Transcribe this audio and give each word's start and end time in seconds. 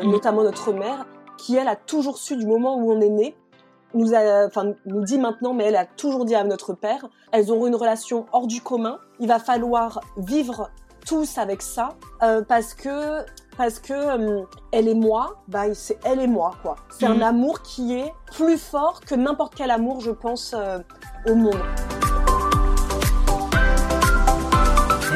Euh, 0.00 0.04
notamment 0.10 0.42
notre 0.42 0.72
mère, 0.72 1.06
qui 1.38 1.56
elle 1.56 1.68
a 1.68 1.76
toujours 1.76 2.18
su 2.18 2.36
du 2.36 2.46
moment 2.46 2.76
où 2.76 2.92
on 2.92 3.00
est 3.00 3.08
né, 3.08 3.36
nous 3.94 4.14
a, 4.14 4.46
enfin, 4.46 4.72
nous 4.86 5.02
dit 5.02 5.18
maintenant, 5.18 5.52
mais 5.54 5.64
elle 5.64 5.76
a 5.76 5.84
toujours 5.86 6.24
dit 6.24 6.34
à 6.34 6.44
notre 6.44 6.74
père, 6.74 7.08
elles 7.32 7.50
auront 7.50 7.66
une 7.66 7.74
relation 7.74 8.26
hors 8.32 8.46
du 8.46 8.60
commun. 8.60 8.98
Il 9.18 9.26
va 9.28 9.38
falloir 9.38 10.00
vivre 10.16 10.70
tous 11.06 11.38
avec 11.38 11.60
ça, 11.62 11.90
euh, 12.22 12.42
parce 12.46 12.74
que 12.74 13.24
parce 13.56 13.78
que 13.78 13.92
euh, 13.92 14.42
elle 14.72 14.86
et 14.88 14.94
moi, 14.94 15.42
bah 15.48 15.74
c'est 15.74 15.98
elle 16.04 16.20
et 16.20 16.26
moi 16.28 16.52
quoi. 16.62 16.76
C'est 16.98 17.08
Mhm. 17.08 17.20
un 17.22 17.26
amour 17.26 17.62
qui 17.62 17.94
est 17.98 18.12
plus 18.32 18.56
fort 18.58 19.00
que 19.00 19.14
n'importe 19.14 19.54
quel 19.54 19.70
amour, 19.70 20.00
je 20.00 20.12
pense, 20.12 20.54
euh, 20.56 20.78
au 21.26 21.34
monde. 21.34 21.58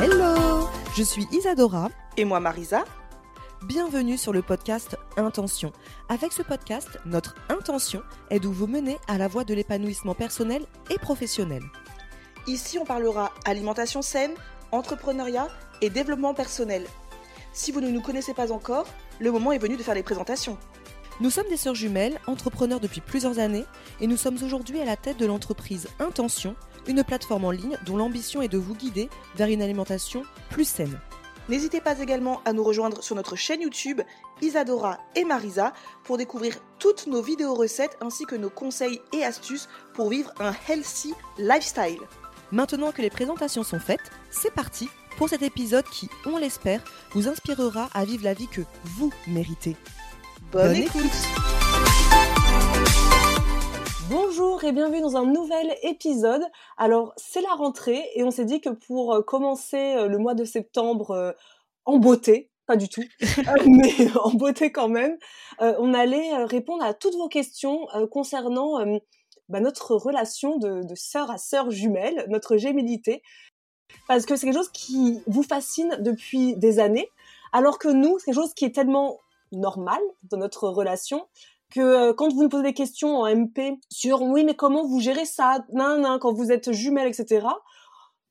Hello 0.02 0.68
Je 0.94 1.02
suis 1.02 1.26
Isadora. 1.32 1.88
Et 2.16 2.24
moi, 2.24 2.38
Marisa 2.40 2.84
Bienvenue 3.66 4.18
sur 4.18 4.34
le 4.34 4.42
podcast 4.42 4.98
Intention. 5.16 5.72
Avec 6.10 6.32
ce 6.32 6.42
podcast, 6.42 6.98
notre 7.06 7.34
intention 7.48 8.02
est 8.28 8.38
de 8.38 8.46
vous 8.46 8.66
mener 8.66 8.98
à 9.08 9.16
la 9.16 9.26
voie 9.26 9.44
de 9.44 9.54
l'épanouissement 9.54 10.14
personnel 10.14 10.66
et 10.90 10.98
professionnel. 10.98 11.62
Ici, 12.46 12.78
on 12.78 12.84
parlera 12.84 13.32
alimentation 13.46 14.02
saine, 14.02 14.34
entrepreneuriat 14.70 15.48
et 15.80 15.88
développement 15.88 16.34
personnel. 16.34 16.84
Si 17.54 17.72
vous 17.72 17.80
ne 17.80 17.88
nous 17.88 18.02
connaissez 18.02 18.34
pas 18.34 18.52
encore, 18.52 18.86
le 19.18 19.32
moment 19.32 19.50
est 19.50 19.58
venu 19.58 19.78
de 19.78 19.82
faire 19.82 19.94
les 19.94 20.02
présentations. 20.02 20.58
Nous 21.20 21.30
sommes 21.30 21.48
des 21.48 21.56
sœurs 21.56 21.74
jumelles, 21.74 22.20
entrepreneurs 22.26 22.80
depuis 22.80 23.00
plusieurs 23.00 23.38
années, 23.38 23.64
et 23.98 24.06
nous 24.06 24.18
sommes 24.18 24.36
aujourd'hui 24.44 24.78
à 24.80 24.84
la 24.84 24.96
tête 24.96 25.16
de 25.16 25.24
l'entreprise 25.24 25.88
Intention, 26.00 26.54
une 26.86 27.02
plateforme 27.02 27.46
en 27.46 27.50
ligne 27.50 27.78
dont 27.86 27.96
l'ambition 27.96 28.42
est 28.42 28.48
de 28.48 28.58
vous 28.58 28.74
guider 28.74 29.08
vers 29.36 29.48
une 29.48 29.62
alimentation 29.62 30.22
plus 30.50 30.68
saine. 30.68 31.00
N'hésitez 31.48 31.80
pas 31.80 31.98
également 32.00 32.40
à 32.44 32.52
nous 32.52 32.64
rejoindre 32.64 33.02
sur 33.02 33.16
notre 33.16 33.36
chaîne 33.36 33.60
YouTube 33.60 34.00
Isadora 34.40 34.98
et 35.14 35.24
Marisa 35.24 35.72
pour 36.04 36.16
découvrir 36.16 36.56
toutes 36.78 37.06
nos 37.06 37.22
vidéos 37.22 37.54
recettes 37.54 37.96
ainsi 38.00 38.24
que 38.24 38.34
nos 38.34 38.50
conseils 38.50 39.00
et 39.12 39.24
astuces 39.24 39.68
pour 39.92 40.08
vivre 40.08 40.32
un 40.40 40.52
healthy 40.68 41.14
lifestyle. 41.38 42.00
Maintenant 42.50 42.92
que 42.92 43.02
les 43.02 43.10
présentations 43.10 43.62
sont 43.62 43.80
faites, 43.80 44.10
c'est 44.30 44.52
parti 44.52 44.88
pour 45.16 45.28
cet 45.28 45.42
épisode 45.42 45.84
qui, 45.90 46.08
on 46.26 46.36
l'espère, 46.36 46.82
vous 47.12 47.28
inspirera 47.28 47.88
à 47.94 48.04
vivre 48.04 48.24
la 48.24 48.34
vie 48.34 48.48
que 48.48 48.62
vous 48.84 49.12
méritez. 49.26 49.76
Bonne, 50.50 50.68
Bonne 50.68 50.76
écoute. 50.76 52.33
Bonjour 54.10 54.62
et 54.64 54.72
bienvenue 54.72 55.00
dans 55.00 55.16
un 55.16 55.24
nouvel 55.24 55.78
épisode. 55.82 56.42
Alors 56.76 57.14
c'est 57.16 57.40
la 57.40 57.54
rentrée 57.54 58.04
et 58.14 58.22
on 58.22 58.30
s'est 58.30 58.44
dit 58.44 58.60
que 58.60 58.68
pour 58.68 59.14
euh, 59.14 59.22
commencer 59.22 59.94
euh, 59.96 60.08
le 60.08 60.18
mois 60.18 60.34
de 60.34 60.44
septembre 60.44 61.12
euh, 61.12 61.32
en 61.86 61.96
beauté, 61.96 62.50
pas 62.66 62.76
du 62.76 62.90
tout, 62.90 63.02
mais 63.66 64.14
en 64.18 64.30
beauté 64.34 64.70
quand 64.72 64.88
même, 64.88 65.16
euh, 65.62 65.74
on 65.78 65.94
allait 65.94 66.44
répondre 66.44 66.84
à 66.84 66.92
toutes 66.92 67.14
vos 67.14 67.28
questions 67.28 67.88
euh, 67.94 68.06
concernant 68.06 68.84
bah, 69.48 69.60
notre 69.60 69.94
relation 69.94 70.58
de, 70.58 70.86
de 70.86 70.94
sœur 70.94 71.30
à 71.30 71.38
sœur 71.38 71.70
jumelle, 71.70 72.26
notre 72.28 72.58
gémilité, 72.58 73.22
parce 74.06 74.26
que 74.26 74.36
c'est 74.36 74.46
quelque 74.46 74.58
chose 74.58 74.72
qui 74.72 75.22
vous 75.26 75.42
fascine 75.42 75.96
depuis 76.00 76.56
des 76.56 76.78
années, 76.78 77.08
alors 77.52 77.78
que 77.78 77.88
nous, 77.88 78.18
c'est 78.18 78.26
quelque 78.26 78.42
chose 78.42 78.54
qui 78.54 78.66
est 78.66 78.74
tellement 78.74 79.18
normal 79.50 80.00
dans 80.24 80.36
notre 80.36 80.68
relation 80.68 81.26
que 81.74 81.80
euh, 81.80 82.12
quand 82.14 82.32
vous 82.32 82.42
nous 82.42 82.48
posez 82.48 82.62
des 82.62 82.72
questions 82.74 83.16
en 83.18 83.26
MP 83.34 83.78
sur 83.90 84.22
oui 84.22 84.44
mais 84.44 84.54
comment 84.54 84.86
vous 84.86 85.00
gérez 85.00 85.24
ça, 85.24 85.64
nan, 85.72 86.00
nan, 86.02 86.18
quand 86.20 86.32
vous 86.32 86.52
êtes 86.52 86.70
jumelles, 86.72 87.08
etc. 87.08 87.46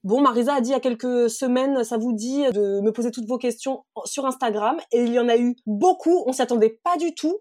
Bon, 0.03 0.19
Marisa 0.21 0.55
a 0.55 0.61
dit 0.61 0.69
il 0.69 0.73
y 0.73 0.75
a 0.75 0.81
quelques 0.81 1.29
semaines, 1.29 1.83
ça 1.83 1.97
vous 1.97 2.11
dit 2.13 2.43
de 2.51 2.81
me 2.81 2.91
poser 2.91 3.09
toutes 3.11 3.27
vos 3.27 3.37
questions 3.37 3.85
sur 4.05 4.25
Instagram 4.25 4.77
et 4.91 5.01
il 5.03 5.13
y 5.13 5.19
en 5.19 5.29
a 5.29 5.37
eu 5.37 5.55
beaucoup, 5.65 6.23
on 6.25 6.33
s'y 6.33 6.41
attendait 6.41 6.77
pas 6.83 6.97
du 6.97 7.13
tout 7.15 7.37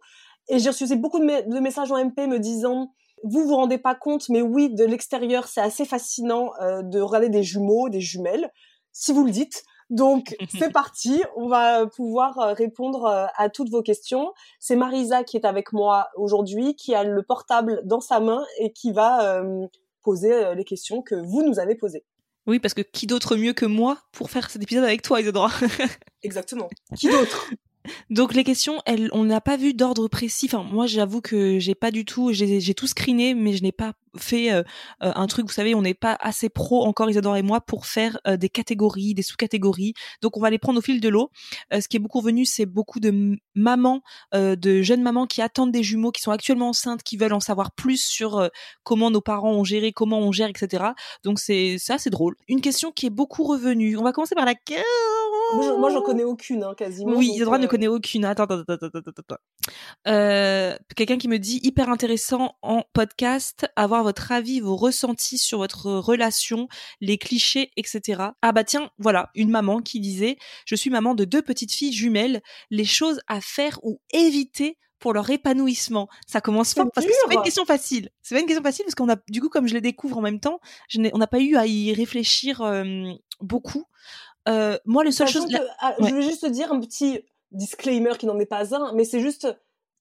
et 0.48 0.58
j'ai 0.58 0.70
reçu 0.70 0.86
beaucoup 0.96 1.18
de, 1.18 1.24
me- 1.24 1.42
de 1.54 1.60
messages 1.60 1.90
en 1.90 1.98
MP 1.98 2.26
me 2.28 2.38
disant 2.38 2.92
vous 3.24 3.44
vous 3.46 3.54
rendez 3.56 3.78
pas 3.78 3.94
compte 3.94 4.28
mais 4.28 4.42
oui 4.42 4.72
de 4.74 4.84
l'extérieur 4.84 5.46
c'est 5.46 5.60
assez 5.60 5.84
fascinant 5.84 6.50
euh, 6.60 6.82
de 6.82 7.00
regarder 7.00 7.28
des 7.28 7.42
jumeaux, 7.42 7.88
des 7.88 8.00
jumelles 8.00 8.50
si 8.92 9.12
vous 9.12 9.24
le 9.24 9.30
dites. 9.30 9.62
Donc 9.92 10.34
c'est 10.58 10.72
parti, 10.72 11.22
on 11.36 11.48
va 11.48 11.86
pouvoir 11.86 12.38
euh, 12.38 12.54
répondre 12.54 13.04
euh, 13.04 13.26
à 13.36 13.50
toutes 13.50 13.68
vos 13.68 13.82
questions. 13.82 14.32
C'est 14.58 14.74
Marisa 14.74 15.22
qui 15.22 15.36
est 15.36 15.44
avec 15.44 15.72
moi 15.72 16.08
aujourd'hui, 16.16 16.74
qui 16.74 16.94
a 16.94 17.04
le 17.04 17.22
portable 17.22 17.82
dans 17.84 18.00
sa 18.00 18.18
main 18.18 18.42
et 18.58 18.72
qui 18.72 18.90
va 18.90 19.36
euh, 19.36 19.66
poser 20.02 20.54
les 20.56 20.64
questions 20.64 21.02
que 21.02 21.14
vous 21.14 21.42
nous 21.42 21.60
avez 21.60 21.74
posées. 21.74 22.04
Oui, 22.46 22.58
parce 22.58 22.74
que 22.74 22.80
qui 22.80 23.06
d'autre 23.06 23.36
mieux 23.36 23.52
que 23.52 23.66
moi 23.66 23.98
pour 24.10 24.30
faire 24.30 24.50
cet 24.50 24.62
épisode 24.62 24.82
avec 24.82 25.02
toi, 25.02 25.20
Isadora 25.20 25.50
Exactement. 26.22 26.68
Qui 26.96 27.08
d'autre? 27.08 27.50
Donc 28.10 28.34
les 28.34 28.44
questions, 28.44 28.80
elles, 28.86 29.10
on 29.12 29.24
n'a 29.24 29.40
pas 29.40 29.56
vu 29.56 29.74
d'ordre 29.74 30.08
précis. 30.08 30.46
Enfin, 30.46 30.64
moi, 30.64 30.86
j'avoue 30.86 31.20
que 31.20 31.58
j'ai 31.58 31.74
pas 31.74 31.90
du 31.90 32.04
tout, 32.04 32.32
j'ai 32.32 32.60
j'ai 32.60 32.74
tout 32.74 32.86
screené, 32.86 33.34
mais 33.34 33.52
je 33.52 33.62
n'ai 33.62 33.72
pas 33.72 33.92
fait 34.18 34.52
euh, 34.52 34.62
euh, 35.02 35.12
un 35.14 35.26
truc. 35.26 35.46
Vous 35.46 35.52
savez, 35.52 35.74
on 35.74 35.82
n'est 35.82 35.94
pas 35.94 36.16
assez 36.20 36.48
pro 36.48 36.84
encore, 36.84 37.08
Isadora 37.10 37.38
et 37.38 37.42
moi, 37.42 37.60
pour 37.60 37.86
faire 37.86 38.18
euh, 38.26 38.36
des 38.36 38.48
catégories, 38.48 39.14
des 39.14 39.22
sous-catégories. 39.22 39.94
Donc 40.20 40.36
on 40.36 40.40
va 40.40 40.50
les 40.50 40.58
prendre 40.58 40.78
au 40.78 40.82
fil 40.82 41.00
de 41.00 41.08
l'eau. 41.08 41.30
Euh, 41.72 41.80
ce 41.80 41.88
qui 41.88 41.96
est 41.96 42.00
beaucoup 42.00 42.18
revenu, 42.20 42.44
c'est 42.44 42.66
beaucoup 42.66 43.00
de 43.00 43.36
mamans, 43.54 44.02
euh, 44.34 44.56
de 44.56 44.82
jeunes 44.82 45.02
mamans 45.02 45.26
qui 45.26 45.40
attendent 45.42 45.72
des 45.72 45.82
jumeaux, 45.82 46.10
qui 46.12 46.20
sont 46.22 46.30
actuellement 46.30 46.68
enceintes, 46.70 47.02
qui 47.02 47.16
veulent 47.16 47.32
en 47.32 47.40
savoir 47.40 47.72
plus 47.72 48.02
sur 48.04 48.38
euh, 48.38 48.48
comment 48.84 49.10
nos 49.10 49.20
parents 49.20 49.52
ont 49.52 49.64
géré, 49.64 49.92
comment 49.92 50.18
on 50.18 50.32
gère, 50.32 50.48
etc. 50.48 50.84
Donc 51.24 51.38
c'est 51.38 51.76
ça, 51.78 51.98
c'est 51.98 52.10
drôle. 52.10 52.34
Une 52.48 52.60
question 52.60 52.92
qui 52.92 53.06
est 53.06 53.10
beaucoup 53.10 53.44
revenue. 53.44 53.96
On 53.96 54.02
va 54.02 54.12
commencer 54.12 54.34
par 54.34 54.44
la. 54.44 54.54
Moi, 55.54 55.64
je- 55.66 55.78
Moi, 55.78 55.90
j'en 55.90 56.02
connais 56.02 56.24
aucune, 56.24 56.62
hein, 56.64 56.74
quasiment. 56.76 57.12
Oui, 57.14 57.30
Isadora 57.34 57.58
ne 57.58 57.66
connaît 57.66 57.86
aucune. 57.88 58.24
Attends, 58.24 58.44
attends, 58.44 58.60
attends, 58.66 58.74
attends, 58.86 58.98
attends, 58.98 59.10
attends. 59.18 59.36
Euh, 60.08 60.76
Quelqu'un 60.96 61.18
qui 61.18 61.28
me 61.28 61.38
dit 61.38 61.60
hyper 61.62 61.88
intéressant 61.88 62.56
en 62.62 62.82
podcast, 62.92 63.66
avoir 63.76 64.01
votre 64.02 64.32
avis, 64.32 64.60
vos 64.60 64.76
ressentis 64.76 65.38
sur 65.38 65.58
votre 65.58 65.90
relation, 65.90 66.68
les 67.00 67.18
clichés, 67.18 67.70
etc. 67.76 68.22
Ah 68.42 68.52
bah 68.52 68.64
tiens, 68.64 68.90
voilà, 68.98 69.30
une 69.34 69.50
maman 69.50 69.80
qui 69.80 70.00
disait, 70.00 70.36
je 70.66 70.74
suis 70.74 70.90
maman 70.90 71.14
de 71.14 71.24
deux 71.24 71.42
petites 71.42 71.72
filles 71.72 71.92
jumelles, 71.92 72.42
les 72.70 72.84
choses 72.84 73.20
à 73.26 73.40
faire 73.40 73.78
ou 73.82 74.00
éviter 74.12 74.78
pour 75.02 75.12
leur 75.12 75.28
épanouissement. 75.30 76.08
Ça 76.26 76.40
commence 76.40 76.74
fort 76.74 76.86
parce 76.94 77.06
que 77.06 77.12
c'est 77.12 77.28
pas 77.28 77.34
une 77.34 77.42
question 77.42 77.64
facile. 77.64 78.08
C'est 78.22 78.36
pas 78.36 78.40
une 78.40 78.46
question 78.46 78.62
facile 78.62 78.84
parce 78.84 78.94
qu'on 78.94 79.08
a, 79.10 79.16
du 79.28 79.40
coup, 79.40 79.48
comme 79.48 79.66
je 79.66 79.74
les 79.74 79.80
découvre 79.80 80.16
en 80.16 80.20
même 80.20 80.38
temps, 80.38 80.60
je 80.88 81.00
on 81.12 81.18
n'a 81.18 81.26
pas 81.26 81.40
eu 81.40 81.56
à 81.56 81.66
y 81.66 81.92
réfléchir 81.92 82.62
euh, 82.62 83.10
beaucoup. 83.40 83.84
Euh, 84.48 84.78
moi, 84.86 85.02
Sachant 85.10 85.40
choses. 85.40 85.50
que, 85.50 85.62
ah, 85.80 85.94
Ouais. 85.98 86.08
Je 86.08 86.14
vais 86.14 86.22
juste 86.22 86.46
dire 86.46 86.72
un 86.72 86.80
petit 86.80 87.20
disclaimer 87.50 88.12
qui 88.18 88.26
n'en 88.26 88.38
est 88.38 88.46
pas 88.46 88.74
un, 88.74 88.92
mais 88.94 89.04
c'est 89.04 89.20
juste, 89.20 89.48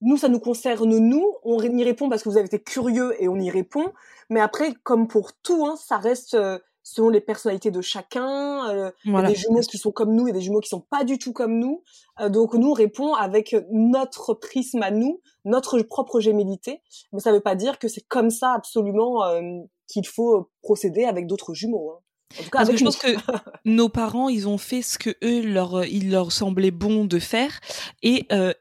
nous, 0.02 0.16
ça 0.16 0.28
nous 0.28 0.40
concerne 0.40 0.96
nous, 0.98 1.26
on 1.44 1.62
y 1.62 1.84
répond 1.84 2.08
parce 2.08 2.22
que 2.22 2.28
vous 2.28 2.36
avez 2.36 2.46
été 2.46 2.60
curieux 2.60 3.14
et 3.22 3.28
on 3.28 3.36
y 3.36 3.50
répond, 3.50 3.92
mais 4.28 4.40
après, 4.40 4.74
comme 4.82 5.08
pour 5.08 5.32
tout, 5.42 5.64
hein, 5.66 5.76
ça 5.76 5.96
reste 5.96 6.34
euh, 6.34 6.58
selon 6.82 7.10
les 7.10 7.20
personnalités 7.20 7.70
de 7.70 7.80
chacun, 7.80 8.68
euh, 8.70 8.90
il 9.04 9.12
y 9.12 9.16
a 9.16 9.22
des 9.22 9.34
jumeaux 9.36 9.60
qui 9.60 9.78
sont 9.78 9.92
comme 9.92 10.14
nous 10.14 10.26
et 10.26 10.32
des 10.32 10.40
jumeaux 10.40 10.60
qui 10.60 10.68
sont 10.68 10.80
pas 10.80 11.04
du 11.04 11.18
tout 11.18 11.32
comme 11.32 11.58
nous, 11.58 11.82
Euh, 12.20 12.28
donc 12.28 12.54
nous, 12.54 12.70
on 12.70 12.74
répond 12.74 13.14
avec 13.14 13.56
notre 13.70 14.34
prisme 14.34 14.82
à 14.82 14.90
nous, 14.90 15.20
notre 15.44 15.80
propre 15.82 16.20
gémilité, 16.20 16.82
mais 17.12 17.20
ça 17.20 17.32
veut 17.32 17.40
pas 17.40 17.54
dire 17.54 17.78
que 17.78 17.88
c'est 17.88 18.06
comme 18.06 18.30
ça 18.30 18.52
absolument 18.52 19.24
euh, 19.24 19.40
qu'il 19.86 20.06
faut 20.06 20.50
procéder 20.62 21.04
avec 21.04 21.26
d'autres 21.26 21.54
jumeaux. 21.54 21.92
hein. 21.92 22.00
En 22.38 22.42
tout 22.44 22.50
cas, 22.50 22.58
Parce 22.58 22.70
que 22.70 22.76
je 22.76 22.84
pense 22.84 22.96
que 22.96 23.08
nos 23.64 23.88
parents, 23.88 24.28
ils 24.28 24.48
ont 24.48 24.58
fait 24.58 24.82
ce 24.82 24.98
que 24.98 25.10
eux 25.22 25.42
leur, 25.42 25.84
il 25.84 26.10
leur 26.10 26.32
semblait 26.32 26.70
bon 26.70 27.04
de 27.04 27.18
faire, 27.18 27.60
et 28.02 28.26
euh, 28.32 28.52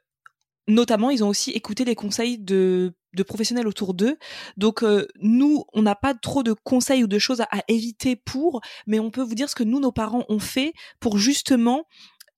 notamment, 0.68 1.10
ils 1.10 1.24
ont 1.24 1.30
aussi 1.30 1.52
écouté 1.52 1.86
les 1.86 1.96
conseils 1.96 2.38
de 2.38 2.94
de 3.14 3.24
professionnels 3.24 3.68
autour 3.68 3.94
d'eux. 3.94 4.18
Donc 4.58 4.84
euh, 4.84 5.08
nous, 5.20 5.66
on 5.74 5.82
n'a 5.82 5.96
pas 5.96 6.14
trop 6.14 6.44
de 6.44 6.54
conseils 6.64 7.04
ou 7.04 7.08
de 7.08 7.20
choses 7.20 7.42
à, 7.42 7.48
éviter 7.68 8.16
pour, 8.16 8.62
mais 8.88 9.00
on 9.00 9.12
peut 9.12 9.22
vous 9.22 9.36
dire 9.36 9.50
ce 9.50 9.56
que 9.56 9.64
nous, 9.64 9.80
nos 9.80 9.92
parents, 9.92 10.26
ont 10.30 10.40
fait 10.40 10.74
pour 11.00 11.18
justement 11.18 11.86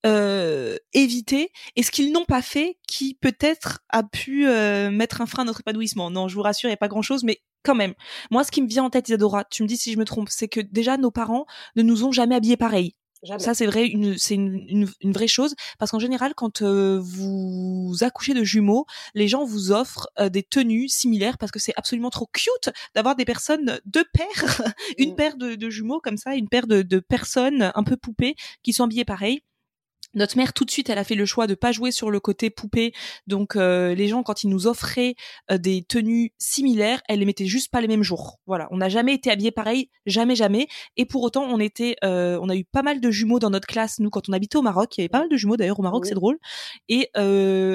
euh, 0.06 0.76
éviter 0.92 1.50
et 1.76 1.82
ce 1.82 1.90
qu'ils 1.90 2.12
n'ont 2.12 2.24
pas 2.24 2.42
fait 2.42 2.78
qui 2.86 3.14
peut-être 3.14 3.80
a 3.88 4.02
pu 4.02 4.46
euh, 4.46 4.90
mettre 4.90 5.20
un 5.20 5.26
frein 5.26 5.42
à 5.42 5.46
notre 5.46 5.60
épanouissement. 5.60 6.10
Non, 6.10 6.28
je 6.28 6.34
vous 6.34 6.42
rassure, 6.42 6.68
il 6.68 6.72
n'y 6.72 6.74
a 6.74 6.78
pas 6.78 6.88
grand-chose, 6.88 7.24
mais 7.24 7.40
quand 7.62 7.74
même. 7.74 7.94
Moi, 8.30 8.44
ce 8.44 8.50
qui 8.50 8.60
me 8.60 8.68
vient 8.68 8.84
en 8.84 8.90
tête, 8.90 9.08
Isadora, 9.08 9.44
tu 9.44 9.62
me 9.62 9.68
dis 9.68 9.78
si 9.78 9.92
je 9.92 9.98
me 9.98 10.04
trompe, 10.04 10.28
c'est 10.30 10.48
que 10.48 10.60
déjà 10.60 10.98
nos 10.98 11.10
parents 11.10 11.46
ne 11.76 11.82
nous 11.82 12.04
ont 12.04 12.12
jamais 12.12 12.34
habillés 12.34 12.58
pareil. 12.58 12.94
Ça, 13.38 13.54
c'est 13.54 13.66
vrai, 13.66 13.86
une, 13.86 14.18
c'est 14.18 14.34
une, 14.34 14.88
une, 15.00 15.12
vraie 15.12 15.28
chose, 15.28 15.54
parce 15.78 15.90
qu'en 15.90 15.98
général, 15.98 16.34
quand 16.34 16.62
euh, 16.62 16.98
vous 17.00 17.94
accouchez 18.02 18.34
de 18.34 18.44
jumeaux, 18.44 18.86
les 19.14 19.28
gens 19.28 19.44
vous 19.44 19.72
offrent 19.72 20.08
euh, 20.18 20.28
des 20.28 20.42
tenues 20.42 20.88
similaires, 20.88 21.38
parce 21.38 21.52
que 21.52 21.58
c'est 21.58 21.72
absolument 21.76 22.10
trop 22.10 22.28
cute 22.32 22.70
d'avoir 22.94 23.16
des 23.16 23.24
personnes, 23.24 23.80
deux 23.86 24.04
paires, 24.12 24.62
une 24.98 25.12
mmh. 25.12 25.16
paire 25.16 25.36
de, 25.36 25.54
de, 25.54 25.70
jumeaux 25.70 26.00
comme 26.00 26.16
ça, 26.16 26.34
une 26.34 26.48
paire 26.48 26.66
de, 26.66 26.82
de 26.82 26.98
personnes 27.00 27.72
un 27.74 27.82
peu 27.82 27.96
poupées 27.96 28.34
qui 28.62 28.72
sont 28.72 28.84
habillées 28.84 29.04
pareil. 29.04 29.42
Notre 30.14 30.36
mère, 30.36 30.52
tout 30.52 30.64
de 30.64 30.70
suite, 30.70 30.90
elle 30.90 30.98
a 30.98 31.04
fait 31.04 31.14
le 31.14 31.26
choix 31.26 31.46
de 31.46 31.54
pas 31.54 31.72
jouer 31.72 31.90
sur 31.90 32.10
le 32.10 32.20
côté 32.20 32.50
poupée. 32.50 32.92
Donc, 33.26 33.56
euh, 33.56 33.94
les 33.94 34.08
gens, 34.08 34.22
quand 34.22 34.44
ils 34.44 34.48
nous 34.48 34.66
offraient 34.66 35.14
euh, 35.50 35.58
des 35.58 35.82
tenues 35.82 36.32
similaires, 36.38 37.02
elle 37.08 37.20
les 37.20 37.24
mettait 37.24 37.46
juste 37.46 37.70
pas 37.70 37.80
les 37.80 37.88
mêmes 37.88 38.02
jours. 38.02 38.38
Voilà, 38.46 38.68
on 38.70 38.76
n'a 38.76 38.88
jamais 38.88 39.14
été 39.14 39.30
habillés 39.30 39.50
pareil, 39.50 39.90
jamais, 40.06 40.36
jamais. 40.36 40.68
Et 40.96 41.04
pour 41.04 41.22
autant, 41.22 41.44
on 41.44 41.58
était, 41.58 41.96
euh, 42.04 42.38
on 42.42 42.48
a 42.48 42.56
eu 42.56 42.64
pas 42.64 42.82
mal 42.82 43.00
de 43.00 43.10
jumeaux 43.10 43.38
dans 43.38 43.50
notre 43.50 43.66
classe. 43.66 43.98
Nous, 43.98 44.10
quand 44.10 44.28
on 44.28 44.32
habitait 44.32 44.56
au 44.56 44.62
Maroc, 44.62 44.96
il 44.96 45.00
y 45.00 45.02
avait 45.02 45.08
pas 45.08 45.20
mal 45.20 45.28
de 45.28 45.36
jumeaux 45.36 45.56
d'ailleurs 45.56 45.80
au 45.80 45.82
Maroc, 45.82 46.06
c'est 46.06 46.14
drôle, 46.14 46.38
et 46.88 47.10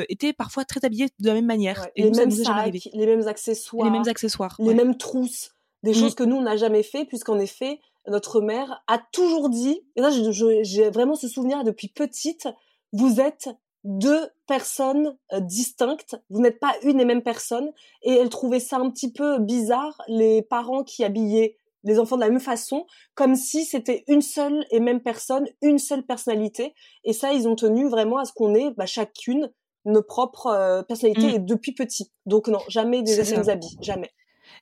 étaient 0.09 0.33
parfois 0.33 0.65
très 0.65 0.83
habillés 0.85 1.09
de 1.19 1.27
la 1.27 1.33
même 1.33 1.45
manière. 1.45 1.87
et 1.95 2.03
les, 2.03 2.11
mêmes 2.11 2.31
sacs, 2.31 2.73
les 2.93 3.05
mêmes 3.05 3.27
accessoires, 3.27 3.85
les 3.85 3.91
mêmes 3.91 4.07
accessoires, 4.07 4.55
les 4.59 4.73
mêmes 4.73 4.97
trousses, 4.97 5.51
des 5.83 5.93
choses 5.93 6.13
mm. 6.13 6.15
que 6.15 6.23
nous 6.23 6.35
on 6.37 6.41
n'a 6.41 6.57
jamais 6.57 6.83
fait, 6.83 7.05
puisqu'en 7.05 7.39
effet, 7.39 7.79
notre 8.09 8.41
mère 8.41 8.83
a 8.87 8.99
toujours 9.11 9.49
dit, 9.49 9.81
et 9.95 10.01
là 10.01 10.09
j'ai 10.09 10.89
vraiment 10.89 11.15
ce 11.15 11.27
souvenir 11.27 11.63
depuis 11.63 11.87
petite, 11.87 12.47
vous 12.93 13.19
êtes 13.19 13.49
deux 13.83 14.27
personnes 14.47 15.17
euh, 15.31 15.39
distinctes, 15.39 16.17
vous 16.29 16.41
n'êtes 16.41 16.59
pas 16.59 16.73
une 16.83 16.99
et 16.99 17.05
même 17.05 17.23
personne, 17.23 17.71
et 18.03 18.13
elle 18.13 18.29
trouvait 18.29 18.59
ça 18.59 18.77
un 18.77 18.89
petit 18.89 19.11
peu 19.11 19.39
bizarre, 19.39 20.01
les 20.07 20.41
parents 20.41 20.83
qui 20.83 21.03
habillaient 21.03 21.55
les 21.85 21.97
enfants 21.97 22.17
de 22.17 22.21
la 22.21 22.29
même 22.29 22.41
façon, 22.41 22.85
comme 23.15 23.35
si 23.35 23.63
c'était 23.63 24.03
une 24.07 24.21
seule 24.21 24.65
et 24.69 24.81
même 24.81 25.01
personne, 25.01 25.47
une 25.61 25.79
seule 25.79 26.03
personnalité, 26.03 26.73
et 27.05 27.13
ça 27.13 27.33
ils 27.33 27.47
ont 27.47 27.55
tenu 27.55 27.87
vraiment 27.87 28.17
à 28.17 28.25
ce 28.25 28.33
qu'on 28.33 28.53
ait 28.53 28.71
bah, 28.71 28.85
chacune 28.85 29.49
nos 29.85 30.03
propres 30.03 30.47
euh, 30.47 30.83
personnalités 30.83 31.31
mmh. 31.31 31.35
et 31.35 31.39
depuis 31.39 31.73
petit. 31.73 32.11
Donc 32.25 32.47
non, 32.49 32.59
jamais 32.67 33.01
des 33.01 33.15
mêmes 33.15 33.49
habits, 33.49 33.77
jamais. 33.81 34.11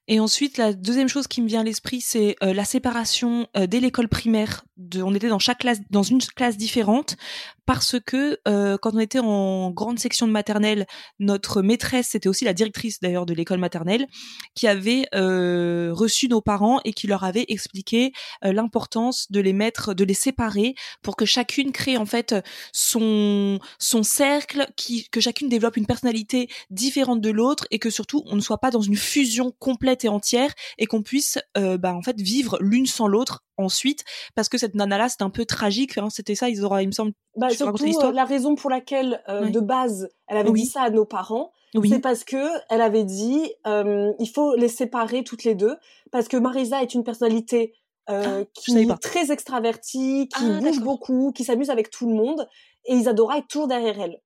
Et 0.09 0.21
ensuite, 0.21 0.57
la 0.57 0.71
deuxième 0.71 1.09
chose 1.09 1.27
qui 1.27 1.41
me 1.41 1.47
vient 1.47 1.59
à 1.61 1.63
l'esprit, 1.65 1.99
c'est 1.99 2.37
euh, 2.41 2.53
la 2.53 2.63
séparation 2.63 3.47
euh, 3.57 3.67
dès 3.67 3.81
l'école 3.81 4.07
primaire. 4.07 4.63
De, 4.77 5.01
on 5.01 5.13
était 5.13 5.27
dans 5.27 5.39
chaque 5.39 5.57
classe, 5.57 5.79
dans 5.89 6.03
une 6.03 6.21
classe 6.21 6.55
différente, 6.55 7.17
parce 7.65 7.97
que 7.99 8.39
euh, 8.47 8.77
quand 8.77 8.93
on 8.93 8.99
était 8.99 9.19
en 9.19 9.71
grande 9.71 9.99
section 9.99 10.27
de 10.27 10.31
maternelle, 10.31 10.85
notre 11.19 11.61
maîtresse, 11.61 12.09
c'était 12.11 12.29
aussi 12.29 12.45
la 12.45 12.53
directrice 12.53 13.01
d'ailleurs 13.01 13.25
de 13.25 13.33
l'école 13.33 13.57
maternelle, 13.57 14.07
qui 14.55 14.67
avait 14.67 15.07
euh, 15.13 15.89
reçu 15.91 16.29
nos 16.29 16.41
parents 16.41 16.79
et 16.85 16.93
qui 16.93 17.07
leur 17.07 17.25
avait 17.25 17.45
expliqué 17.49 18.13
l'importance 18.43 19.29
de 19.31 19.39
les 19.39 19.51
mettre, 19.51 19.93
de 19.93 20.03
les 20.05 20.13
séparer 20.13 20.75
pour 21.01 21.17
que 21.17 21.25
chacune 21.25 21.71
crée 21.71 21.97
en 21.97 22.05
fait 22.05 22.35
son 22.71 23.59
son 23.79 24.03
cercle, 24.03 24.67
qui 24.75 25.09
que 25.09 25.19
chacune 25.19 25.49
développe 25.49 25.75
une 25.75 25.87
personnalité 25.87 26.49
différente 26.69 27.19
de 27.19 27.31
l'autre 27.31 27.65
et 27.71 27.79
que 27.79 27.89
surtout 27.89 28.23
on 28.27 28.35
ne 28.35 28.41
soit 28.41 28.59
pas 28.59 28.69
dans 28.69 28.81
une 28.81 28.95
fusion 28.95 29.51
complète 29.59 29.96
et 30.03 30.09
entière 30.09 30.53
et 30.77 30.85
qu'on 30.85 31.03
puisse 31.03 31.37
bah 31.55 31.93
en 31.93 32.01
fait 32.01 32.19
vivre 32.19 32.57
l'une 32.61 32.85
sans 32.85 33.07
l'autre 33.07 33.43
ensuite. 33.57 34.03
Parce 34.35 34.49
que 34.49 34.57
cette 34.57 34.75
nana 34.75 34.97
là 34.97 35.09
c'était 35.09 35.23
un 35.23 35.29
peu 35.29 35.45
tragique 35.45 35.97
hein, 35.97 36.09
c'était 36.09 36.35
ça 36.35 36.49
ils 36.49 36.63
auraient 36.63 36.83
il 36.83 36.87
me 36.87 36.91
semble. 36.91 37.11
Bah, 37.35 37.49
surtout 37.49 37.85
euh, 37.85 38.11
la 38.11 38.25
raison 38.25 38.55
pour 38.55 38.69
laquelle 38.69 39.21
euh, 39.27 39.49
de 39.49 39.59
base 39.59 40.09
elle 40.27 40.37
avait 40.37 40.51
dit 40.51 40.65
ça 40.65 40.81
à 40.81 40.89
nos 40.89 41.05
parents 41.05 41.51
c'est 41.87 41.99
parce 41.99 42.23
que 42.23 42.37
elle 42.69 42.81
avait 42.81 43.03
dit 43.03 43.51
euh, 43.67 44.11
il 44.19 44.29
faut 44.29 44.55
les 44.55 44.69
séparer 44.69 45.23
toutes 45.23 45.43
les 45.43 45.53
deux 45.53 45.75
parce 46.11 46.27
que 46.27 46.37
Marisa 46.37 46.81
est 46.81 46.93
une 46.93 47.03
personnalité 47.03 47.73
ah, 48.07 48.39
qui 48.53 48.77
est 48.77 48.99
très 48.99 49.31
extravertie 49.31 50.29
qui 50.35 50.45
ah, 50.45 50.59
bouge 50.59 50.79
beaucoup 50.79 51.31
qui 51.33 51.43
s'amuse 51.43 51.69
avec 51.69 51.89
tout 51.89 52.07
le 52.07 52.15
monde 52.15 52.47
et 52.85 52.95
Isadora 52.95 53.37
est 53.37 53.47
toujours 53.47 53.67
derrière 53.67 53.99
elle 53.99 54.17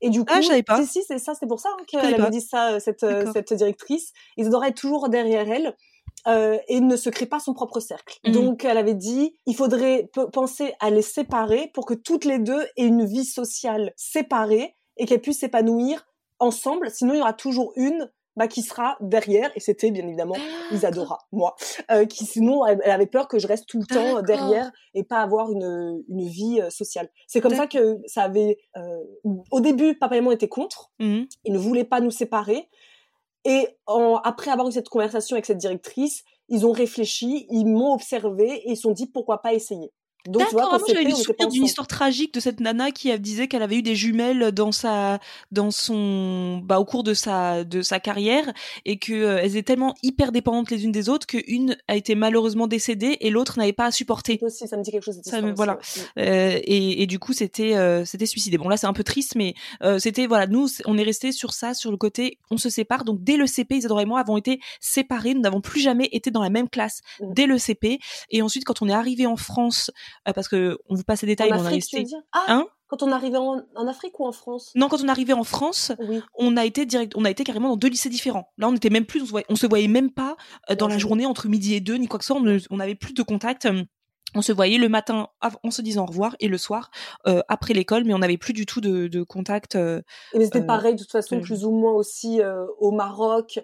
et 0.00 0.10
du 0.10 0.20
ah, 0.20 0.24
coup, 0.24 0.34
ah, 0.36 0.40
je 0.40 0.46
savais 0.46 0.62
pas. 0.62 0.82
si, 0.82 0.86
si, 0.86 1.02
c'est 1.06 1.18
ça, 1.18 1.34
c'est 1.38 1.46
pour 1.46 1.60
ça 1.60 1.68
hein, 1.72 1.84
qu'elle 1.86 2.14
avait 2.14 2.30
dit 2.30 2.40
ça, 2.40 2.80
cette, 2.80 3.04
cette 3.32 3.52
directrice. 3.52 4.12
Isadora 4.36 4.68
est 4.68 4.76
toujours 4.76 5.08
derrière 5.08 5.50
elle 5.50 5.76
euh, 6.26 6.58
et 6.68 6.80
ne 6.80 6.96
se 6.96 7.08
crée 7.08 7.26
pas 7.26 7.40
son 7.40 7.54
propre 7.54 7.80
cercle. 7.80 8.18
Mmh. 8.24 8.32
Donc 8.32 8.64
elle 8.64 8.76
avait 8.76 8.94
dit, 8.94 9.34
il 9.46 9.56
faudrait 9.56 10.10
penser 10.32 10.74
à 10.80 10.90
les 10.90 11.02
séparer 11.02 11.70
pour 11.72 11.86
que 11.86 11.94
toutes 11.94 12.24
les 12.24 12.38
deux 12.38 12.62
aient 12.76 12.86
une 12.86 13.04
vie 13.04 13.24
sociale 13.24 13.92
séparée 13.96 14.74
et 14.96 15.06
qu'elles 15.06 15.20
puissent 15.20 15.40
s'épanouir 15.40 16.06
ensemble. 16.38 16.90
Sinon, 16.90 17.14
il 17.14 17.18
y 17.18 17.22
aura 17.22 17.32
toujours 17.32 17.72
une 17.76 18.10
bah, 18.36 18.48
qui 18.48 18.62
sera 18.62 18.96
derrière, 19.00 19.50
et 19.56 19.60
c'était 19.60 19.90
bien 19.90 20.06
évidemment 20.06 20.36
Isadora, 20.70 21.18
moi, 21.32 21.56
euh, 21.90 22.06
qui 22.06 22.24
sinon 22.24 22.64
elle, 22.64 22.80
avait 22.90 23.06
peur 23.06 23.28
que 23.28 23.38
je 23.38 23.46
reste 23.46 23.66
tout 23.66 23.80
le 23.80 23.86
temps 23.86 24.22
derrière 24.22 24.70
et 24.94 25.02
pas 25.04 25.18
avoir 25.18 25.50
une, 25.50 26.02
une 26.08 26.26
vie 26.26 26.60
euh, 26.60 26.70
sociale. 26.70 27.10
C'est 27.26 27.40
comme 27.40 27.54
ça 27.54 27.66
que 27.66 27.98
ça 28.06 28.22
avait, 28.22 28.58
euh, 28.76 28.98
au 29.50 29.60
début, 29.60 29.98
papa 29.98 30.16
et 30.16 30.20
moi 30.20 30.32
étaient 30.32 30.48
contre, 30.48 30.90
mmh. 31.00 31.22
ils 31.44 31.52
ne 31.52 31.58
voulaient 31.58 31.84
pas 31.84 32.00
nous 32.00 32.10
séparer, 32.10 32.68
et 33.44 33.68
après 34.24 34.50
avoir 34.50 34.68
eu 34.68 34.72
cette 34.72 34.88
conversation 34.90 35.34
avec 35.34 35.46
cette 35.46 35.58
directrice, 35.58 36.24
ils 36.48 36.66
ont 36.66 36.72
réfléchi, 36.72 37.46
ils 37.50 37.64
m'ont 37.64 37.94
observé 37.94 38.44
et 38.44 38.72
ils 38.72 38.76
se 38.76 38.82
sont 38.82 38.90
dit 38.90 39.06
pourquoi 39.06 39.40
pas 39.40 39.54
essayer? 39.54 39.92
D'accord, 40.26 40.70
moi 40.70 40.80
j'avais 40.88 41.10
souvenir 41.10 41.48
d'une 41.48 41.64
histoire 41.64 41.86
tragique 41.86 42.34
de 42.34 42.40
cette 42.40 42.60
nana 42.60 42.90
qui 42.90 43.16
disait 43.18 43.48
qu'elle 43.48 43.62
avait 43.62 43.76
eu 43.76 43.82
des 43.82 43.94
jumelles 43.94 44.52
dans 44.52 44.72
sa, 44.72 45.18
dans 45.50 45.70
son, 45.70 46.58
bah 46.58 46.78
au 46.78 46.84
cours 46.84 47.02
de 47.02 47.14
sa, 47.14 47.64
de 47.64 47.82
sa 47.82 48.00
carrière 48.00 48.52
et 48.84 48.98
que 48.98 49.12
euh, 49.12 49.38
elles 49.42 49.56
étaient 49.56 49.70
tellement 49.74 49.94
hyper 50.02 50.32
dépendantes 50.32 50.70
les 50.70 50.84
unes 50.84 50.92
des 50.92 51.08
autres 51.08 51.26
qu'une 51.26 51.76
a 51.88 51.96
été 51.96 52.14
malheureusement 52.14 52.66
décédée 52.66 53.18
et 53.20 53.30
l'autre 53.30 53.58
n'avait 53.58 53.72
pas 53.72 53.86
à 53.86 53.90
supporter. 53.90 54.38
Aussi, 54.42 54.66
ça 54.66 54.76
me 54.76 54.82
dit 54.82 54.90
quelque 54.90 55.04
chose. 55.04 55.20
Ça, 55.22 55.40
voilà. 55.40 55.78
Euh, 56.18 56.58
et, 56.62 57.02
et 57.02 57.06
du 57.06 57.18
coup 57.18 57.32
c'était, 57.32 57.76
euh, 57.76 58.04
c'était 58.04 58.26
suicidé. 58.26 58.58
Bon 58.58 58.68
là 58.68 58.76
c'est 58.76 58.86
un 58.86 58.92
peu 58.92 59.04
triste, 59.04 59.34
mais 59.36 59.54
euh, 59.82 59.98
c'était 59.98 60.26
voilà, 60.26 60.46
nous 60.46 60.68
on 60.86 60.98
est 60.98 61.02
resté 61.02 61.32
sur 61.32 61.52
ça, 61.52 61.74
sur 61.74 61.90
le 61.90 61.96
côté 61.96 62.38
on 62.50 62.56
se 62.56 62.68
sépare. 62.68 63.04
Donc 63.04 63.22
dès 63.22 63.36
le 63.36 63.46
CP, 63.46 63.76
Isadora 63.76 64.02
et 64.02 64.06
moi 64.06 64.20
avons 64.20 64.36
été 64.36 64.60
séparés. 64.80 65.34
Nous 65.34 65.40
n'avons 65.40 65.60
plus 65.60 65.80
jamais 65.80 66.08
été 66.12 66.30
dans 66.30 66.42
la 66.42 66.50
même 66.50 66.68
classe 66.68 67.00
mmh. 67.20 67.32
dès 67.34 67.46
le 67.46 67.58
CP. 67.58 67.98
Et 68.30 68.42
ensuite 68.42 68.64
quand 68.64 68.82
on 68.82 68.88
est 68.88 68.92
arrivé 68.92 69.26
en 69.26 69.36
France 69.36 69.90
parce 70.24 70.48
que 70.48 70.78
on 70.88 70.94
vous 70.94 71.04
passe 71.04 71.22
les 71.22 71.28
détails. 71.28 71.52
En 71.52 71.60
on 71.60 71.66
Afrique, 71.66 72.14
a 72.14 72.18
ah, 72.32 72.44
hein? 72.48 72.66
quand 72.90 73.04
on 73.04 73.12
arrivait 73.12 73.38
en, 73.38 73.62
en, 73.76 73.86
Afrique 73.86 74.18
ou 74.18 74.26
en 74.26 74.32
France? 74.32 74.72
Non, 74.74 74.88
quand 74.88 75.02
on 75.02 75.08
arrivait 75.08 75.32
en 75.32 75.44
France, 75.44 75.92
on 76.34 76.56
a 76.56 76.64
été 76.64 76.86
direct, 76.86 77.12
on 77.16 77.24
a 77.24 77.30
été 77.30 77.44
carrément 77.44 77.68
dans 77.68 77.76
deux 77.76 77.88
lycées 77.88 78.08
différents. 78.08 78.50
Là, 78.58 78.68
on 78.68 78.74
était 78.74 78.90
même 78.90 79.06
plus, 79.06 79.22
on 79.22 79.26
se 79.26 79.30
voyait, 79.30 79.46
on 79.48 79.54
se 79.54 79.66
voyait 79.68 79.86
même 79.86 80.10
pas 80.10 80.36
euh, 80.70 80.74
dans 80.74 80.88
la 80.88 80.98
journée 80.98 81.24
entre 81.24 81.48
midi 81.48 81.74
et 81.74 81.80
deux 81.80 81.94
ni 81.94 82.08
quoi 82.08 82.18
que 82.18 82.24
ce 82.24 82.34
soit. 82.34 82.42
On 82.70 82.76
n'avait 82.76 82.96
plus 82.96 83.14
de 83.14 83.22
contact. 83.22 83.68
On 84.34 84.42
se 84.42 84.52
voyait 84.52 84.78
le 84.78 84.88
matin 84.88 85.28
en 85.40 85.70
se 85.70 85.82
disant 85.82 86.02
au 86.02 86.06
revoir 86.06 86.34
et 86.40 86.48
le 86.48 86.58
soir 86.58 86.90
euh, 87.28 87.42
après 87.48 87.74
l'école, 87.74 88.04
mais 88.04 88.14
on 88.14 88.18
n'avait 88.18 88.38
plus 88.38 88.52
du 88.52 88.66
tout 88.66 88.80
de, 88.80 89.06
de 89.06 89.22
contact. 89.22 89.76
Euh, 89.76 90.02
et 90.34 90.44
c'était 90.44 90.66
pareil 90.66 90.94
de 90.94 91.00
toute 91.00 91.12
façon, 91.12 91.40
plus 91.40 91.64
ou 91.64 91.70
moins 91.70 91.92
aussi 91.92 92.40
au 92.78 92.90
Maroc, 92.90 93.60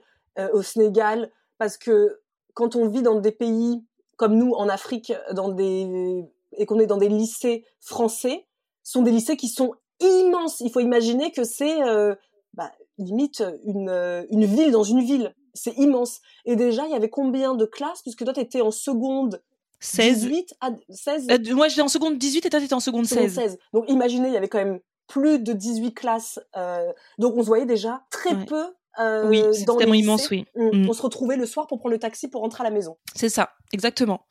au 0.53 0.63
Sénégal, 0.63 1.33
parce 1.59 1.77
que 1.77 2.21
quand 2.55 2.77
on 2.77 2.89
vit 2.89 3.03
dans 3.03 3.21
des 3.21 3.33
pays 3.33 3.83
comme 4.17 4.37
nous 4.37 4.53
en 4.53 4.69
Afrique, 4.69 5.13
dans 5.33 5.51
des 5.51 6.25
et 6.57 6.67
qu'on 6.67 6.79
est 6.79 6.87
dans 6.87 6.97
des 6.97 7.09
lycées 7.09 7.65
français, 7.81 8.47
sont 8.83 9.03
des 9.03 9.11
lycées 9.11 9.37
qui 9.37 9.49
sont 9.49 9.75
immenses. 10.01 10.61
Il 10.61 10.71
faut 10.71 10.81
imaginer 10.81 11.33
que 11.33 11.45
c'est 11.45 11.83
euh, 11.83 12.15
bah, 12.55 12.73
limite 12.99 13.43
une, 13.65 13.89
euh, 13.89 14.25
une 14.31 14.45
ville 14.45 14.71
dans 14.71 14.83
une 14.83 15.03
ville. 15.03 15.35
C'est 15.55 15.77
immense. 15.79 16.21
Et 16.45 16.57
déjà, 16.57 16.85
il 16.87 16.93
y 16.93 16.95
avait 16.95 17.09
combien 17.09 17.55
de 17.55 17.65
classes? 17.65 18.03
Puisque 18.03 18.25
toi, 18.25 18.33
tu 18.33 18.41
étais 18.41 18.61
en 18.61 18.71
seconde 18.71 19.41
16. 19.81 20.21
18 20.21 20.55
à 20.61 20.71
16 20.91 21.27
euh, 21.31 21.55
Moi, 21.55 21.69
j'étais 21.69 21.83
en 21.83 21.89
seconde 21.89 22.19
18 22.19 22.47
et 22.47 22.51
toi, 22.51 22.61
tu 22.61 22.67
étais 22.67 22.75
en 22.75 22.81
seconde 22.81 23.07
16. 23.07 23.35
16. 23.35 23.59
Donc, 23.73 23.85
imaginez, 23.89 24.29
il 24.29 24.35
y 24.35 24.37
avait 24.37 24.49
quand 24.49 24.59
même 24.59 24.81
plus 25.07 25.39
de 25.39 25.53
18 25.53 25.95
classes. 25.95 26.41
Euh, 26.57 26.93
donc, 27.19 27.37
on 27.37 27.43
se 27.43 27.47
voyait 27.47 27.67
déjà 27.67 28.03
très 28.11 28.45
peu 28.45 28.65
euh, 28.99 29.29
oui, 29.29 29.43
c'est 29.53 29.65
tellement 29.79 29.95
immense, 29.95 30.31
oui. 30.31 30.45
Mm. 30.55 30.89
On, 30.89 30.93
se 30.93 31.03
retrouvait 31.03 31.37
le 31.37 31.47
soir 31.47 31.67
pour 31.67 31.79
prendre 31.79 31.93
le 31.93 31.99
taxi 31.99 32.29
pour 32.29 32.41
rentrer 32.41 32.63
à 32.63 32.65
la 32.65 32.71
maison. 32.71 32.97
C'est 33.15 33.29
ça, 33.29 33.51
exactement. 33.73 34.27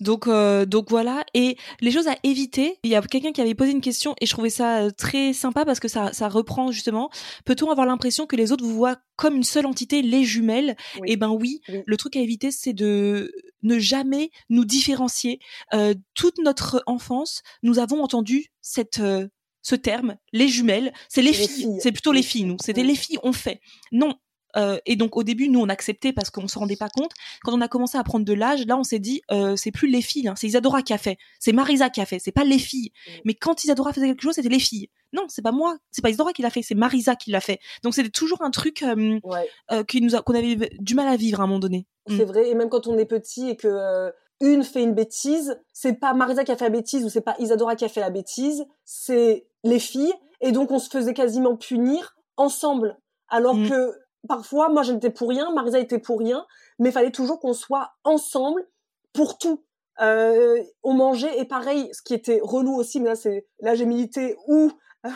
Donc, 0.00 0.26
euh, 0.26 0.64
donc 0.66 0.90
voilà. 0.90 1.24
Et 1.34 1.56
les 1.80 1.90
choses 1.90 2.08
à 2.08 2.16
éviter. 2.22 2.78
Il 2.82 2.90
y 2.90 2.94
a 2.94 3.02
quelqu'un 3.02 3.32
qui 3.32 3.40
avait 3.40 3.54
posé 3.54 3.72
une 3.72 3.80
question 3.80 4.14
et 4.20 4.26
je 4.26 4.32
trouvais 4.32 4.50
ça 4.50 4.78
euh, 4.78 4.90
très 4.90 5.32
sympa 5.32 5.64
parce 5.64 5.80
que 5.80 5.88
ça, 5.88 6.12
ça 6.12 6.28
reprend 6.28 6.70
justement. 6.70 7.10
Peut-on 7.44 7.70
avoir 7.70 7.86
l'impression 7.86 8.26
que 8.26 8.36
les 8.36 8.52
autres 8.52 8.64
vous 8.64 8.74
voient 8.74 8.96
comme 9.16 9.36
une 9.36 9.44
seule 9.44 9.66
entité, 9.66 10.02
les 10.02 10.24
jumelles? 10.24 10.76
Eh 11.04 11.16
ben 11.16 11.30
oui, 11.30 11.60
Le 11.86 11.96
truc 11.96 12.16
à 12.16 12.20
éviter, 12.20 12.50
c'est 12.50 12.72
de 12.72 13.32
ne 13.62 13.78
jamais 13.78 14.30
nous 14.48 14.64
différencier. 14.64 15.40
Euh, 15.74 15.94
toute 16.14 16.38
notre 16.38 16.82
enfance, 16.86 17.42
nous 17.62 17.78
avons 17.78 18.02
entendu 18.02 18.46
cette 18.60 19.00
ce 19.62 19.74
terme, 19.74 20.16
les 20.32 20.48
jumelles, 20.48 20.92
c'est 21.08 21.22
les, 21.22 21.32
filles, 21.32 21.78
c'est 21.80 21.92
plutôt 21.92 22.12
les 22.12 22.22
filles, 22.22 22.44
nous. 22.44 22.56
C'était 22.60 22.84
les 22.84 22.94
filles, 22.94 23.18
on 23.22 23.32
fait. 23.32 23.60
Non, 23.92 24.14
euh, 24.56 24.78
et 24.86 24.96
donc 24.96 25.16
au 25.16 25.22
début, 25.22 25.48
nous 25.48 25.60
on 25.60 25.68
acceptait 25.68 26.12
parce 26.12 26.30
qu'on 26.30 26.48
se 26.48 26.58
rendait 26.58 26.76
pas 26.76 26.88
compte. 26.88 27.12
Quand 27.42 27.52
on 27.52 27.60
a 27.60 27.68
commencé 27.68 27.98
à 27.98 28.04
prendre 28.04 28.24
de 28.24 28.32
l'âge, 28.32 28.66
là 28.66 28.76
on 28.76 28.84
s'est 28.84 28.98
dit 28.98 29.20
euh, 29.30 29.56
c'est 29.56 29.70
plus 29.70 29.88
les 29.88 30.02
filles, 30.02 30.28
hein, 30.28 30.34
c'est 30.36 30.46
Isadora 30.46 30.82
qui 30.82 30.92
a 30.92 30.98
fait, 30.98 31.18
c'est 31.38 31.52
Marisa 31.52 31.90
qui 31.90 32.00
a 32.00 32.06
fait, 32.06 32.18
c'est 32.18 32.32
pas 32.32 32.44
les 32.44 32.58
filles. 32.58 32.90
Mm. 33.06 33.10
Mais 33.26 33.34
quand 33.34 33.62
Isadora 33.62 33.92
faisait 33.92 34.06
quelque 34.06 34.22
chose, 34.22 34.34
c'était 34.34 34.48
les 34.48 34.58
filles. 34.58 34.88
Non, 35.12 35.24
c'est 35.28 35.42
pas 35.42 35.52
moi, 35.52 35.76
c'est 35.90 36.02
pas 36.02 36.10
Isadora 36.10 36.32
qui 36.32 36.42
l'a 36.42 36.50
fait, 36.50 36.62
c'est 36.62 36.74
Marisa 36.74 37.16
qui 37.16 37.30
l'a 37.30 37.40
fait. 37.40 37.58
Donc 37.82 37.94
c'était 37.94 38.10
toujours 38.10 38.42
un 38.42 38.50
truc 38.50 38.82
euh, 38.82 39.20
Ouais. 39.22 39.84
qui 39.86 40.00
nous 40.00 40.14
a, 40.14 40.22
qu'on 40.22 40.34
avait 40.34 40.70
du 40.78 40.94
mal 40.94 41.08
à 41.08 41.16
vivre 41.16 41.40
à 41.40 41.44
un 41.44 41.46
moment 41.46 41.60
donné. 41.60 41.86
Mm. 42.08 42.16
C'est 42.16 42.24
vrai, 42.24 42.48
et 42.48 42.54
même 42.54 42.68
quand 42.68 42.86
on 42.86 42.98
est 42.98 43.06
petit 43.06 43.50
et 43.50 43.56
que 43.56 44.12
une 44.40 44.62
fait 44.64 44.82
une 44.82 44.94
bêtise, 44.94 45.60
c'est 45.72 45.94
pas 45.94 46.14
Marisa 46.14 46.44
qui 46.44 46.52
a 46.52 46.56
fait 46.56 46.64
la 46.66 46.70
bêtise 46.70 47.04
ou 47.04 47.08
c'est 47.08 47.20
pas 47.20 47.34
Isadora 47.38 47.74
qui 47.76 47.84
a 47.84 47.88
fait 47.88 48.00
la 48.00 48.10
bêtise, 48.10 48.64
c'est 48.84 49.46
les 49.64 49.78
filles, 49.78 50.12
et 50.40 50.52
donc 50.52 50.70
on 50.70 50.78
se 50.78 50.88
faisait 50.88 51.14
quasiment 51.14 51.56
punir 51.56 52.16
ensemble. 52.36 52.96
Alors 53.28 53.56
Mm. 53.56 53.68
que 53.68 53.98
parfois, 54.28 54.68
moi 54.68 54.82
j'étais 54.82 55.10
pour 55.10 55.28
rien, 55.28 55.50
Marisa 55.52 55.78
était 55.80 55.98
pour 55.98 56.18
rien, 56.20 56.46
mais 56.78 56.90
il 56.90 56.92
fallait 56.92 57.10
toujours 57.10 57.40
qu'on 57.40 57.52
soit 57.52 57.90
ensemble 58.04 58.66
pour 59.12 59.38
tout. 59.38 59.64
Euh, 60.00 60.62
on 60.84 60.94
mangeait 60.94 61.38
et 61.40 61.44
pareil, 61.44 61.88
ce 61.92 62.02
qui 62.02 62.14
était 62.14 62.38
relou 62.42 62.76
aussi, 62.76 63.00
mais 63.00 63.08
là 63.08 63.16
c'est 63.16 63.46
là 63.60 63.74
j'ai 63.74 63.84
milité 63.86 64.36
où 64.46 64.70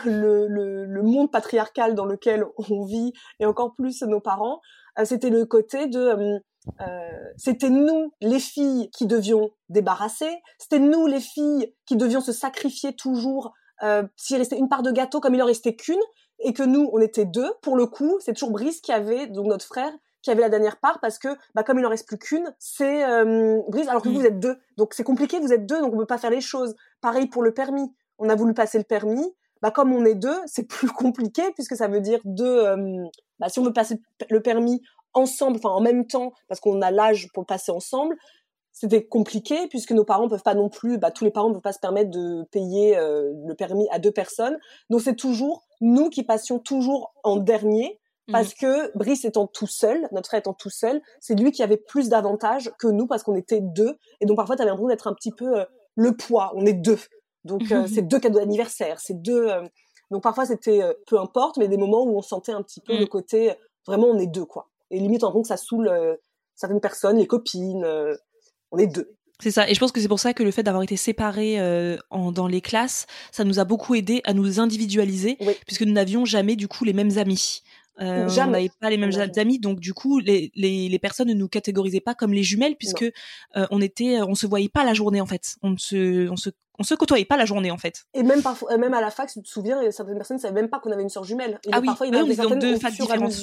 le, 0.05 0.47
le, 0.47 0.85
le 0.85 1.01
monde 1.03 1.31
patriarcal 1.31 1.95
dans 1.95 2.05
lequel 2.05 2.45
on 2.69 2.83
vit 2.83 3.13
et 3.39 3.45
encore 3.45 3.75
plus 3.75 4.01
nos 4.03 4.19
parents, 4.19 4.59
euh, 4.99 5.05
c'était 5.05 5.29
le 5.29 5.45
côté 5.45 5.87
de 5.87 5.99
euh, 5.99 6.39
euh, 6.81 7.09
c'était 7.37 7.69
nous 7.69 8.13
les 8.21 8.39
filles 8.39 8.89
qui 8.91 9.05
devions 9.05 9.51
débarrasser, 9.69 10.31
c'était 10.57 10.79
nous 10.79 11.07
les 11.07 11.19
filles 11.19 11.73
qui 11.85 11.95
devions 11.95 12.21
se 12.21 12.31
sacrifier 12.31 12.95
toujours 12.95 13.53
euh, 13.83 14.03
s'il 14.15 14.37
restait 14.37 14.57
une 14.57 14.69
part 14.69 14.83
de 14.83 14.91
gâteau 14.91 15.19
comme 15.19 15.35
il 15.35 15.41
en 15.41 15.45
restait 15.45 15.75
qu'une 15.75 15.99
et 16.39 16.53
que 16.53 16.63
nous 16.63 16.89
on 16.93 16.99
était 16.99 17.25
deux. 17.25 17.51
Pour 17.61 17.75
le 17.75 17.85
coup, 17.85 18.17
c'est 18.19 18.33
toujours 18.33 18.51
Brice 18.51 18.81
qui 18.81 18.91
avait 18.91 19.27
donc 19.27 19.47
notre 19.47 19.65
frère 19.65 19.91
qui 20.21 20.31
avait 20.31 20.41
la 20.41 20.49
dernière 20.49 20.79
part 20.79 20.99
parce 21.01 21.19
que 21.19 21.27
bah 21.53 21.63
comme 21.63 21.79
il 21.79 21.85
en 21.85 21.89
reste 21.89 22.07
plus 22.07 22.17
qu'une, 22.17 22.55
c'est 22.57 23.03
euh, 23.03 23.61
Brice 23.67 23.89
alors 23.89 24.01
que 24.01 24.07
vous, 24.07 24.15
Mm. 24.15 24.19
vous 24.19 24.25
êtes 24.25 24.39
deux. 24.39 24.57
Donc 24.77 24.93
c'est 24.93 25.03
compliqué, 25.03 25.39
vous 25.39 25.51
êtes 25.51 25.65
deux 25.65 25.81
donc 25.81 25.93
on 25.93 25.97
peut 25.97 26.05
pas 26.05 26.17
faire 26.17 26.31
les 26.31 26.41
choses. 26.41 26.75
Pareil 27.01 27.27
pour 27.27 27.43
le 27.43 27.53
permis. 27.53 27.93
On 28.19 28.29
a 28.29 28.35
voulu 28.35 28.53
passer 28.53 28.77
le 28.77 28.83
permis, 28.85 29.33
bah 29.61 29.71
comme 29.71 29.91
on 29.93 30.05
est 30.05 30.15
deux, 30.15 30.37
c'est 30.45 30.63
plus 30.67 30.87
compliqué 30.89 31.43
puisque 31.55 31.75
ça 31.75 31.87
veut 31.87 31.99
dire 31.99 32.19
deux 32.23 32.45
euh, 32.45 33.03
bah 33.39 33.49
si 33.49 33.59
on 33.59 33.63
veut 33.63 33.73
passer 33.73 34.01
le 34.29 34.41
permis 34.41 34.81
ensemble, 35.13 35.57
enfin 35.57 35.69
en 35.69 35.81
même 35.81 36.05
temps 36.07 36.33
parce 36.47 36.59
qu'on 36.59 36.81
a 36.81 36.91
l'âge 36.91 37.29
pour 37.33 37.41
le 37.43 37.47
passer 37.47 37.71
ensemble, 37.71 38.15
c'était 38.71 39.05
compliqué 39.05 39.67
puisque 39.67 39.91
nos 39.91 40.03
parents 40.03 40.27
peuvent 40.27 40.41
pas 40.43 40.55
non 40.55 40.69
plus, 40.69 40.97
bah, 40.97 41.11
tous 41.11 41.23
les 41.23 41.31
parents 41.31 41.49
ne 41.49 41.53
peuvent 41.53 41.61
pas 41.61 41.73
se 41.73 41.79
permettre 41.79 42.09
de 42.09 42.43
payer 42.51 42.97
euh, 42.97 43.31
le 43.45 43.53
permis 43.53 43.87
à 43.91 43.99
deux 43.99 44.11
personnes. 44.11 44.57
Donc 44.89 45.01
c'est 45.01 45.15
toujours 45.15 45.63
nous 45.81 46.09
qui 46.09 46.23
passions 46.23 46.59
toujours 46.59 47.13
en 47.23 47.37
dernier 47.37 47.99
parce 48.31 48.53
que 48.53 48.95
Brice 48.97 49.25
étant 49.25 49.47
tout 49.47 49.67
seul, 49.67 50.07
notre 50.13 50.27
frère 50.29 50.39
étant 50.39 50.53
tout 50.53 50.69
seul, 50.69 51.01
c'est 51.19 51.35
lui 51.37 51.51
qui 51.51 51.61
avait 51.61 51.75
plus 51.77 52.07
d'avantages 52.07 52.71
que 52.79 52.87
nous 52.87 53.05
parce 53.05 53.21
qu'on 53.21 53.35
était 53.35 53.59
deux. 53.59 53.97
Et 54.21 54.25
donc 54.25 54.37
parfois 54.37 54.55
tu 54.55 54.61
avais 54.61 54.69
l'impression 54.71 54.87
d'être 54.87 55.07
un 55.07 55.13
petit 55.13 55.31
peu 55.33 55.59
euh, 55.59 55.65
le 55.95 56.15
poids. 56.15 56.51
On 56.55 56.65
est 56.65 56.73
deux, 56.73 56.99
donc 57.43 57.69
euh, 57.71 57.85
c'est 57.93 58.01
deux 58.01 58.19
cadeaux 58.19 58.39
d'anniversaire, 58.39 58.99
c'est 59.01 59.21
deux. 59.21 59.49
euh, 59.49 59.67
donc 60.09 60.23
parfois 60.23 60.45
c'était 60.45 60.81
euh, 60.81 60.93
peu 61.05 61.19
importe, 61.19 61.57
mais 61.57 61.67
des 61.67 61.77
moments 61.77 62.03
où 62.03 62.17
on 62.17 62.21
sentait 62.21 62.53
un 62.53 62.61
petit 62.63 62.79
peu 62.79 62.93
Mm. 62.95 62.99
le 62.99 63.05
côté 63.07 63.51
euh, 63.51 63.55
vraiment 63.85 64.07
on 64.07 64.17
est 64.17 64.27
deux 64.27 64.45
quoi. 64.45 64.69
Et 64.93 64.99
limite 64.99 65.23
on 65.23 65.29
rend 65.29 65.41
que 65.41 65.47
ça 65.47 65.57
saoule 65.57 65.87
euh, 65.89 66.15
certaines 66.55 66.79
personnes, 66.79 67.17
les 67.17 67.27
copines. 67.27 67.83
euh, 67.83 68.15
on 68.71 68.77
est 68.77 68.87
deux. 68.87 69.09
C'est 69.39 69.51
ça, 69.51 69.69
et 69.69 69.73
je 69.73 69.79
pense 69.79 69.91
que 69.91 69.99
c'est 69.99 70.07
pour 70.07 70.19
ça 70.19 70.33
que 70.33 70.43
le 70.43 70.51
fait 70.51 70.63
d'avoir 70.63 70.83
été 70.83 70.95
séparés 70.95 71.59
euh, 71.59 71.97
en, 72.11 72.31
dans 72.31 72.47
les 72.47 72.61
classes, 72.61 73.07
ça 73.31 73.43
nous 73.43 73.59
a 73.59 73.65
beaucoup 73.65 73.93
aidé 73.95 74.21
à 74.23 74.33
nous 74.33 74.59
individualiser, 74.59 75.37
Oui. 75.41 75.53
puisque 75.67 75.81
nous 75.81 75.91
n'avions 75.91 76.23
jamais 76.23 76.55
du 76.55 76.67
coup 76.67 76.85
les 76.85 76.93
mêmes 76.93 77.17
amis. 77.17 77.61
Euh, 77.99 78.27
Jamais. 78.29 78.47
On 78.47 78.51
n'avait 78.51 78.71
pas 78.79 78.89
les 78.89 78.97
mêmes 78.97 79.11
Jamais. 79.11 79.37
amis, 79.39 79.59
donc 79.59 79.79
du 79.79 79.93
coup 79.93 80.19
les, 80.19 80.51
les, 80.55 80.87
les 80.89 80.99
personnes 80.99 81.27
ne 81.27 81.33
nous 81.33 81.47
catégorisaient 81.49 81.99
pas 81.99 82.15
comme 82.15 82.33
les 82.33 82.41
jumelles, 82.43 82.75
puisque 82.75 83.03
euh, 83.03 83.67
on 83.69 83.81
était, 83.81 84.21
on 84.21 84.33
se 84.33 84.47
voyait 84.47 84.69
pas 84.69 84.83
la 84.83 84.93
journée 84.93 85.19
en 85.21 85.25
fait, 85.27 85.55
on 85.61 85.77
se, 85.77 86.27
on 86.29 86.35
se, 86.35 86.49
on 86.79 86.83
se 86.83 86.95
côtoyait 86.95 87.25
pas 87.25 87.37
la 87.37 87.45
journée 87.45 87.69
en 87.69 87.77
fait. 87.77 88.05
Et 88.15 88.23
même 88.23 88.41
parfois, 88.41 88.77
même 88.77 88.93
à 88.95 89.01
la 89.01 89.11
fac, 89.11 89.29
tu 89.31 89.41
te 89.43 89.47
souviens, 89.47 89.83
y 89.83 89.91
certaines 89.91 90.15
personnes 90.15 90.37
ne 90.37 90.41
savaient 90.41 90.53
même 90.61 90.69
pas 90.69 90.79
qu'on 90.79 90.91
avait 90.91 91.03
une 91.03 91.09
sœur 91.09 91.23
jumelle. 91.23 91.59
Et 91.65 91.69
Ah 91.71 91.79
oui, 91.81 91.85
parfois, 91.85 92.07
il 92.07 92.13
y 92.13 92.15
ah 92.15 92.19
en 92.19 92.23
oui, 92.23 92.27
avait 92.29 92.35
certaines 92.35 92.59
deux 92.59 92.79
facs 92.79 92.93
différentes. 92.93 93.33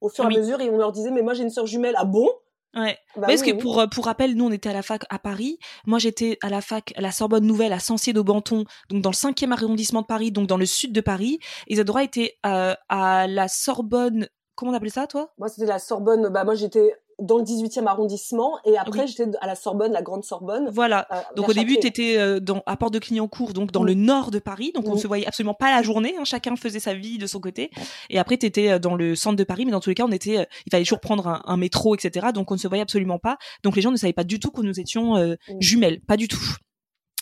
Au 0.00 0.08
fur 0.08 0.24
Oui. 0.26 0.34
et 0.34 0.36
à 0.36 0.40
mesure, 0.40 0.60
et 0.60 0.70
on 0.70 0.78
leur 0.78 0.92
disait, 0.92 1.10
mais 1.10 1.22
moi 1.22 1.34
j'ai 1.34 1.42
une 1.42 1.50
sœur 1.50 1.66
jumelle. 1.66 1.94
Ah 1.96 2.04
bon? 2.04 2.28
Ouais. 2.76 2.96
Bah 3.16 3.26
Parce 3.26 3.40
oui, 3.40 3.48
que 3.50 3.56
oui. 3.56 3.60
pour 3.62 3.80
euh, 3.80 3.86
pour 3.88 4.04
rappel, 4.04 4.34
nous 4.36 4.46
on 4.46 4.52
était 4.52 4.68
à 4.68 4.72
la 4.72 4.82
fac 4.82 5.02
à 5.10 5.18
Paris. 5.18 5.58
Moi 5.86 5.98
j'étais 5.98 6.38
à 6.42 6.48
la 6.48 6.60
fac 6.60 6.92
à 6.96 7.00
la 7.00 7.10
Sorbonne 7.10 7.44
Nouvelle 7.44 7.72
à 7.72 7.80
Sancier 7.80 8.12
d'Aubenton, 8.12 8.64
donc 8.90 9.02
dans 9.02 9.10
le 9.10 9.14
5e 9.14 9.50
arrondissement 9.52 10.02
de 10.02 10.06
Paris, 10.06 10.30
donc 10.30 10.46
dans 10.46 10.56
le 10.56 10.66
sud 10.66 10.92
de 10.92 11.00
Paris. 11.00 11.40
Isadora 11.68 12.04
était 12.04 12.38
euh, 12.46 12.74
à 12.88 13.26
la 13.26 13.48
Sorbonne. 13.48 14.28
Comment 14.54 14.70
on 14.72 14.74
appelait 14.74 14.90
ça, 14.90 15.06
toi? 15.08 15.32
Moi, 15.38 15.48
c'était 15.48 15.66
la 15.66 15.78
Sorbonne. 15.78 16.28
Bah, 16.28 16.44
moi, 16.44 16.54
j'étais 16.54 16.94
dans 17.20 17.38
le 17.38 17.44
18e 17.44 17.86
arrondissement. 17.86 18.58
Et 18.64 18.76
après, 18.78 19.00
Oui. 19.00 19.08
j'étais 19.08 19.26
à 19.40 19.46
la 19.46 19.54
Sorbonne, 19.54 19.92
la 19.92 20.02
Grande 20.02 20.24
Sorbonne. 20.24 20.68
Voilà. 20.72 21.06
euh, 21.12 21.20
Donc 21.36 21.48
au 21.48 21.52
début, 21.52 21.78
tu 21.78 21.86
étais 21.86 22.40
dans 22.40 22.62
à 22.66 22.76
Porte 22.76 22.94
de 22.94 22.98
Clignancourt, 22.98 23.52
donc 23.52 23.72
dans 23.72 23.82
le 23.84 23.94
nord 23.94 24.30
de 24.30 24.38
Paris, 24.38 24.72
donc 24.74 24.88
on 24.88 24.94
Mm. 24.94 24.98
se 24.98 25.06
voyait 25.06 25.26
absolument 25.26 25.54
pas 25.54 25.70
la 25.70 25.82
journée. 25.82 26.14
hein, 26.18 26.24
chacun 26.24 26.56
faisait 26.56 26.80
sa 26.80 26.94
vie 26.94 27.18
de 27.18 27.26
son 27.26 27.40
côté. 27.40 27.70
Et 28.08 28.18
après, 28.18 28.36
tu 28.38 28.46
étais 28.46 28.78
dans 28.80 28.94
le 28.94 29.14
centre 29.14 29.36
de 29.36 29.44
Paris, 29.44 29.64
mais 29.66 29.72
dans 29.72 29.80
tous 29.80 29.90
les 29.90 29.94
cas, 29.94 30.04
on 30.04 30.12
était, 30.12 30.38
euh, 30.38 30.44
il 30.66 30.70
fallait 30.70 30.84
toujours 30.84 31.00
prendre 31.00 31.26
un, 31.28 31.42
un 31.44 31.56
métro, 31.56 31.94
etc. 31.94 32.28
Donc 32.34 32.50
on 32.50 32.54
ne 32.54 32.58
se 32.58 32.68
voyait 32.68 32.82
absolument 32.82 33.18
pas. 33.18 33.36
Donc 33.62 33.76
les 33.76 33.82
gens 33.82 33.90
ne 33.90 33.96
savaient 33.96 34.12
pas 34.12 34.24
du 34.24 34.38
tout 34.40 34.50
que 34.50 34.62
nous 34.62 34.78
étions 34.80 35.16
euh, 35.16 35.34
jumelles, 35.60 36.00
pas 36.00 36.16
du 36.16 36.26
tout. 36.28 36.40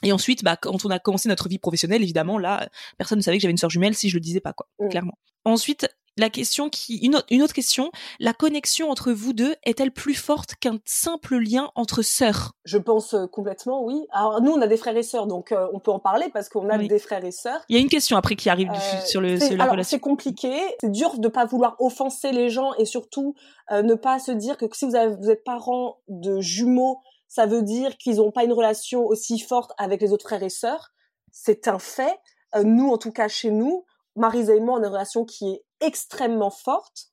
Et 0.05 0.13
ensuite, 0.13 0.45
bah, 0.45 0.57
quand 0.57 0.85
on 0.85 0.91
a 0.91 0.99
commencé 1.01 1.29
notre 1.29 1.49
vie 1.49 1.59
professionnelle, 1.59 2.03
évidemment, 2.03 2.39
là, 2.39 2.63
euh, 2.63 2.67
personne 2.99 3.19
ne 3.19 3.23
savait 3.23 3.37
que 3.39 3.43
j'avais 3.43 3.51
une 3.51 3.59
sœur 3.59 3.71
jumelle 3.71 3.95
si 3.95 4.09
je 4.09 4.15
le 4.15 4.21
disais 4.21 4.41
pas, 4.41 4.53
quoi, 4.53 4.69
clairement. 4.91 5.19
Ensuite, 5.45 5.89
la 6.19 6.31
question 6.31 6.69
qui, 6.69 6.97
une 6.99 7.17
autre, 7.17 7.27
une 7.31 7.43
autre 7.43 7.55
question, 7.55 7.91
la 8.21 8.33
connexion 8.33 8.91
entre 8.91 9.13
vous 9.13 9.33
deux 9.33 9.55
est-elle 9.65 9.91
plus 9.93 10.15
forte 10.15 10.55
qu'un 10.57 10.79
simple 10.85 11.37
lien 11.37 11.71
entre 11.75 12.03
sœurs? 12.03 12.53
Je 12.65 12.79
pense 12.79 13.15
euh, 13.15 13.27
complètement, 13.27 13.83
oui. 13.85 14.07
Alors, 14.11 14.43
nous, 14.43 14.53
on 14.53 14.61
a 14.61 14.67
des 14.67 14.77
frères 14.77 14.97
et 14.97 15.03
sœurs, 15.03 15.27
donc 15.27 15.53
euh, 15.53 15.67
on 15.73 15.81
peut 15.81 15.91
en 15.91 15.99
parler 16.01 16.29
parce 16.33 16.49
qu'on 16.49 16.69
a 16.69 16.77
Oui. 16.79 16.89
des 16.89 16.99
frères 16.99 17.25
et 17.25 17.31
sœurs. 17.33 17.61
Il 17.69 17.77
y 17.77 17.79
a 17.79 17.83
une 17.83 17.89
question 17.89 18.17
après 18.17 18.37
qui 18.37 18.51
arrive 18.51 18.71
Euh, 18.71 19.07
sur 19.07 19.21
le 19.21 19.39
sur 19.39 19.57
la 19.57 19.65
alors, 19.65 19.73
relation. 19.73 19.97
C'est 19.97 20.01
compliqué, 20.01 20.53
c'est 20.81 20.91
dur 20.91 21.19
de 21.19 21.29
pas 21.29 21.47
vouloir 21.47 21.77
offenser 21.79 22.33
les 22.33 22.51
gens 22.51 22.75
et 22.75 22.85
surtout 22.85 23.35
euh, 23.71 23.83
ne 23.83 23.95
pas 23.95 24.19
se 24.19 24.33
dire 24.33 24.57
que 24.57 24.67
si 24.73 24.85
vous, 24.85 24.95
avez, 24.97 25.15
vous 25.17 25.31
êtes 25.31 25.45
parents 25.45 25.99
de 26.09 26.41
jumeaux, 26.41 26.99
ça 27.29 27.47
veut 27.47 27.63
dire 27.63 27.97
qu'ils 27.99 28.17
n'ont 28.17 28.31
pas 28.31 28.45
une 28.45 28.53
relation 28.53 29.05
aussi 29.07 29.39
forte 29.39 29.73
avec 29.79 30.01
les 30.01 30.13
autres 30.13 30.27
frères 30.27 30.43
et 30.43 30.49
sœurs. 30.51 30.91
C'est 31.31 31.69
un 31.69 31.79
fait. 31.79 32.19
Euh, 32.55 32.63
nous, 32.65 32.89
en 32.91 32.99
tout 32.99 33.13
cas 33.13 33.29
chez 33.29 33.51
nous, 33.51 33.85
Marisa 34.17 34.55
et 34.55 34.61
moi, 34.61 34.79
on 34.79 34.83
a 34.83 34.87
une 34.87 34.93
relation 34.93 35.25
qui 35.25 35.51
est 35.51 35.63
extrêmement 35.81 36.51
forte, 36.51 37.07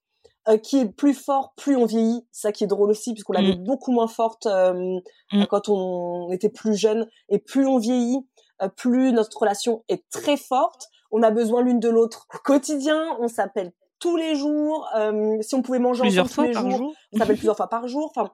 euh, 0.47 0.57
qui 0.57 0.77
est 0.79 0.85
plus 0.85 1.13
fort 1.13 1.53
plus 1.57 1.75
on 1.75 1.85
vieillit. 1.85 2.25
Ça 2.31 2.51
qui 2.51 2.63
est 2.63 2.67
drôle 2.67 2.89
aussi, 2.91 3.13
puisqu'on 3.13 3.33
l'avait 3.33 3.55
beaucoup 3.55 3.91
moins 3.91 4.07
forte 4.07 4.45
euh, 4.45 4.99
Mm. 5.31 5.45
quand 5.49 5.69
on 5.69 6.31
était 6.31 6.49
plus 6.49 6.75
jeune. 6.75 7.07
Et 7.29 7.39
plus 7.39 7.65
on 7.65 7.77
vieillit, 7.79 8.19
euh, 8.61 8.69
plus 8.69 9.11
notre 9.11 9.37
relation 9.37 9.83
est 9.89 10.07
très 10.11 10.37
forte. 10.37 10.87
On 11.11 11.23
a 11.23 11.31
besoin 11.31 11.61
l'une 11.63 11.79
de 11.79 11.89
l'autre 11.89 12.27
au 12.33 12.37
quotidien. 12.39 13.17
On 13.19 13.27
s'appelle 13.27 13.71
tous 13.99 14.17
les 14.17 14.35
jours. 14.35 14.87
Euh, 14.95 15.37
si 15.41 15.55
on 15.55 15.61
pouvait 15.63 15.79
manger 15.79 16.01
Plusieurs 16.01 16.25
ensemble 16.25 16.35
fois 16.35 16.43
tous 16.45 16.47
les 16.49 16.53
par 16.53 16.77
jours, 16.77 16.77
jour. 16.89 16.93
on 17.13 17.17
s'appelle 17.17 17.37
plusieurs 17.37 17.57
fois 17.57 17.67
par 17.69 17.87
jour. 17.87 18.11
Enfin, 18.15 18.31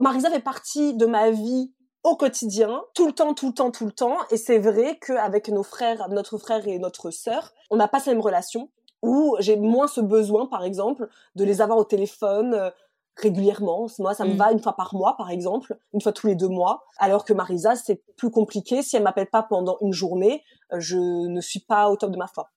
Marisa 0.00 0.30
fait 0.30 0.40
partie 0.40 0.94
de 0.94 1.04
ma 1.06 1.30
vie 1.30 1.72
au 2.04 2.16
quotidien, 2.16 2.82
tout 2.94 3.06
le 3.06 3.12
temps, 3.12 3.32
tout 3.34 3.46
le 3.48 3.54
temps, 3.54 3.70
tout 3.70 3.86
le 3.86 3.92
temps. 3.92 4.16
Et 4.30 4.36
c'est 4.36 4.58
vrai 4.58 4.98
qu'avec 5.00 5.48
nos 5.48 5.62
frères, 5.62 6.08
notre 6.10 6.36
frère 6.38 6.66
et 6.68 6.78
notre 6.78 7.10
sœur, 7.10 7.52
on 7.70 7.76
n'a 7.76 7.88
pas 7.88 7.98
cette 7.98 8.08
même 8.14 8.20
relation 8.20 8.70
où 9.04 9.36
j'ai 9.40 9.56
moins 9.56 9.86
ce 9.86 10.00
besoin, 10.00 10.46
par 10.46 10.64
exemple, 10.64 11.08
de 11.36 11.44
les 11.44 11.60
avoir 11.60 11.78
au 11.78 11.84
téléphone 11.84 12.54
euh, 12.54 12.70
régulièrement. 13.16 13.86
Moi, 13.98 14.14
ça 14.14 14.24
me 14.24 14.34
Mm. 14.34 14.36
va 14.36 14.52
une 14.52 14.58
fois 14.60 14.74
par 14.74 14.94
mois, 14.94 15.16
par 15.16 15.30
exemple, 15.30 15.76
une 15.92 16.00
fois 16.00 16.12
tous 16.12 16.26
les 16.26 16.34
deux 16.34 16.48
mois. 16.48 16.84
Alors 16.98 17.24
que 17.24 17.32
Marisa, 17.32 17.76
c'est 17.76 18.02
plus 18.16 18.30
compliqué. 18.30 18.82
Si 18.82 18.96
elle 18.96 19.02
m'appelle 19.04 19.28
pas 19.30 19.42
pendant 19.44 19.76
une 19.80 19.92
journée, 19.92 20.42
euh, 20.72 20.80
je 20.80 20.96
ne 20.96 21.40
suis 21.40 21.60
pas 21.60 21.90
au 21.90 21.96
top 21.96 22.10
de 22.10 22.18
ma 22.18 22.26
forme. 22.26 22.48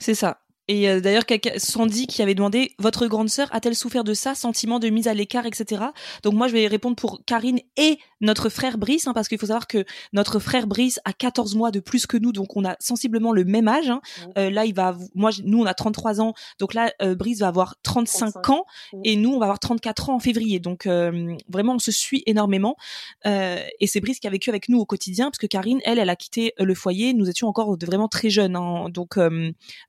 C'est 0.00 0.14
ça. 0.14 0.38
Et 0.68 0.88
euh, 0.88 1.00
d'ailleurs, 1.00 1.24
Sandy 1.56 2.06
qui 2.06 2.22
avait 2.22 2.34
demandé 2.34 2.74
Votre 2.78 3.06
grande 3.06 3.28
sœur 3.28 3.48
a-t-elle 3.52 3.74
souffert 3.74 4.04
de 4.04 4.14
ça 4.14 4.34
Sentiment 4.34 4.78
de 4.78 4.88
mise 4.88 5.08
à 5.08 5.14
l'écart, 5.14 5.46
etc. 5.46 5.82
Donc, 6.22 6.34
moi, 6.34 6.46
je 6.48 6.52
vais 6.52 6.66
répondre 6.66 6.94
pour 6.96 7.20
Karine 7.26 7.58
et 7.76 7.98
notre 8.20 8.48
frère 8.48 8.78
Brice, 8.78 9.06
hein, 9.06 9.12
parce 9.14 9.28
qu'il 9.28 9.38
faut 9.38 9.46
savoir 9.46 9.66
que 9.66 9.84
notre 10.12 10.38
frère 10.38 10.66
Brice 10.66 11.00
a 11.04 11.12
14 11.12 11.54
mois 11.54 11.70
de 11.70 11.80
plus 11.80 12.06
que 12.06 12.16
nous, 12.16 12.32
donc 12.32 12.56
on 12.56 12.64
a 12.64 12.76
sensiblement 12.80 13.32
le 13.32 13.44
même 13.44 13.68
âge. 13.68 13.90
hein. 13.90 14.00
Mhm. 14.26 14.32
Euh, 14.38 14.50
là, 14.50 14.64
il 14.66 14.74
va, 14.74 14.96
moi, 15.14 15.30
nous, 15.44 15.60
on 15.60 15.66
a 15.66 15.74
33 15.74 16.20
ans, 16.20 16.34
donc 16.58 16.74
là, 16.74 16.92
euh, 17.00 17.14
Brice 17.14 17.38
va 17.40 17.48
avoir 17.48 17.76
35, 17.82 18.32
35. 18.32 18.50
ans, 18.50 18.64
Mhm. 18.92 19.00
et 19.04 19.16
nous, 19.16 19.30
on 19.30 19.38
va 19.38 19.46
avoir 19.46 19.58
34 19.60 20.10
ans 20.10 20.16
en 20.16 20.20
février. 20.20 20.58
Donc, 20.60 20.86
euh, 20.86 21.34
vraiment, 21.48 21.74
on 21.74 21.78
se 21.78 21.92
suit 21.92 22.22
énormément. 22.26 22.76
Euh, 23.26 23.58
et 23.80 23.86
c'est 23.86 24.00
Brice 24.00 24.18
qui 24.20 24.26
a 24.26 24.30
vécu 24.30 24.50
avec 24.50 24.68
nous 24.68 24.78
au 24.78 24.84
quotidien, 24.84 25.26
parce 25.30 25.38
que 25.38 25.46
Karine, 25.46 25.80
elle, 25.84 25.98
elle 25.98 26.10
a 26.10 26.16
quitté 26.16 26.52
euh, 26.60 26.64
le 26.64 26.74
foyer. 26.74 27.14
Nous 27.14 27.30
étions 27.30 27.48
encore 27.48 27.76
vraiment 27.80 28.08
très 28.08 28.28
jeunes, 28.30 28.56
hein. 28.56 28.88
donc. 28.90 29.16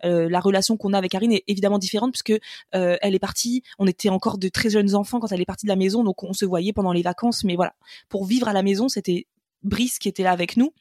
la 0.03 0.39
relation 0.39 0.68
qu'on 0.77 0.93
a 0.93 0.97
avec 0.97 1.11
Karine 1.11 1.31
est 1.31 1.43
évidemment 1.47 1.77
différente 1.79 2.11
puisque 2.11 2.39
euh, 2.75 2.97
elle 3.01 3.15
est 3.15 3.19
partie, 3.19 3.63
on 3.77 3.87
était 3.87 4.09
encore 4.09 4.37
de 4.37 4.49
très 4.49 4.69
jeunes 4.69 4.95
enfants 4.95 5.19
quand 5.19 5.31
elle 5.31 5.41
est 5.41 5.45
partie 5.45 5.65
de 5.65 5.71
la 5.71 5.75
maison, 5.75 6.03
donc 6.03 6.23
on 6.23 6.33
se 6.33 6.45
voyait 6.45 6.73
pendant 6.73 6.91
les 6.91 7.01
vacances, 7.01 7.43
mais 7.43 7.55
voilà, 7.55 7.73
pour 8.09 8.25
vivre 8.25 8.47
à 8.47 8.53
la 8.53 8.63
maison, 8.63 8.89
c'était 8.89 9.27
Brice 9.63 9.99
qui 9.99 10.07
était 10.07 10.23
là 10.23 10.31
avec 10.31 10.57
nous. 10.57 10.73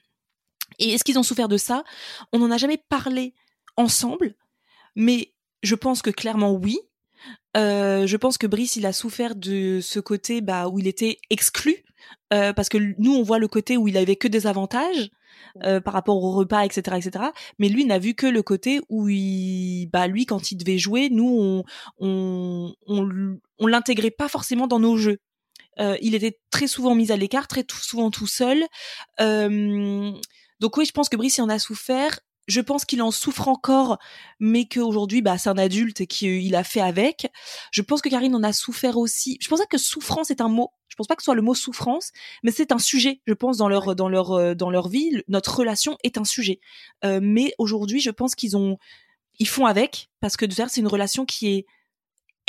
Et 0.78 0.90
est-ce 0.90 1.04
qu'ils 1.04 1.18
ont 1.18 1.22
souffert 1.22 1.48
de 1.48 1.56
ça? 1.56 1.82
On 2.32 2.38
n'en 2.38 2.50
a 2.50 2.58
jamais 2.58 2.78
parlé 2.88 3.34
ensemble, 3.76 4.34
mais 4.94 5.32
je 5.62 5.74
pense 5.74 6.02
que 6.02 6.10
clairement 6.10 6.52
oui. 6.52 6.78
Euh, 7.56 8.06
je 8.06 8.16
pense 8.16 8.38
que 8.38 8.46
Brice, 8.46 8.76
il 8.76 8.86
a 8.86 8.92
souffert 8.92 9.34
de 9.34 9.80
ce 9.80 9.98
côté 9.98 10.40
bah, 10.40 10.68
où 10.68 10.78
il 10.78 10.86
était 10.86 11.18
exclu, 11.30 11.84
euh, 12.32 12.52
parce 12.52 12.68
que 12.68 12.78
nous, 12.98 13.14
on 13.14 13.22
voit 13.22 13.38
le 13.38 13.48
côté 13.48 13.76
où 13.76 13.88
il 13.88 13.96
avait 13.96 14.16
que 14.16 14.28
des 14.28 14.46
avantages 14.46 15.10
euh, 15.64 15.80
par 15.80 15.94
rapport 15.94 16.22
au 16.22 16.32
repas, 16.32 16.64
etc., 16.64 16.96
etc. 16.96 17.24
Mais 17.58 17.68
lui 17.68 17.84
n'a 17.84 17.98
vu 17.98 18.14
que 18.14 18.26
le 18.26 18.42
côté 18.42 18.80
où 18.88 19.08
il, 19.08 19.86
bah, 19.92 20.06
lui, 20.06 20.26
quand 20.26 20.50
il 20.50 20.56
devait 20.56 20.78
jouer, 20.78 21.08
nous, 21.10 21.64
on, 22.00 22.74
on, 22.86 23.08
on, 23.58 23.66
l'intégrait 23.66 24.10
pas 24.10 24.28
forcément 24.28 24.66
dans 24.66 24.78
nos 24.78 24.96
jeux. 24.96 25.18
Euh, 25.80 25.96
il 26.02 26.14
était 26.14 26.38
très 26.50 26.66
souvent 26.66 26.94
mis 26.94 27.12
à 27.12 27.16
l'écart, 27.16 27.48
très 27.48 27.64
souvent 27.80 28.10
tout 28.10 28.26
seul. 28.26 28.64
Euh, 29.20 30.12
donc 30.60 30.76
oui, 30.76 30.84
je 30.84 30.92
pense 30.92 31.08
que 31.08 31.16
Brice 31.16 31.38
il 31.38 31.42
en 31.42 31.48
a 31.48 31.58
souffert. 31.58 32.18
Je 32.48 32.62
pense 32.62 32.86
qu'il 32.86 33.02
en 33.02 33.10
souffre 33.10 33.46
encore, 33.46 33.98
mais 34.40 34.66
qu'aujourd'hui, 34.66 35.20
bah, 35.20 35.36
c'est 35.36 35.50
un 35.50 35.58
adulte 35.58 36.00
et 36.00 36.06
qu'il 36.06 36.54
a 36.56 36.64
fait 36.64 36.80
avec. 36.80 37.30
Je 37.70 37.82
pense 37.82 38.00
que 38.00 38.08
Karine 38.08 38.34
en 38.34 38.42
a 38.42 38.54
souffert 38.54 38.96
aussi. 38.96 39.36
Je 39.42 39.48
pense 39.48 39.60
pas 39.60 39.66
que 39.66 39.76
souffrance 39.76 40.30
est 40.30 40.40
un 40.40 40.48
mot. 40.48 40.72
Je 40.98 41.02
pense 41.04 41.06
pas 41.06 41.14
que 41.14 41.22
ce 41.22 41.26
soit 41.26 41.36
le 41.36 41.42
mot 41.42 41.54
souffrance, 41.54 42.10
mais 42.42 42.50
c'est 42.50 42.72
un 42.72 42.80
sujet. 42.80 43.20
Je 43.28 43.32
pense 43.32 43.56
dans 43.56 43.68
leur 43.68 43.94
dans 43.94 44.08
leur 44.08 44.32
euh, 44.32 44.54
dans 44.54 44.68
leur 44.68 44.88
vie, 44.88 45.22
notre 45.28 45.56
relation 45.56 45.96
est 46.02 46.18
un 46.18 46.24
sujet. 46.24 46.58
Euh, 47.04 47.20
mais 47.22 47.54
aujourd'hui, 47.58 48.00
je 48.00 48.10
pense 48.10 48.34
qu'ils 48.34 48.56
ont 48.56 48.78
ils 49.38 49.46
font 49.46 49.64
avec 49.64 50.10
parce 50.18 50.36
que 50.36 50.44
de 50.44 50.52
faire 50.52 50.70
c'est 50.70 50.80
une 50.80 50.88
relation 50.88 51.24
qui 51.24 51.54
est 51.54 51.66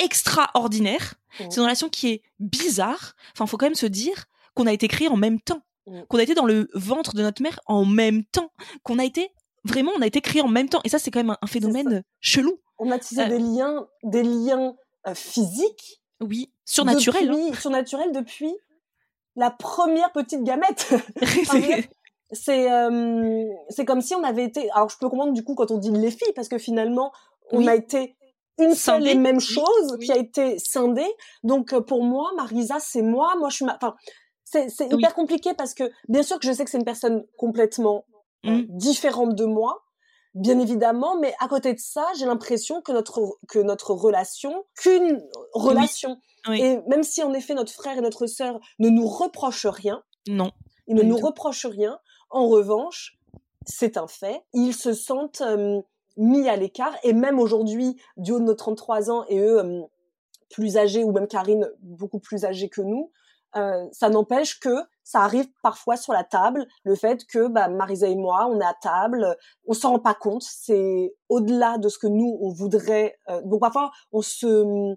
extraordinaire. 0.00 1.14
C'est 1.38 1.58
une 1.58 1.62
relation 1.62 1.88
qui 1.88 2.08
est 2.08 2.22
bizarre. 2.40 3.14
Enfin, 3.36 3.46
faut 3.46 3.56
quand 3.56 3.66
même 3.66 3.76
se 3.76 3.86
dire 3.86 4.24
qu'on 4.54 4.66
a 4.66 4.72
été 4.72 4.88
créé 4.88 5.06
en 5.06 5.16
même 5.16 5.40
temps, 5.40 5.62
qu'on 6.08 6.18
a 6.18 6.24
été 6.24 6.34
dans 6.34 6.44
le 6.44 6.68
ventre 6.74 7.14
de 7.14 7.22
notre 7.22 7.40
mère 7.40 7.60
en 7.66 7.84
même 7.84 8.24
temps, 8.24 8.50
qu'on 8.82 8.98
a 8.98 9.04
été 9.04 9.30
vraiment, 9.62 9.92
on 9.96 10.02
a 10.02 10.08
été 10.08 10.20
créé 10.20 10.42
en 10.42 10.48
même 10.48 10.68
temps. 10.68 10.80
Et 10.82 10.88
ça, 10.88 10.98
c'est 10.98 11.12
quand 11.12 11.22
même 11.22 11.36
un, 11.40 11.46
phénomène 11.46 12.02
chelou. 12.18 12.58
On 12.78 12.90
a 12.90 12.98
tissé 12.98 13.26
des 13.26 13.38
liens, 13.38 13.86
des 14.02 14.24
liens 14.24 14.74
euh, 15.06 15.14
physiques. 15.14 15.99
Oui, 16.20 16.52
surnaturels. 16.64 17.28
Depuis, 17.28 17.48
hein. 17.48 17.54
Surnaturels 17.54 18.12
depuis 18.12 18.54
la 19.36 19.50
première 19.50 20.12
petite 20.12 20.42
gamète. 20.42 20.88
c'est 22.32 22.70
euh, 22.70 23.44
c'est 23.68 23.84
comme 23.84 24.00
si 24.00 24.14
on 24.14 24.22
avait 24.22 24.44
été. 24.44 24.70
Alors, 24.72 24.88
je 24.88 24.98
peux 24.98 25.08
comprendre 25.08 25.32
du 25.32 25.44
coup 25.44 25.54
quand 25.54 25.70
on 25.70 25.78
dit 25.78 25.90
les 25.90 26.10
filles, 26.10 26.32
parce 26.34 26.48
que 26.48 26.58
finalement, 26.58 27.12
on 27.52 27.66
a 27.66 27.74
été 27.74 28.16
une 28.58 28.74
seule 28.74 29.06
et 29.08 29.14
même 29.14 29.40
chose 29.40 29.96
qui 30.00 30.12
a 30.12 30.16
été 30.16 30.58
scindée. 30.58 31.10
Donc 31.42 31.72
euh, 31.72 31.80
pour 31.80 32.04
moi, 32.04 32.30
Marisa, 32.36 32.78
c'est 32.80 33.02
moi. 33.02 33.34
Moi, 33.38 33.48
je 33.48 33.56
suis. 33.56 33.64
Ma... 33.64 33.76
Enfin, 33.76 33.94
c'est 34.44 34.68
c'est 34.68 34.92
hyper 34.92 35.14
compliqué 35.14 35.54
parce 35.54 35.74
que 35.74 35.84
bien 36.08 36.22
sûr 36.22 36.38
que 36.38 36.46
je 36.46 36.52
sais 36.52 36.64
que 36.64 36.70
c'est 36.70 36.78
une 36.78 36.84
personne 36.84 37.24
complètement 37.36 38.04
euh, 38.46 38.50
mmh. 38.50 38.66
différente 38.68 39.34
de 39.34 39.44
moi, 39.44 39.82
bien 40.34 40.58
évidemment, 40.58 41.18
mais 41.18 41.34
à 41.40 41.48
côté 41.48 41.72
de 41.74 41.78
ça, 41.78 42.06
j'ai 42.18 42.26
l'impression 42.26 42.82
que 42.82 42.92
notre 42.92 43.38
que 43.48 43.58
notre 43.58 43.92
relation, 43.92 44.64
qu'une 44.76 45.22
relation, 45.52 46.18
et 46.52 46.78
même 46.88 47.02
si 47.02 47.22
en 47.22 47.32
effet 47.32 47.54
notre 47.54 47.72
frère 47.72 47.98
et 47.98 48.00
notre 48.00 48.26
sœur 48.26 48.60
ne 48.78 48.88
nous 48.88 49.06
reprochent 49.06 49.66
rien, 49.66 50.02
non, 50.28 50.52
ils 50.86 50.94
ne 50.94 51.02
nous 51.02 51.16
reprochent 51.16 51.66
rien. 51.66 51.98
En 52.30 52.48
revanche, 52.48 53.18
c'est 53.66 53.96
un 53.96 54.06
fait, 54.06 54.42
ils 54.52 54.74
se 54.74 54.92
sentent 54.92 55.42
euh, 55.42 55.80
mis 56.16 56.48
à 56.48 56.56
l'écart. 56.56 56.94
Et 57.02 57.12
même 57.12 57.38
aujourd'hui, 57.38 57.96
du 58.16 58.32
haut 58.32 58.38
de 58.38 58.44
nos 58.44 58.54
33 58.54 59.10
ans 59.10 59.24
et 59.28 59.38
eux 59.38 59.58
euh, 59.58 59.82
plus 60.50 60.76
âgés, 60.76 61.04
ou 61.04 61.12
même 61.12 61.26
Karine 61.26 61.70
beaucoup 61.80 62.18
plus 62.18 62.44
âgée 62.44 62.68
que 62.68 62.80
nous, 62.80 63.10
euh, 63.56 63.86
ça 63.92 64.08
n'empêche 64.08 64.60
que 64.60 64.74
ça 65.04 65.20
arrive 65.20 65.48
parfois 65.62 65.96
sur 65.96 66.12
la 66.12 66.24
table, 66.24 66.66
le 66.84 66.94
fait 66.94 67.24
que 67.26 67.48
bah, 67.48 67.68
Marisa 67.68 68.06
et 68.06 68.14
moi, 68.14 68.48
on 68.50 68.60
est 68.60 68.64
à 68.64 68.74
table, 68.80 69.36
on 69.66 69.72
s'en 69.72 69.90
rend 69.90 69.98
pas 69.98 70.14
compte, 70.14 70.42
c'est 70.42 71.14
au-delà 71.28 71.78
de 71.78 71.88
ce 71.88 71.98
que 71.98 72.06
nous, 72.06 72.38
on 72.40 72.50
voudrait. 72.50 73.18
Euh, 73.28 73.40
donc 73.44 73.60
parfois, 73.60 73.90
on 74.12 74.22
se... 74.22 74.96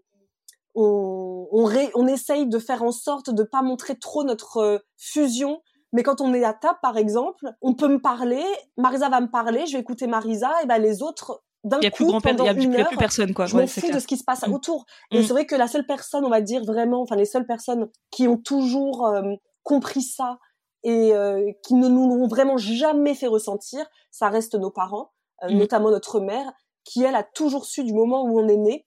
On, 0.75 1.47
on, 1.51 1.69
on 1.93 2.07
essaye 2.07 2.47
de 2.47 2.57
faire 2.57 2.81
en 2.81 2.91
sorte 2.91 3.29
de 3.29 3.43
pas 3.43 3.61
montrer 3.61 3.95
trop 3.95 4.23
notre 4.23 4.57
euh, 4.57 4.79
fusion 4.97 5.61
mais 5.93 6.01
quand 6.01 6.21
on 6.21 6.33
est 6.33 6.43
à 6.43 6.53
table, 6.53 6.79
par 6.81 6.97
exemple, 6.97 7.45
on 7.61 7.75
peut 7.75 7.87
me 7.87 8.01
parler, 8.01 8.43
Marisa 8.77 9.09
va 9.09 9.21
me 9.21 9.29
parler, 9.29 9.67
je 9.67 9.73
vais 9.73 9.79
écouter 9.79 10.07
Marisa, 10.07 10.49
et 10.63 10.65
ben 10.65 10.79
les 10.79 11.03
autres 11.03 11.43
d'un 11.63 11.79
coup, 11.79 11.89
plus 11.89 12.05
pendant 12.21 12.43
il 12.43 12.47
y 12.47 12.81
a, 12.81 12.85
plus 12.85 12.97
personne 12.97 13.33
quoi. 13.33 13.45
Je 13.45 13.55
m'en 13.55 13.67
fous 13.67 13.91
de 13.91 13.99
ce 13.99 14.07
qui 14.07 14.17
se 14.17 14.23
passe 14.23 14.45
mm. 14.47 14.53
autour. 14.53 14.85
Et 15.11 15.19
mm. 15.19 15.23
c'est 15.23 15.33
vrai 15.33 15.45
que 15.45 15.55
la 15.55 15.67
seule 15.67 15.85
personne, 15.85 16.25
on 16.25 16.29
va 16.29 16.41
dire 16.41 16.63
vraiment, 16.63 17.01
enfin 17.01 17.15
les 17.15 17.25
seules 17.25 17.45
personnes 17.45 17.89
qui 18.11 18.27
ont 18.27 18.37
toujours 18.37 19.05
euh, 19.05 19.33
compris 19.63 20.01
ça 20.01 20.39
et 20.83 21.13
euh, 21.13 21.51
qui 21.65 21.75
ne 21.75 21.87
nous 21.87 22.09
l'ont 22.09 22.27
vraiment 22.27 22.57
jamais 22.57 23.15
fait 23.15 23.27
ressentir, 23.27 23.85
ça 24.11 24.29
reste 24.29 24.55
nos 24.55 24.71
parents, 24.71 25.11
euh, 25.43 25.49
mm. 25.49 25.57
notamment 25.57 25.91
notre 25.91 26.19
mère, 26.19 26.51
qui 26.83 27.03
elle 27.03 27.15
a 27.15 27.23
toujours 27.23 27.65
su 27.65 27.83
du 27.83 27.93
moment 27.93 28.23
où 28.23 28.39
on 28.39 28.47
est 28.47 28.57
né 28.57 28.85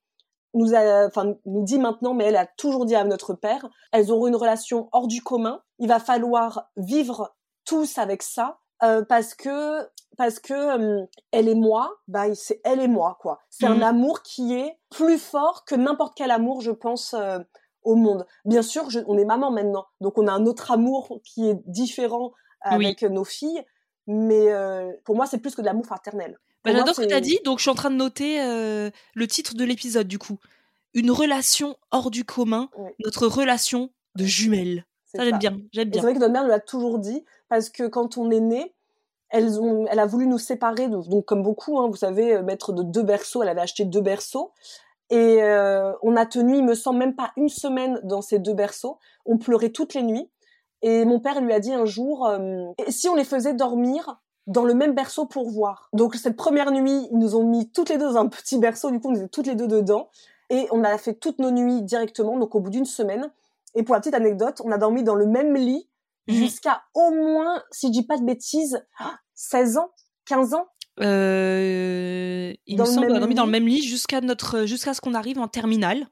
nous 0.56 0.74
a, 0.74 1.06
enfin, 1.06 1.34
nous 1.44 1.64
dit 1.64 1.78
maintenant, 1.78 2.14
mais 2.14 2.24
elle 2.24 2.36
a 2.36 2.46
toujours 2.46 2.86
dit 2.86 2.94
à 2.94 3.04
notre 3.04 3.34
père, 3.34 3.68
elles 3.92 4.10
auront 4.10 4.26
une 4.26 4.36
relation 4.36 4.88
hors 4.92 5.06
du 5.06 5.22
commun. 5.22 5.60
Il 5.78 5.88
va 5.88 6.00
falloir 6.00 6.70
vivre 6.76 7.36
tous 7.66 7.98
avec 7.98 8.22
ça, 8.22 8.58
euh, 8.82 9.04
parce 9.04 9.34
que 9.34 9.86
parce 10.16 10.38
que 10.38 10.54
euh, 10.54 11.06
elle 11.30 11.48
et 11.48 11.54
moi, 11.54 11.98
bah 12.08 12.34
c'est 12.34 12.60
elle 12.64 12.80
et 12.80 12.88
moi 12.88 13.18
quoi. 13.20 13.38
C'est 13.50 13.66
un 13.66 13.76
mmh. 13.76 13.82
amour 13.82 14.22
qui 14.22 14.54
est 14.54 14.78
plus 14.90 15.18
fort 15.18 15.64
que 15.64 15.74
n'importe 15.74 16.16
quel 16.16 16.30
amour, 16.30 16.60
je 16.62 16.70
pense, 16.70 17.14
euh, 17.14 17.38
au 17.82 17.96
monde. 17.96 18.26
Bien 18.44 18.62
sûr, 18.62 18.90
je, 18.90 19.00
on 19.06 19.18
est 19.18 19.24
maman 19.24 19.50
maintenant, 19.50 19.86
donc 20.00 20.18
on 20.18 20.26
a 20.26 20.32
un 20.32 20.46
autre 20.46 20.70
amour 20.70 21.20
qui 21.24 21.48
est 21.48 21.60
différent 21.66 22.32
avec 22.62 23.02
nos 23.02 23.24
filles, 23.24 23.62
mais 24.06 24.48
pour 25.04 25.14
moi 25.14 25.26
c'est 25.26 25.38
plus 25.38 25.54
que 25.54 25.60
de 25.60 25.66
l'amour 25.66 25.86
fraternel. 25.86 26.36
Bah, 26.66 26.72
J'adore 26.72 26.96
ce 26.96 27.02
que 27.02 27.06
tu 27.06 27.14
as 27.14 27.20
dit, 27.20 27.38
donc 27.44 27.58
je 27.58 27.62
suis 27.62 27.70
en 27.70 27.76
train 27.76 27.90
de 27.90 27.96
noter 27.96 28.42
euh, 28.42 28.90
le 29.14 29.26
titre 29.28 29.54
de 29.54 29.64
l'épisode 29.64 30.08
du 30.08 30.18
coup. 30.18 30.38
Une 30.94 31.12
relation 31.12 31.76
hors 31.92 32.10
du 32.10 32.24
commun, 32.24 32.70
notre 33.04 33.28
relation 33.28 33.90
de 34.16 34.24
jumelles. 34.24 34.84
Ça, 35.16 35.24
j'aime 35.24 35.38
bien, 35.38 35.56
j'aime 35.72 35.88
bien. 35.88 36.00
C'est 36.00 36.06
vrai 36.06 36.14
que 36.14 36.20
notre 36.20 36.32
mère 36.32 36.44
nous 36.44 36.50
l'a 36.50 36.60
toujours 36.60 36.98
dit, 36.98 37.24
parce 37.48 37.70
que 37.70 37.86
quand 37.86 38.18
on 38.18 38.30
est 38.30 38.40
né, 38.40 38.74
elles 39.30 39.60
ont, 39.60 39.86
elle 39.90 39.98
a 39.98 40.06
voulu 40.06 40.26
nous 40.26 40.38
séparer, 40.38 40.88
donc 40.88 41.24
comme 41.24 41.42
beaucoup, 41.42 41.78
hein, 41.78 41.88
vous 41.88 41.96
savez, 41.96 42.34
euh, 42.34 42.42
mettre 42.42 42.72
de 42.72 42.82
deux 42.82 43.02
berceaux, 43.02 43.42
elle 43.42 43.48
avait 43.48 43.60
acheté 43.60 43.84
deux 43.84 44.00
berceaux, 44.00 44.52
et 45.10 45.42
euh, 45.42 45.92
on 46.02 46.16
a 46.16 46.26
tenu, 46.26 46.56
il 46.56 46.64
me 46.64 46.74
semble, 46.74 46.98
même 46.98 47.14
pas 47.14 47.32
une 47.36 47.48
semaine 47.48 48.00
dans 48.02 48.22
ces 48.22 48.38
deux 48.38 48.54
berceaux. 48.54 48.98
On 49.24 49.38
pleurait 49.38 49.70
toutes 49.70 49.94
les 49.94 50.02
nuits. 50.02 50.28
Et 50.82 51.04
mon 51.04 51.20
père 51.20 51.40
lui 51.40 51.52
a 51.52 51.60
dit 51.60 51.72
un 51.72 51.86
jour, 51.86 52.30
et 52.78 52.92
si 52.92 53.08
on 53.08 53.14
les 53.14 53.24
faisait 53.24 53.54
dormir 53.54 54.20
dans 54.46 54.64
le 54.64 54.74
même 54.74 54.94
berceau 54.94 55.24
pour 55.24 55.48
voir? 55.48 55.88
Donc 55.92 56.14
cette 56.16 56.36
première 56.36 56.70
nuit, 56.70 57.08
ils 57.10 57.18
nous 57.18 57.34
ont 57.34 57.44
mis 57.44 57.70
toutes 57.70 57.88
les 57.88 57.98
deux 57.98 58.12
dans 58.12 58.18
un 58.18 58.26
petit 58.26 58.58
berceau, 58.58 58.90
du 58.90 59.00
coup 59.00 59.10
on 59.10 59.14
était 59.14 59.28
toutes 59.28 59.46
les 59.46 59.54
deux 59.54 59.68
dedans, 59.68 60.10
et 60.50 60.68
on 60.70 60.84
a 60.84 60.98
fait 60.98 61.14
toutes 61.14 61.38
nos 61.38 61.50
nuits 61.50 61.82
directement, 61.82 62.36
donc 62.36 62.54
au 62.54 62.60
bout 62.60 62.70
d'une 62.70 62.84
semaine. 62.84 63.30
Et 63.76 63.82
pour 63.82 63.94
la 63.94 64.00
petite 64.00 64.14
anecdote, 64.14 64.60
on 64.64 64.72
a 64.72 64.78
dormi 64.78 65.04
dans 65.04 65.14
le 65.14 65.26
même 65.26 65.54
lit 65.54 65.88
mhm. 66.28 66.34
jusqu'à 66.34 66.82
au 66.94 67.10
moins, 67.10 67.62
si 67.70 67.88
je 67.88 67.92
dis 67.92 68.06
pas 68.06 68.16
de 68.16 68.24
bêtises, 68.24 68.82
16 69.34 69.76
ans, 69.76 69.90
15 70.24 70.54
ans. 70.54 70.66
Euh, 71.00 72.54
il 72.66 72.78
me 72.78 72.84
semble 72.86 73.08
qu'on 73.08 73.16
a 73.16 73.18
dormi 73.20 73.34
dans 73.34 73.44
le 73.44 73.52
même 73.52 73.66
lit 73.66 73.82
jusqu'à 73.82 74.22
notre, 74.22 74.64
jusqu'à 74.64 74.94
ce 74.94 75.00
qu'on 75.00 75.14
arrive 75.14 75.38
en 75.38 75.46
terminale. 75.46 76.08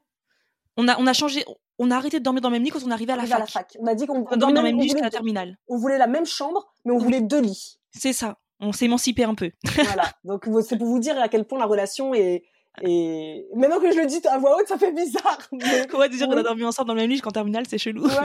On 0.77 0.87
a, 0.87 0.99
on 0.99 1.07
a 1.07 1.13
changé, 1.13 1.43
on 1.79 1.89
a 1.89 1.95
arrêté 1.95 2.19
de 2.19 2.23
dormir 2.23 2.41
dans 2.41 2.49
le 2.49 2.53
même 2.53 2.63
lit 2.63 2.69
quand 2.69 2.83
on 2.85 2.91
arrivait 2.91 3.13
à 3.13 3.15
la, 3.15 3.23
fac. 3.23 3.33
À 3.33 3.39
la 3.39 3.47
fac. 3.47 3.77
On 3.79 3.87
a 3.87 3.95
dit 3.95 4.05
qu'on 4.05 4.21
dormait 4.21 4.53
dans 4.53 4.61
le 4.61 4.67
même 4.67 4.77
lit 4.77 4.83
jusqu'à 4.83 5.01
la 5.01 5.09
terminale. 5.09 5.57
On 5.67 5.77
voulait 5.77 5.97
la 5.97 6.07
même 6.07 6.25
chambre, 6.25 6.71
mais 6.85 6.91
on 6.91 6.99
voulait 6.99 7.21
deux 7.21 7.41
lits. 7.41 7.79
C'est 7.91 8.13
ça. 8.13 8.37
On 8.59 8.71
s'est 8.71 8.85
émancipé 8.85 9.23
un 9.23 9.33
peu. 9.35 9.51
voilà. 9.83 10.11
Donc 10.23 10.47
c'est 10.61 10.77
pour 10.77 10.87
vous 10.87 10.99
dire 10.99 11.19
à 11.19 11.29
quel 11.29 11.45
point 11.45 11.57
la 11.57 11.65
relation 11.65 12.13
est 12.13 12.43
et 12.81 13.47
maintenant 13.55 13.79
que 13.79 13.91
je 13.91 13.99
le 13.99 14.05
dis 14.05 14.19
à 14.27 14.37
voix 14.37 14.57
haute, 14.57 14.67
ça 14.67 14.77
fait 14.77 14.91
bizarre. 14.91 15.39
Mais... 15.51 15.87
Comment 15.89 16.07
dire 16.07 16.27
qu'on 16.27 16.37
a 16.37 16.43
dormi 16.43 16.63
ensemble 16.63 16.87
dans 16.87 16.93
le 16.93 17.01
même 17.01 17.09
lit 17.09 17.15
jusqu'en 17.15 17.31
terminale, 17.31 17.65
c'est 17.67 17.77
chelou. 17.77 18.05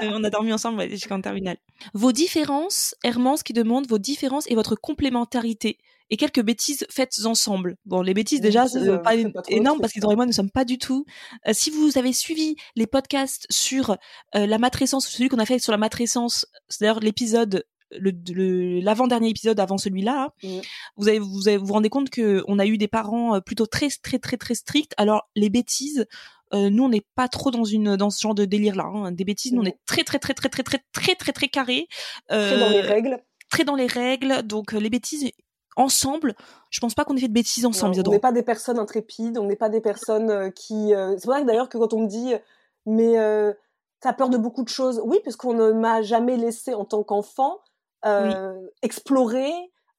Euh, 0.00 0.10
on 0.12 0.22
a 0.22 0.30
dormi 0.30 0.52
ensemble 0.52 0.88
jusqu'en 0.90 1.20
terminale. 1.20 1.56
Vos 1.92 2.12
différences, 2.12 2.94
Hermance 3.02 3.42
qui 3.42 3.52
demande 3.52 3.88
vos 3.88 3.98
différences 3.98 4.48
et 4.48 4.54
votre 4.54 4.76
complémentarité 4.76 5.78
et 6.10 6.16
quelques 6.16 6.42
bêtises 6.42 6.86
faites 6.90 7.16
ensemble. 7.24 7.76
Bon, 7.84 8.02
les 8.02 8.14
bêtises 8.14 8.40
déjà, 8.40 8.66
euh, 8.76 8.98
pas, 8.98 9.14
énormes 9.48 9.80
parce 9.80 9.92
qu'Idor 9.92 10.12
et 10.12 10.16
moi 10.16 10.26
ne 10.26 10.32
sommes 10.32 10.50
pas 10.50 10.64
du 10.64 10.78
tout. 10.78 11.04
Euh, 11.46 11.52
si 11.52 11.70
vous 11.70 11.98
avez 11.98 12.12
suivi 12.12 12.56
les 12.76 12.86
podcasts 12.86 13.46
sur 13.50 13.96
la 14.34 14.58
matrescence, 14.58 15.08
celui 15.08 15.28
qu'on 15.28 15.38
a 15.38 15.46
fait 15.46 15.58
sur 15.58 15.72
la 15.72 15.78
matrescence, 15.78 16.46
c'est 16.68 16.80
d'ailleurs 16.80 17.00
l'épisode 17.00 17.64
le 17.92 18.80
l'avant-dernier 18.80 19.30
épisode 19.30 19.58
avant 19.60 19.78
celui-là, 19.78 20.32
mmh. 20.42 20.58
vous 20.96 21.08
avez 21.08 21.18
vous 21.18 21.42
vous, 21.60 21.72
rendez 21.72 21.88
compte 21.88 22.10
que 22.10 22.42
on 22.46 22.58
a 22.58 22.66
eu 22.66 22.78
des 22.78 22.88
parents 22.88 23.36
euh, 23.36 23.40
plutôt 23.40 23.66
très 23.66 23.88
très 24.02 24.18
très 24.18 24.36
très 24.36 24.54
stricts. 24.54 24.94
Alors 24.96 25.28
les 25.34 25.50
bêtises, 25.50 26.06
euh, 26.54 26.70
nous 26.70 26.84
on 26.84 26.88
n'est 26.88 27.06
pas 27.14 27.28
trop 27.28 27.50
dans 27.50 27.64
une 27.64 27.96
dans 27.96 28.10
ce 28.10 28.20
genre 28.20 28.34
de 28.34 28.44
délire 28.44 28.76
là. 28.76 28.84
Hein. 28.84 29.12
Des 29.12 29.24
bêtises, 29.24 29.52
nous 29.52 29.62
on 29.62 29.66
est 29.66 29.78
très 29.86 30.04
très 30.04 30.18
très 30.18 30.34
très 30.34 30.48
très 30.48 30.62
très 30.62 30.80
très 30.92 31.14
très 31.14 31.32
très 31.32 31.48
carré. 31.48 31.88
très 32.28 32.58
dans 32.58 32.68
les 32.68 32.78
euh, 32.78 32.88
règles. 32.88 33.22
Très 33.50 33.64
dans 33.64 33.76
les 33.76 33.86
règles. 33.86 34.42
Donc 34.42 34.72
les 34.72 34.90
bêtises 34.90 35.30
ensemble, 35.76 36.34
je 36.70 36.80
pense 36.80 36.94
pas 36.94 37.04
qu'on 37.04 37.16
ait 37.16 37.20
fait 37.20 37.28
de 37.28 37.32
bêtises 37.32 37.64
ensemble. 37.64 37.96
on 38.06 38.10
n'est 38.10 38.18
pas 38.18 38.32
des 38.32 38.42
personnes 38.42 38.78
intrépides, 38.78 39.38
on 39.38 39.44
n'est 39.44 39.56
pas 39.56 39.68
des 39.68 39.80
personnes 39.80 40.52
qui. 40.52 40.90
C'est 40.90 41.26
vrai 41.26 41.44
d'ailleurs 41.44 41.68
que 41.68 41.78
quand 41.78 41.94
on 41.94 42.02
me 42.02 42.08
dit 42.08 42.34
mais 42.84 43.16
t'as 44.00 44.12
peur 44.12 44.28
de 44.28 44.36
beaucoup 44.36 44.62
de 44.62 44.68
choses. 44.68 45.00
Oui, 45.04 45.18
puisqu'on 45.22 45.54
ne 45.54 45.72
m'a 45.72 46.02
jamais 46.02 46.36
laissé 46.36 46.74
en 46.74 46.84
tant 46.84 47.02
qu'enfant 47.02 47.58
euh, 48.04 48.54
explorer, 48.82 49.52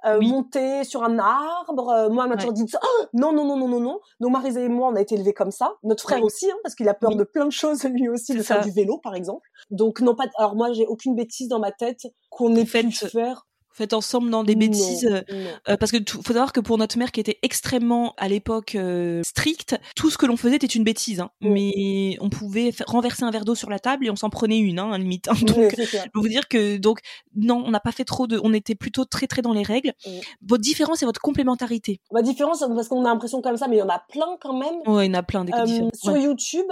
euh, 0.05 0.17
Oui. 0.19 0.29
monter 0.31 0.83
sur 0.85 1.03
un 1.03 1.19
arbre. 1.19 1.89
Euh, 1.89 2.09
moi, 2.09 2.23
elle 2.23 2.29
m'a 2.29 2.35
Ouais. 2.35 2.39
toujours 2.39 2.53
dit 2.53 2.67
ça. 2.67 2.79
Oh 2.83 3.05
non, 3.13 3.33
non, 3.33 3.43
non, 3.45 3.57
non, 3.57 3.67
non, 3.67 3.79
non. 3.79 3.99
Donc 4.19 4.31
Marisa 4.31 4.61
et 4.61 4.69
moi, 4.69 4.89
on 4.89 4.95
a 4.95 5.01
été 5.01 5.15
élevés 5.15 5.33
comme 5.33 5.51
ça. 5.51 5.73
Notre 5.83 6.03
frère 6.03 6.19
Oui. 6.19 6.25
aussi, 6.25 6.49
hein, 6.49 6.55
parce 6.63 6.75
qu'il 6.75 6.87
a 6.87 6.93
peur 6.93 7.11
Oui. 7.11 7.17
de 7.17 7.23
plein 7.25 7.45
de 7.45 7.51
choses 7.51 7.83
lui 7.83 8.07
aussi, 8.09 8.33
de 8.35 8.41
faire 8.43 8.61
du 8.61 8.71
vélo, 8.71 8.97
par 8.99 9.15
exemple. 9.15 9.47
Donc 9.71 9.99
non 10.01 10.15
pas. 10.15 10.25
Alors 10.37 10.55
moi, 10.55 10.71
j'ai 10.71 10.85
aucune 10.87 11.15
bêtise 11.15 11.47
dans 11.49 11.59
ma 11.59 11.71
tête 11.71 12.03
qu'on 12.29 12.55
ait 12.55 12.63
pu 12.63 12.91
Faites- 12.91 13.11
faire. 13.11 13.45
Faites 13.79 13.93
ensemble 13.93 14.29
dans 14.29 14.43
des 14.43 14.55
Non, 14.55 14.59
bêtises. 14.59 15.05
euh, 15.05 15.21
non. 15.31 15.49
euh, 15.69 15.77
parce 15.77 15.89
que 15.91 15.97
tout- 15.97 16.21
faut 16.21 16.33
savoir 16.33 16.51
que 16.51 16.59
pour 16.59 16.77
notre 16.77 16.97
mère 16.97 17.13
qui 17.13 17.21
était 17.21 17.39
extrêmement 17.43 18.13
à 18.17 18.27
l'époque 18.27 18.75
euh, 18.75 19.23
stricte, 19.23 19.77
tout 19.95 20.09
ce 20.09 20.17
que 20.17 20.25
l'on 20.25 20.35
faisait 20.35 20.57
était 20.57 20.67
une 20.67 20.83
bêtise. 20.83 21.21
Hein. 21.21 21.29
Mm. 21.39 21.49
Mais 21.53 22.17
on 22.19 22.29
pouvait 22.29 22.71
renverser 22.87 23.23
un 23.23 23.31
verre 23.31 23.45
d'eau 23.45 23.55
sur 23.55 23.69
la 23.69 23.79
table 23.79 24.05
et 24.05 24.09
on 24.09 24.17
s'en 24.17 24.29
prenait 24.29 24.59
une, 24.59 24.79
hein, 24.79 24.97
limite. 24.97 25.29
hein. 25.29 25.33
Donc, 25.41 25.69
clair. 25.73 25.87
je 26.05 26.09
peux 26.11 26.19
vous 26.19 26.27
dire 26.27 26.47
que 26.49 26.75
donc 26.77 26.99
non, 27.35 27.63
on 27.65 27.71
n'a 27.71 27.79
pas 27.79 27.93
fait 27.93 28.03
trop 28.05 28.27
de, 28.27 28.39
on 28.43 28.53
était 28.53 28.75
plutôt 28.75 29.05
très 29.05 29.27
très 29.27 29.41
dans 29.41 29.53
les 29.53 29.63
règles. 29.63 29.93
Mm. 30.05 30.09
Votre 30.45 30.61
différence 30.61 30.99
c'est 30.99 31.05
votre 31.05 31.21
complémentarité. 31.21 32.01
Ma 32.11 32.21
différence, 32.21 32.59
parce 32.59 32.89
qu'on 32.89 33.05
a 33.05 33.09
l'impression 33.09 33.41
comme 33.41 33.55
ça, 33.55 33.69
mais 33.69 33.77
il 33.77 33.79
y 33.79 33.81
en 33.83 33.87
a 33.89 34.03
plein 34.09 34.35
quand 34.41 34.53
même. 34.53 34.75
Ouais, 34.87 35.05
il 35.05 35.09
y 35.13 35.15
en 35.15 35.19
a 35.19 35.23
plein 35.23 35.45
des 35.45 35.53
différences. 35.63 35.93
sur 35.95 36.11
Ouais. 36.11 36.21
YouTube, 36.23 36.65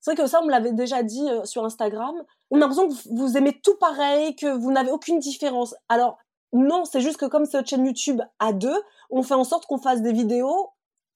c'est 0.00 0.12
vrai 0.14 0.22
que 0.22 0.28
ça, 0.28 0.40
on 0.42 0.46
me 0.46 0.50
l'avait 0.50 0.72
déjà 0.72 1.02
dit 1.02 1.24
euh, 1.28 1.44
sur 1.44 1.64
Instagram. 1.64 2.14
On 2.50 2.56
a 2.56 2.60
l'impression 2.60 2.88
que 2.88 2.94
vous 3.14 3.36
aimez 3.36 3.58
tout 3.62 3.76
pareil, 3.80 4.34
que 4.36 4.46
vous 4.56 4.70
n'avez 4.72 4.90
aucune 4.90 5.18
différence. 5.18 5.74
Alors, 5.88 6.18
non, 6.52 6.84
c'est 6.84 7.00
juste 7.00 7.16
que 7.16 7.26
comme 7.26 7.44
c'est 7.46 7.56
notre 7.56 7.68
chaîne 7.68 7.86
YouTube 7.86 8.20
à 8.38 8.52
deux, 8.52 8.80
on 9.10 9.22
fait 9.22 9.34
en 9.34 9.44
sorte 9.44 9.66
qu'on 9.66 9.78
fasse 9.78 10.02
des 10.02 10.12
vidéos 10.12 10.70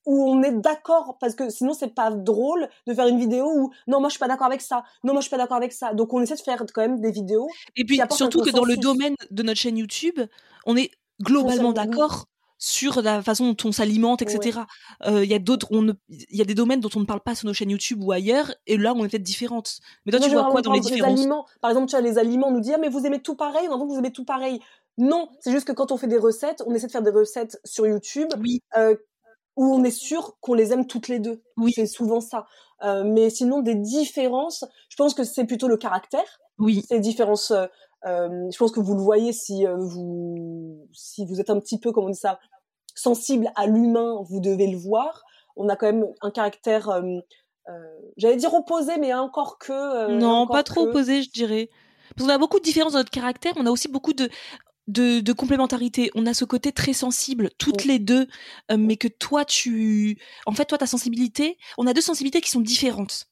où 0.07 0.31
on 0.31 0.43
est 0.43 0.53
d'accord, 0.53 1.17
parce 1.21 1.35
que 1.35 1.51
sinon 1.51 1.75
c'est 1.75 1.93
pas 1.93 2.13
drôle 2.13 2.69
de 2.87 2.95
faire 2.95 3.09
une 3.09 3.19
vidéo 3.19 3.51
où 3.53 3.71
non 3.89 3.99
moi 3.99 4.09
je 4.09 4.13
suis 4.13 4.21
pas 4.21 4.29
d'accord 4.29 4.47
avec 4.47 4.61
ça, 4.61 4.85
non 5.03 5.13
moi 5.13 5.21
je 5.21 5.27
suis 5.27 5.31
pas 5.31 5.37
d'accord 5.37 5.57
avec 5.57 5.73
ça. 5.73 5.95
Donc 5.95 6.13
on 6.13 6.21
essaie 6.21 6.37
de 6.37 6.41
faire 6.41 6.65
quand 6.73 6.81
même 6.81 7.01
des 7.01 7.11
vidéos. 7.11 7.49
Et 7.75 7.85
puis 7.85 8.01
surtout 8.13 8.41
que 8.41 8.51
dans 8.51 8.65
le 8.65 8.77
domaine 8.77 9.17
de 9.31 9.43
notre 9.43 9.59
chaîne 9.59 9.77
YouTube, 9.77 10.21
on 10.65 10.77
est 10.77 10.93
globalement 11.21 11.73
d'accord 11.73 12.27
sur 12.59 13.03
la 13.03 13.23
façon 13.23 13.53
dont 13.53 13.69
on 13.69 13.73
s'alimente, 13.73 14.23
etc. 14.23 14.61
Euh, 15.07 15.25
Il 15.25 15.31
y 15.31 15.35
a 15.35 15.39
d'autres, 15.39 15.69
on 15.71 15.95
il 16.09 16.37
y 16.37 16.41
a 16.41 16.45
des 16.45 16.55
domaines 16.55 16.81
dont 16.81 16.91
on 16.97 17.01
ne 17.01 17.05
parle 17.05 17.21
pas 17.21 17.35
sur 17.35 17.47
nos 17.47 17.53
chaînes 17.55 17.71
YouTube 17.71 18.03
ou 18.03 18.13
ailleurs, 18.13 18.53
et 18.67 18.77
là 18.77 18.95
on 18.97 19.05
est 19.05 19.09
peut-être 19.09 19.23
différentes. 19.23 19.79
Mais 20.05 20.13
toi, 20.13 20.21
tu 20.21 20.31
vois 20.31 20.51
quoi 20.51 20.63
dans 20.63 20.73
les 20.73 20.81
différences? 20.81 21.19
aliments. 21.21 21.47
Par 21.61 21.71
exemple, 21.71 21.89
tu 21.91 21.97
as 21.97 22.01
les 22.01 22.19
aliments, 22.19 22.49
on 22.49 22.53
nous 22.53 22.61
dit 22.61 22.73
ah 22.73 22.79
mais 22.79 22.89
vous 22.89 23.05
aimez 23.07 23.21
tout 23.21 23.35
pareil, 23.37 23.67
on 23.69 23.73
a 23.75 23.77
l'impression 23.77 23.87
que 23.89 23.93
vous 23.93 23.99
aimez 23.99 24.13
tout 24.13 24.25
pareil. 24.25 24.61
Non, 24.99 25.29
c'est 25.41 25.53
juste 25.53 25.67
que 25.67 25.73
quand 25.73 25.93
on 25.93 25.99
fait 25.99 26.07
des 26.07 26.17
recettes, 26.19 26.63
on 26.67 26.75
essaie 26.75 26.87
de 26.87 26.93
faire 26.93 27.03
des 27.03 27.11
recettes 27.11 27.61
sur 27.65 27.87
YouTube 27.87 28.29
Oui, 28.41 28.63
euh, 28.79 28.97
où 29.57 29.75
on 29.75 29.85
est 29.85 29.91
sûr 29.91 30.37
qu'on 30.41 30.55
les 30.55 30.73
aime 30.73 30.87
toutes 30.87 31.09
les 31.09 31.19
deux. 31.19 31.43
Oui. 31.59 31.73
C'est 31.75 31.87
souvent 31.87 32.21
ça. 32.21 32.47
Euh, 32.83 33.05
mais 33.05 33.29
sinon, 33.29 33.61
des 33.61 33.75
différences, 33.75 34.65
je 34.89 34.97
pense 34.97 35.13
que 35.15 35.25
c'est 35.25 35.45
plutôt 35.45 35.69
le 35.69 35.77
caractère. 35.77 36.41
oui, 36.59 36.83
Ces 36.89 37.01
différences, 37.01 37.53
je 38.07 38.57
pense 38.57 38.73
que 38.73 38.81
vous 38.81 38.95
le 38.95 39.03
voyez 39.03 39.33
si 39.33 39.67
euh, 39.67 39.77
vous 39.77 40.87
si 40.93 41.27
vous 41.27 41.41
êtes 41.41 41.51
un 41.51 41.59
petit 41.61 41.79
peu, 41.79 41.93
comment 41.93 42.07
on 42.07 42.11
dit 42.11 42.19
ça, 42.19 42.39
sensible 42.95 43.51
à 43.55 43.67
l'humain, 43.67 44.23
vous 44.29 44.41
devez 44.41 44.67
le 44.67 44.79
voir. 44.79 45.23
On 45.57 45.69
a 45.69 45.77
quand 45.77 45.87
même 45.87 46.07
un 46.21 46.31
caractère, 46.31 46.89
euh, 46.91 47.03
euh, 47.69 47.73
j'allais 48.17 48.37
dire 48.37 48.55
opposé, 48.55 48.93
mais 48.99 49.13
encore 49.15 49.59
que. 49.59 49.73
euh, 49.73 50.09
non, 50.17 50.29
encore 50.43 50.57
pas 50.57 50.63
trop 50.63 50.85
que. 50.85 50.91
opposé, 50.91 51.23
je 51.23 51.31
dirais. 51.31 51.71
Parce 52.17 52.29
qu'on 52.29 52.35
a 52.35 52.39
beaucoup 52.39 52.59
de 52.59 52.65
différences 52.65 52.93
dans 52.93 53.01
notre 53.01 53.11
caractère, 53.11 53.53
on 53.57 53.67
a 53.67 53.71
aussi 53.71 53.89
beaucoup 53.89 54.13
de 54.13 54.29
de, 54.87 55.21
de 55.21 55.33
complémentarité. 55.33 56.11
On 56.15 56.27
a 56.27 56.35
ce 56.35 56.45
côté 56.45 56.73
très 56.73 56.93
sensible, 56.93 57.51
toutes 57.59 57.85
les 57.85 57.99
deux, 57.99 58.29
euh, 58.71 58.77
mais 58.79 58.97
que 58.97 59.09
toi, 59.09 59.45
tu, 59.45 60.19
en 60.47 60.53
fait, 60.53 60.67
toi, 60.67 60.79
ta 60.79 60.87
sensibilité, 60.87 61.59
on 61.77 61.87
a 61.87 61.93
deux 61.93 62.01
sensibilités 62.01 62.41
qui 62.41 62.51
sont 62.51 62.61
différentes. 62.61 63.27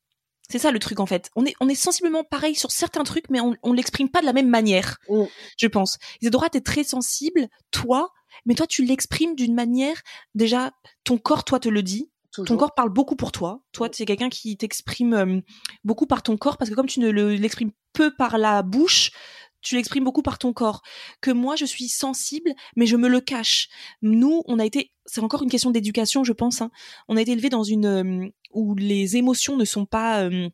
C'est 0.50 0.58
ça 0.58 0.70
le 0.70 0.78
truc 0.78 1.00
en 1.00 1.06
fait. 1.06 1.30
On 1.36 1.46
est 1.46 1.54
on 1.60 1.68
est 1.68 1.74
sensiblement 1.74 2.22
pareil 2.24 2.54
sur 2.54 2.70
certains 2.70 3.02
trucs, 3.04 3.30
mais 3.30 3.40
on 3.40 3.56
on 3.62 3.72
l'exprime 3.72 4.08
pas 4.10 4.20
de 4.20 4.26
la 4.26 4.32
même 4.32 4.48
manière. 4.48 4.98
Mm. 5.08 5.24
Je 5.58 5.66
pense. 5.66 5.98
Isadora, 6.20 6.50
t'es 6.50 6.60
très 6.60 6.84
sensible, 6.84 7.48
toi, 7.70 8.10
mais 8.46 8.54
toi, 8.54 8.66
tu 8.66 8.84
l'exprimes 8.84 9.34
d'une 9.36 9.54
manière. 9.54 9.96
Déjà, 10.34 10.72
ton 11.04 11.16
corps, 11.18 11.44
toi, 11.44 11.58
te 11.60 11.68
le 11.68 11.82
dit. 11.82 12.10
Ton 12.46 12.56
corps 12.58 12.74
parle 12.74 12.90
beaucoup 12.90 13.14
pour 13.16 13.30
toi. 13.32 13.62
Toi, 13.72 13.88
tu 13.88 14.02
es 14.02 14.06
quelqu'un 14.06 14.28
qui 14.28 14.56
t'exprime 14.56 15.14
euh, 15.14 15.40
beaucoup 15.84 16.04
par 16.06 16.22
ton 16.24 16.36
corps 16.36 16.56
parce 16.58 16.68
que 16.68 16.74
comme 16.74 16.88
tu 16.88 16.98
ne 17.00 17.08
le- 17.10 17.34
l'exprimes 17.36 17.70
peu 17.92 18.10
par 18.14 18.38
la 18.38 18.62
bouche, 18.64 19.12
tu 19.60 19.76
l'exprimes 19.76 20.02
beaucoup 20.04 20.20
par 20.22 20.38
ton 20.38 20.52
corps. 20.52 20.82
Que 21.20 21.30
moi, 21.30 21.54
je 21.54 21.64
suis 21.64 21.88
sensible, 21.88 22.50
mais 22.74 22.86
je 22.86 22.96
me 22.96 23.08
le 23.08 23.20
cache. 23.20 23.68
Nous, 24.02 24.42
on 24.46 24.58
a 24.58 24.64
été, 24.66 24.90
c'est 25.06 25.20
encore 25.22 25.42
une 25.44 25.48
question 25.50 25.70
d'éducation, 25.70 26.24
je 26.24 26.32
pense. 26.32 26.60
hein. 26.60 26.70
On 27.08 27.16
a 27.16 27.22
été 27.22 27.30
élevés 27.32 27.50
dans 27.50 27.62
une 27.62 27.86
euh, 27.86 28.28
où 28.54 28.74
les 28.74 29.16
émotions 29.16 29.56
ne 29.56 29.64
sont 29.64 29.86
pas 29.86 30.22
euh, 30.24 30.48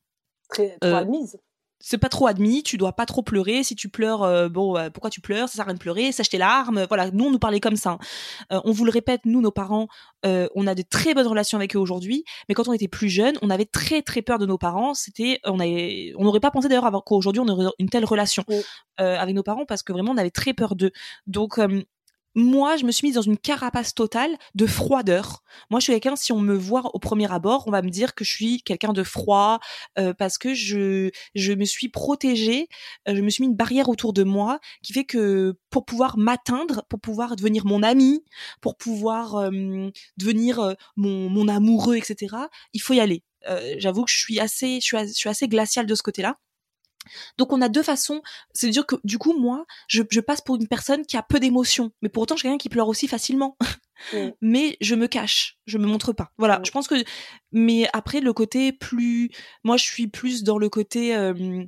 très, 0.48 0.76
trop 0.80 0.88
euh, 0.90 0.96
admise. 0.96 1.38
c'est 1.78 1.98
pas 1.98 2.08
trop 2.08 2.26
admis, 2.26 2.62
tu 2.62 2.76
dois 2.76 2.92
pas 2.92 3.06
trop 3.06 3.22
pleurer. 3.22 3.62
Si 3.62 3.74
tu 3.76 3.88
pleures, 3.88 4.22
euh, 4.22 4.48
bon, 4.48 4.76
euh, 4.76 4.90
pourquoi 4.90 5.08
tu 5.10 5.20
pleures? 5.20 5.48
Ça 5.48 5.54
sert 5.56 5.62
à 5.62 5.66
rien 5.66 5.74
de 5.74 5.78
pleurer, 5.78 6.12
sèche 6.12 6.28
tes 6.28 6.38
larmes. 6.38 6.86
Voilà, 6.88 7.10
nous 7.10 7.24
on 7.26 7.30
nous 7.30 7.38
parlait 7.38 7.60
comme 7.60 7.76
ça. 7.76 7.98
Euh, 8.52 8.60
on 8.64 8.72
vous 8.72 8.84
le 8.84 8.90
répète, 8.90 9.22
nous 9.24 9.40
nos 9.40 9.50
parents, 9.50 9.88
on 10.24 10.66
a 10.66 10.74
de 10.74 10.82
très 10.82 11.14
bonnes 11.14 11.26
relations 11.26 11.56
avec 11.56 11.74
eux 11.74 11.78
aujourd'hui, 11.78 12.24
mais 12.48 12.54
quand 12.54 12.68
on 12.68 12.72
était 12.72 12.88
plus 12.88 13.08
jeunes, 13.08 13.36
on 13.42 13.48
avait 13.48 13.64
très 13.64 14.02
très 14.02 14.20
peur 14.22 14.38
de 14.38 14.46
nos 14.46 14.58
parents. 14.58 14.92
C'était, 14.94 15.40
on 15.44 15.58
avait, 15.60 16.12
on 16.18 16.24
n'aurait 16.24 16.40
pas 16.40 16.50
pensé 16.50 16.68
d'ailleurs 16.68 17.02
qu'aujourd'hui 17.04 17.40
on 17.40 17.48
aurait 17.48 17.70
une 17.78 17.88
telle 17.88 18.04
relation 18.04 18.44
Oui. 18.48 18.62
avec 18.98 19.34
nos 19.34 19.42
parents 19.42 19.64
parce 19.64 19.82
que 19.82 19.92
vraiment 19.92 20.12
on 20.12 20.18
avait 20.18 20.30
très 20.30 20.52
peur 20.52 20.74
d'eux. 20.76 20.90
Donc 21.26 21.58
moi, 22.34 22.76
je 22.76 22.84
me 22.84 22.92
suis 22.92 23.08
mise 23.08 23.16
dans 23.16 23.22
une 23.22 23.38
carapace 23.38 23.94
totale 23.94 24.36
de 24.54 24.66
froideur. 24.66 25.42
Moi, 25.70 25.80
je 25.80 25.84
suis 25.84 25.92
quelqu'un, 25.92 26.16
si 26.16 26.32
on 26.32 26.40
me 26.40 26.54
voit 26.54 26.94
au 26.94 26.98
premier 26.98 27.30
abord, 27.32 27.64
on 27.66 27.70
va 27.70 27.82
me 27.82 27.90
dire 27.90 28.14
que 28.14 28.24
je 28.24 28.30
suis 28.32 28.62
quelqu'un 28.62 28.92
de 28.92 29.02
froid, 29.02 29.58
euh, 29.98 30.14
parce 30.14 30.38
que 30.38 30.54
je, 30.54 31.10
je 31.34 31.52
me 31.52 31.64
suis 31.64 31.88
protégée, 31.88 32.68
euh, 33.08 33.14
je 33.16 33.20
me 33.20 33.30
suis 33.30 33.42
mis 33.42 33.48
une 33.48 33.56
barrière 33.56 33.88
autour 33.88 34.12
de 34.12 34.22
moi 34.22 34.60
qui 34.82 34.92
fait 34.92 35.04
que 35.04 35.54
pour 35.70 35.84
pouvoir 35.84 36.18
m'atteindre, 36.18 36.84
pour 36.88 37.00
pouvoir 37.00 37.36
devenir 37.36 37.66
mon 37.66 37.82
ami, 37.82 38.24
pour 38.60 38.76
pouvoir 38.76 39.36
euh, 39.36 39.90
devenir 40.16 40.60
euh, 40.60 40.74
mon, 40.96 41.28
mon 41.30 41.48
amoureux, 41.48 41.96
etc., 41.96 42.36
il 42.72 42.80
faut 42.80 42.94
y 42.94 43.00
aller. 43.00 43.22
Euh, 43.48 43.74
J'avoue 43.78 44.04
que 44.04 44.10
je 44.10 44.18
suis 44.18 44.40
assez, 44.40 44.76
je 44.80 44.84
suis, 44.84 44.98
je 44.98 45.12
suis 45.12 45.28
assez 45.28 45.48
glaciale 45.48 45.86
de 45.86 45.94
ce 45.94 46.02
côté-là. 46.02 46.36
Donc 47.38 47.52
on 47.52 47.60
a 47.62 47.68
deux 47.68 47.82
façons. 47.82 48.22
C'est-à-dire 48.52 48.86
que 48.86 48.96
du 49.04 49.18
coup 49.18 49.38
moi, 49.38 49.64
je, 49.88 50.02
je 50.10 50.20
passe 50.20 50.40
pour 50.40 50.56
une 50.56 50.68
personne 50.68 51.04
qui 51.06 51.16
a 51.16 51.22
peu 51.22 51.40
d'émotions, 51.40 51.90
mais 52.02 52.08
pourtant 52.08 52.36
je 52.36 52.40
suis 52.40 52.48
quelqu'un 52.48 52.58
qui 52.58 52.68
pleure 52.68 52.88
aussi 52.88 53.08
facilement. 53.08 53.56
Mm. 54.14 54.30
mais 54.40 54.78
je 54.80 54.94
me 54.94 55.08
cache, 55.08 55.58
je 55.66 55.76
me 55.76 55.86
montre 55.86 56.14
pas. 56.14 56.32
Voilà, 56.38 56.58
Mm. 56.60 56.64
je 56.64 56.70
pense 56.70 56.88
que. 56.88 56.94
Mais 57.52 57.86
après 57.92 58.20
le 58.20 58.32
côté 58.32 58.72
plus, 58.72 59.28
moi 59.62 59.76
je 59.76 59.84
suis 59.84 60.06
plus 60.08 60.42
dans 60.42 60.56
le 60.56 60.70
côté 60.70 61.14
euh, 61.14 61.62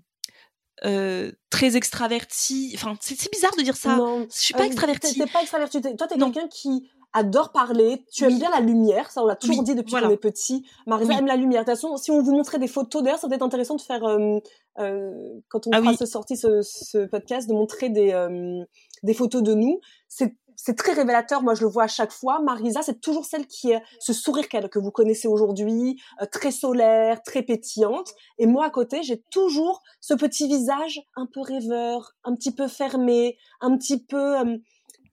euh, 0.86 1.30
très 1.50 1.76
extraverti. 1.76 2.72
Enfin 2.74 2.96
c'est 3.02 3.20
c'est 3.20 3.30
bizarre 3.30 3.54
de 3.56 3.62
dire 3.62 3.76
ça. 3.76 3.96
Non. 3.96 4.26
Je 4.34 4.38
suis 4.40 4.54
pas 4.54 4.62
Euh, 4.62 4.66
extravertie. 4.66 5.14
T'es 5.18 5.26
pas 5.26 5.42
extraverti. 5.42 5.82
Toi, 5.82 6.06
t'es 6.08 6.16
quelqu'un 6.18 6.48
qui 6.48 6.88
adore 7.12 7.52
parler. 7.52 8.04
Tu 8.12 8.24
aimes 8.24 8.38
bien 8.38 8.50
la 8.50 8.60
lumière. 8.60 9.10
Ça, 9.10 9.22
on 9.22 9.26
l'a 9.26 9.36
toujours 9.36 9.58
Oui, 9.58 9.64
dit 9.64 9.74
depuis 9.74 9.90
voilà. 9.90 10.06
qu'on 10.08 10.12
est 10.14 10.16
petit. 10.16 10.66
Marisa 10.86 11.10
Oui. 11.12 11.18
aime 11.18 11.26
la 11.26 11.36
lumière. 11.36 11.62
De 11.64 11.70
toute 11.70 11.74
façon, 11.80 11.96
si 11.96 12.10
on 12.10 12.22
vous 12.22 12.32
montrait 12.32 12.58
des 12.58 12.68
photos, 12.68 13.02
d'ailleurs, 13.02 13.18
ça 13.18 13.28
peut 13.28 13.34
être 13.34 13.42
intéressant 13.42 13.76
de 13.76 13.80
faire, 13.82 14.04
euh, 14.04 14.38
euh, 14.78 15.40
quand 15.48 15.66
on 15.66 15.70
Ah 15.72 15.78
fera 15.78 15.90
oui. 15.90 15.96
ce 15.96 16.06
sorti 16.06 16.36
ce, 16.36 16.62
ce 16.62 17.06
podcast, 17.06 17.48
de 17.48 17.54
montrer 17.54 17.88
des, 17.90 18.12
euh, 18.12 18.64
des 19.02 19.14
photos 19.14 19.42
de 19.42 19.54
nous. 19.54 19.80
C'est 20.08 20.36
c'est 20.54 20.76
très 20.76 20.92
révélateur. 20.92 21.42
Moi, 21.42 21.54
je 21.54 21.62
le 21.62 21.66
vois 21.68 21.84
à 21.84 21.88
chaque 21.88 22.12
fois. 22.12 22.38
Marisa, 22.40 22.82
c'est 22.82 23.00
toujours 23.00 23.24
celle 23.24 23.46
qui 23.48 23.72
est 23.72 23.82
ce 23.98 24.12
sourire 24.12 24.48
qu'elle 24.48 24.68
que 24.68 24.78
vous 24.78 24.92
connaissez 24.92 25.26
aujourd'hui, 25.26 26.00
euh, 26.20 26.26
très 26.30 26.52
solaire, 26.52 27.22
très 27.22 27.42
pétillante. 27.42 28.12
Et 28.38 28.46
moi, 28.46 28.66
à 28.66 28.70
côté, 28.70 29.02
j'ai 29.02 29.22
toujours 29.32 29.82
ce 30.00 30.14
petit 30.14 30.46
visage 30.46 31.00
un 31.16 31.26
peu 31.26 31.40
rêveur, 31.40 32.12
un 32.22 32.36
petit 32.36 32.54
peu 32.54 32.68
fermé, 32.68 33.38
un 33.60 33.76
petit 33.76 34.04
peu 34.04 34.38
euh, 34.38 34.56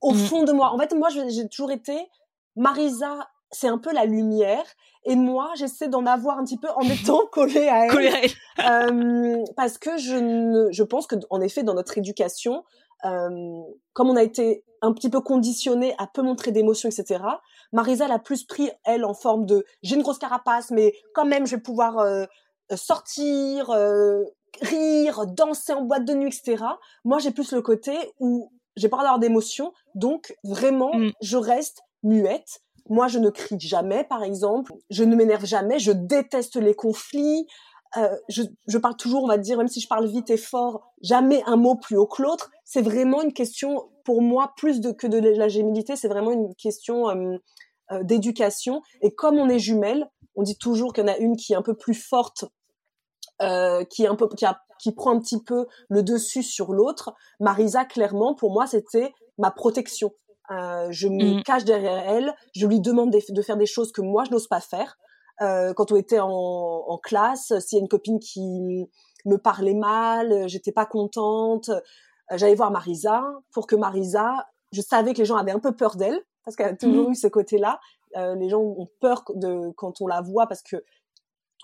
au 0.00 0.12
Mhm. 0.12 0.18
fond 0.26 0.42
de 0.44 0.52
moi. 0.52 0.72
En 0.72 0.78
fait, 0.78 0.92
moi, 0.94 1.08
j'ai 1.10 1.48
toujours 1.48 1.70
été 1.70 1.96
Marisa. 2.56 3.28
C'est 3.52 3.66
un 3.68 3.78
peu 3.78 3.92
la 3.92 4.04
lumière, 4.04 4.62
et 5.04 5.16
moi, 5.16 5.50
j'essaie 5.56 5.88
d'en 5.88 6.06
avoir 6.06 6.38
un 6.38 6.44
petit 6.44 6.56
peu 6.56 6.68
en 6.76 6.80
étant 7.18 7.26
collée 7.32 7.66
à 7.68 7.86
elle. 7.86 7.90
Collée 7.90 8.08
à 8.08 8.24
elle. 8.24 8.30
Euh, 8.60 9.44
parce 9.56 9.78
que 9.78 9.96
je 9.96 10.14
ne, 10.14 10.70
je 10.70 10.82
pense 10.84 11.06
que 11.06 11.16
en 11.30 11.40
effet 11.40 11.62
dans 11.62 11.72
notre 11.74 11.96
éducation, 11.98 12.62
euh, 13.06 13.60
comme 13.94 14.10
on 14.10 14.16
a 14.16 14.22
été 14.22 14.62
un 14.82 14.92
petit 14.92 15.08
peu 15.08 15.20
conditionné 15.22 15.94
à 15.98 16.06
peu 16.06 16.20
montrer 16.22 16.52
d'émotions, 16.52 16.88
etc. 16.90 17.24
Marisa 17.72 18.06
l'a 18.06 18.18
plus 18.18 18.44
pris 18.44 18.70
elle 18.84 19.04
en 19.06 19.14
forme 19.14 19.46
de 19.46 19.64
j'ai 19.82 19.96
une 19.96 20.02
grosse 20.02 20.18
carapace, 20.18 20.70
mais 20.70 20.92
quand 21.14 21.24
même 21.24 21.46
je 21.46 21.56
vais 21.56 21.62
pouvoir 21.62 21.98
euh, 21.98 22.26
sortir, 22.76 23.70
euh, 23.70 24.24
rire, 24.60 25.26
danser 25.26 25.72
en 25.72 25.82
boîte 25.82 26.04
de 26.04 26.14
nuit, 26.14 26.28
etc. 26.28 26.62
Moi 27.04 27.18
j'ai 27.18 27.30
plus 27.30 27.52
le 27.52 27.62
côté 27.62 27.96
où 28.20 28.52
j'ai 28.76 28.88
pas 28.88 28.98
d'avoir 28.98 29.18
d'émotions, 29.18 29.72
donc 29.94 30.34
vraiment 30.44 30.92
Mm. 30.94 31.10
je 31.20 31.36
reste 31.36 31.82
muette. 32.02 32.60
Moi, 32.88 33.08
je 33.08 33.18
ne 33.18 33.30
crie 33.30 33.60
jamais, 33.60 34.04
par 34.04 34.22
exemple. 34.22 34.72
Je 34.90 35.04
ne 35.04 35.14
m'énerve 35.14 35.44
jamais. 35.44 35.78
Je 35.78 35.92
déteste 35.92 36.56
les 36.56 36.74
conflits. 36.74 37.46
Euh, 37.96 38.16
je, 38.28 38.42
je 38.66 38.78
parle 38.78 38.96
toujours, 38.96 39.24
on 39.24 39.28
va 39.28 39.38
dire, 39.38 39.58
même 39.58 39.68
si 39.68 39.80
je 39.80 39.88
parle 39.88 40.06
vite 40.06 40.30
et 40.30 40.36
fort, 40.36 40.80
jamais 41.02 41.42
un 41.46 41.56
mot 41.56 41.74
plus 41.76 41.96
haut 41.96 42.06
que 42.06 42.22
l'autre. 42.22 42.50
C'est 42.64 42.82
vraiment 42.82 43.22
une 43.22 43.32
question, 43.32 43.88
pour 44.04 44.22
moi, 44.22 44.52
plus 44.56 44.80
de, 44.80 44.92
que 44.92 45.06
de 45.06 45.18
la 45.18 45.48
gémilité, 45.48 45.96
c'est 45.96 46.08
vraiment 46.08 46.32
une 46.32 46.54
question 46.54 47.08
euh, 47.10 47.36
euh, 47.92 48.02
d'éducation. 48.02 48.82
Et 49.02 49.12
comme 49.14 49.38
on 49.38 49.48
est 49.48 49.58
jumelles, 49.58 50.08
on 50.36 50.42
dit 50.42 50.56
toujours 50.56 50.92
qu'il 50.92 51.04
y 51.04 51.10
en 51.10 51.12
a 51.12 51.16
une 51.18 51.36
qui 51.36 51.52
est 51.52 51.56
un 51.56 51.62
peu 51.62 51.74
plus 51.74 51.94
forte, 51.94 52.44
euh, 53.42 53.84
qui 53.84 54.04
est 54.04 54.08
un 54.08 54.16
peu, 54.16 54.28
qui, 54.28 54.44
a, 54.46 54.60
qui 54.78 54.92
prend 54.92 55.10
un 55.12 55.18
petit 55.20 55.42
peu 55.42 55.66
le 55.88 56.02
dessus 56.02 56.42
sur 56.42 56.72
l'autre. 56.72 57.14
Marisa, 57.40 57.84
clairement, 57.84 58.34
pour 58.34 58.52
moi, 58.52 58.66
c'était 58.66 59.12
ma 59.38 59.50
protection. 59.50 60.12
Euh, 60.50 60.88
je 60.90 61.08
me 61.08 61.38
Mm. 61.38 61.42
cache 61.44 61.64
derrière 61.64 62.02
elle. 62.08 62.34
Je 62.54 62.66
lui 62.66 62.80
demande 62.80 63.10
de, 63.12 63.20
de 63.28 63.42
faire 63.42 63.56
des 63.56 63.66
choses 63.66 63.92
que 63.92 64.00
moi 64.00 64.24
je 64.24 64.30
n'ose 64.32 64.48
pas 64.48 64.60
faire. 64.60 64.96
Euh, 65.42 65.72
quand 65.74 65.92
on 65.92 65.96
était 65.96 66.20
en, 66.20 66.28
en 66.28 66.98
classe, 66.98 67.52
s'il 67.60 67.76
y 67.78 67.80
a 67.80 67.82
une 67.82 67.88
copine 67.88 68.18
qui 68.18 68.86
me 69.26 69.36
parlait 69.36 69.74
mal, 69.74 70.48
j'étais 70.48 70.72
pas 70.72 70.86
contente, 70.86 71.68
euh, 71.70 71.80
j'allais 72.36 72.54
voir 72.56 72.70
Marisa 72.70 73.22
pour 73.52 73.66
que 73.66 73.76
Marisa, 73.76 74.48
je 74.72 74.82
savais 74.82 75.12
que 75.14 75.18
les 75.18 75.24
gens 75.24 75.36
avaient 75.36 75.52
un 75.52 75.58
peu 75.60 75.72
peur 75.74 75.96
d'elle 75.96 76.20
parce 76.44 76.56
qu'elle 76.56 76.72
a 76.74 76.76
toujours 76.76 77.06
Mhm. 77.06 77.12
eu 77.12 77.14
ce 77.14 77.26
côté-là. 77.28 77.80
Euh, 78.16 78.34
les 78.34 78.48
gens 78.48 78.60
ont 78.60 78.88
peur 79.00 79.22
de 79.34 79.70
quand 79.76 80.00
on 80.00 80.06
la 80.08 80.20
voit 80.20 80.46
parce 80.48 80.62
que 80.62 80.76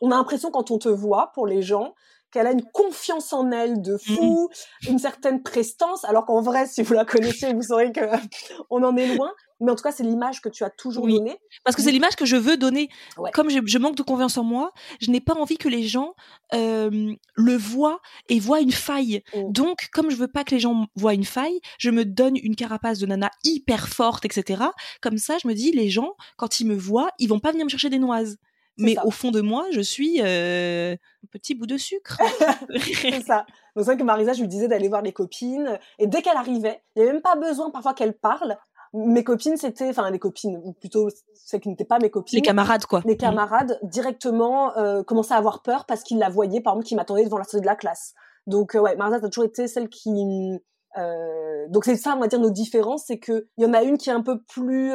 on 0.02 0.10
a 0.10 0.16
l'impression 0.16 0.50
quand 0.50 0.70
on 0.70 0.78
te 0.78 0.88
voit 0.88 1.32
pour 1.34 1.46
les 1.46 1.62
gens 1.62 1.94
qu'elle 2.32 2.46
a 2.46 2.52
une 2.52 2.64
confiance 2.64 3.32
en 3.32 3.50
elle 3.50 3.80
de 3.80 3.96
fou, 3.96 4.50
une 4.88 4.98
certaine 4.98 5.42
prestance, 5.42 6.04
alors 6.04 6.26
qu'en 6.26 6.42
vrai, 6.42 6.66
si 6.66 6.82
vous 6.82 6.92
la 6.92 7.04
connaissez, 7.04 7.54
vous 7.54 7.62
saurez 7.62 7.92
que 7.92 8.00
on 8.70 8.82
en 8.82 8.96
est 8.96 9.14
loin. 9.14 9.32
Mais 9.60 9.72
en 9.72 9.74
tout 9.74 9.82
cas, 9.82 9.92
c'est 9.92 10.02
l'image 10.02 10.42
que 10.42 10.50
tu 10.50 10.64
as 10.64 10.70
toujours 10.70 11.04
Oui. 11.04 11.14
donnée. 11.14 11.38
Parce 11.64 11.74
que 11.74 11.80
c'est 11.82 11.90
l'image 11.90 12.14
que 12.14 12.26
je 12.26 12.36
veux 12.36 12.58
donner. 12.58 12.90
Ouais. 13.16 13.30
Comme 13.30 13.48
je, 13.48 13.60
je 13.64 13.78
manque 13.78 13.96
de 13.96 14.02
confiance 14.02 14.36
en 14.36 14.44
moi, 14.44 14.72
je 15.00 15.10
n'ai 15.10 15.20
pas 15.22 15.32
envie 15.34 15.56
que 15.56 15.68
les 15.68 15.84
gens 15.84 16.14
euh, 16.52 17.14
le 17.36 17.56
voient 17.56 18.00
et 18.28 18.38
voient 18.38 18.60
une 18.60 18.72
faille. 18.72 19.22
Mm. 19.34 19.52
Donc, 19.52 19.88
comme 19.92 20.10
je 20.10 20.16
veux 20.16 20.28
pas 20.28 20.44
que 20.44 20.54
les 20.54 20.60
gens 20.60 20.86
voient 20.94 21.14
une 21.14 21.24
faille, 21.24 21.60
je 21.78 21.88
me 21.88 22.04
donne 22.04 22.36
une 22.36 22.54
carapace 22.54 22.98
de 22.98 23.06
nana 23.06 23.30
hyper 23.44 23.88
forte, 23.88 24.26
etc. 24.26 24.62
Comme 25.00 25.16
ça, 25.16 25.38
je 25.42 25.48
me 25.48 25.54
dis, 25.54 25.72
les 25.72 25.88
gens, 25.88 26.16
quand 26.36 26.60
ils 26.60 26.66
me 26.66 26.76
voient, 26.76 27.08
ils 27.18 27.28
vont 27.28 27.40
pas 27.40 27.52
venir 27.52 27.64
me 27.64 27.70
chercher 27.70 27.88
des 27.88 27.98
noises. 27.98 28.36
Mais 28.78 28.94
ça. 28.94 29.06
au 29.06 29.10
fond 29.10 29.30
de 29.30 29.40
moi, 29.40 29.66
je 29.70 29.80
suis 29.80 30.20
euh, 30.22 30.92
un 30.92 31.26
petit 31.30 31.54
bout 31.54 31.66
de 31.66 31.76
sucre. 31.76 32.18
C'est 33.00 33.22
ça. 33.22 33.46
Donc 33.74 33.84
c'est 33.84 33.92
vrai 33.92 33.96
que 33.96 34.02
Marisa, 34.02 34.32
je 34.32 34.40
lui 34.40 34.48
disais 34.48 34.68
d'aller 34.68 34.88
voir 34.88 35.02
les 35.02 35.12
copines. 35.12 35.78
Et 35.98 36.06
dès 36.06 36.22
qu'elle 36.22 36.36
arrivait, 36.36 36.82
il 36.94 37.00
n'y 37.00 37.02
avait 37.04 37.12
même 37.14 37.22
pas 37.22 37.36
besoin 37.36 37.70
parfois 37.70 37.94
qu'elle 37.94 38.14
parle. 38.14 38.56
Mes 38.92 39.24
copines, 39.24 39.56
c'était, 39.56 39.88
enfin 39.88 40.10
les 40.10 40.18
copines, 40.18 40.58
ou 40.62 40.72
plutôt 40.72 41.08
celles 41.34 41.60
qui 41.60 41.68
n'étaient 41.68 41.84
pas 41.84 41.98
mes 41.98 42.10
copines. 42.10 42.38
les 42.38 42.42
camarades, 42.42 42.86
quoi. 42.86 43.02
les 43.04 43.16
camarades 43.16 43.78
directement 43.82 44.76
euh, 44.78 45.02
commençaient 45.02 45.34
à 45.34 45.38
avoir 45.38 45.62
peur 45.62 45.84
parce 45.84 46.02
qu'ils 46.02 46.18
la 46.18 46.30
voyaient, 46.30 46.60
par 46.60 46.74
exemple, 46.74 46.86
qui 46.86 46.94
m'attendaient 46.96 47.24
devant 47.24 47.38
la 47.38 47.44
sortie 47.44 47.60
de 47.60 47.66
la 47.66 47.76
classe. 47.76 48.14
Donc 48.46 48.74
euh, 48.74 48.78
ouais, 48.78 48.96
Marisa, 48.96 49.20
t'as 49.20 49.28
toujours 49.28 49.44
été 49.44 49.68
celle 49.68 49.88
qui... 49.88 50.60
Euh, 50.96 51.66
donc 51.68 51.84
c'est 51.84 51.96
ça, 51.96 52.14
on 52.16 52.20
va 52.20 52.28
dire, 52.28 52.40
nos 52.40 52.50
différences, 52.50 53.04
c'est 53.06 53.18
que 53.18 53.48
il 53.58 53.64
y 53.64 53.66
en 53.66 53.74
a 53.74 53.82
une 53.82 53.98
qui 53.98 54.08
est 54.08 54.14
un 54.14 54.22
peu 54.22 54.40
plus... 54.42 54.92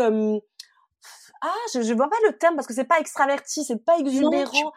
Ah, 1.43 1.49
je, 1.73 1.81
je 1.81 1.93
vois 1.93 2.07
pas 2.09 2.15
le 2.27 2.37
terme 2.37 2.55
parce 2.55 2.67
que 2.67 2.73
c'est 2.73 2.83
pas 2.85 2.99
extraverti, 2.99 3.63
c'est 3.63 3.83
pas 3.83 3.97
exubérant, 3.97 4.71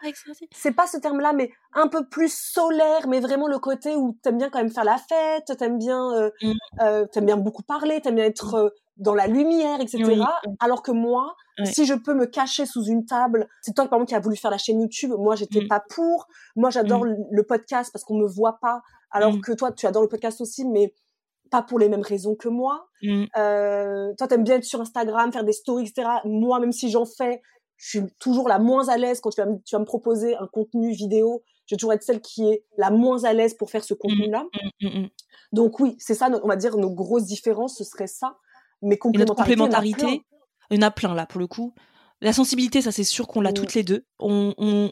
c'est 0.51 0.71
pas 0.71 0.87
ce 0.87 0.97
terme-là, 0.97 1.31
mais 1.33 1.51
un 1.73 1.87
peu 1.87 2.07
plus 2.07 2.33
solaire, 2.33 3.07
mais 3.07 3.19
vraiment 3.19 3.47
le 3.47 3.59
côté 3.59 3.95
où 3.95 4.17
t'aimes 4.23 4.37
bien 4.37 4.49
quand 4.49 4.57
même 4.59 4.71
faire 4.71 4.83
la 4.83 4.97
fête, 4.97 5.55
t'aimes 5.57 5.77
bien, 5.77 6.11
euh, 6.13 6.29
Mm. 6.41 6.51
euh, 6.81 7.05
t'aimes 7.05 7.25
bien 7.27 7.37
beaucoup 7.37 7.61
parler, 7.63 8.01
t'aimes 8.01 8.15
bien 8.15 8.25
être 8.25 8.55
euh, 8.55 8.69
dans 8.97 9.13
la 9.13 9.27
lumière, 9.27 9.79
etc. 9.81 10.03
Oui. 10.07 10.21
Alors 10.59 10.81
que 10.81 10.91
moi, 10.91 11.35
si 11.65 11.85
je 11.85 11.93
peux 11.93 12.13
me 12.13 12.25
cacher 12.25 12.65
sous 12.65 12.83
une 12.85 13.05
table, 13.05 13.47
c'est 13.61 13.73
toi 13.75 13.85
par 13.87 13.97
exemple 13.97 14.09
qui 14.09 14.15
a 14.15 14.19
voulu 14.19 14.35
faire 14.35 14.51
la 14.51 14.57
chaîne 14.57 14.81
YouTube, 14.81 15.11
moi 15.17 15.35
j'étais 15.35 15.61
Mm. 15.61 15.67
pas 15.67 15.81
pour. 15.89 16.27
Moi 16.55 16.69
j'adore 16.69 17.03
le- 17.05 17.15
le 17.29 17.43
podcast 17.43 17.91
parce 17.93 18.03
qu'on 18.03 18.17
me 18.17 18.25
voit 18.27 18.57
pas, 18.61 18.81
alors 19.11 19.33
Mm. 19.33 19.41
que 19.41 19.51
toi 19.53 19.71
tu 19.71 19.85
adores 19.85 20.03
le 20.03 20.09
podcast 20.09 20.41
aussi, 20.41 20.65
mais 20.65 20.93
pas 21.51 21.61
pour 21.61 21.79
les 21.79 21.89
mêmes 21.89 22.01
raisons 22.01 22.35
que 22.35 22.47
moi. 22.49 22.87
Mm. 23.01 23.25
Euh, 23.37 24.13
toi, 24.17 24.27
t'aimes 24.27 24.43
bien 24.43 24.55
être 24.57 24.63
sur 24.63 24.81
Instagram, 24.81 25.31
faire 25.31 25.43
des 25.43 25.53
stories, 25.53 25.83
etc. 25.87 26.07
Moi, 26.25 26.59
même 26.59 26.71
si 26.71 26.89
j'en 26.89 27.05
fais, 27.05 27.41
je 27.77 27.89
suis 27.99 28.07
toujours 28.19 28.47
la 28.47 28.59
moins 28.59 28.87
à 28.89 28.97
l'aise 28.97 29.19
quand 29.21 29.29
tu 29.29 29.41
vas, 29.41 29.47
me, 29.47 29.57
tu 29.65 29.75
vas 29.75 29.79
me 29.79 29.85
proposer 29.85 30.35
un 30.37 30.47
contenu 30.47 30.91
vidéo. 30.91 31.43
Je 31.67 31.75
vais 31.75 31.77
toujours 31.77 31.93
être 31.93 32.03
celle 32.03 32.21
qui 32.21 32.47
est 32.47 32.63
la 32.77 32.89
moins 32.91 33.23
à 33.23 33.33
l'aise 33.33 33.53
pour 33.53 33.69
faire 33.69 33.83
ce 33.83 33.93
contenu-là. 33.93 34.45
Mm, 34.81 34.87
mm, 34.87 34.99
mm. 35.03 35.09
Donc 35.51 35.79
oui, 35.79 35.95
c'est 35.99 36.15
ça, 36.15 36.29
on 36.43 36.47
va 36.47 36.55
dire, 36.55 36.77
nos 36.77 36.89
grosses 36.91 37.25
différences, 37.25 37.77
ce 37.77 37.83
serait 37.83 38.07
ça. 38.07 38.37
Mais 38.81 38.97
Et 39.13 39.17
notre 39.17 39.35
complémentarité, 39.35 40.21
il 40.69 40.75
y 40.75 40.83
en 40.83 40.87
a 40.87 40.91
plein 40.91 41.13
là 41.15 41.25
pour 41.25 41.39
le 41.39 41.47
coup. 41.47 41.73
La 42.21 42.33
sensibilité, 42.33 42.81
ça 42.81 42.91
c'est 42.91 43.03
sûr 43.03 43.27
qu'on 43.27 43.41
l'a 43.41 43.51
Mm. 43.51 43.55
toutes 43.55 43.73
les 43.73 43.83
deux. 43.83 44.05
On, 44.19 44.53
on- 44.57 44.91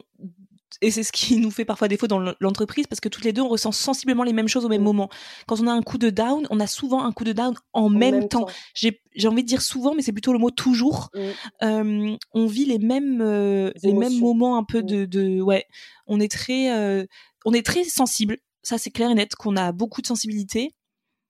et 0.82 0.92
c'est 0.92 1.04
ce 1.04 1.12
qui 1.12 1.38
nous 1.38 1.52
fait 1.52 1.66
parfois 1.66 1.88
défaut 1.88 2.08
dans 2.08 2.20
l'entreprise 2.40 2.88
parce 2.88 3.00
que 3.00 3.10
toutes 3.10 3.26
les 3.26 3.34
deux 3.34 3.42
on 3.42 3.48
ressent 3.50 3.72
sensiblement 3.72 4.24
les 4.24 4.34
mêmes 4.34 4.48
choses 4.48 4.66
au 4.66 4.70
même 4.70 4.82
Mm. 4.82 4.86
moment. 4.86 5.10
Quand 5.48 5.60
on 5.62 5.68
a 5.68 5.72
un 5.72 5.82
coup 5.82 5.98
de 5.98 6.10
down, 6.10 6.46
on 6.50 6.60
a 6.60 6.68
souvent 6.68 7.04
un 7.04 7.12
coup 7.12 7.24
de 7.24 7.32
down 7.34 7.54
en, 7.74 7.90
même, 7.90 8.28
temps. 8.28 8.48
J'ai 8.74 9.02
j'ai 9.16 9.28
envie 9.28 9.44
de 9.44 9.48
dire 9.48 9.62
souvent, 9.62 9.94
mais 9.96 10.02
c'est 10.02 10.12
plutôt 10.12 10.34
le 10.34 10.40
mot 10.40 10.52
toujours. 10.52 11.10
Mm. 11.14 11.20
Euh, 11.64 12.18
on 12.34 12.46
vit 12.48 12.66
les 12.66 12.80
mêmes 12.80 13.22
euh, 13.22 13.72
les 13.84 13.94
mêmes 13.94 14.20
moments 14.20 14.58
un 14.58 14.64
peu 14.64 14.82
Mm. 14.82 14.86
de, 14.86 15.06
de 15.06 15.42
ouais. 15.42 15.66
On 16.08 16.20
est 16.20 16.32
très 16.32 16.72
euh, 16.78 17.06
on 17.46 17.54
est 17.54 17.66
très 17.66 17.84
sensible. 17.84 18.38
Ça 18.64 18.78
c'est 18.78 18.92
clair 18.92 19.10
et 19.12 19.16
net 19.16 19.36
qu'on 19.36 19.56
a 19.56 19.72
beaucoup 19.72 20.02
de 20.02 20.08
sensibilité. 20.08 20.72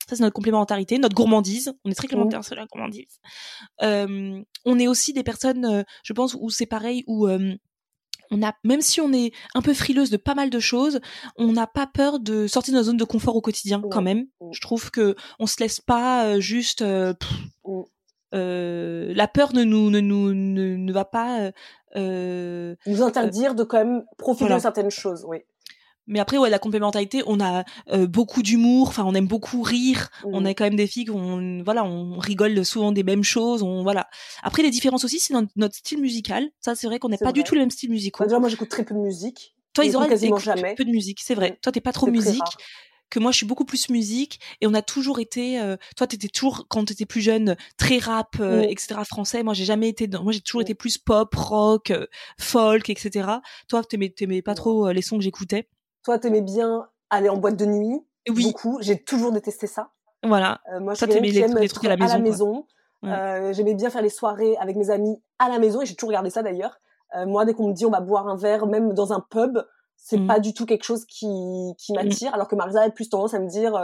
Ça, 0.10 0.18
c'est 0.18 0.22
notre 0.24 0.34
complémentarité, 0.34 0.98
notre 1.00 1.16
gourmandise. 1.16 1.74
On 1.86 1.90
est 1.90 1.94
très 1.96 2.10
complémentaires 2.10 2.44
sur 2.44 2.56
la 2.56 2.66
gourmandise. 2.66 3.20
On 3.82 4.80
est 4.80 4.88
aussi 4.88 5.14
des 5.14 5.24
personnes, 5.24 5.86
je 6.04 6.14
pense, 6.14 6.36
où 6.38 6.50
c'est 6.50 6.66
pareil, 6.66 7.06
où 7.08 7.26
on 8.34 8.42
a, 8.46 8.54
même 8.64 8.82
si 8.82 9.00
on 9.02 9.14
est 9.14 9.32
un 9.56 9.62
peu 9.62 9.74
frileuse 9.74 10.10
de 10.10 10.18
pas 10.18 10.36
mal 10.36 10.50
de 10.50 10.60
choses, 10.60 11.00
on 11.38 11.52
n'a 11.54 11.68
pas 11.68 11.88
peur 11.88 12.20
de 12.20 12.48
sortir 12.48 12.74
de 12.74 12.78
notre 12.78 12.88
zone 12.88 12.98
de 12.98 13.04
confort 13.04 13.36
au 13.36 13.42
quotidien, 13.42 13.80
Ouais. 13.82 13.90
quand 13.92 14.02
même. 14.02 14.26
Mm. 14.42 14.50
Je 14.54 14.62
trouve 14.62 14.92
que 14.92 15.16
on 15.40 15.48
se 15.48 15.60
laisse 15.60 15.80
pas 15.80 16.26
euh, 16.26 16.40
juste. 16.40 16.82
euh, 16.82 17.14
pff, 17.14 17.30
Mm. 17.66 17.82
euh, 18.36 19.14
la 19.16 19.28
peur 19.28 19.54
ne 19.54 19.64
nous 19.64 19.90
ne 19.90 20.00
nous 20.00 20.34
ne, 20.34 20.76
ne 20.76 20.94
va 20.94 21.06
pas. 21.06 21.40
euh, 21.42 21.52
euh, 21.96 22.76
Nous 22.88 23.02
interdire 23.04 23.54
de 23.56 23.64
quand 23.64 23.78
même 23.78 24.04
profiter 24.18 24.46
Voilà. 24.46 24.56
de 24.58 24.62
certaines 24.62 24.90
choses, 24.92 25.24
oui. 25.28 25.38
Mais 26.08 26.20
après, 26.20 26.38
ouais, 26.38 26.50
la 26.50 26.60
complémentarité, 26.60 27.24
on 27.28 27.40
a 27.40 27.64
euh, 27.92 28.08
beaucoup 28.08 28.42
d'humour. 28.42 28.90
Enfin, 28.90 29.04
on 29.06 29.14
aime 29.16 29.28
beaucoup 29.28 29.62
rire. 29.62 30.10
On 30.26 30.42
Mm. 30.42 30.48
est 30.48 30.56
quand 30.56 30.64
même 30.66 30.76
des 30.76 30.88
filles 30.88 31.06
qu'on, 31.06 31.62
voilà, 31.64 31.84
on 31.86 32.18
rigole 32.20 32.66
souvent 32.66 32.92
des 32.92 33.04
mêmes 33.04 33.24
choses. 33.24 33.64
On, 33.64 33.84
voilà. 33.84 34.08
Après, 34.42 34.64
les 34.64 34.70
différences 34.70 35.04
aussi, 35.06 35.20
c'est 35.20 35.34
notre 35.56 35.76
style 35.76 36.00
musical. 36.02 36.50
Ça, 36.60 36.76
c'est 36.76 36.88
vrai 36.88 37.00
qu'on 37.00 37.10
n'est 37.10 37.18
pas 37.18 37.32
du 37.32 37.44
tout 37.44 37.56
le 37.56 37.62
même 37.62 37.72
style 37.72 37.90
musical. 37.92 38.28
Moi, 38.40 38.50
j'écoute 38.50 38.70
très 38.70 38.84
peu 38.84 38.94
de 38.96 39.00
musique. 39.00 39.56
Toi, 39.74 39.86
j'écoute 39.86 40.02
Isidore, 40.02 40.08
quasiment 40.10 40.38
jamais. 40.38 40.76
peu 40.76 40.86
de 40.86 40.92
musique, 40.92 41.20
c'est 41.22 41.36
vrai. 41.36 41.52
Mm. 41.52 41.56
Toi, 41.62 41.72
t'es 41.72 41.82
pas 41.82 41.94
trop 41.94 42.08
musique. 42.08 42.42
Que 43.10 43.20
moi, 43.20 43.32
je 43.32 43.38
suis 43.38 43.46
beaucoup 43.46 43.66
plus 43.66 43.90
musique. 43.90 44.40
Et 44.60 44.66
on 44.68 44.74
a 44.74 44.82
toujours 44.82 45.20
été. 45.20 45.60
euh, 45.60 45.78
toi, 45.96 46.08
t'étais 46.08 46.28
toujours 46.30 46.66
quand 46.68 46.84
t'étais 46.86 47.06
plus 47.06 47.22
jeune 47.22 47.56
très 47.78 48.00
rap, 48.00 48.38
euh, 48.40 48.62
Mm. 48.62 48.70
etc. 48.70 48.96
Français. 49.06 49.44
Moi, 49.44 49.54
j'ai 49.54 49.66
jamais 49.66 49.88
été. 49.90 50.08
Dans... 50.08 50.24
Moi, 50.24 50.32
j'ai 50.32 50.42
toujours 50.42 50.62
Mm. 50.62 50.64
été 50.64 50.74
plus 50.74 50.98
pop, 50.98 51.34
rock, 51.36 51.92
euh, 51.92 52.08
folk, 52.40 52.90
etc. 52.90 53.28
Toi, 53.68 53.84
t'aimais, 53.84 54.10
t'aimais 54.10 54.42
pas 54.42 54.56
trop 54.56 54.88
euh, 54.88 54.94
les 54.94 55.02
sons 55.04 55.18
que 55.18 55.24
j'écoutais. 55.24 55.68
Toi, 56.04 56.20
t'aimais 56.20 56.42
bien 56.42 56.88
aller 57.10 57.30
en 57.30 57.38
boîte 57.38 57.56
de 57.56 57.66
nuit. 57.66 58.02
Oui, 58.30 58.46
Beaucoup. 58.48 58.78
J'ai 58.82 59.02
toujours 59.04 59.32
détesté 59.32 59.68
ça. 59.68 59.90
voilà. 60.24 60.62
Euh, 60.74 60.80
moi, 60.80 60.94
je 60.94 61.00
Toi, 61.00 61.08
t'aimais 61.08 61.30
les- 61.30 61.68
trucs 61.70 61.86
à 61.86 61.90
la 61.90 61.98
maison, 61.98 62.20
maison. 62.20 62.68
Ouais. 63.04 63.10
Euh, 63.12 63.54
J'aimais 63.54 63.74
bien 63.74 63.90
faire 63.90 64.02
les 64.02 64.10
soirées 64.10 64.56
avec 64.58 64.76
mes 64.78 64.90
amis 64.90 65.22
à 65.40 65.50
la 65.50 65.60
maison 65.60 65.82
et 65.82 65.86
j'ai 65.86 65.96
toujours 65.96 66.10
regardé 66.10 66.30
ça 66.30 66.42
d'ailleurs. 66.44 66.80
Euh, 67.16 67.26
moi, 67.26 67.44
dès 67.46 67.54
qu'on 67.54 67.68
me 67.68 67.74
dit 67.74 67.86
on 67.86 67.90
va 67.92 68.00
boire 68.00 68.28
un 68.28 68.38
verre, 68.38 68.66
même 68.66 68.94
dans 68.94 69.12
un 69.14 69.20
pub, 69.20 69.60
c'est 69.98 70.18
Mm. 70.18 70.28
pas 70.28 70.40
du 70.40 70.54
tout 70.54 70.66
quelque 70.66 70.84
chose 70.86 71.06
qui, 71.06 71.74
qui 71.78 71.94
m'attire. 71.94 72.34
Alors 72.34 72.48
que 72.48 72.56
Marisa 72.56 72.82
a 72.82 72.90
plus 72.90 73.10
tendance 73.10 73.34
à 73.34 73.40
me 73.40 73.48
dire 73.48 73.76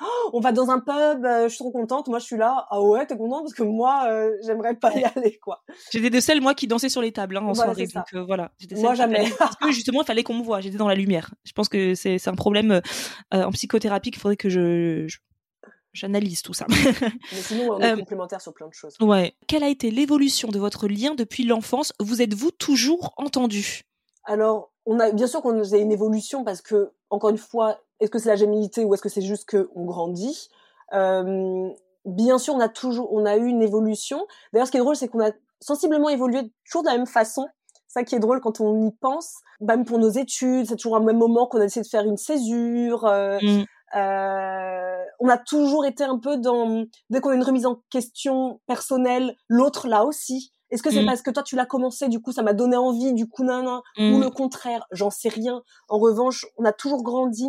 Oh, 0.00 0.30
on 0.32 0.40
va 0.40 0.52
dans 0.52 0.70
un 0.70 0.78
pub, 0.80 1.24
euh, 1.24 1.44
je 1.44 1.48
suis 1.48 1.58
trop 1.58 1.70
contente. 1.72 2.06
Moi, 2.08 2.18
je 2.20 2.24
suis 2.24 2.36
là, 2.36 2.66
ah 2.70 2.80
ouais, 2.80 3.04
t'es 3.06 3.16
contente? 3.16 3.42
Parce 3.44 3.54
que 3.54 3.62
moi, 3.64 4.04
euh, 4.08 4.30
j'aimerais 4.46 4.74
pas 4.76 4.92
y 4.94 5.02
aller 5.04 5.38
quoi. 5.38 5.62
J'étais 5.90 6.10
de 6.10 6.20
celles, 6.20 6.40
moi, 6.40 6.54
qui 6.54 6.66
dansais 6.68 6.88
sur 6.88 7.02
les 7.02 7.12
tables 7.12 7.36
hein, 7.36 7.40
en 7.42 7.52
Voilà, 7.52 7.74
soirée. 7.74 7.86
Donc 7.88 8.04
euh, 8.14 8.24
voilà. 8.24 8.52
Moi, 8.76 8.94
jamais. 8.94 9.28
Parce 9.38 9.56
que 9.56 9.72
justement, 9.72 10.02
il 10.02 10.06
fallait 10.06 10.22
qu'on 10.22 10.34
me 10.34 10.42
voit. 10.44 10.60
J'étais 10.60 10.76
dans 10.78 10.88
la 10.88 10.94
lumière. 10.94 11.34
Je 11.44 11.52
pense 11.52 11.68
que 11.68 11.94
c'est 11.94 12.26
un 12.28 12.34
problème 12.34 12.80
euh, 13.34 13.42
en 13.44 13.50
psychothérapie 13.50 14.10
qu'il 14.10 14.20
faudrait 14.20 14.36
que 14.36 14.48
je 14.48 15.06
je- 15.08 15.18
j'analyse 15.94 16.42
tout 16.42 16.52
ça. 16.54 16.66
Mais 17.32 17.40
sinon, 17.40 17.72
on 17.72 17.80
est 17.80 17.92
Euh, 17.92 17.96
complémentaires 17.96 18.40
sur 18.40 18.54
plein 18.54 18.68
de 18.68 18.74
choses. 18.74 18.94
ouais. 19.00 19.34
Quelle 19.48 19.64
a 19.64 19.68
été 19.68 19.90
l'évolution 19.90 20.48
de 20.48 20.58
votre 20.58 20.86
lien 20.86 21.14
depuis 21.16 21.44
l'enfance? 21.44 21.92
Vous 21.98 22.22
êtes-vous 22.22 22.50
toujours 22.52 23.14
entendu? 23.16 23.82
Alors, 24.24 24.72
on 24.86 25.00
a 25.00 25.10
bien 25.10 25.26
sûr 25.26 25.40
qu'on 25.42 25.60
a 25.60 25.76
une 25.76 25.90
évolution 25.90 26.44
parce 26.44 26.62
que, 26.62 26.92
encore 27.10 27.30
une 27.30 27.38
fois, 27.38 27.78
est-ce 28.00 28.10
que 28.10 28.18
c'est 28.18 28.28
la 28.28 28.36
gémilité 28.36 28.84
ou 28.84 28.94
est-ce 28.94 29.02
que 29.02 29.08
c'est 29.08 29.22
juste 29.22 29.46
que 29.48 29.70
on 29.74 29.84
grandit? 29.84 30.48
Euh, 30.92 31.68
Bien 32.04 32.38
sûr, 32.38 32.54
on 32.54 32.60
a 32.60 32.68
toujours, 32.70 33.12
on 33.12 33.26
a 33.26 33.36
eu 33.36 33.46
une 33.46 33.60
évolution. 33.60 34.26
D'ailleurs, 34.52 34.66
ce 34.66 34.70
qui 34.72 34.78
est 34.78 34.80
drôle, 34.80 34.96
c'est 34.96 35.08
qu'on 35.08 35.20
a 35.20 35.30
sensiblement 35.60 36.08
évolué 36.08 36.40
toujours 36.64 36.82
de 36.82 36.88
la 36.88 36.96
même 36.96 37.06
façon. 37.06 37.46
Ça 37.86 38.02
qui 38.02 38.14
est 38.14 38.18
drôle 38.18 38.40
quand 38.40 38.60
on 38.62 38.86
y 38.86 38.92
pense. 38.92 39.34
Même 39.60 39.84
pour 39.84 39.98
nos 39.98 40.08
études, 40.08 40.66
c'est 40.68 40.76
toujours 40.76 40.96
un 40.96 41.00
même 41.00 41.18
moment 41.18 41.46
qu'on 41.46 41.60
a 41.60 41.64
essayé 41.64 41.82
de 41.82 41.88
faire 41.88 42.04
une 42.04 42.16
césure. 42.16 43.04
euh, 43.04 43.38
Mm. 43.42 43.64
euh, 43.96 45.04
on 45.20 45.28
a 45.28 45.36
toujours 45.38 45.84
été 45.84 46.04
un 46.04 46.18
peu 46.18 46.36
dans 46.38 46.84
dès 47.10 47.20
qu'on 47.20 47.30
a 47.30 47.34
une 47.34 47.42
remise 47.42 47.66
en 47.66 47.82
question 47.90 48.60
personnelle, 48.66 49.36
l'autre 49.48 49.86
là 49.88 50.04
aussi. 50.04 50.52
Est-ce 50.70 50.82
que 50.82 50.90
c'est 50.90 51.02
Mm. 51.02 51.06
parce 51.06 51.22
que 51.22 51.30
toi 51.30 51.42
tu 51.42 51.56
l'as 51.56 51.66
commencé, 51.66 52.08
du 52.08 52.20
coup 52.20 52.32
ça 52.32 52.42
m'a 52.42 52.52
donné 52.52 52.76
envie, 52.76 53.12
du 53.14 53.26
coup 53.28 53.44
nan, 53.44 53.64
nan, 53.64 53.80
ou 53.98 54.18
Mm. 54.18 54.20
le 54.22 54.30
contraire, 54.30 54.86
j'en 54.90 55.10
sais 55.10 55.28
rien. 55.28 55.62
En 55.88 55.98
revanche, 55.98 56.46
on 56.56 56.64
a 56.64 56.72
toujours 56.72 57.02
grandi 57.02 57.46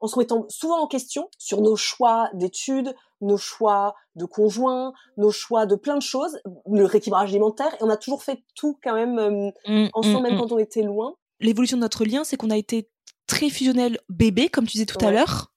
en 0.00 0.06
se 0.08 0.18
mettant 0.18 0.44
souvent 0.50 0.78
en 0.82 0.86
question 0.86 1.28
sur 1.38 1.60
nos 1.62 1.76
choix 1.76 2.28
d'études, 2.34 2.94
nos 3.22 3.38
choix 3.38 3.94
de 4.14 4.26
conjoints, 4.26 4.92
nos 5.16 5.30
choix 5.30 5.64
de 5.66 5.74
plein 5.74 5.96
de 5.96 6.02
choses, 6.02 6.38
le 6.70 6.84
rééquilibrage 6.84 7.30
alimentaire, 7.30 7.72
et 7.74 7.78
on 7.82 7.88
a 7.88 7.96
toujours 7.96 8.22
fait 8.22 8.42
tout 8.54 8.78
quand 8.82 8.94
même 8.94 9.18
euh, 9.18 9.50
Mm, 9.66 9.88
ensemble, 9.94 10.28
même 10.28 10.38
quand 10.38 10.52
on 10.52 10.58
était 10.58 10.82
loin. 10.82 11.14
L'évolution 11.40 11.76
de 11.78 11.82
notre 11.82 12.04
lien, 12.04 12.24
c'est 12.24 12.36
qu'on 12.36 12.50
a 12.50 12.56
été 12.58 12.88
très 13.26 13.48
fusionnel 13.50 13.98
bébé, 14.10 14.48
comme 14.50 14.66
tu 14.66 14.72
disais 14.72 14.86
tout 14.86 15.02
à 15.04 15.10
l'heure. 15.10 15.50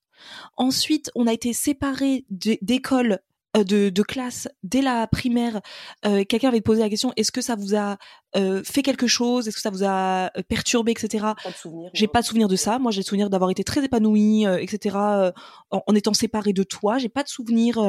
Ensuite, 0.57 1.11
on 1.15 1.27
a 1.27 1.33
été 1.33 1.53
séparés 1.53 2.25
d'école 2.29 3.19
de, 3.55 3.89
de, 3.89 4.03
classe 4.03 4.47
dès 4.63 4.81
la 4.81 5.07
primaire, 5.07 5.61
euh, 6.05 6.23
quelqu'un 6.23 6.49
avait 6.49 6.61
posé 6.61 6.81
la 6.81 6.89
question 6.89 7.11
est-ce 7.15 7.31
que 7.31 7.41
ça 7.41 7.55
vous 7.55 7.75
a 7.75 7.97
euh, 8.35 8.63
fait 8.63 8.81
quelque 8.81 9.07
chose? 9.07 9.47
Est-ce 9.47 9.55
que 9.55 9.61
ça 9.61 9.71
vous 9.71 9.83
a 9.83 10.29
euh, 10.37 10.43
perturbé, 10.47 10.91
etc. 10.91 11.33
Pas 11.43 11.49
de 11.49 11.55
souvenir. 11.55 11.89
J'ai 11.93 12.07
pas 12.07 12.21
de 12.21 12.25
souvenir 12.25 12.47
de 12.47 12.55
ça. 12.55 12.79
Moi, 12.79 12.91
j'ai 12.91 13.01
le 13.01 13.05
souvenir 13.05 13.29
d'avoir 13.29 13.49
été 13.49 13.63
très 13.63 13.83
épanouie, 13.83 14.45
euh, 14.45 14.57
etc. 14.59 14.95
En, 15.71 15.83
en, 15.85 15.95
étant 15.95 16.13
séparée 16.13 16.53
de 16.53 16.63
toi. 16.63 16.97
J'ai 16.97 17.09
pas 17.09 17.23
de 17.23 17.29
souvenir. 17.29 17.79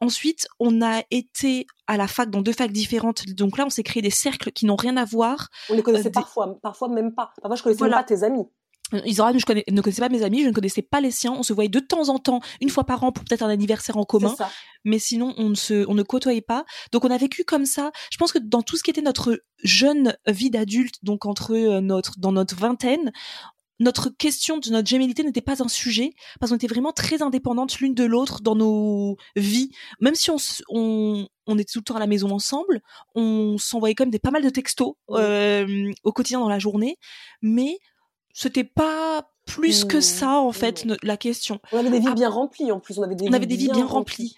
Ensuite, 0.00 0.48
on 0.58 0.82
a 0.82 1.02
été 1.10 1.66
à 1.86 1.96
la 1.96 2.08
fac 2.08 2.28
dans 2.28 2.42
deux 2.42 2.52
facs 2.52 2.72
différentes. 2.72 3.26
Donc 3.28 3.56
là, 3.56 3.64
on 3.66 3.70
s'est 3.70 3.84
créé 3.84 4.02
des 4.02 4.10
cercles 4.10 4.50
qui 4.50 4.66
n'ont 4.66 4.76
rien 4.76 4.96
à 4.96 5.04
voir. 5.04 5.48
On 5.70 5.74
les 5.74 5.82
connaissait 5.82 6.10
parfois, 6.10 6.58
parfois 6.60 6.88
même 6.88 7.14
pas. 7.14 7.32
Parfois, 7.40 7.56
je 7.56 7.62
connaissais 7.62 7.78
voilà. 7.78 7.96
même 7.96 8.04
pas 8.04 8.08
tes 8.08 8.22
amis. 8.24 8.46
Ne, 8.94 9.44
connais, 9.44 9.64
ne 9.70 9.80
connaissait 9.80 10.00
pas 10.00 10.08
mes 10.08 10.22
amis, 10.22 10.42
je 10.42 10.48
ne 10.48 10.52
connaissais 10.52 10.82
pas 10.82 11.00
les 11.00 11.10
siens. 11.10 11.32
On 11.32 11.42
se 11.42 11.52
voyait 11.52 11.68
de 11.68 11.80
temps 11.80 12.08
en 12.08 12.18
temps, 12.18 12.40
une 12.60 12.70
fois 12.70 12.84
par 12.84 13.02
an, 13.04 13.12
pour 13.12 13.24
peut-être 13.24 13.42
un 13.42 13.48
anniversaire 13.48 13.96
en 13.96 14.04
commun. 14.04 14.34
Mais 14.84 14.98
sinon, 14.98 15.34
on 15.38 15.48
ne 15.50 15.54
se, 15.54 15.86
on 15.88 15.94
ne 15.94 16.02
côtoyait 16.02 16.42
pas. 16.42 16.64
Donc, 16.92 17.04
on 17.04 17.10
a 17.10 17.18
vécu 17.18 17.44
comme 17.44 17.66
ça. 17.66 17.90
Je 18.10 18.18
pense 18.18 18.32
que 18.32 18.38
dans 18.38 18.62
tout 18.62 18.76
ce 18.76 18.82
qui 18.82 18.90
était 18.90 19.02
notre 19.02 19.42
jeune 19.62 20.16
vie 20.26 20.50
d'adulte, 20.50 20.96
donc 21.02 21.26
entre 21.26 21.80
notre, 21.80 22.18
dans 22.18 22.32
notre 22.32 22.56
vingtaine, 22.56 23.12
notre 23.80 24.08
question 24.08 24.58
de 24.58 24.70
notre 24.70 24.88
gémilité 24.88 25.24
n'était 25.24 25.40
pas 25.40 25.62
un 25.62 25.68
sujet 25.68 26.12
parce 26.38 26.50
qu'on 26.50 26.56
était 26.56 26.68
vraiment 26.68 26.92
très 26.92 27.22
indépendantes 27.22 27.80
l'une 27.80 27.94
de 27.94 28.04
l'autre 28.04 28.40
dans 28.40 28.54
nos 28.54 29.16
vies. 29.36 29.70
Même 30.00 30.14
si 30.14 30.30
on, 30.30 30.36
on, 30.68 31.26
on 31.46 31.58
était 31.58 31.72
tout 31.72 31.80
le 31.80 31.84
temps 31.84 31.96
à 31.96 32.00
la 32.00 32.06
maison 32.06 32.30
ensemble, 32.30 32.80
on 33.14 33.58
s'envoyait 33.58 33.94
quand 33.94 34.04
même 34.04 34.12
des 34.12 34.18
pas 34.18 34.30
mal 34.30 34.44
de 34.44 34.50
textos 34.50 34.94
euh, 35.10 35.92
au 36.04 36.12
quotidien 36.12 36.40
dans 36.40 36.48
la 36.48 36.58
journée, 36.58 36.98
mais 37.42 37.78
c'était 38.34 38.64
pas 38.64 39.30
plus 39.46 39.84
que 39.84 40.00
ça 40.00 40.32
en 40.32 40.52
fait 40.52 40.84
mmh. 40.84 40.96
la 41.02 41.16
question. 41.16 41.60
On 41.72 41.78
avait 41.78 41.90
des 41.90 42.00
vies 42.00 42.14
bien 42.14 42.28
remplies 42.28 42.72
en 42.72 42.80
plus, 42.80 42.98
on 42.98 43.02
avait 43.02 43.14
des, 43.14 43.24
on 43.24 43.30
vies, 43.30 43.36
avait 43.36 43.46
des 43.46 43.56
vies 43.56 43.66
bien, 43.66 43.76
bien 43.76 43.86
remplies. 43.86 44.36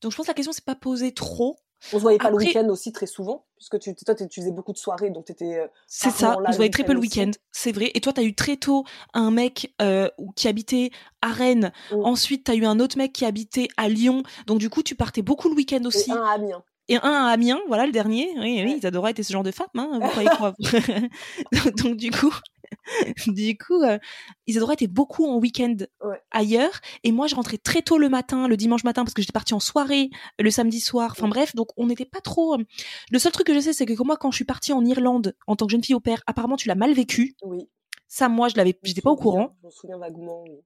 Donc 0.00 0.12
je 0.12 0.16
pense 0.16 0.26
que 0.26 0.30
la 0.30 0.34
question 0.34 0.52
s'est 0.52 0.62
pas 0.64 0.76
posée 0.76 1.12
trop. 1.12 1.56
On 1.92 1.96
se 1.96 2.02
voyait 2.02 2.18
pas 2.18 2.30
le 2.30 2.36
week-end 2.36 2.68
aussi 2.70 2.92
très 2.92 3.06
souvent, 3.06 3.46
puisque 3.56 3.78
tu, 3.78 3.94
toi, 3.94 4.14
tu 4.14 4.28
faisais 4.28 4.50
beaucoup 4.50 4.72
de 4.72 4.78
soirées, 4.78 5.10
donc 5.10 5.26
t'étais. 5.26 5.60
Euh, 5.60 5.66
c'est 5.86 6.10
ça, 6.10 6.36
on 6.44 6.50
se 6.50 6.56
voyait 6.56 6.72
très 6.72 6.82
peu 6.82 6.92
le 6.92 6.98
week-end, 6.98 7.30
c'est 7.52 7.70
vrai. 7.70 7.92
Et 7.94 8.00
toi, 8.00 8.12
t'as 8.12 8.24
eu 8.24 8.34
très 8.34 8.56
tôt 8.56 8.84
un 9.14 9.30
mec 9.30 9.72
euh, 9.80 10.08
qui 10.34 10.48
habitait 10.48 10.90
à 11.22 11.28
Rennes. 11.28 11.72
Mmh. 11.92 12.04
Ensuite, 12.04 12.44
t'as 12.44 12.56
eu 12.56 12.64
un 12.64 12.80
autre 12.80 12.98
mec 12.98 13.12
qui 13.12 13.24
habitait 13.24 13.68
à 13.76 13.88
Lyon. 13.88 14.24
Donc 14.46 14.58
du 14.58 14.70
coup, 14.70 14.82
tu 14.82 14.96
partais 14.96 15.22
beaucoup 15.22 15.48
le 15.48 15.54
week-end 15.54 15.84
aussi. 15.84 16.10
Et 16.10 16.14
un 16.14 16.22
à 16.24 16.32
Amiens. 16.32 16.64
Et 16.88 16.96
un 16.96 17.12
à 17.12 17.30
Amiens, 17.30 17.60
voilà 17.68 17.86
le 17.86 17.92
dernier. 17.92 18.28
Oui, 18.38 18.60
oui, 18.64 18.74
Isadora 18.78 19.10
était 19.10 19.22
ce 19.22 19.32
genre 19.32 19.44
de 19.44 19.52
femme, 19.52 19.68
hein, 19.76 20.00
vous 20.02 20.08
croyez 20.08 20.30
quoi 20.36 20.54
donc 21.76 21.96
du 21.96 22.10
coup, 22.10 22.34
du 23.26 23.56
coup, 23.58 23.82
euh, 23.82 23.98
Isadora 24.46 24.74
était 24.74 24.86
beaucoup 24.86 25.26
en 25.26 25.36
week-end 25.38 25.76
ouais. 26.04 26.20
ailleurs, 26.30 26.80
et 27.04 27.12
moi 27.12 27.26
je 27.26 27.34
rentrais 27.34 27.58
très 27.58 27.82
tôt 27.82 27.98
le 27.98 28.08
matin, 28.08 28.48
le 28.48 28.56
dimanche 28.56 28.84
matin, 28.84 29.04
parce 29.04 29.14
que 29.14 29.22
j'étais 29.22 29.32
partie 29.32 29.54
en 29.54 29.60
soirée 29.60 30.10
le 30.38 30.50
samedi 30.50 30.80
soir. 30.80 31.12
Enfin 31.12 31.28
bref, 31.28 31.54
donc 31.54 31.68
on 31.76 31.86
n'était 31.86 32.04
pas 32.04 32.20
trop. 32.20 32.54
euh, 32.54 32.64
Le 33.10 33.18
seul 33.18 33.32
truc 33.32 33.46
que 33.46 33.54
je 33.54 33.60
sais, 33.60 33.72
c'est 33.72 33.86
que 33.86 34.02
moi, 34.02 34.16
quand 34.16 34.30
je 34.30 34.36
suis 34.36 34.44
partie 34.44 34.72
en 34.72 34.84
Irlande 34.84 35.34
en 35.46 35.56
tant 35.56 35.66
que 35.66 35.72
jeune 35.72 35.84
fille 35.84 35.94
au 35.94 36.00
père, 36.00 36.22
apparemment 36.26 36.56
tu 36.56 36.68
l'as 36.68 36.74
mal 36.74 36.92
vécu. 36.92 37.34
Oui. 37.42 37.68
Ça, 38.10 38.28
moi, 38.30 38.48
je 38.48 38.56
l'avais, 38.56 38.78
j'étais 38.82 39.02
pas 39.02 39.10
au 39.10 39.16
courant. 39.16 39.54
Je 39.60 39.66
me 39.66 39.70
souviens 39.70 39.98
vaguement. 39.98 40.42
Oui. 40.44 40.60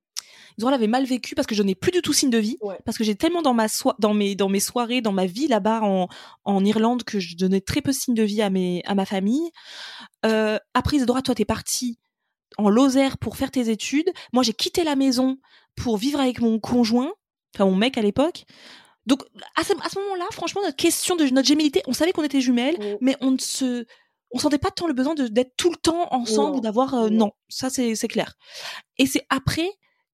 Isadora 0.58 0.72
l'avait 0.72 0.86
mal 0.86 1.04
vécu 1.04 1.34
parce 1.34 1.46
que 1.46 1.54
je 1.54 1.62
n'ai 1.62 1.74
plus 1.74 1.90
du 1.92 2.02
tout 2.02 2.12
signe 2.12 2.30
de 2.30 2.38
vie, 2.38 2.56
Ouais. 2.60 2.78
parce 2.84 2.98
que 2.98 3.04
j'ai 3.04 3.14
tellement 3.14 3.42
dans 3.42 3.54
ma 3.54 3.68
so- 3.68 3.92
dans 3.98 4.14
mes 4.14 4.34
dans 4.34 4.48
mes 4.48 4.60
soirées, 4.60 5.00
dans 5.00 5.12
ma 5.12 5.26
vie 5.26 5.48
là-bas 5.48 5.80
en 5.82 6.08
en 6.44 6.64
Irlande 6.64 7.04
que 7.04 7.20
je 7.20 7.36
donnais 7.36 7.60
très 7.60 7.80
peu 7.80 7.92
signe 7.92 8.14
de 8.14 8.22
vie 8.22 8.42
à 8.42 8.50
mes 8.50 8.82
à 8.86 8.94
ma 8.94 9.04
famille. 9.06 9.50
Euh, 10.24 10.58
après 10.74 10.96
Isadora, 10.96 11.22
toi 11.22 11.34
t'es 11.34 11.44
partie 11.44 11.98
en 12.58 12.68
Lozère 12.68 13.18
pour 13.18 13.36
faire 13.36 13.50
tes 13.50 13.70
études. 13.70 14.10
Moi, 14.32 14.42
j'ai 14.42 14.52
quitté 14.52 14.84
la 14.84 14.94
maison 14.94 15.38
pour 15.74 15.96
vivre 15.96 16.20
avec 16.20 16.40
mon 16.40 16.58
conjoint, 16.58 17.12
enfin 17.54 17.64
mon 17.64 17.74
mec 17.76 17.96
à 17.96 18.02
l'époque. 18.02 18.44
Donc 19.06 19.24
à 19.56 19.64
ce, 19.64 19.72
à 19.82 19.88
ce 19.88 19.98
moment-là, 19.98 20.26
franchement, 20.32 20.60
notre 20.62 20.76
question 20.76 21.16
de 21.16 21.24
notre 21.28 21.48
gémilité, 21.48 21.82
on 21.86 21.92
savait 21.92 22.12
qu'on 22.12 22.22
était 22.22 22.40
jumelles, 22.42 22.98
mais 23.00 23.16
on 23.20 23.30
ne 23.32 23.38
se 23.38 23.86
on 24.34 24.38
sentait 24.38 24.58
pas 24.58 24.70
tant 24.70 24.86
le 24.86 24.94
besoin 24.94 25.14
d'être 25.14 25.56
tout 25.58 25.70
le 25.70 25.76
temps 25.76 26.08
ensemble 26.10 26.56
ou 26.56 26.60
d'avoir 26.60 26.94
euh, 26.94 27.08
Non. 27.10 27.32
ça 27.48 27.68
c'est 27.68 27.94
clair. 28.08 28.34
Et 28.98 29.06
c'est 29.06 29.26
après 29.28 29.68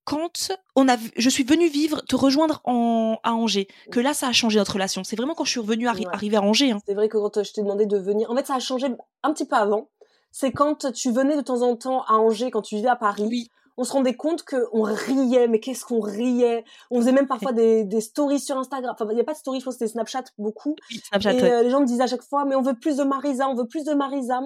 quand 0.08 0.52
on 0.76 0.88
a 0.88 0.96
je 1.16 1.28
suis 1.30 1.44
venue 1.44 1.68
vivre 1.68 2.00
te 2.02 2.16
rejoindre 2.16 2.60
en 2.64 3.18
à 3.22 3.32
Angers 3.34 3.68
que 3.90 4.00
là 4.00 4.14
ça 4.14 4.28
a 4.28 4.32
changé 4.32 4.58
notre 4.58 4.72
relation. 4.72 5.04
C'est 5.04 5.16
vraiment 5.16 5.34
quand 5.34 5.44
je 5.44 5.50
suis 5.50 5.60
revenue 5.60 5.86
arri- 5.86 6.06
Ouais. 6.06 6.14
arriver 6.14 6.36
à 6.36 6.42
Angers 6.42 6.70
hein. 6.72 6.78
C'est 6.86 6.94
vrai 6.94 7.08
que 7.08 7.18
quand 7.18 7.36
euh, 7.36 7.44
je 7.44 7.52
t'ai 7.52 7.62
demandé 7.62 7.86
de 7.86 7.98
venir, 7.98 8.30
en 8.30 8.36
fait, 8.36 8.46
ça 8.46 8.54
a 8.54 8.60
changé 8.60 8.86
un 9.22 9.32
petit 9.32 9.44
peu 9.46 9.56
avant. 9.56 9.88
C'est 10.30 10.52
quand 10.52 10.92
tu 10.92 11.10
venais 11.12 11.36
de 11.36 11.40
temps 11.42 11.62
en 11.62 11.76
temps 11.76 12.02
à 12.04 12.14
Angers, 12.14 12.50
quand 12.50 12.62
tu 12.62 12.76
vivais 12.76 12.88
à 12.88 12.96
Paris. 12.96 13.24
Oui. 13.26 13.48
On 13.80 13.84
se 13.84 13.92
rendait 13.92 14.14
compte 14.14 14.42
qu'on 14.42 14.82
riait, 14.82 15.46
mais 15.46 15.60
qu'est-ce 15.60 15.84
qu'on 15.84 16.00
riait? 16.00 16.64
On 16.90 16.98
faisait 17.00 17.12
même 17.12 17.28
parfois 17.28 17.52
des, 17.52 17.84
des 17.84 18.00
stories 18.00 18.40
sur 18.40 18.58
Instagram. 18.58 18.92
Enfin, 18.98 19.06
il 19.10 19.14
n'y 19.14 19.20
a 19.20 19.24
pas 19.24 19.34
de 19.34 19.38
stories, 19.38 19.60
je 19.60 19.64
pense 19.64 19.74
que 19.76 19.78
c'était 19.86 19.92
Snapchat 19.92 20.24
beaucoup. 20.36 20.74
Snapchat, 21.10 21.34
Et 21.34 21.42
ouais. 21.42 21.52
euh, 21.52 21.62
les 21.62 21.70
gens 21.70 21.80
me 21.80 21.86
disaient 21.86 22.02
à 22.02 22.08
chaque 22.08 22.24
fois, 22.24 22.44
mais 22.44 22.56
on 22.56 22.62
veut 22.62 22.74
plus 22.74 22.96
de 22.96 23.04
Marisa, 23.04 23.48
on 23.48 23.54
veut 23.54 23.68
plus 23.68 23.84
de 23.84 23.92
Marisa. 23.94 24.40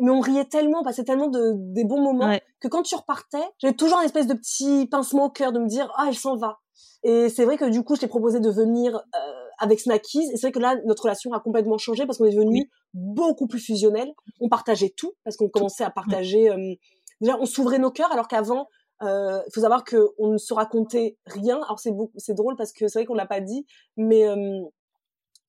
Mais 0.00 0.10
on 0.10 0.20
riait 0.20 0.44
tellement, 0.44 0.80
on 0.80 0.84
passait 0.84 1.04
tellement 1.04 1.28
de, 1.28 1.52
des 1.72 1.84
bons 1.84 2.00
moments 2.02 2.26
Ouais. 2.28 2.42
que 2.60 2.68
quand 2.68 2.82
tu 2.82 2.94
repartais, 2.94 3.42
j'avais 3.58 3.74
toujours 3.74 3.98
une 3.98 4.04
espèce 4.04 4.26
de 4.26 4.34
petit 4.34 4.86
pincement 4.90 5.26
au 5.26 5.30
cœur 5.30 5.52
de 5.52 5.58
me 5.58 5.66
dire, 5.66 5.90
ah, 5.96 6.06
elle 6.08 6.14
s'en 6.16 6.36
va. 6.36 6.58
Et 7.02 7.28
c'est 7.28 7.44
vrai 7.44 7.56
que 7.56 7.64
du 7.66 7.82
coup, 7.82 7.94
je 7.94 8.00
t'ai 8.00 8.08
proposé 8.08 8.40
de 8.40 8.50
venir 8.50 8.96
euh, 8.96 9.18
avec 9.58 9.80
Snackies. 9.80 10.30
Et 10.32 10.36
c'est 10.36 10.48
vrai 10.48 10.52
que 10.52 10.58
là, 10.58 10.76
notre 10.84 11.04
relation 11.04 11.32
a 11.32 11.40
complètement 11.40 11.78
changé 11.78 12.04
parce 12.04 12.18
qu'on 12.18 12.24
est 12.26 12.34
devenu 12.34 12.70
beaucoup 12.94 13.46
plus 13.46 13.60
fusionnel. 13.60 14.12
On 14.40 14.48
partageait 14.48 14.92
tout 14.96 15.12
parce 15.24 15.36
qu'on 15.36 15.48
commençait 15.48 15.84
à 15.84 15.90
partager. 15.90 16.50
euh, 16.50 16.74
déjà, 17.20 17.38
on 17.40 17.46
s'ouvrait 17.46 17.78
nos 17.78 17.90
cœurs 17.90 18.12
alors 18.12 18.28
qu'avant, 18.28 18.68
euh, 19.02 19.40
il 19.46 19.52
faut 19.54 19.60
savoir 19.60 19.84
que 19.84 20.08
on 20.18 20.32
ne 20.32 20.38
se 20.38 20.52
racontait 20.54 21.16
rien. 21.26 21.56
Alors 21.62 21.78
c'est 21.78 21.92
c'est 22.16 22.34
drôle 22.34 22.56
parce 22.56 22.72
que 22.72 22.88
c'est 22.88 22.98
vrai 23.00 23.06
qu'on 23.06 23.14
l'a 23.14 23.26
pas 23.26 23.40
dit, 23.40 23.66
mais 23.96 24.26
euh, 24.26 24.60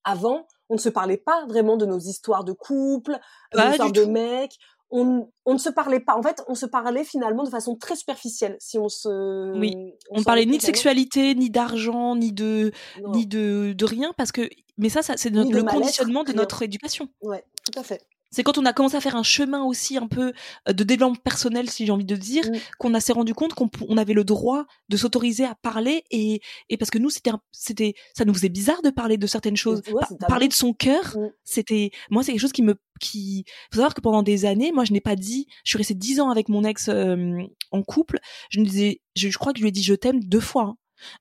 avant, 0.07 0.47
on 0.69 0.75
ne 0.75 0.79
se 0.79 0.89
parlait 0.89 1.17
pas 1.17 1.45
vraiment 1.47 1.77
de 1.77 1.85
nos 1.85 1.99
histoires 1.99 2.43
de 2.43 2.53
couple, 2.53 3.17
de 3.53 3.59
nos 3.59 3.71
histoires 3.71 3.91
de 3.91 4.05
mecs. 4.05 4.55
On, 4.89 5.29
on 5.45 5.53
ne 5.53 5.57
se 5.57 5.69
parlait 5.69 5.99
pas. 5.99 6.15
En 6.15 6.23
fait, 6.23 6.41
on 6.47 6.55
se 6.55 6.65
parlait 6.65 7.03
finalement 7.03 7.43
de 7.43 7.49
façon 7.49 7.75
très 7.75 7.97
superficielle. 7.97 8.55
Si 8.59 8.79
on 8.79 8.87
se, 8.87 9.57
Oui. 9.59 9.75
On 10.11 10.23
parlait 10.23 10.45
ni 10.45 10.57
de 10.57 10.61
sexualité, 10.63 11.35
ni 11.35 11.49
d'argent, 11.49 12.15
ni 12.15 12.31
de 12.31 12.71
non. 13.01 13.11
ni 13.11 13.27
de, 13.27 13.73
de 13.73 13.85
rien 13.85 14.13
parce 14.15 14.31
que 14.31 14.49
mais 14.77 14.87
ça, 14.87 15.01
ça 15.01 15.17
c'est 15.17 15.29
le 15.29 15.63
conditionnement 15.63 16.23
de 16.23 16.31
notre 16.31 16.61
éducation. 16.61 17.09
Ouais, 17.21 17.43
tout 17.65 17.77
à 17.77 17.83
fait. 17.83 18.01
C'est 18.29 18.43
quand 18.43 18.57
on 18.57 18.65
a 18.65 18.73
commencé 18.73 18.95
à 18.95 19.01
faire 19.01 19.15
un 19.15 19.23
chemin 19.23 19.63
aussi 19.63 19.97
un 19.97 20.07
peu 20.07 20.33
euh, 20.67 20.73
de 20.73 20.83
développement 20.83 21.15
personnel, 21.15 21.69
si 21.69 21.85
j'ai 21.85 21.91
envie 21.91 22.05
de 22.05 22.15
dire, 22.15 22.43
Mm. 22.47 22.57
qu'on 22.79 22.93
a 22.93 22.99
s'est 22.99 23.13
rendu 23.13 23.33
compte 23.33 23.53
qu'on 23.53 23.69
on 23.87 23.97
avait 23.97 24.13
le 24.13 24.23
droit 24.23 24.65
de 24.89 24.97
s'autoriser 24.97 25.45
à 25.45 25.55
parler 25.55 26.03
et, 26.11 26.41
et 26.69 26.77
parce 26.77 26.91
que 26.91 26.97
nous 26.97 27.09
c'était 27.09 27.31
c'était 27.51 27.93
ça 28.15 28.25
nous 28.25 28.33
faisait 28.33 28.49
bizarre 28.49 28.81
de 28.81 28.89
parler 28.89 29.17
de 29.17 29.27
certaines 29.27 29.55
choses. 29.57 29.81
Parler 30.27 30.47
de 30.47 30.53
son 30.53 30.73
cœur, 30.73 31.15
Mm. 31.17 31.29
c'était 31.43 31.91
moi 32.09 32.23
c'est 32.23 32.31
quelque 32.33 32.41
chose 32.41 32.51
qui 32.51 32.63
me 32.63 32.75
qui 32.99 33.45
faut 33.71 33.77
savoir 33.77 33.93
que 33.93 34.01
pendant 34.01 34.23
des 34.23 34.45
années, 34.45 34.71
moi 34.71 34.83
je 34.83 34.91
n'ai 34.91 35.01
pas 35.01 35.15
dit, 35.15 35.47
je 35.63 35.69
suis 35.71 35.77
restée 35.77 35.93
dix 35.93 36.19
ans 36.19 36.29
avec 36.29 36.49
mon 36.49 36.63
ex 36.63 36.89
euh, 36.89 37.37
en 37.71 37.83
couple, 37.83 38.17
je 38.49 38.59
disais, 38.61 39.01
je, 39.15 39.29
je 39.29 39.37
crois 39.37 39.53
que 39.53 39.59
je 39.59 39.63
lui 39.63 39.69
ai 39.69 39.71
dit 39.71 39.83
je 39.83 39.93
t'aime 39.93 40.19
deux 40.23 40.39
fois. 40.39 40.63
hein. 40.63 40.77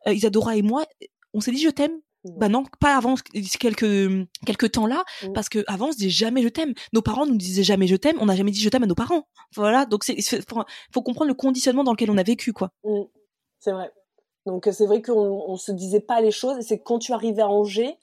Euh, 0.08 0.14
Isadora 0.14 0.56
et 0.56 0.62
moi, 0.62 0.84
on 1.34 1.40
s'est 1.40 1.52
dit 1.52 1.60
je 1.60 1.68
t'aime. 1.70 1.92
Bah 2.36 2.48
non, 2.48 2.64
pas 2.80 2.96
avant 2.96 3.14
quelques 3.60 4.26
quelques 4.44 4.72
temps 4.72 4.86
là, 4.86 5.04
Mm. 5.22 5.32
parce 5.32 5.48
que 5.48 5.64
avant 5.66 5.88
on 5.88 5.92
se 5.92 5.96
disait 5.98 6.10
jamais 6.10 6.42
je 6.42 6.48
t'aime. 6.48 6.74
Nos 6.92 7.02
parents 7.02 7.26
nous 7.26 7.36
disaient 7.36 7.62
jamais 7.62 7.86
je 7.86 7.96
t'aime, 7.96 8.16
on 8.20 8.26
n'a 8.26 8.36
jamais 8.36 8.50
dit 8.50 8.60
je 8.60 8.68
t'aime 8.68 8.82
à 8.82 8.86
nos 8.86 8.94
parents. 8.94 9.24
Voilà, 9.54 9.86
donc 9.86 10.04
c'est 10.04 10.20
faut, 10.48 10.62
faut 10.92 11.02
comprendre 11.02 11.28
le 11.28 11.34
conditionnement 11.34 11.84
dans 11.84 11.92
lequel 11.92 12.10
on 12.10 12.18
a 12.18 12.22
vécu 12.22 12.52
quoi. 12.52 12.70
Mm, 12.84 13.02
c'est 13.60 13.72
vrai. 13.72 13.90
Donc 14.46 14.66
euh, 14.66 14.72
c'est 14.72 14.86
vrai 14.86 15.02
qu'on 15.02 15.44
on 15.48 15.56
se 15.56 15.72
disait 15.72 16.00
pas 16.00 16.20
les 16.20 16.30
choses 16.30 16.58
et 16.58 16.62
c'est 16.62 16.80
quand 16.80 16.98
tu 16.98 17.12
arrivais 17.12 17.42
à 17.42 17.48
Angers 17.48 17.96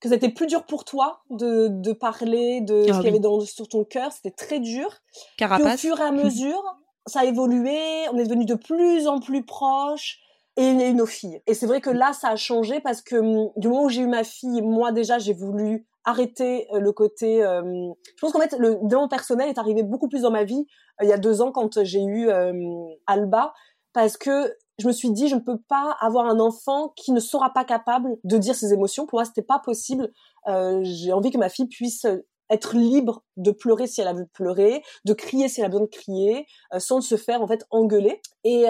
que 0.00 0.08
c'était 0.10 0.28
plus 0.28 0.46
dur 0.46 0.64
pour 0.66 0.84
toi 0.84 1.22
de, 1.30 1.68
de 1.70 1.92
parler 1.92 2.60
de 2.60 2.84
Ah 2.88 2.92
ce 2.92 2.98
qu'il 2.98 3.06
y 3.06 3.08
avait 3.08 3.18
dans, 3.18 3.40
sur 3.40 3.66
ton 3.66 3.82
cœur, 3.84 4.12
c'était 4.12 4.30
très 4.30 4.60
dur. 4.60 4.88
Puis 4.90 5.20
au 5.22 5.36
Carapace. 5.38 5.80
fur 5.80 5.98
et 5.98 6.02
à 6.02 6.12
mesure, 6.12 6.62
ça 7.06 7.20
a 7.20 7.24
évolué, 7.24 7.78
on 8.12 8.18
est 8.18 8.24
devenu 8.24 8.44
de 8.44 8.54
plus 8.56 9.06
en 9.08 9.20
plus 9.20 9.42
proches 9.44 10.18
et 10.56 10.70
eu 10.70 10.94
nos 10.94 11.06
filles. 11.06 11.40
Et 11.46 11.54
c'est 11.54 11.66
vrai 11.66 11.80
que 11.80 11.90
là, 11.90 12.12
ça 12.12 12.28
a 12.28 12.36
changé 12.36 12.80
parce 12.80 13.02
que 13.02 13.16
hum, 13.16 13.50
du 13.56 13.68
moment 13.68 13.84
où 13.84 13.88
j'ai 13.88 14.02
eu 14.02 14.06
ma 14.06 14.24
fille, 14.24 14.62
moi 14.62 14.92
déjà, 14.92 15.18
j'ai 15.18 15.34
voulu 15.34 15.86
arrêter 16.04 16.66
euh, 16.72 16.78
le 16.78 16.92
côté... 16.92 17.44
euh, 17.44 17.62
je 17.62 18.20
pense 18.20 18.32
qu'en 18.32 18.40
fait, 18.40 18.56
le 18.58 18.76
développement 18.82 19.08
personnel 19.08 19.48
est 19.48 19.58
arrivé 19.58 19.82
beaucoup 19.82 20.08
plus 20.08 20.22
dans 20.22 20.30
ma 20.30 20.44
vie 20.44 20.66
euh, 21.00 21.04
il 21.04 21.08
y 21.08 21.12
a 21.12 21.18
deux 21.18 21.42
ans 21.42 21.52
quand 21.52 21.82
j'ai 21.84 22.02
eu 22.02 22.28
euh, 22.28 22.52
Alba 23.06 23.52
parce 23.92 24.16
que 24.16 24.54
je 24.78 24.86
me 24.86 24.92
suis 24.92 25.10
dit, 25.10 25.28
je 25.28 25.34
ne 25.34 25.40
peux 25.40 25.58
pas 25.68 25.96
avoir 26.00 26.26
un 26.26 26.38
enfant 26.38 26.92
qui 26.96 27.12
ne 27.12 27.20
sera 27.20 27.50
pas 27.52 27.64
capable 27.64 28.10
de 28.24 28.36
dire 28.36 28.54
ses 28.54 28.72
émotions. 28.72 29.06
Pour 29.06 29.18
moi, 29.18 29.24
c'était 29.24 29.42
pas 29.42 29.58
possible. 29.58 30.10
Euh, 30.48 30.80
j'ai 30.82 31.12
envie 31.12 31.30
que 31.30 31.38
ma 31.38 31.48
fille 31.48 31.66
puisse 31.66 32.06
être 32.50 32.76
libre 32.76 33.24
de 33.38 33.50
pleurer 33.50 33.86
si 33.86 34.02
elle 34.02 34.08
a 34.08 34.12
envie 34.12 34.24
de 34.24 34.30
pleurer, 34.32 34.82
de 35.06 35.14
crier 35.14 35.48
si 35.48 35.60
elle 35.60 35.66
a 35.66 35.68
besoin 35.70 35.86
de 35.86 35.90
crier, 35.90 36.46
sans 36.76 37.00
se 37.00 37.16
faire 37.16 37.40
en 37.40 37.48
fait 37.48 37.64
engueuler. 37.70 38.20
Et 38.44 38.66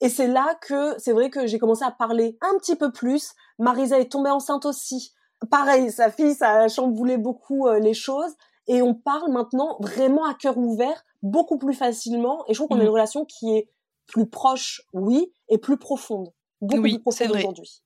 et 0.00 0.08
c'est 0.08 0.26
là 0.28 0.54
que 0.60 0.94
c'est 0.98 1.12
vrai 1.12 1.30
que 1.30 1.46
j'ai 1.46 1.58
commencé 1.58 1.84
à 1.84 1.90
parler 1.90 2.38
un 2.40 2.56
petit 2.58 2.76
peu 2.76 2.90
plus. 2.92 3.32
Marisa 3.58 3.98
est 3.98 4.10
tombée 4.10 4.30
enceinte 4.30 4.64
aussi. 4.66 5.12
Pareil, 5.50 5.90
sa 5.90 6.10
fille, 6.10 6.34
ça 6.34 6.50
a 6.62 6.68
chamboulé 6.68 7.16
beaucoup 7.16 7.66
euh, 7.66 7.78
les 7.78 7.94
choses. 7.94 8.32
Et 8.66 8.82
on 8.82 8.94
parle 8.94 9.32
maintenant 9.32 9.76
vraiment 9.80 10.24
à 10.24 10.34
cœur 10.34 10.56
ouvert, 10.58 11.02
beaucoup 11.22 11.58
plus 11.58 11.74
facilement. 11.74 12.44
Et 12.46 12.54
je 12.54 12.58
trouve 12.58 12.68
qu'on 12.68 12.74
a 12.76 12.78
Mhm. 12.78 12.84
une 12.84 12.92
relation 12.92 13.24
qui 13.24 13.56
est 13.56 13.68
plus 14.06 14.26
proche, 14.26 14.82
oui, 14.92 15.32
et 15.48 15.58
plus 15.58 15.76
profonde. 15.78 16.30
Beaucoup 16.60 16.82
Oui, 16.82 16.92
plus 16.94 17.00
profonde 17.00 17.32
aujourd'hui. 17.36 17.82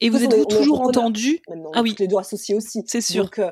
Et 0.00 0.08
vous 0.10 0.22
êtes-vous 0.22 0.44
toujours 0.44 0.80
entendu 0.82 1.40
Ah 1.72 1.82
oui, 1.82 1.94
les 1.98 2.06
deux 2.06 2.16
associés 2.16 2.54
aussi. 2.54 2.82
C'est 2.86 3.00
sûr. 3.00 3.24
Donc, 3.24 3.38
euh, 3.38 3.50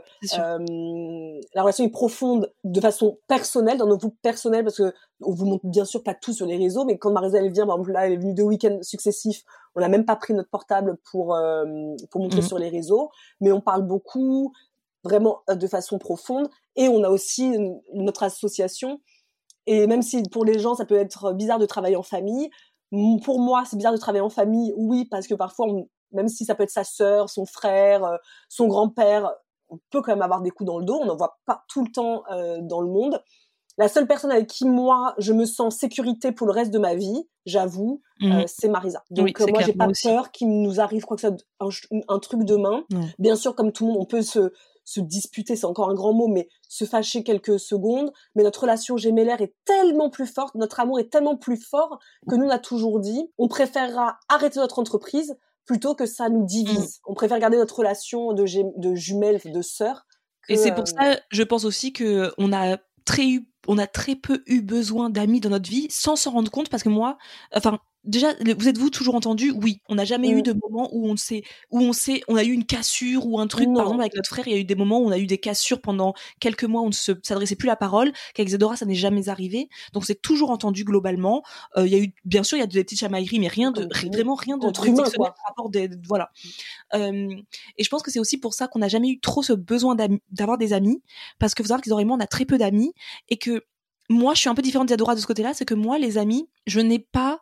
la 1.55 1.62
relation 1.62 1.84
est 1.84 1.90
profonde 1.90 2.53
de 2.64 2.80
façon 2.80 3.18
personnelle, 3.28 3.78
dans 3.78 3.86
nos 3.86 3.97
groupes 3.97 4.18
personnels, 4.22 4.64
parce 4.64 4.76
que 4.76 4.93
on 5.22 5.32
vous 5.32 5.47
montre 5.47 5.66
bien 5.66 5.84
sûr 5.84 6.03
pas 6.03 6.14
tout 6.14 6.32
sur 6.32 6.47
les 6.47 6.57
réseaux, 6.57 6.84
mais 6.84 6.99
quand 6.99 7.11
Marisa 7.11 7.38
elle 7.38 7.53
vient, 7.53 7.66
par 7.66 7.76
exemple 7.76 7.93
là, 7.93 8.07
elle 8.07 8.14
est 8.14 8.16
venue 8.16 8.34
deux 8.34 8.43
week-ends 8.43 8.78
successifs, 8.82 9.45
on 9.74 9.80
n'a 9.80 9.88
même 9.88 10.05
pas 10.05 10.16
pris 10.16 10.34
notre 10.34 10.51
portable 10.51 10.97
pour 11.11 11.36
pour 12.11 12.20
montrer 12.20 12.40
mmh. 12.40 12.47
sur 12.47 12.59
les 12.59 12.68
réseaux, 12.68 13.11
mais 13.40 13.53
on 13.53 13.61
parle 13.61 13.82
beaucoup, 13.82 14.53
vraiment 15.05 15.43
de 15.49 15.66
façon 15.66 15.99
profonde, 15.99 16.49
et 16.76 16.88
on 16.88 17.03
a 17.05 17.09
aussi 17.09 17.57
notre 17.95 18.22
association. 18.22 19.01
Et 19.66 19.86
même 19.86 20.03
si 20.03 20.22
pour 20.24 20.45
les 20.45 20.59
gens 20.59 20.74
ça 20.74 20.84
peut 20.84 20.99
être 20.99 21.32
bizarre 21.32 21.59
de 21.59 21.66
travailler 21.66 21.97
en 21.97 22.03
famille, 22.03 22.51
pour 23.24 23.40
moi, 23.40 23.64
c'est 23.68 23.76
bizarre 23.76 23.93
de 23.93 23.99
travailler 23.99 24.22
en 24.22 24.30
famille, 24.30 24.72
oui, 24.76 25.07
parce 25.07 25.26
que 25.26 25.34
parfois, 25.34 25.66
même 26.12 26.28
si 26.28 26.45
ça 26.45 26.55
peut 26.55 26.62
être 26.62 26.70
sa 26.70 26.84
sœur, 26.84 27.30
son 27.30 27.47
frère, 27.47 28.05
euh, 28.05 28.16
son 28.49 28.66
grand-père, 28.66 29.32
on 29.72 29.78
peut 29.90 30.02
quand 30.02 30.12
même 30.12 30.22
avoir 30.22 30.42
des 30.42 30.50
coups 30.50 30.66
dans 30.66 30.78
le 30.78 30.84
dos. 30.84 30.98
On 31.02 31.06
n'en 31.06 31.16
voit 31.16 31.38
pas 31.46 31.64
tout 31.68 31.84
le 31.84 31.90
temps 31.90 32.22
euh, 32.30 32.58
dans 32.62 32.80
le 32.80 32.88
monde. 32.88 33.22
La 33.78 33.88
seule 33.88 34.06
personne 34.06 34.30
avec 34.30 34.48
qui 34.48 34.66
moi 34.66 35.14
je 35.18 35.32
me 35.32 35.46
sens 35.46 35.76
sécurité 35.76 36.30
pour 36.30 36.46
le 36.46 36.52
reste 36.52 36.70
de 36.70 36.78
ma 36.78 36.94
vie, 36.94 37.26
j'avoue, 37.46 38.02
euh, 38.22 38.26
mmh 38.26 38.44
c'est 38.46 38.68
Marisa. 38.68 39.02
Donc 39.10 39.40
moi 39.40 39.62
j'ai 39.62 39.72
pas 39.72 39.88
peur 40.02 40.30
qu'il 40.30 40.60
nous 40.60 40.78
arrive 40.78 41.04
quoi 41.04 41.16
que 41.16 41.22
ça 41.22 41.30
un, 41.58 41.68
un 42.08 42.18
truc 42.18 42.44
demain. 42.44 42.84
Bien 43.18 43.34
sûr, 43.34 43.54
comme 43.54 43.72
tout 43.72 43.86
le 43.86 43.92
monde, 43.92 44.02
on 44.02 44.06
peut 44.06 44.22
se 44.22 44.52
se 44.84 45.00
disputer, 45.00 45.56
c'est 45.56 45.66
encore 45.66 45.90
un 45.90 45.94
grand 45.94 46.12
mot, 46.12 46.28
mais 46.28 46.48
se 46.68 46.84
fâcher 46.84 47.22
quelques 47.22 47.58
secondes. 47.58 48.12
Mais 48.34 48.42
notre 48.42 48.62
relation 48.62 48.96
gémellaire 48.96 49.40
est 49.40 49.54
tellement 49.64 50.10
plus 50.10 50.26
forte, 50.26 50.54
notre 50.54 50.80
amour 50.80 50.98
est 50.98 51.10
tellement 51.10 51.36
plus 51.36 51.56
fort 51.56 51.98
que 52.28 52.34
nous, 52.34 52.46
on 52.46 52.50
a 52.50 52.58
toujours 52.58 53.00
dit, 53.00 53.30
on 53.38 53.48
préférera 53.48 54.18
arrêter 54.28 54.60
notre 54.60 54.78
entreprise 54.78 55.36
plutôt 55.64 55.94
que 55.94 56.06
ça 56.06 56.28
nous 56.28 56.44
divise. 56.44 56.98
Mm. 56.98 57.10
On 57.10 57.14
préfère 57.14 57.38
garder 57.38 57.56
notre 57.56 57.76
relation 57.76 58.32
de, 58.32 58.44
de 58.78 58.94
jumelles, 58.94 59.40
de 59.44 59.62
sœurs. 59.62 60.06
Et 60.48 60.56
c'est 60.56 60.74
pour 60.74 60.88
ça, 60.88 61.20
je 61.30 61.42
pense 61.42 61.64
aussi 61.64 61.92
que 61.92 62.32
on 62.36 62.52
a 62.52 62.78
très 63.04 63.28
eu 63.28 63.48
on 63.68 63.78
a 63.78 63.86
très 63.86 64.16
peu 64.16 64.42
eu 64.46 64.60
besoin 64.60 65.08
d'amis 65.08 65.40
dans 65.40 65.50
notre 65.50 65.70
vie 65.70 65.86
sans 65.88 66.16
s'en 66.16 66.32
rendre 66.32 66.50
compte 66.50 66.68
parce 66.68 66.82
que 66.82 66.88
moi 66.88 67.16
enfin 67.54 67.78
déjà, 68.05 68.34
vous 68.59 68.68
êtes-vous 68.68 68.90
toujours 68.90 69.14
entendu? 69.14 69.53
Oui, 69.53 69.80
on 69.88 69.94
n'a 69.94 70.05
jamais 70.05 70.28
eu 70.28 70.38
mmh. 70.38 70.42
de 70.42 70.53
moment 70.55 70.88
où 70.92 71.09
on 71.09 71.16
sait, 71.16 71.42
où 71.70 71.80
on 71.80 71.92
sait, 71.92 72.22
on 72.28 72.36
a 72.36 72.44
eu 72.44 72.53
une 72.53 72.64
cassure 72.64 73.26
ou 73.26 73.38
un 73.38 73.46
truc. 73.46 73.72
Par 73.72 73.82
exemple, 73.84 74.00
avec 74.00 74.14
notre 74.14 74.28
frère, 74.28 74.46
il 74.48 74.53
y 74.53 74.57
a 74.57 74.59
eu 74.59 74.64
des 74.64 74.74
moments 74.74 75.00
où 75.00 75.07
on 75.07 75.11
a 75.11 75.18
eu 75.18 75.26
des 75.26 75.38
cassures 75.38 75.80
pendant 75.80 76.14
quelques 76.40 76.64
mois, 76.64 76.82
où 76.82 76.86
on 76.86 76.88
ne 76.88 76.92
s'adressait 76.92 77.57
plus 77.57 77.66
la 77.66 77.76
parole. 77.76 78.12
Qu'avec 78.34 78.50
Zedora, 78.50 78.76
ça 78.76 78.86
n'est 78.86 78.94
jamais 78.94 79.28
arrivé. 79.28 79.68
Donc, 79.92 80.05
c'est 80.05 80.20
toujours 80.20 80.50
entendu 80.50 80.84
globalement. 80.84 81.42
Euh, 81.76 81.86
il 81.86 81.92
y 81.92 81.96
a 81.96 81.98
eu, 81.98 82.12
bien 82.24 82.42
sûr, 82.42 82.57
il 82.57 82.61
y 82.61 82.64
a 82.64 82.66
des 82.66 82.82
petites 82.82 83.00
chamailleries, 83.00 83.40
mais 83.40 83.48
rien 83.48 83.70
de, 83.70 83.88
vraiment 84.12 84.34
rien 84.34 84.59
de, 84.59 84.66
Entre 84.66 84.86
humains, 84.86 85.05
par 85.16 85.34
rapport 85.46 85.70
des, 85.70 85.90
voilà. 86.07 86.30
Euh, 86.94 87.28
et 87.78 87.84
je 87.84 87.88
pense 87.88 88.03
que 88.03 88.11
c'est 88.11 88.18
aussi 88.20 88.38
pour 88.38 88.55
ça 88.55 88.68
qu'on 88.68 88.80
n'a 88.80 88.88
jamais 88.88 89.09
eu 89.09 89.20
trop 89.20 89.42
ce 89.42 89.53
besoin 89.53 89.96
d'avoir 90.30 90.59
des 90.59 90.72
amis, 90.72 91.03
parce 91.38 91.55
que 91.55 91.62
vous 91.62 91.68
savez 91.68 91.82
qu'Isadora 91.82 92.03
et 92.03 92.05
moi, 92.05 92.16
on 92.16 92.20
a 92.20 92.26
très 92.26 92.44
peu 92.44 92.59
d'amis, 92.59 92.92
et 93.28 93.36
que 93.36 93.64
moi, 94.09 94.34
je 94.34 94.40
suis 94.40 94.48
un 94.48 94.55
peu 94.55 94.62
différente 94.62 94.88
d'Isadora 94.88 95.14
de 95.14 95.20
ce 95.20 95.26
côté-là, 95.26 95.55
c'est 95.55 95.64
que 95.64 95.74
moi, 95.74 95.98
les 95.98 96.18
amis, 96.18 96.48
je 96.66 96.80
n'ai 96.80 96.98
pas 96.98 97.40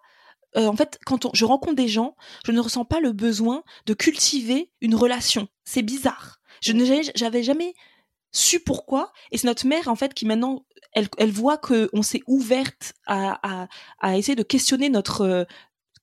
euh, 0.57 0.67
en 0.67 0.77
fait, 0.77 0.99
quand 1.07 1.35
je 1.35 1.45
rencontre 1.45 1.77
des 1.77 1.89
gens, 1.89 2.17
je 2.45 2.53
ne 2.53 2.61
ressens 2.61 2.85
pas 2.85 3.01
le 3.01 3.13
besoin 3.13 3.63
de 3.87 3.95
cultiver 3.95 4.71
une 4.81 4.95
relation. 4.95 5.49
C'est 5.65 5.83
bizarre. 5.83 6.41
Je 6.61 6.73
n'avais 6.73 7.43
jamais 7.43 7.75
su 8.33 8.61
pourquoi. 8.61 9.13
Et 9.31 9.39
c'est 9.39 9.47
notre 9.47 9.67
mère, 9.67 9.89
en 9.89 9.97
fait, 9.97 10.15
qui 10.15 10.27
maintenant, 10.27 10.65
elle, 10.93 11.09
elle 11.19 11.31
voit 11.31 11.59
qu'on 11.59 12.03
s'est 12.03 12.23
ouverte 12.27 12.95
à, 13.07 13.39
à, 13.49 13.69
à, 14.01 14.19
essayer 14.19 14.37
de 14.37 14.43
questionner 14.43 14.89
notre 14.89 15.23
euh, 15.23 15.45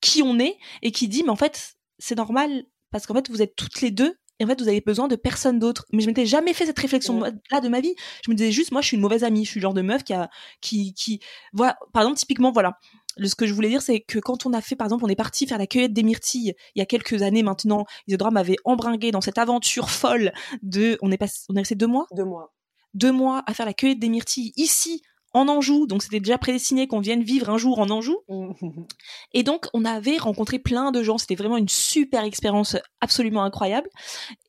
qui 0.01 0.21
on 0.23 0.39
est 0.39 0.57
et 0.81 0.91
qui 0.91 1.07
dit, 1.07 1.23
mais 1.23 1.29
en 1.29 1.35
fait, 1.35 1.75
c'est 1.99 2.15
normal 2.15 2.65
parce 2.91 3.05
qu'en 3.05 3.13
fait, 3.13 3.29
vous 3.29 3.41
êtes 3.41 3.55
toutes 3.55 3.81
les 3.81 3.91
deux 3.91 4.17
et 4.39 4.43
en 4.43 4.47
fait 4.47 4.61
vous 4.61 4.67
avez 4.67 4.81
besoin 4.81 5.07
de 5.07 5.15
personne 5.15 5.57
d'autre 5.57 5.85
mais 5.91 6.01
je 6.01 6.07
m'étais 6.07 6.25
jamais 6.25 6.53
fait 6.53 6.67
cette 6.67 6.77
réflexion 6.77 7.23
là 7.51 7.59
de 7.59 7.69
ma 7.69 7.81
vie 7.81 7.95
je 8.23 8.29
me 8.29 8.35
disais 8.35 8.51
juste 8.51 8.71
moi 8.71 8.81
je 8.81 8.87
suis 8.87 8.95
une 8.95 9.01
mauvaise 9.01 9.23
amie 9.23 9.45
je 9.45 9.49
suis 9.49 9.59
le 9.59 9.63
genre 9.63 9.73
de 9.73 9.81
meuf 9.81 10.03
qui 10.03 10.13
a 10.13 10.29
qui 10.61 10.93
qui 10.93 11.19
voilà 11.53 11.77
par 11.91 12.03
exemple 12.03 12.19
typiquement 12.19 12.51
voilà 12.51 12.77
ce 13.23 13.35
que 13.35 13.47
je 13.47 13.53
voulais 13.53 13.69
dire, 13.69 13.81
c'est 13.81 13.99
que 14.01 14.19
quand 14.19 14.45
on 14.45 14.53
a 14.53 14.61
fait, 14.61 14.75
par 14.75 14.85
exemple, 14.85 15.05
on 15.05 15.09
est 15.09 15.15
parti 15.15 15.47
faire 15.47 15.57
la 15.57 15.67
cueillette 15.67 15.93
des 15.93 16.03
myrtilles 16.03 16.53
il 16.75 16.79
y 16.79 16.81
a 16.81 16.85
quelques 16.85 17.21
années 17.21 17.43
maintenant, 17.43 17.85
Isidora 18.07 18.31
m'avait 18.31 18.57
embringué 18.65 19.11
dans 19.11 19.21
cette 19.21 19.37
aventure 19.37 19.89
folle 19.89 20.31
de, 20.61 20.97
on 21.01 21.11
est 21.11 21.17
passé, 21.17 21.45
on 21.49 21.55
est 21.55 21.59
resté 21.59 21.75
deux 21.75 21.87
mois? 21.87 22.07
Deux 22.15 22.25
mois. 22.25 22.53
Deux 22.93 23.11
mois 23.11 23.43
à 23.45 23.53
faire 23.53 23.65
la 23.65 23.73
cueillette 23.73 23.99
des 23.99 24.09
myrtilles 24.09 24.53
ici, 24.55 25.01
en 25.33 25.47
Anjou, 25.47 25.87
donc 25.87 26.03
c'était 26.03 26.19
déjà 26.19 26.37
prédestiné 26.37 26.87
qu'on 26.87 26.99
vienne 26.99 27.21
vivre 27.21 27.49
un 27.49 27.57
jour 27.57 27.79
en 27.79 27.89
Anjou. 27.89 28.17
et 29.33 29.43
donc 29.43 29.67
on 29.73 29.85
avait 29.85 30.17
rencontré 30.17 30.59
plein 30.59 30.91
de 30.91 31.03
gens, 31.03 31.17
c'était 31.17 31.35
vraiment 31.35 31.57
une 31.57 31.69
super 31.69 32.23
expérience 32.23 32.77
absolument 33.01 33.43
incroyable. 33.43 33.89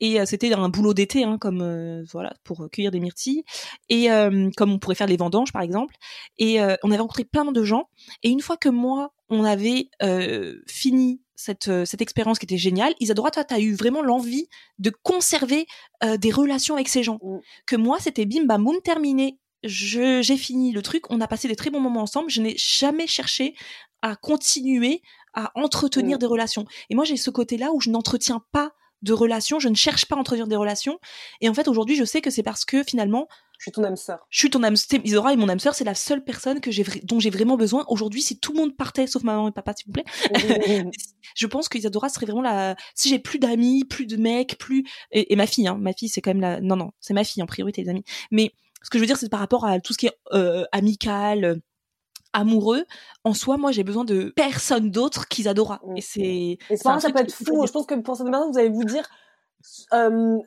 Et 0.00 0.20
euh, 0.20 0.24
c'était 0.24 0.52
un 0.52 0.68
boulot 0.68 0.94
d'été, 0.94 1.24
hein, 1.24 1.38
comme 1.38 1.62
euh, 1.62 2.04
voilà, 2.12 2.32
pour 2.44 2.68
cueillir 2.70 2.90
des 2.90 3.00
myrtilles, 3.00 3.44
et 3.88 4.10
euh, 4.10 4.50
comme 4.56 4.72
on 4.72 4.78
pourrait 4.78 4.94
faire 4.94 5.06
les 5.06 5.16
vendanges 5.16 5.52
par 5.52 5.62
exemple. 5.62 5.94
Et 6.38 6.60
on 6.82 6.90
avait 6.90 7.00
rencontré 7.00 7.24
plein 7.24 7.44
de 7.44 7.64
gens. 7.64 7.88
Et 8.22 8.30
une 8.30 8.40
fois 8.40 8.56
que 8.56 8.68
moi, 8.68 9.12
on 9.28 9.44
avait 9.44 9.90
fini 10.66 11.20
cette, 11.34 11.70
cette 11.84 12.00
expérience 12.00 12.38
qui 12.38 12.46
était 12.46 12.58
géniale. 12.58 12.94
Isadora, 13.00 13.30
toi, 13.30 13.44
tu 13.44 13.54
as 13.54 13.60
eu 13.60 13.74
vraiment 13.74 14.02
l'envie 14.02 14.48
de 14.78 14.92
conserver 15.02 15.66
des 16.18 16.30
relations 16.30 16.74
avec 16.74 16.88
ces 16.88 17.02
gens. 17.02 17.18
Mm. 17.22 17.38
Que 17.66 17.76
moi, 17.76 17.98
c'était 18.00 18.26
bim 18.26 18.44
bam 18.44 18.64
boum 18.64 18.80
terminé 18.82 19.38
j'ai 19.62 20.36
fini 20.36 20.72
le 20.72 20.82
truc, 20.82 21.10
on 21.10 21.20
a 21.20 21.26
passé 21.26 21.48
des 21.48 21.56
très 21.56 21.70
bons 21.70 21.80
moments 21.80 22.02
ensemble, 22.02 22.30
je 22.30 22.40
n'ai 22.40 22.56
jamais 22.56 23.06
cherché 23.06 23.54
à 24.02 24.16
continuer 24.16 25.02
à 25.34 25.50
entretenir 25.54 26.16
mmh. 26.16 26.20
des 26.20 26.26
relations. 26.26 26.64
Et 26.90 26.94
moi 26.94 27.04
j'ai 27.04 27.16
ce 27.16 27.30
côté-là 27.30 27.70
où 27.72 27.80
je 27.80 27.90
n'entretiens 27.90 28.42
pas 28.52 28.72
de 29.02 29.12
relations, 29.12 29.60
je 29.60 29.68
ne 29.68 29.74
cherche 29.74 30.06
pas 30.06 30.16
à 30.16 30.18
entretenir 30.18 30.48
des 30.48 30.56
relations. 30.56 30.98
Et 31.40 31.48
en 31.48 31.54
fait 31.54 31.68
aujourd'hui 31.68 31.96
je 31.96 32.04
sais 32.04 32.20
que 32.20 32.30
c'est 32.30 32.42
parce 32.42 32.64
que 32.64 32.82
finalement 32.82 33.28
je 33.58 33.64
suis 33.64 33.72
ton 33.72 33.82
âme 33.82 33.96
sœur. 33.96 34.24
Je 34.30 34.38
suis 34.38 34.50
ton 34.50 34.62
âme 34.62 34.76
sœur. 34.76 35.00
Isora 35.04 35.32
et 35.32 35.36
mon 35.36 35.48
âme 35.48 35.58
sœur, 35.58 35.74
c'est 35.74 35.84
la 35.84 35.96
seule 35.96 36.22
personne 36.22 36.60
que 36.60 36.70
j'ai 36.70 36.84
dont 37.02 37.18
j'ai 37.18 37.30
vraiment 37.30 37.56
besoin. 37.56 37.84
Aujourd'hui, 37.88 38.22
si 38.22 38.38
tout 38.38 38.52
le 38.52 38.58
monde 38.60 38.76
partait, 38.76 39.08
sauf 39.08 39.24
maman 39.24 39.48
et 39.48 39.52
papa, 39.52 39.74
s'il 39.74 39.86
vous 39.86 39.92
plaît, 39.92 40.04
je 41.34 41.46
pense 41.46 41.68
qu'Isadora 41.68 42.08
serait 42.08 42.26
vraiment 42.26 42.42
la. 42.42 42.76
Si 42.94 43.08
j'ai 43.08 43.18
plus 43.18 43.40
d'amis, 43.40 43.84
plus 43.84 44.06
de 44.06 44.16
mecs, 44.16 44.58
plus 44.58 44.84
et, 45.10 45.34
ma 45.34 45.48
fille, 45.48 45.66
hein, 45.66 45.76
ma 45.80 45.92
fille, 45.92 46.08
c'est 46.08 46.20
quand 46.20 46.30
même 46.30 46.40
la. 46.40 46.60
Non, 46.60 46.76
non, 46.76 46.92
c'est 47.00 47.14
ma 47.14 47.24
fille 47.24 47.42
en 47.42 47.46
priorité, 47.46 47.82
les 47.82 47.88
amis. 47.88 48.04
Mais 48.30 48.52
ce 48.88 48.90
que 48.90 48.96
je 48.96 49.02
veux 49.02 49.06
dire, 49.06 49.18
c'est 49.18 49.28
par 49.28 49.40
rapport 49.40 49.66
à 49.66 49.80
tout 49.80 49.92
ce 49.92 49.98
qui 49.98 50.06
est 50.06 50.18
euh, 50.32 50.64
amical, 50.72 51.44
euh, 51.44 51.56
amoureux. 52.32 52.86
En 53.22 53.34
soi, 53.34 53.58
moi, 53.58 53.70
j'ai 53.70 53.84
besoin 53.84 54.06
de 54.06 54.32
personne 54.34 54.90
d'autre 54.90 55.28
qu'Isadora. 55.28 55.78
Mm. 55.84 55.96
Et 55.98 56.00
c'est. 56.00 56.58
Et 56.70 56.76
ça, 56.78 56.98
ça 56.98 57.10
peut 57.10 57.18
être 57.18 57.34
fou. 57.34 57.66
Je 57.66 57.70
pense 57.70 57.84
que 57.84 57.94
pour 57.96 58.16
cette 58.16 58.24
maintenant, 58.28 58.50
vous 58.50 58.58
allez 58.58 58.70
vous 58.70 58.84
dire. 58.84 59.06
Euh, 59.92 60.38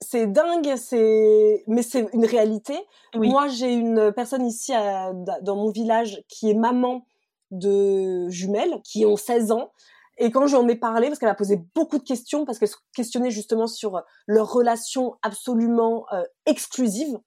c'est 0.00 0.26
dingue, 0.28 0.76
c'est 0.76 1.62
mais 1.66 1.82
c'est 1.82 2.08
une 2.14 2.24
réalité. 2.24 2.78
Moi, 3.14 3.48
j'ai 3.48 3.74
une 3.74 4.12
personne 4.12 4.46
ici 4.46 4.72
à, 4.72 5.12
dans 5.42 5.56
mon 5.56 5.70
village 5.70 6.22
qui 6.26 6.48
est 6.48 6.54
maman 6.54 7.04
de 7.50 8.30
jumelles 8.30 8.80
qui 8.82 9.04
ont 9.04 9.18
16 9.18 9.52
ans. 9.52 9.72
Et 10.16 10.30
quand 10.30 10.46
j'en 10.46 10.66
ai 10.68 10.76
parlé, 10.76 11.08
parce 11.08 11.18
qu'elle 11.18 11.28
a 11.28 11.34
posé 11.34 11.60
beaucoup 11.74 11.98
de 11.98 12.04
questions, 12.04 12.46
parce 12.46 12.58
qu'elle 12.58 12.68
se 12.68 12.76
questionnait 12.94 13.30
justement 13.30 13.66
sur 13.66 14.02
leur 14.26 14.50
relation 14.50 15.16
absolument 15.22 16.06
euh, 16.14 16.22
exclusive, 16.46 17.18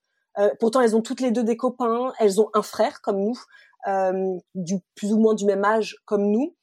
pourtant, 0.58 0.80
elles 0.80 0.96
ont 0.96 1.02
toutes 1.02 1.20
les 1.20 1.30
deux 1.30 1.44
des 1.44 1.56
copains, 1.56 2.12
elles 2.18 2.40
ont 2.40 2.50
un 2.54 2.62
frère 2.62 3.00
comme 3.00 3.20
nous, 3.20 3.38
euh, 3.86 4.38
du 4.54 4.80
plus 4.94 5.12
ou 5.12 5.18
moins 5.18 5.34
du 5.34 5.44
même 5.44 5.64
âge 5.64 5.96
comme 6.06 6.30
nous, 6.30 6.56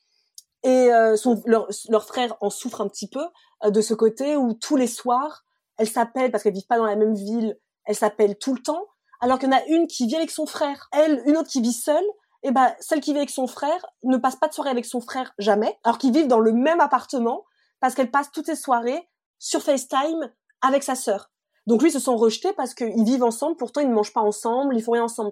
et 0.63 0.93
euh, 0.93 1.15
son, 1.15 1.41
leur, 1.45 1.67
leur, 1.89 2.05
frère 2.05 2.35
en 2.41 2.49
souffre 2.49 2.81
un 2.81 2.87
petit 2.87 3.07
peu 3.07 3.23
euh, 3.63 3.71
de 3.71 3.81
ce 3.81 3.93
côté 3.93 4.35
où 4.35 4.53
tous 4.53 4.75
les 4.75 4.87
soirs, 4.87 5.43
elles 5.77 5.89
s'appellent 5.89 6.31
parce 6.31 6.43
qu'elles 6.43 6.53
vivent 6.53 6.67
pas 6.67 6.77
dans 6.77 6.85
la 6.85 6.95
même 6.95 7.15
ville, 7.15 7.57
elles 7.85 7.95
s'appellent 7.95 8.37
tout 8.37 8.53
le 8.53 8.61
temps, 8.61 8.85
alors 9.21 9.39
qu'il 9.39 9.49
y 9.49 9.53
en 9.53 9.57
a 9.57 9.65
une 9.67 9.87
qui 9.87 10.07
vit 10.07 10.15
avec 10.15 10.31
son 10.31 10.45
frère, 10.45 10.87
elle, 10.91 11.21
une 11.25 11.37
autre 11.37 11.49
qui 11.49 11.61
vit 11.61 11.73
seule. 11.73 12.05
Et 12.43 12.49
ben, 12.49 12.73
celle 12.79 13.01
qui 13.01 13.11
vit 13.11 13.19
avec 13.19 13.29
son 13.29 13.45
frère 13.45 13.85
ne 14.03 14.17
passe 14.17 14.35
pas 14.35 14.47
de 14.47 14.53
soirée 14.53 14.71
avec 14.71 14.85
son 14.85 14.99
frère 14.99 15.31
jamais, 15.37 15.77
alors 15.83 15.99
qu'ils 15.99 16.11
vivent 16.11 16.27
dans 16.27 16.39
le 16.39 16.53
même 16.53 16.79
appartement 16.79 17.43
parce 17.79 17.93
qu'elle 17.93 18.09
passe 18.09 18.31
toutes 18.31 18.47
ses 18.47 18.55
soirées 18.55 19.07
sur 19.37 19.61
FaceTime 19.61 20.31
avec 20.61 20.81
sa 20.81 20.95
sœur. 20.95 21.30
Donc 21.67 21.81
lui, 21.81 21.89
ils 21.89 21.93
se 21.93 21.99
sont 21.99 22.17
rejetés 22.17 22.53
parce 22.53 22.73
qu'ils 22.73 23.03
vivent 23.03 23.23
ensemble, 23.23 23.55
pourtant 23.57 23.81
ils 23.81 23.89
ne 23.89 23.93
mangent 23.93 24.13
pas 24.13 24.21
ensemble, 24.21 24.75
ils 24.75 24.83
font 24.83 24.93
rien 24.93 25.03
ensemble. 25.03 25.31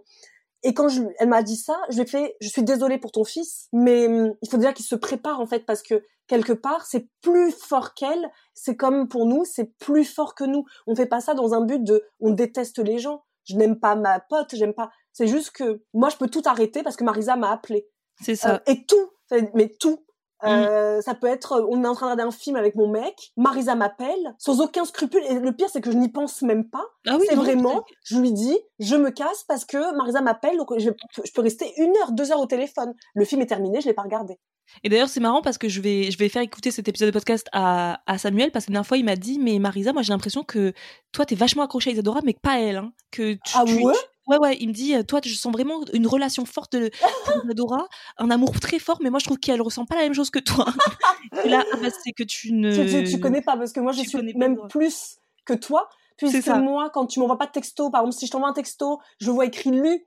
Et 0.63 0.73
quand 0.73 0.89
je, 0.89 1.01
elle 1.19 1.29
m'a 1.29 1.41
dit 1.41 1.55
ça, 1.55 1.79
je 1.89 1.95
lui 1.95 2.01
ai 2.01 2.05
fait, 2.05 2.35
je 2.41 2.49
suis 2.49 2.63
désolée 2.63 2.97
pour 2.97 3.11
ton 3.11 3.23
fils, 3.23 3.67
mais 3.71 4.07
hum, 4.07 4.33
il 4.41 4.49
faut 4.49 4.57
déjà 4.57 4.73
qu'il 4.73 4.85
se 4.85 4.95
prépare 4.95 5.39
en 5.39 5.45
fait 5.45 5.65
parce 5.65 5.81
que 5.81 6.03
quelque 6.27 6.51
part 6.51 6.85
c'est 6.85 7.07
plus 7.21 7.51
fort 7.51 7.93
qu'elle. 7.93 8.29
C'est 8.53 8.75
comme 8.75 9.07
pour 9.07 9.25
nous, 9.25 9.45
c'est 9.45 9.77
plus 9.77 10.03
fort 10.03 10.35
que 10.35 10.43
nous. 10.43 10.65
On 10.85 10.95
fait 10.95 11.05
pas 11.05 11.21
ça 11.21 11.33
dans 11.33 11.53
un 11.53 11.61
but 11.61 11.83
de, 11.83 12.03
on 12.19 12.31
déteste 12.31 12.79
les 12.79 12.99
gens. 12.99 13.23
Je 13.45 13.55
n'aime 13.55 13.79
pas 13.79 13.95
ma 13.95 14.19
pote, 14.19 14.53
j'aime 14.53 14.73
pas. 14.73 14.91
C'est 15.13 15.27
juste 15.27 15.51
que 15.51 15.81
moi 15.93 16.09
je 16.09 16.17
peux 16.17 16.27
tout 16.27 16.43
arrêter 16.45 16.83
parce 16.83 16.97
que 16.97 17.05
Marisa 17.05 17.37
m'a 17.37 17.51
appelé. 17.51 17.87
C'est 18.21 18.35
ça. 18.35 18.55
Euh, 18.55 18.59
et 18.67 18.85
tout, 18.85 19.11
mais 19.53 19.69
tout. 19.79 20.05
Euh, 20.43 21.01
Ça 21.01 21.15
peut 21.15 21.27
être, 21.27 21.65
on 21.69 21.83
est 21.83 21.87
en 21.87 21.95
train 21.95 22.07
de 22.07 22.11
regarder 22.13 22.23
un 22.27 22.31
film 22.37 22.55
avec 22.55 22.75
mon 22.75 22.87
mec, 22.87 23.31
Marisa 23.37 23.75
m'appelle, 23.75 24.33
sans 24.37 24.61
aucun 24.61 24.85
scrupule. 24.85 25.21
Et 25.29 25.35
le 25.39 25.51
pire, 25.53 25.67
c'est 25.71 25.81
que 25.81 25.91
je 25.91 25.97
n'y 25.97 26.09
pense 26.09 26.41
même 26.41 26.69
pas. 26.69 26.83
Ah 27.07 27.17
oui, 27.19 27.25
c'est 27.29 27.35
vraiment, 27.35 27.83
je 28.03 28.17
lui 28.17 28.31
dis, 28.31 28.57
je 28.79 28.95
me 28.95 29.09
casse 29.11 29.43
parce 29.47 29.65
que 29.65 29.95
Marisa 29.97 30.21
m'appelle, 30.21 30.57
donc 30.57 30.69
je, 30.77 30.89
je 31.23 31.31
peux 31.33 31.41
rester 31.41 31.71
une 31.77 31.95
heure, 31.97 32.11
deux 32.11 32.31
heures 32.31 32.39
au 32.39 32.45
téléphone. 32.45 32.93
Le 33.15 33.25
film 33.25 33.41
est 33.41 33.45
terminé, 33.47 33.81
je 33.81 33.87
l'ai 33.87 33.93
pas 33.93 34.03
regardé. 34.03 34.37
Et 34.83 34.89
d'ailleurs, 34.89 35.09
c'est 35.09 35.19
marrant 35.19 35.41
parce 35.41 35.57
que 35.57 35.67
je 35.67 35.81
vais, 35.81 36.11
je 36.11 36.17
vais 36.19 36.29
faire 36.29 36.43
écouter 36.43 36.69
cet 36.69 36.87
épisode 36.87 37.07
de 37.09 37.13
podcast 37.13 37.47
à, 37.53 38.01
à 38.05 38.17
Samuel 38.19 38.51
parce 38.51 38.65
que 38.65 38.71
la 38.71 38.73
dernière 38.75 38.87
fois, 38.87 38.97
il 38.97 39.05
m'a 39.05 39.15
dit, 39.15 39.39
mais 39.39 39.57
Marisa, 39.57 39.93
moi 39.93 40.03
j'ai 40.03 40.13
l'impression 40.13 40.43
que 40.43 40.73
toi, 41.11 41.25
t'es 41.25 41.33
vachement 41.35 41.63
accrochée 41.63 41.89
à 41.89 41.93
Isadora, 41.93 42.19
mais 42.23 42.35
pas 42.39 42.51
à 42.51 42.59
elle. 42.59 42.77
Hein. 42.77 42.91
Que 43.11 43.33
tu, 43.33 43.39
Ah 43.55 43.63
tu- 43.65 43.83
ouais? 43.83 43.93
tu- 43.93 43.99
Ouais, 44.29 44.37
ouais, 44.37 44.57
il 44.59 44.69
me 44.69 44.73
dit, 44.73 44.93
toi, 45.05 45.19
je 45.23 45.33
sens 45.33 45.51
vraiment 45.51 45.81
une 45.91 46.07
relation 46.07 46.45
forte 46.45 46.75
de 46.75 46.91
pour 47.25 47.43
Isadora, 47.43 47.87
un 48.17 48.29
amour 48.29 48.59
très 48.59 48.79
fort, 48.79 48.99
mais 49.01 49.09
moi, 49.09 49.19
je 49.19 49.25
trouve 49.25 49.39
qu'elle 49.39 49.61
ressent 49.61 49.85
pas 49.85 49.95
la 49.95 50.03
même 50.03 50.13
chose 50.13 50.29
que 50.29 50.39
toi. 50.39 50.65
Et 51.43 51.49
là, 51.49 51.65
ah 51.73 51.77
bah, 51.81 51.89
c'est 52.03 52.11
que 52.11 52.23
tu 52.23 52.53
ne. 52.53 52.71
Tu, 52.71 53.03
tu, 53.03 53.11
tu 53.11 53.19
connais 53.19 53.41
pas 53.41 53.57
parce 53.57 53.73
que 53.73 53.79
moi 53.79 53.91
je 53.91 54.01
suis 54.01 54.11
pas 54.11 54.37
même 54.37 54.57
plus 54.69 55.17
que 55.45 55.53
toi 55.53 55.89
puisque 56.17 56.43
ça. 56.43 56.57
moi 56.57 56.89
quand 56.93 57.07
tu 57.07 57.19
m'envoies 57.19 57.37
pas 57.37 57.47
de 57.47 57.51
texto 57.51 57.89
par 57.89 58.01
exemple 58.01 58.17
si 58.17 58.27
je 58.27 58.31
t'envoie 58.31 58.49
un 58.49 58.53
texto 58.53 58.99
je 59.19 59.31
vois 59.31 59.45
écrit 59.45 59.71
lu 59.71 60.05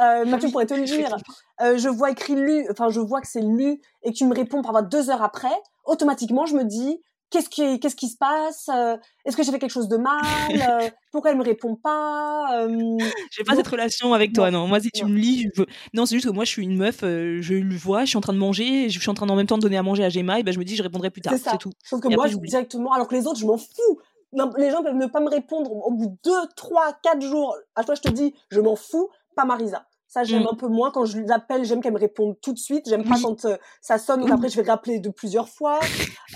euh, 0.00 0.24
Mathieu 0.24 0.46
oui, 0.46 0.52
pourrait 0.52 0.66
te 0.66 0.74
le 0.80 0.84
dire 0.84 1.16
euh, 1.60 1.76
je 1.76 1.88
vois 1.88 2.10
écrit 2.10 2.34
lu 2.34 2.66
enfin 2.70 2.88
je 2.88 3.00
vois 3.00 3.20
que 3.20 3.26
c'est 3.26 3.42
lu 3.42 3.80
et 4.02 4.12
que 4.12 4.16
tu 4.16 4.24
me 4.24 4.34
réponds 4.34 4.62
par 4.62 4.82
deux 4.82 5.10
heures 5.10 5.22
après 5.22 5.52
automatiquement 5.84 6.46
je 6.46 6.54
me 6.54 6.64
dis 6.64 7.00
qu'est-ce 7.30 7.48
qui 7.48 7.80
qu'est-ce 7.80 7.96
qui 7.96 8.08
se 8.08 8.16
passe 8.16 8.68
Euh, 8.74 8.96
est-ce 9.24 9.36
que 9.36 9.42
j'ai 9.42 9.50
fait 9.52 9.58
quelque 9.58 9.70
chose 9.72 9.88
de 9.88 9.96
mal 9.96 10.20
Euh, 10.84 10.88
pourquoi 11.12 11.30
elle 11.30 11.36
me 11.38 11.44
répond 11.44 11.76
pas 11.76 12.64
Euh, 12.64 12.98
J'ai 13.30 13.42
pas 13.44 13.52
Donc- 13.52 13.64
cette 13.64 13.72
relation 13.72 14.12
avec 14.14 14.32
toi, 14.32 14.50
non. 14.50 14.66
Moi, 14.66 14.80
si 14.80 14.90
tu 14.90 15.02
non. 15.04 15.10
me 15.10 15.16
lis, 15.16 15.42
je 15.54 15.60
veux... 15.62 15.66
non, 15.94 16.06
c'est 16.06 16.16
juste 16.16 16.26
que 16.28 16.32
moi, 16.32 16.44
je 16.44 16.50
suis 16.50 16.62
une 16.62 16.76
meuf, 16.76 17.02
euh, 17.02 17.38
je 17.40 17.54
le 17.54 17.76
vois, 17.76 18.04
je 18.04 18.10
suis 18.10 18.18
en 18.18 18.20
train 18.20 18.32
de 18.32 18.38
manger, 18.38 18.88
je 18.90 18.98
suis 19.00 19.10
en 19.10 19.14
train 19.14 19.28
en 19.28 19.36
même 19.36 19.46
temps 19.46 19.56
de 19.58 19.62
donner 19.62 19.78
à 19.78 19.82
manger 19.82 20.04
à 20.04 20.08
Gemma, 20.08 20.38
et 20.38 20.42
ben 20.42 20.52
je 20.52 20.58
me 20.58 20.64
dis, 20.64 20.76
je 20.76 20.82
répondrai 20.82 21.10
plus 21.10 21.22
tard. 21.22 21.34
C'est 21.42 21.58
tout. 21.58 21.72
Sauf 21.84 22.00
que 22.00 22.08
Et 22.08 22.14
moi, 22.14 22.24
après, 22.26 22.36
je- 22.36 22.40
directement, 22.46 22.92
alors 22.92 23.08
que 23.08 23.14
les 23.14 23.26
autres, 23.26 23.38
je 23.40 23.46
m'en 23.46 23.56
fous. 23.58 23.98
Non, 24.32 24.50
les 24.56 24.70
gens 24.70 24.82
peuvent 24.84 24.94
ne 24.94 25.06
pas 25.06 25.18
me 25.20 25.28
répondre 25.28 25.72
au 25.72 25.90
bout 25.90 26.06
de 26.06 26.16
deux, 26.22 26.46
trois, 26.54 26.92
quatre 27.02 27.20
jours. 27.22 27.56
À 27.74 27.82
toi, 27.82 27.96
je 27.96 28.00
te 28.02 28.10
dis, 28.10 28.32
je 28.50 28.60
m'en 28.60 28.76
fous, 28.76 29.08
pas 29.34 29.44
Marisa. 29.44 29.84
Ça, 30.12 30.24
j'aime 30.24 30.42
Mm. 30.42 30.48
un 30.50 30.56
peu 30.56 30.66
moins. 30.66 30.90
Quand 30.90 31.04
je 31.04 31.20
l'appelle, 31.20 31.64
j'aime 31.64 31.80
qu'elle 31.80 31.92
me 31.92 31.98
réponde 31.98 32.34
tout 32.42 32.52
de 32.52 32.58
suite. 32.58 32.88
J'aime 32.88 33.04
pas 33.04 33.14
quand 33.22 33.44
euh, 33.44 33.56
ça 33.80 33.96
sonne, 33.96 34.24
Oui. 34.24 34.30
après, 34.32 34.48
je 34.48 34.60
vais 34.60 34.68
rappeler 34.68 34.98
de 34.98 35.08
plusieurs 35.08 35.48
fois. 35.48 35.78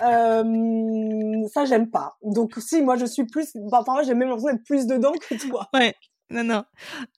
Euh, 0.04 1.46
ça, 1.52 1.64
j'aime 1.64 1.90
pas. 1.90 2.16
Donc, 2.22 2.52
si, 2.58 2.82
moi, 2.82 2.96
je 2.96 3.04
suis 3.06 3.24
plus, 3.24 3.50
bah, 3.54 3.82
parfois, 3.84 4.02
j'ai 4.02 4.14
même 4.14 4.28
l'impression 4.28 4.52
d'être 4.52 4.64
plus 4.64 4.86
dedans 4.86 5.12
que 5.12 5.34
toi. 5.48 5.66
Ouais. 5.74 5.94
Non, 6.30 6.42
non. 6.42 6.64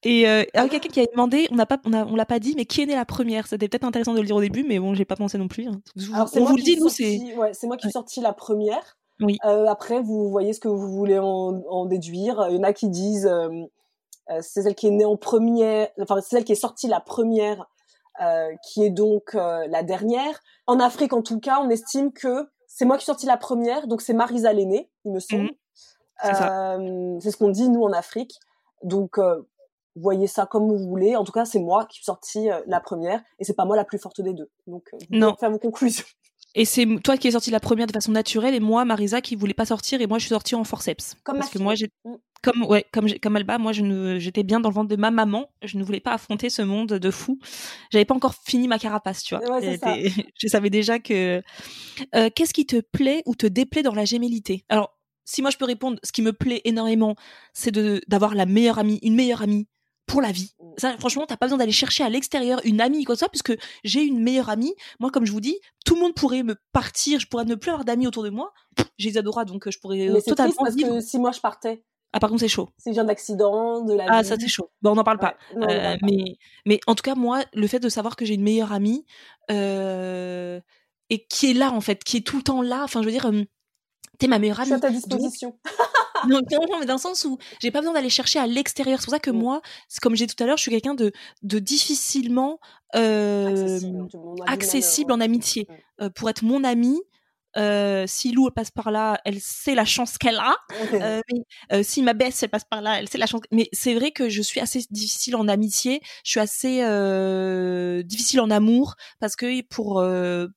Et 0.02 0.28
euh, 0.28 0.42
alors, 0.52 0.68
quelqu'un 0.68 0.88
qui 0.88 1.00
a 1.00 1.06
demandé, 1.06 1.46
on 1.52 1.54
n'a 1.54 1.64
pas, 1.64 1.78
on, 1.84 1.92
a, 1.92 2.04
on 2.04 2.16
l'a 2.16 2.26
pas 2.26 2.40
dit, 2.40 2.54
mais 2.56 2.64
qui 2.64 2.82
est 2.82 2.86
né 2.86 2.96
la 2.96 3.04
première? 3.04 3.46
C'était 3.46 3.68
peut-être 3.68 3.84
intéressant 3.84 4.14
de 4.14 4.20
le 4.20 4.26
dire 4.26 4.34
au 4.36 4.40
début, 4.40 4.64
mais 4.66 4.78
bon, 4.80 4.94
j'ai 4.94 5.04
pas 5.04 5.14
pensé 5.14 5.38
non 5.38 5.46
plus. 5.48 5.68
hein. 5.68 5.80
Alors, 6.12 6.28
c'est 6.28 6.38
on 6.40 6.42
moi 6.42 6.50
vous 6.50 6.56
le 6.56 6.62
qui 6.62 6.70
dit, 6.70 6.72
suis 6.72 6.80
nous, 6.80 6.88
c'est. 6.88 7.16
sortie- 7.18 7.34
Ouais, 7.38 7.50
c'est 7.54 7.66
moi 7.68 7.76
qui 7.76 7.82
suis 7.86 7.92
sortie 7.92 8.20
la 8.20 8.32
première. 8.32 8.96
Oui. 9.20 9.38
Euh, 9.44 9.66
après, 9.66 10.00
vous 10.00 10.28
voyez 10.28 10.52
ce 10.52 10.60
que 10.60 10.68
vous 10.68 10.88
voulez 10.92 11.18
en, 11.18 11.62
en 11.70 11.86
déduire. 11.86 12.46
Il 12.50 12.56
y 12.56 12.58
en 12.58 12.64
a 12.64 12.72
qui 12.72 12.88
disent 12.88 13.30
c'est 14.40 14.62
celle 14.62 14.74
qui 14.74 14.88
est 14.88 14.90
née 14.90 15.04
en 15.04 15.16
première, 15.16 15.88
enfin 16.00 16.20
c'est 16.20 16.36
celle 16.36 16.44
qui 16.44 16.52
est 16.52 16.56
sortie 16.56 16.88
la 16.88 17.00
première, 17.00 17.66
euh, 18.22 18.54
qui 18.64 18.82
est 18.84 18.90
donc 18.90 19.34
euh, 19.34 19.66
la 19.68 19.82
dernière. 19.82 20.40
En 20.66 20.80
Afrique, 20.80 21.12
en 21.12 21.22
tout 21.22 21.38
cas, 21.38 21.60
on 21.60 21.70
estime 21.70 22.12
que 22.12 22.48
c'est 22.66 22.84
moi 22.84 22.96
qui 22.96 23.02
suis 23.02 23.10
sortie 23.10 23.26
la 23.26 23.36
première, 23.36 23.86
donc 23.86 24.00
c'est 24.02 24.14
Marisa 24.14 24.52
l'aînée, 24.52 24.90
il 25.04 25.12
me 25.12 25.20
semble. 25.20 25.44
Mhm. 25.44 25.50
C'est. 26.22 26.42
Euh, 26.42 27.20
ce 27.20 27.36
qu'on 27.36 27.50
dit 27.50 27.68
nous 27.68 27.82
en 27.82 27.92
Afrique. 27.92 28.38
Donc 28.82 29.18
euh, 29.18 29.42
voyez 29.96 30.26
ça 30.26 30.46
comme 30.46 30.68
vous 30.68 30.78
voulez. 30.78 31.16
En 31.16 31.24
tout 31.24 31.32
cas, 31.32 31.44
c'est 31.44 31.58
moi 31.58 31.86
qui 31.86 31.96
suis 31.96 32.04
sortie 32.04 32.50
euh, 32.50 32.60
la 32.66 32.80
première, 32.80 33.22
et 33.38 33.44
c'est 33.44 33.54
pas 33.54 33.64
moi 33.64 33.76
la 33.76 33.84
plus 33.84 33.98
forte 33.98 34.20
des 34.20 34.32
deux. 34.34 34.50
Donc 34.66 34.88
euh, 34.94 34.98
Non. 35.10 35.34
faire 35.36 35.50
vos 35.50 35.58
conclusions. 35.58 36.04
Et 36.58 36.64
c'est 36.64 36.86
toi 37.04 37.18
qui 37.18 37.28
es 37.28 37.32
sortie 37.32 37.50
la 37.50 37.60
première 37.60 37.86
de 37.86 37.92
façon 37.92 38.12
naturelle, 38.12 38.54
et 38.54 38.60
moi, 38.60 38.86
Marisa, 38.86 39.20
qui 39.20 39.36
voulait 39.36 39.52
pas 39.54 39.66
sortir, 39.66 40.00
et 40.00 40.06
moi, 40.06 40.18
je 40.18 40.24
suis 40.24 40.30
sortie 40.30 40.54
en 40.54 40.64
forceps. 40.64 41.14
Comme 41.22 41.38
Parce 41.38 41.50
que 41.50 41.58
moi, 41.58 41.74
j'ai. 41.74 41.90
Mm. 42.04 42.14
Comme, 42.42 42.64
ouais, 42.64 42.86
comme, 42.92 43.08
comme 43.22 43.36
Alba, 43.36 43.58
moi, 43.58 43.72
je 43.72 43.82
ne, 43.82 44.18
j'étais 44.18 44.42
bien 44.42 44.60
dans 44.60 44.70
le 44.70 44.74
ventre 44.74 44.88
de 44.88 44.96
ma 44.96 45.10
maman. 45.10 45.50
Je 45.62 45.76
ne 45.78 45.84
voulais 45.84 46.00
pas 46.00 46.12
affronter 46.12 46.48
ce 46.48 46.62
monde 46.62 46.94
de 46.94 47.10
fou. 47.10 47.38
J'avais 47.90 48.04
pas 48.04 48.14
encore 48.14 48.34
fini 48.34 48.68
ma 48.68 48.78
carapace, 48.78 49.22
tu 49.22 49.36
vois. 49.36 49.44
Ouais, 49.50 49.76
ça. 49.76 49.96
Je 50.38 50.48
savais 50.48 50.70
déjà 50.70 50.98
que. 50.98 51.42
Euh, 52.14 52.30
qu'est-ce 52.34 52.54
qui 52.54 52.64
te 52.64 52.80
plaît 52.80 53.22
ou 53.26 53.34
te 53.34 53.46
déplaît 53.46 53.82
dans 53.82 53.94
la 53.94 54.04
gémellité? 54.04 54.64
Alors, 54.68 54.96
si 55.24 55.42
moi 55.42 55.50
je 55.50 55.56
peux 55.56 55.64
répondre, 55.64 55.98
ce 56.04 56.12
qui 56.12 56.22
me 56.22 56.32
plaît 56.32 56.62
énormément, 56.64 57.16
c'est 57.52 57.72
de 57.72 58.00
d'avoir 58.06 58.34
la 58.34 58.46
meilleure 58.46 58.78
amie, 58.78 59.00
une 59.02 59.16
meilleure 59.16 59.42
amie 59.42 59.66
pour 60.06 60.20
la 60.20 60.30
vie. 60.32 60.54
Mm. 60.60 60.64
Ça, 60.78 60.96
franchement, 60.98 61.26
t'as 61.26 61.36
pas 61.36 61.46
besoin 61.46 61.58
d'aller 61.58 61.72
chercher 61.72 62.04
à 62.04 62.08
l'extérieur 62.08 62.60
une 62.64 62.80
amie 62.80 63.04
quoi 63.04 63.14
que 63.14 63.18
ce 63.18 63.24
soit, 63.24 63.28
puisque 63.30 63.56
j'ai 63.84 64.02
une 64.02 64.20
meilleure 64.22 64.48
amie. 64.50 64.74
Moi, 65.00 65.10
comme 65.10 65.26
je 65.26 65.32
vous 65.32 65.40
dis, 65.40 65.58
tout 65.84 65.94
le 65.94 66.00
monde 66.00 66.14
pourrait 66.14 66.42
me 66.42 66.54
partir, 66.72 67.18
je 67.20 67.26
pourrais 67.26 67.44
ne 67.44 67.54
plus 67.54 67.70
avoir 67.70 67.84
d'amis 67.84 68.06
autour 68.06 68.22
de 68.22 68.30
moi. 68.30 68.52
J'ai 68.98 69.10
Isadora, 69.10 69.44
donc 69.44 69.66
euh, 69.66 69.70
je 69.70 69.78
pourrais 69.78 70.08
euh, 70.08 70.12
Mais 70.12 70.20
c'est 70.20 70.34
triste 70.34 70.36
totalement 70.36 70.54
parce 70.64 70.74
vivre. 70.74 70.94
que 70.94 71.00
si 71.00 71.18
moi 71.18 71.32
je 71.32 71.40
partais, 71.40 71.82
Ah, 72.12 72.20
par 72.20 72.30
contre, 72.30 72.40
c'est 72.40 72.48
chaud. 72.48 72.68
si 72.78 72.92
j'ai 72.94 73.00
un 73.00 73.08
accident, 73.08 73.80
de 73.84 73.94
la 73.94 74.06
Ah, 74.08 74.22
vie. 74.22 74.28
ça 74.28 74.36
c'est 74.38 74.48
chaud. 74.48 74.70
Bon, 74.82 74.92
on 74.92 74.94
n'en 74.94 75.04
parle 75.04 75.18
pas. 75.18 75.36
Ouais, 75.54 75.60
non, 75.60 75.66
on 75.66 75.70
en 75.70 75.70
Euh, 75.70 75.82
parle 75.82 75.98
pas. 76.00 76.06
mais, 76.06 76.24
mais 76.66 76.80
en 76.86 76.94
tout 76.94 77.02
cas, 77.02 77.14
moi, 77.14 77.42
le 77.52 77.66
fait 77.66 77.80
de 77.80 77.88
savoir 77.88 78.16
que 78.16 78.24
j'ai 78.24 78.34
une 78.34 78.42
meilleure 78.42 78.72
amie 78.72 79.04
euh, 79.50 80.60
et 81.10 81.24
qui 81.26 81.50
est 81.50 81.54
là, 81.54 81.72
en 81.72 81.80
fait, 81.80 82.04
qui 82.04 82.18
est 82.18 82.26
tout 82.26 82.36
le 82.36 82.42
temps 82.42 82.62
là, 82.62 82.82
enfin, 82.84 83.00
je 83.00 83.06
veux 83.06 83.12
dire, 83.12 83.26
euh, 83.26 83.42
t'es 84.18 84.26
ma 84.28 84.38
meilleure 84.38 84.56
Je 84.56 84.62
amie. 84.62 84.68
suis 84.68 84.74
à 84.74 84.80
ta 84.80 84.90
disposition. 84.90 85.58
non, 86.28 86.40
non, 86.50 86.78
mais 86.80 86.86
dans 86.86 86.94
le 86.94 87.00
sens 87.00 87.24
où 87.24 87.38
j'ai 87.60 87.70
pas 87.70 87.80
besoin 87.80 87.94
d'aller 87.94 88.10
chercher 88.10 88.38
à 88.38 88.46
l'extérieur. 88.46 89.00
C'est 89.00 89.06
pour 89.06 89.14
ça 89.14 89.18
que 89.18 89.30
Mm. 89.30 89.38
moi, 89.38 89.62
comme 90.02 90.14
j'ai 90.16 90.26
tout 90.26 90.42
à 90.42 90.46
l'heure, 90.46 90.56
je 90.56 90.62
suis 90.62 90.70
quelqu'un 90.70 90.94
de, 90.94 91.12
de 91.42 91.58
difficilement 91.58 92.58
euh, 92.94 93.78
accessible, 94.46 95.12
en 95.12 95.20
amitié. 95.20 95.66
Mm. 95.68 95.74
Euh, 96.04 96.10
pour 96.10 96.28
être 96.28 96.42
mon 96.42 96.64
amie, 96.64 97.00
euh, 97.56 98.04
si 98.06 98.32
Lou 98.32 98.50
passe 98.50 98.70
par 98.70 98.90
là, 98.90 99.20
elle 99.24 99.40
sait 99.40 99.74
la 99.74 99.84
chance 99.84 100.18
qu'elle 100.18 100.36
a. 100.36 100.54
Euh, 101.02 101.20
mais, 101.32 101.40
euh, 101.72 101.82
si 101.82 102.02
ma 102.02 102.12
baisse 102.14 102.42
elle 102.42 102.48
passe 102.50 102.64
par 102.64 102.82
là, 102.82 102.98
elle 102.98 103.08
sait 103.08 103.18
la 103.18 103.26
chance. 103.26 103.40
Mais 103.52 103.68
c'est 103.72 103.94
vrai 103.94 104.10
que 104.12 104.28
je 104.28 104.42
suis 104.42 104.60
assez 104.60 104.84
difficile 104.90 105.36
en 105.36 105.48
amitié, 105.48 106.00
je 106.24 106.30
suis 106.30 106.40
assez 106.40 106.80
difficile 108.04 108.40
en 108.40 108.50
amour 108.50 108.94
parce 109.20 109.36
que 109.36 109.62
pour 109.62 110.02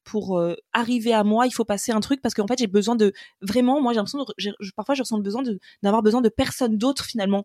pour 0.03 0.41
arriver 0.73 1.13
à 1.13 1.23
moi, 1.23 1.47
il 1.47 1.51
faut 1.51 1.65
passer 1.65 1.91
un 1.91 1.99
truc 1.99 2.21
parce 2.21 2.33
qu'en 2.35 2.47
fait 2.47 2.59
j'ai 2.59 2.67
besoin 2.67 2.95
de 2.95 3.13
vraiment. 3.41 3.81
Moi 3.81 3.93
j'ai 3.93 3.97
l'impression, 3.97 4.19
de- 4.23 4.33
j'ai- 4.37 4.51
parfois 4.75 4.95
je 4.95 5.01
ressens 5.01 5.17
le 5.17 5.23
besoin 5.23 5.41
de 5.43 5.59
d'avoir 5.83 6.01
besoin 6.03 6.21
de 6.21 6.29
personne 6.29 6.77
d'autre 6.77 7.05
finalement. 7.05 7.43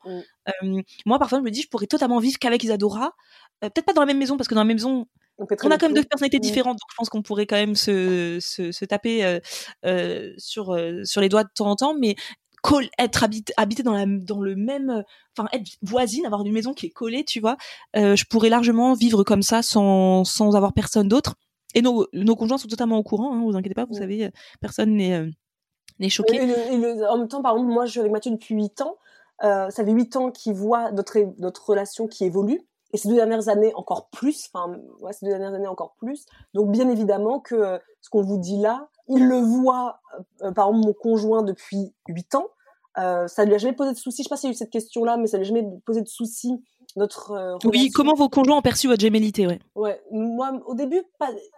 Mm. 0.63 0.81
Moi 1.07 1.19
parfois 1.19 1.39
je 1.39 1.45
me 1.45 1.51
dis 1.51 1.63
je 1.63 1.69
pourrais 1.69 1.87
totalement 1.87 2.19
vivre 2.19 2.39
qu'avec 2.39 2.63
Isadora. 2.65 3.13
Euh, 3.65 3.71
Peut-être 3.71 3.87
pas 3.87 3.93
dans 3.93 4.03
la 4.03 4.07
même 4.07 4.19
maison 4.19 4.37
parce 4.37 4.49
que 4.49 4.55
dans 4.55 4.61
la 4.61 4.67
même 4.67 4.77
maison 4.77 5.07
on, 5.39 5.47
a 5.73 5.79
quand 5.79 5.87
même 5.89 5.95
deux 5.95 6.05
personnalités 6.05 6.39
différentes, 6.43 6.75
donc 6.75 6.89
je 6.91 6.95
pense 6.97 7.09
qu'on 7.09 7.23
pourrait 7.23 7.47
quand 7.47 7.57
même 7.57 7.75
se, 7.75 8.39
se, 8.41 8.71
se 8.71 8.85
taper 8.85 9.25
euh, 9.25 9.41
euh, 9.85 10.33
sur, 10.39 10.77
sur 11.05 11.21
les 11.21 11.29
doigts 11.29 11.43
de 11.43 11.49
temps 11.53 11.67
en 11.71 11.77
temps, 11.77 11.95
mais 11.99 12.15
être 12.99 13.25
habité, 13.25 13.53
habité 13.57 13.83
dans, 13.83 13.93
la, 13.93 14.07
dans 14.07 14.41
le 14.41 14.55
même, 14.57 15.03
enfin 15.37 15.49
être 15.53 15.69
voisine, 15.83 16.25
avoir 16.25 16.45
une 16.47 16.53
maison 16.53 16.73
qui 16.73 16.87
est 16.87 16.91
collée, 16.91 17.25
tu 17.25 17.41
vois, 17.41 17.57
je 17.95 18.25
pourrais 18.25 18.49
largement 18.49 18.95
vivre 18.95 19.23
comme 19.25 19.43
ça 19.43 19.63
sans, 19.63 20.25
sans 20.25 20.55
avoir 20.57 20.73
personne 20.73 21.09
d'autre. 21.09 21.35
Et 21.75 21.83
nos, 21.83 22.07
nos 22.13 22.37
conjoints 22.37 22.57
sont 22.57 22.69
totalement 22.69 22.97
au 22.97 23.03
courant, 23.03 23.35
hein, 23.35 23.43
vous 23.43 23.57
inquiétez 23.57 23.75
pas, 23.75 23.85
vous 23.85 23.95
savez, 23.95 24.31
personne 24.61 24.95
n'est 24.97 25.29
n'est 25.99 26.09
choqué. 26.09 26.37
Et 26.37 26.47
le- 26.47 26.73
et 26.73 26.77
le- 26.79 27.09
en 27.09 27.19
même 27.19 27.29
temps, 27.29 27.43
par 27.43 27.53
exemple, 27.55 27.73
moi, 27.73 27.87
je 27.87 27.91
suis 27.91 28.01
avec 28.01 28.13
Mathieu 28.13 28.31
depuis 28.31 28.55
8 28.55 28.81
ans. 28.81 28.97
Ça 29.43 29.69
fait 29.85 29.91
8 29.93 30.17
ans 30.17 30.31
qu'il 30.31 30.55
voit 30.55 30.91
notre, 30.93 31.19
notre 31.39 31.69
relation 31.69 32.07
qui 32.07 32.25
évolue. 32.25 32.61
Et 32.95 32.97
ces 32.97 33.09
deux 33.09 33.17
dernières 33.17 33.49
années, 33.49 33.75
encore 33.75 34.09
plus. 34.09 34.49
Enfin, 34.51 34.79
ouais, 35.01 35.13
ces 35.13 35.27
deux 35.27 35.33
dernières 35.33 35.53
années, 35.53 35.67
encore 35.67 35.95
plus. 35.99 36.25
Donc, 36.55 36.71
bien 36.71 36.89
évidemment 36.89 37.41
que 37.41 37.55
euh, 37.55 37.79
ce 38.01 38.09
qu'on 38.09 38.23
vous 38.23 38.39
dit 38.39 38.57
là, 38.57 38.89
il 39.09 39.27
le 39.27 39.37
voit, 39.37 40.01
euh, 40.43 40.53
par 40.53 40.69
exemple, 40.69 40.87
mon 40.87 40.93
conjoint 40.95 41.43
depuis 41.43 41.93
8 42.09 42.37
ans. 42.37 42.47
Euh, 42.99 43.27
ça 43.27 43.45
lui 43.45 43.55
a 43.55 43.59
jamais 43.59 43.75
posé 43.75 43.93
de 43.93 43.97
soucis. 43.97 44.23
Je 44.23 44.29
sais 44.29 44.29
pas 44.29 44.37
s'il 44.37 44.49
y 44.49 44.53
a 44.53 44.55
eu 44.55 44.57
cette 44.57 44.71
question-là, 44.71 45.17
mais 45.17 45.27
ça 45.27 45.37
lui 45.37 45.45
a 45.45 45.49
jamais 45.49 45.69
posé 45.85 46.01
de 46.01 46.09
soucis, 46.09 46.63
notre 46.97 47.33
euh, 47.33 47.57
Oui, 47.65 47.91
comment 47.91 48.15
vos 48.15 48.29
conjoints 48.29 48.59
ont 48.59 48.63
perçu 48.63 48.87
votre 48.87 49.01
gémellité, 49.01 49.47
ouais. 49.47 49.59
Ouais, 49.75 50.01
moi 50.13 50.53
au 50.67 50.75
début, 50.75 51.03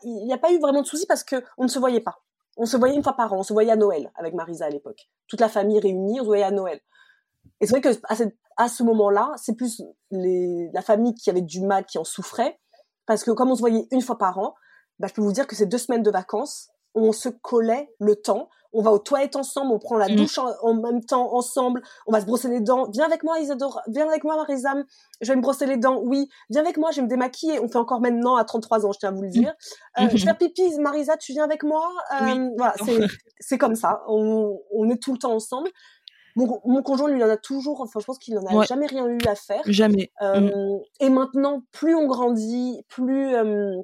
il 0.03 0.25
n'y 0.25 0.33
a 0.33 0.39
pas 0.39 0.51
eu 0.53 0.59
vraiment 0.59 0.81
de 0.81 0.87
soucis 0.87 1.07
parce 1.07 1.23
que 1.23 1.37
on 1.59 1.65
ne 1.65 1.69
se 1.69 1.79
voyait 1.79 2.01
pas. 2.01 2.23
On 2.57 2.65
se 2.65 2.79
voyait 2.79 2.95
une 2.95 3.03
fois 3.03 3.13
par 3.13 3.35
an, 3.35 3.41
on 3.41 3.43
se 3.43 3.53
voyait 3.53 3.71
à 3.71 3.77
Noël 3.77 4.11
avec 4.15 4.33
Marisa 4.33 4.65
à 4.65 4.71
l'époque. 4.71 5.11
Toute 5.29 5.41
la 5.41 5.51
famille 5.51 5.79
réunie, 5.79 6.21
on 6.21 6.23
se 6.23 6.29
voyait 6.29 6.43
à 6.43 6.51
Noël. 6.51 6.81
Et 7.61 7.67
c'est 7.67 7.73
vrai 7.79 7.81
que 7.81 7.99
à, 8.09 8.17
cette- 8.17 8.37
à 8.57 8.69
ce 8.69 8.83
moment-là, 8.83 9.33
c'est 9.37 9.55
plus 9.55 9.83
les, 10.11 10.71
la 10.73 10.83
famille 10.83 11.15
qui 11.15 11.31
avait 11.31 11.43
du 11.43 11.61
mal, 11.61 11.85
qui 11.85 11.99
en 11.99 12.05
souffrait, 12.05 12.59
parce 13.07 13.23
que 13.25 13.31
comme 13.31 13.51
on 13.51 13.55
se 13.55 13.61
voyait 13.61 13.87
une 13.91 14.03
fois 14.03 14.19
par 14.19 14.39
an, 14.39 14.55
bah, 14.99 15.09
je 15.09 15.15
peux 15.15 15.23
vous 15.23 15.33
dire 15.33 15.47
que 15.47 15.55
ces 15.57 15.67
deux 15.67 15.79
semaines 15.79 16.03
de 16.03 16.11
vacances, 16.11 16.69
on 16.95 17.13
se 17.13 17.29
collait 17.29 17.93
le 18.01 18.17
temps. 18.17 18.49
On 18.73 18.83
va 18.83 18.91
aux 18.93 18.99
toilettes 18.99 19.37
ensemble, 19.37 19.73
on 19.73 19.79
prend 19.79 19.97
la 19.97 20.09
Mhm. 20.09 20.17
douche 20.17 20.37
en, 20.39 20.51
en 20.63 20.75
même 20.75 21.03
temps 21.05 21.35
ensemble, 21.35 21.83
on 22.07 22.13
va 22.13 22.21
se 22.21 22.27
brosser 22.27 22.49
les 22.49 22.61
dents. 22.61 22.89
Viens 22.91 23.05
avec 23.07 23.23
moi, 23.23 23.39
Isadora. 23.39 23.83
Viens 23.89 24.07
avec 24.09 24.23
moi, 24.25 24.37
Marisa. 24.37 24.75
Je 25.23 25.29
vais 25.33 25.37
me 25.37 25.41
brosser 25.41 25.65
les 25.67 25.77
dents. 25.79 26.01
Oui. 26.03 26.29
Viens 26.51 26.63
avec 26.63 26.77
moi, 26.77 26.91
je 26.91 26.97
vais 26.97 27.03
me 27.03 27.09
démaquiller. 27.09 27.59
On 27.61 27.69
fait 27.69 27.79
encore 27.79 28.01
maintenant 28.01 28.37
à 28.37 28.45
33 28.45 28.85
ans, 28.85 28.93
je 28.93 28.99
tiens 28.99 29.11
à 29.11 29.13
vous 29.13 29.23
le 29.23 29.31
dire. 29.31 29.55
Euh, 29.99 30.03
Mhm. 30.03 30.09
Je 30.11 30.17
vais 30.17 30.19
faire 30.25 30.37
pipi, 30.39 30.79
Marisa, 30.79 31.17
tu 31.17 31.33
viens 31.33 31.45
avec 31.45 31.63
moi. 31.63 31.91
Euh, 32.21 32.25
Oui. 32.25 32.51
Voilà, 32.57 32.75
c'est 32.85 32.99
c'est 33.39 33.59
comme 33.59 33.77
ça. 33.77 34.03
On, 34.09 34.59
on 34.73 34.89
est 34.91 35.01
tout 35.03 35.13
le 35.13 35.19
temps 35.19 35.33
ensemble. 35.35 35.71
Mon, 36.37 36.61
mon 36.65 36.83
conjoint, 36.83 37.09
lui, 37.09 37.19
il 37.19 37.25
en 37.25 37.29
a 37.29 37.37
toujours. 37.37 37.81
Enfin, 37.81 37.99
je 37.99 38.05
pense 38.05 38.19
qu'il 38.19 38.35
n'en 38.35 38.45
a 38.47 38.55
Ouais. 38.55 38.67
jamais 38.67 38.87
rien 38.87 39.07
eu 39.09 39.19
à 39.27 39.35
faire. 39.35 39.63
Jamais. 39.67 40.11
Euh, 40.23 40.41
Mm. 40.41 40.81
Et 41.01 41.09
maintenant, 41.11 41.63
plus 41.73 41.95
on 41.95 42.07
grandit, 42.07 42.83
plus 42.89 43.35
euh, 43.35 43.75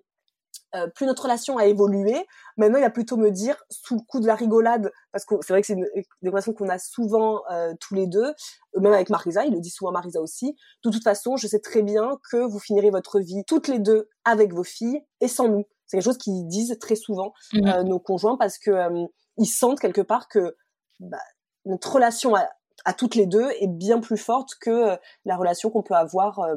euh, 0.74 0.86
plus 0.94 1.04
notre 1.06 1.24
relation 1.24 1.58
a 1.58 1.66
évolué, 1.66 2.14
maintenant 2.56 2.78
il 2.78 2.82
va 2.82 2.88
plutôt 2.90 3.18
me 3.18 3.30
dire 3.30 3.56
sous 3.70 3.94
le 3.94 4.00
coup 4.08 4.20
de 4.20 4.26
la 4.26 4.34
rigolade, 4.34 4.90
parce 5.12 5.24
que 5.26 5.34
c'est 5.42 5.52
vrai 5.52 5.60
que 5.60 5.66
c'est 5.66 5.74
une, 5.74 5.86
une 6.22 6.28
relation 6.30 6.54
qu'on 6.54 6.68
a 6.70 6.78
souvent 6.78 7.42
euh, 7.50 7.74
tous 7.78 7.94
les 7.94 8.06
deux, 8.06 8.32
même 8.78 8.92
avec 8.94 9.10
Marisa, 9.10 9.44
il 9.44 9.52
le 9.52 9.60
dit 9.60 9.68
souvent 9.70 9.92
Marisa 9.92 10.20
aussi. 10.22 10.56
De 10.84 10.90
toute 10.90 11.02
façon, 11.02 11.36
je 11.36 11.46
sais 11.46 11.58
très 11.60 11.82
bien 11.82 12.18
que 12.30 12.38
vous 12.38 12.58
finirez 12.58 12.88
votre 12.90 13.20
vie 13.20 13.44
toutes 13.46 13.68
les 13.68 13.78
deux 13.80 14.08
avec 14.24 14.54
vos 14.54 14.64
filles 14.64 15.02
et 15.20 15.28
sans 15.28 15.48
nous. 15.48 15.64
C'est 15.86 15.98
quelque 15.98 16.04
chose 16.06 16.16
qu'ils 16.18 16.46
disent 16.48 16.76
très 16.80 16.96
souvent 16.96 17.34
Mhm. 17.52 17.66
euh, 17.68 17.82
nos 17.82 17.98
conjoints 18.00 18.38
parce 18.38 18.58
que 18.58 18.70
euh, 18.70 19.04
ils 19.36 19.46
sentent 19.46 19.78
quelque 19.80 20.00
part 20.02 20.26
que 20.28 20.56
bah, 21.00 21.18
notre 21.64 21.92
relation 21.92 22.34
à, 22.34 22.92
toutes 22.94 23.14
les 23.14 23.26
deux 23.26 23.48
est 23.60 23.68
bien 23.68 24.00
plus 24.00 24.16
forte 24.16 24.56
que 24.60 24.70
euh, 24.70 24.96
la 25.24 25.36
relation 25.36 25.70
qu'on 25.70 25.82
peut 25.82 25.94
avoir 25.94 26.40
euh, 26.40 26.56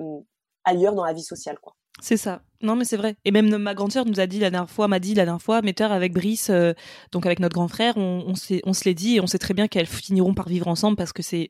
ailleurs 0.64 0.96
dans 0.96 1.06
la 1.06 1.14
vie 1.14 1.24
sociale. 1.24 1.58
C'est 2.02 2.18
ça. 2.18 2.42
Non, 2.62 2.76
mais 2.76 2.84
c'est 2.84 2.98
vrai. 2.98 3.16
Et 3.26 3.32
même 3.32 3.56
ma 3.58 3.74
grande 3.74 3.92
sœur 3.92 4.06
nous 4.06 4.20
a 4.20 4.28
dit 4.28 4.40
la 4.40 4.50
dernière 4.50 4.70
fois, 4.70 4.88
m'a 4.88 5.00
dit 5.00 5.14
la 5.14 5.24
dernière 5.24 5.42
fois, 5.42 5.62
Metter 5.62 5.86
avec 5.86 6.14
Brice, 6.14 6.50
euh, 6.50 6.74
donc 7.12 7.26
avec 7.26 7.40
notre 7.40 7.54
grand 7.54 7.68
frère, 7.68 7.96
on, 7.98 8.36
se 8.36 8.84
l'est 8.86 8.94
dit 8.94 9.16
et 9.16 9.22
on 9.22 9.28
sait 9.28 9.38
très 9.38 9.54
bien 9.54 9.68
qu'elles 9.68 9.86
finiront 9.86 10.34
par 10.34 10.50
vivre 10.50 10.68
ensemble 10.68 10.98
parce 10.98 11.14
que 11.14 11.22
c'est 11.24 11.48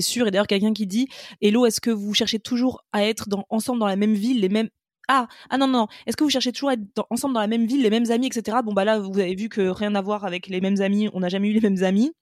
sûr. 0.00 0.26
Et 0.26 0.30
d'ailleurs, 0.30 0.46
quelqu'un 0.46 0.72
qui 0.72 0.86
dit, 0.86 1.08
Hello, 1.40 1.66
est-ce 1.66 1.80
que 1.80 1.90
vous 1.90 2.14
cherchez 2.14 2.40
toujours 2.40 2.84
à 2.92 3.04
être 3.04 3.26
ensemble 3.48 3.80
dans 3.80 3.86
la 3.86 3.96
même 3.96 4.14
ville, 4.14 4.40
les 4.40 4.48
mêmes? 4.48 4.68
Ah, 5.08 5.28
ah 5.50 5.58
non, 5.58 5.66
non, 5.66 5.86
est-ce 6.06 6.16
que 6.16 6.24
vous 6.24 6.30
cherchez 6.30 6.52
toujours 6.52 6.70
à 6.70 6.74
être 6.74 7.06
ensemble 7.10 7.34
dans 7.34 7.40
la 7.40 7.46
même 7.46 7.66
ville, 7.66 7.82
les 7.82 7.90
mêmes 7.90 8.10
amis, 8.10 8.26
etc. 8.26 8.58
Bon, 8.64 8.72
bah 8.72 8.84
là, 8.84 8.98
vous 8.98 9.18
avez 9.18 9.34
vu 9.34 9.48
que 9.48 9.60
rien 9.68 9.94
à 9.94 10.02
voir 10.02 10.24
avec 10.24 10.46
les 10.48 10.60
mêmes 10.60 10.80
amis, 10.80 11.08
on 11.12 11.20
n'a 11.20 11.28
jamais 11.28 11.48
eu 11.48 11.52
les 11.52 11.60
mêmes 11.60 11.82
amis. 11.84 12.12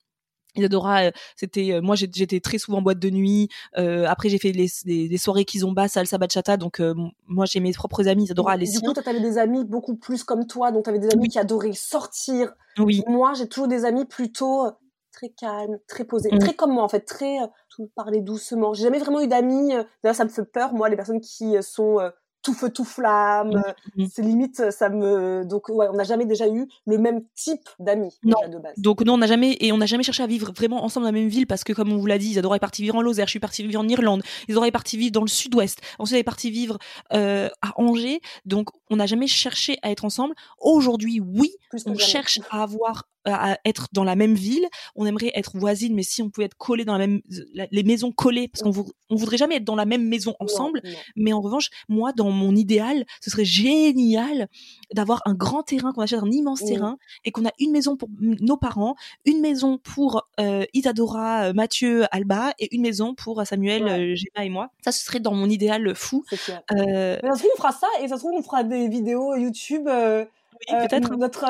Isadora, 0.54 1.04
euh, 1.04 1.10
c'était 1.36 1.72
euh, 1.72 1.80
moi 1.80 1.96
j'étais 1.96 2.40
très 2.40 2.58
souvent 2.58 2.78
en 2.78 2.82
boîte 2.82 2.98
de 2.98 3.10
nuit. 3.10 3.48
Euh, 3.78 4.06
après 4.06 4.28
j'ai 4.28 4.38
fait 4.38 4.52
les, 4.52 4.68
des, 4.84 5.08
des 5.08 5.18
soirées 5.18 5.44
kizomba, 5.44 5.88
salsa 5.88 6.18
bachata, 6.18 6.56
donc 6.56 6.80
euh, 6.80 6.94
moi 7.26 7.46
j'ai 7.46 7.60
mes 7.60 7.72
propres 7.72 8.08
amis. 8.08 8.24
Isadora 8.24 8.56
les 8.56 8.66
du 8.66 8.72
siens. 8.72 8.80
coup, 8.88 8.92
toi, 8.94 9.02
t'avais 9.02 9.20
des 9.20 9.38
amis 9.38 9.64
beaucoup 9.64 9.96
plus 9.96 10.24
comme 10.24 10.46
toi, 10.46 10.70
donc 10.72 10.84
t'avais 10.84 10.98
des 10.98 11.10
amis 11.10 11.28
qui 11.28 11.38
adoraient 11.38 11.72
sortir. 11.72 12.52
Oui, 12.78 13.02
Moi, 13.06 13.32
j'ai 13.34 13.48
toujours 13.48 13.68
des 13.68 13.84
amis 13.84 14.04
plutôt 14.04 14.66
très 15.12 15.28
calmes, 15.28 15.78
très 15.88 16.04
posés, 16.04 16.30
Mm. 16.32 16.38
très 16.38 16.54
comme 16.54 16.72
moi 16.72 16.82
en 16.84 16.88
fait, 16.88 17.00
très 17.00 17.36
tout 17.68 17.90
parler 17.94 18.20
doucement. 18.20 18.72
J'ai 18.74 18.84
jamais 18.84 18.98
vraiment 18.98 19.20
eu 19.20 19.28
d'amis. 19.28 19.68
D'ailleurs, 20.02 20.16
ça 20.16 20.24
me 20.24 20.30
fait 20.30 20.44
peur, 20.44 20.72
moi, 20.74 20.88
les 20.88 20.96
personnes 20.96 21.20
qui 21.20 21.54
sont 21.62 21.98
tout 22.42 22.54
feu 22.54 22.70
tout 22.70 22.84
flamme. 22.84 23.56
euh, 23.56 23.72
Mhm. 23.96 24.08
C'est 24.12 24.22
limite, 24.22 24.70
ça 24.70 24.88
me. 24.88 25.44
Donc 25.44 25.68
ouais, 25.68 25.86
on 25.90 25.94
n'a 25.94 26.04
jamais 26.04 26.26
déjà 26.26 26.48
eu 26.48 26.68
le 26.86 26.98
même 26.98 27.22
type 27.34 27.68
d'amis 27.78 28.10
Non. 28.24 28.36
déjà 28.42 28.52
de 28.56 28.58
base. 28.62 28.74
Donc 28.78 29.02
non, 29.04 29.14
on 29.14 29.18
n'a 29.18 29.26
jamais 29.26 29.56
et 29.60 29.72
on 29.72 29.78
n'a 29.78 29.86
jamais 29.86 30.02
cherché 30.02 30.22
à 30.22 30.26
vivre 30.26 30.52
vraiment 30.56 30.84
ensemble 30.84 31.04
dans 31.06 31.12
la 31.12 31.18
même 31.18 31.28
ville 31.28 31.46
parce 31.46 31.64
que 31.64 31.72
comme 31.72 31.92
on 31.92 31.96
vous 31.98 32.06
l'a 32.06 32.18
dit, 32.18 32.30
Isadora 32.30 32.56
est 32.56 32.60
partie 32.60 32.82
vivre 32.82 32.96
en 32.96 33.02
Lozère, 33.02 33.26
je 33.26 33.30
suis 33.30 33.40
partie 33.40 33.62
vivre 33.66 33.80
en 33.80 33.88
Irlande, 33.88 34.22
Isadora 34.48 34.66
est 34.68 34.72
partie 34.72 34.96
vivre 34.96 35.12
dans 35.12 35.22
le 35.22 35.28
Sud-Ouest, 35.28 35.80
ensuite 35.98 36.14
elle 36.14 36.20
est 36.20 36.24
partie 36.24 36.50
vivre 36.50 36.78
euh, 37.12 37.48
à 37.62 37.72
Angers. 37.80 38.20
Donc 38.44 38.70
on 38.90 38.96
n'a 38.96 39.06
jamais 39.06 39.26
cherché 39.26 39.78
à 39.82 39.90
être 39.90 40.04
ensemble. 40.04 40.34
Aujourd'hui, 40.58 41.20
oui, 41.20 41.52
on 41.72 41.78
jamais. 41.78 41.98
cherche 41.98 42.40
à 42.50 42.62
avoir 42.62 43.04
à 43.24 43.58
être 43.64 43.88
dans 43.92 44.04
la 44.04 44.16
même 44.16 44.34
ville. 44.34 44.66
On 44.96 45.06
aimerait 45.06 45.32
être 45.34 45.56
voisines, 45.56 45.94
mais 45.94 46.02
si 46.02 46.22
on 46.22 46.30
pouvait 46.30 46.46
être 46.46 46.56
collés 46.56 46.84
dans 46.84 46.98
la 46.98 47.06
même 47.06 47.20
la- 47.54 47.66
les 47.70 47.82
maisons 47.82 48.12
collées, 48.12 48.48
parce 48.48 48.62
qu'on 48.62 48.70
vou- 48.70 48.90
on 49.10 49.16
voudrait 49.16 49.36
jamais 49.36 49.56
être 49.56 49.64
dans 49.64 49.76
la 49.76 49.84
même 49.86 50.06
maison 50.08 50.34
ensemble. 50.40 50.80
non. 50.84 50.90
Mais 51.16 51.32
en 51.32 51.40
revanche, 51.40 51.68
moi, 51.88 52.12
dans 52.12 52.30
mon 52.30 52.54
idéal, 52.56 53.04
ce 53.20 53.30
serait 53.30 53.44
génial 53.44 54.48
d'avoir 54.94 55.22
un 55.26 55.34
grand 55.34 55.62
terrain, 55.62 55.92
qu'on 55.92 56.02
achète 56.02 56.22
un 56.22 56.30
immense 56.30 56.62
Mm. 56.62 56.66
terrain 56.66 56.98
et 57.24 57.30
qu'on 57.30 57.44
a 57.46 57.50
une 57.58 57.70
maison 57.72 57.96
pour 57.96 58.08
nos 58.20 58.56
parents, 58.56 58.94
une 59.24 59.40
maison 59.40 59.78
pour 59.78 60.26
euh, 60.40 60.64
Isadora, 60.72 61.44
euh, 61.48 61.52
Mathieu, 61.52 62.04
Alba 62.10 62.52
et 62.58 62.74
une 62.74 62.82
maison 62.82 63.14
pour 63.14 63.40
euh, 63.40 63.44
Samuel, 63.44 63.84
Ouais. 63.84 63.90
euh, 64.12 64.14
Gemma 64.16 64.44
et 64.46 64.48
moi. 64.50 64.70
Ça, 64.84 64.92
ce 64.92 65.04
serait 65.04 65.20
dans 65.20 65.34
mon 65.34 65.48
idéal 65.48 65.94
fou. 65.94 66.24
Euh, 66.72 67.18
Mais 67.22 67.28
ça 67.28 67.34
se 67.34 67.38
trouve, 67.40 67.50
on 67.54 67.56
fera 67.58 67.72
ça 67.72 67.86
et 68.02 68.08
ça 68.08 68.16
se 68.16 68.20
trouve, 68.22 68.32
on 68.36 68.42
fera 68.42 68.64
des 68.64 68.88
vidéos 68.88 69.34
YouTube. 69.36 69.86
euh, 69.88 70.24
euh, 70.70 70.86
peut-être. 70.86 71.16
notre, 71.16 71.44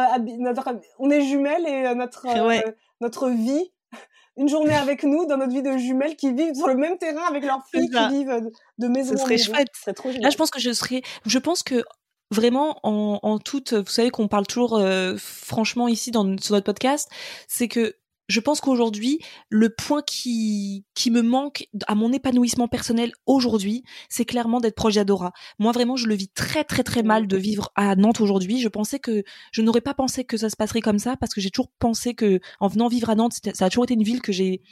on 0.99 1.11
est 1.11 1.23
jumelles 1.23 1.67
et 1.67 1.87
euh, 1.87 1.95
notre 1.95 2.27
euh, 2.27 2.47
Ouais. 2.47 2.65
notre 3.01 3.29
vie, 3.31 3.73
une 4.37 4.49
journée 4.49 4.75
avec 4.75 5.03
nous 5.05 5.27
dans 5.27 5.37
notre 5.37 5.53
vie 5.53 5.63
de 5.63 5.77
jumelles 5.77 6.17
qui 6.17 6.33
vivent 6.33 6.55
sur 6.55 6.69
le 6.69 6.77
même 6.77 6.97
terrain 6.99 7.25
avec 7.29 7.45
leurs 7.45 7.63
filles 7.71 7.91
qui 7.91 8.09
vivent 8.09 8.51
de 8.79 8.89
maison 8.89 9.13
Ce 9.13 9.19
serait 9.19 9.35
maison. 9.35 9.53
chouette. 9.55 9.95
Trop. 9.97 10.11
Là, 10.21 10.31
je 10.31 10.37
pense 10.37 10.51
que 10.51 10.61
je 10.61 10.73
serais. 10.73 11.03
Je 11.27 11.39
pense 11.39 11.63
que 11.63 11.85
vraiment 12.31 12.79
en, 12.83 13.19
en 13.23 13.39
toute. 13.39 13.75
Vous 13.75 13.91
savez 13.91 14.11
qu'on 14.11 14.29
parle 14.29 14.47
toujours 14.47 14.79
euh, 14.79 15.17
franchement 15.19 15.89
ici 15.89 16.11
dans 16.11 16.23
sur 16.39 16.55
notre 16.55 16.65
podcast, 16.65 17.11
c'est 17.49 17.69
que 17.69 17.95
je 18.33 18.41
pense 18.41 18.61
qu'aujourd'hui, 18.61 19.18
le 19.51 19.68
point 19.68 20.03
qui 20.07 20.85
me 21.11 21.20
manque 21.20 21.68
à 21.87 21.95
mon 21.95 22.12
épanouissement 22.12 22.66
personnel 22.66 23.12
aujourd'hui, 23.26 23.85
c'est 24.09 24.24
clairement 24.24 24.61
d'être 24.61 24.74
proche 24.74 24.95
d'Adora. 24.95 25.33
Moi, 25.59 25.72
vraiment, 25.72 25.97
je 25.97 26.07
le 26.07 26.14
vis 26.14 26.28
très 26.28 26.64
très 26.64 26.83
très 26.83 27.03
mal 27.03 27.26
de 27.26 27.37
vivre 27.37 27.70
à 27.74 27.95
Nantes 27.95 28.20
aujourd'hui. 28.20 28.61
Je 28.61 28.68
pensais 28.68 28.99
que 28.99 29.22
je 29.53 29.61
n'aurais 29.61 29.83
pas 29.83 29.95
pensé 29.95 30.24
que 30.24 30.39
ça 30.39 30.49
se 30.49 30.57
passerait 30.57 30.80
comme 30.80 30.99
ça 30.99 31.16
parce 31.16 31.35
que 31.35 31.41
j'ai 31.43 31.51
toujours 31.51 31.70
pensé 31.78 32.14
que 32.14 32.41
en 32.59 32.68
venant 32.68 32.89
vivre 32.89 33.11
à 33.11 33.14
Nantes, 33.14 33.35
ça 33.53 33.66
a 33.66 33.68
toujours 33.68 33.85
été 33.85 33.95
une 33.95 34.03
ville 34.03 34.22
que 34.22 34.33
j'ai 34.33 34.62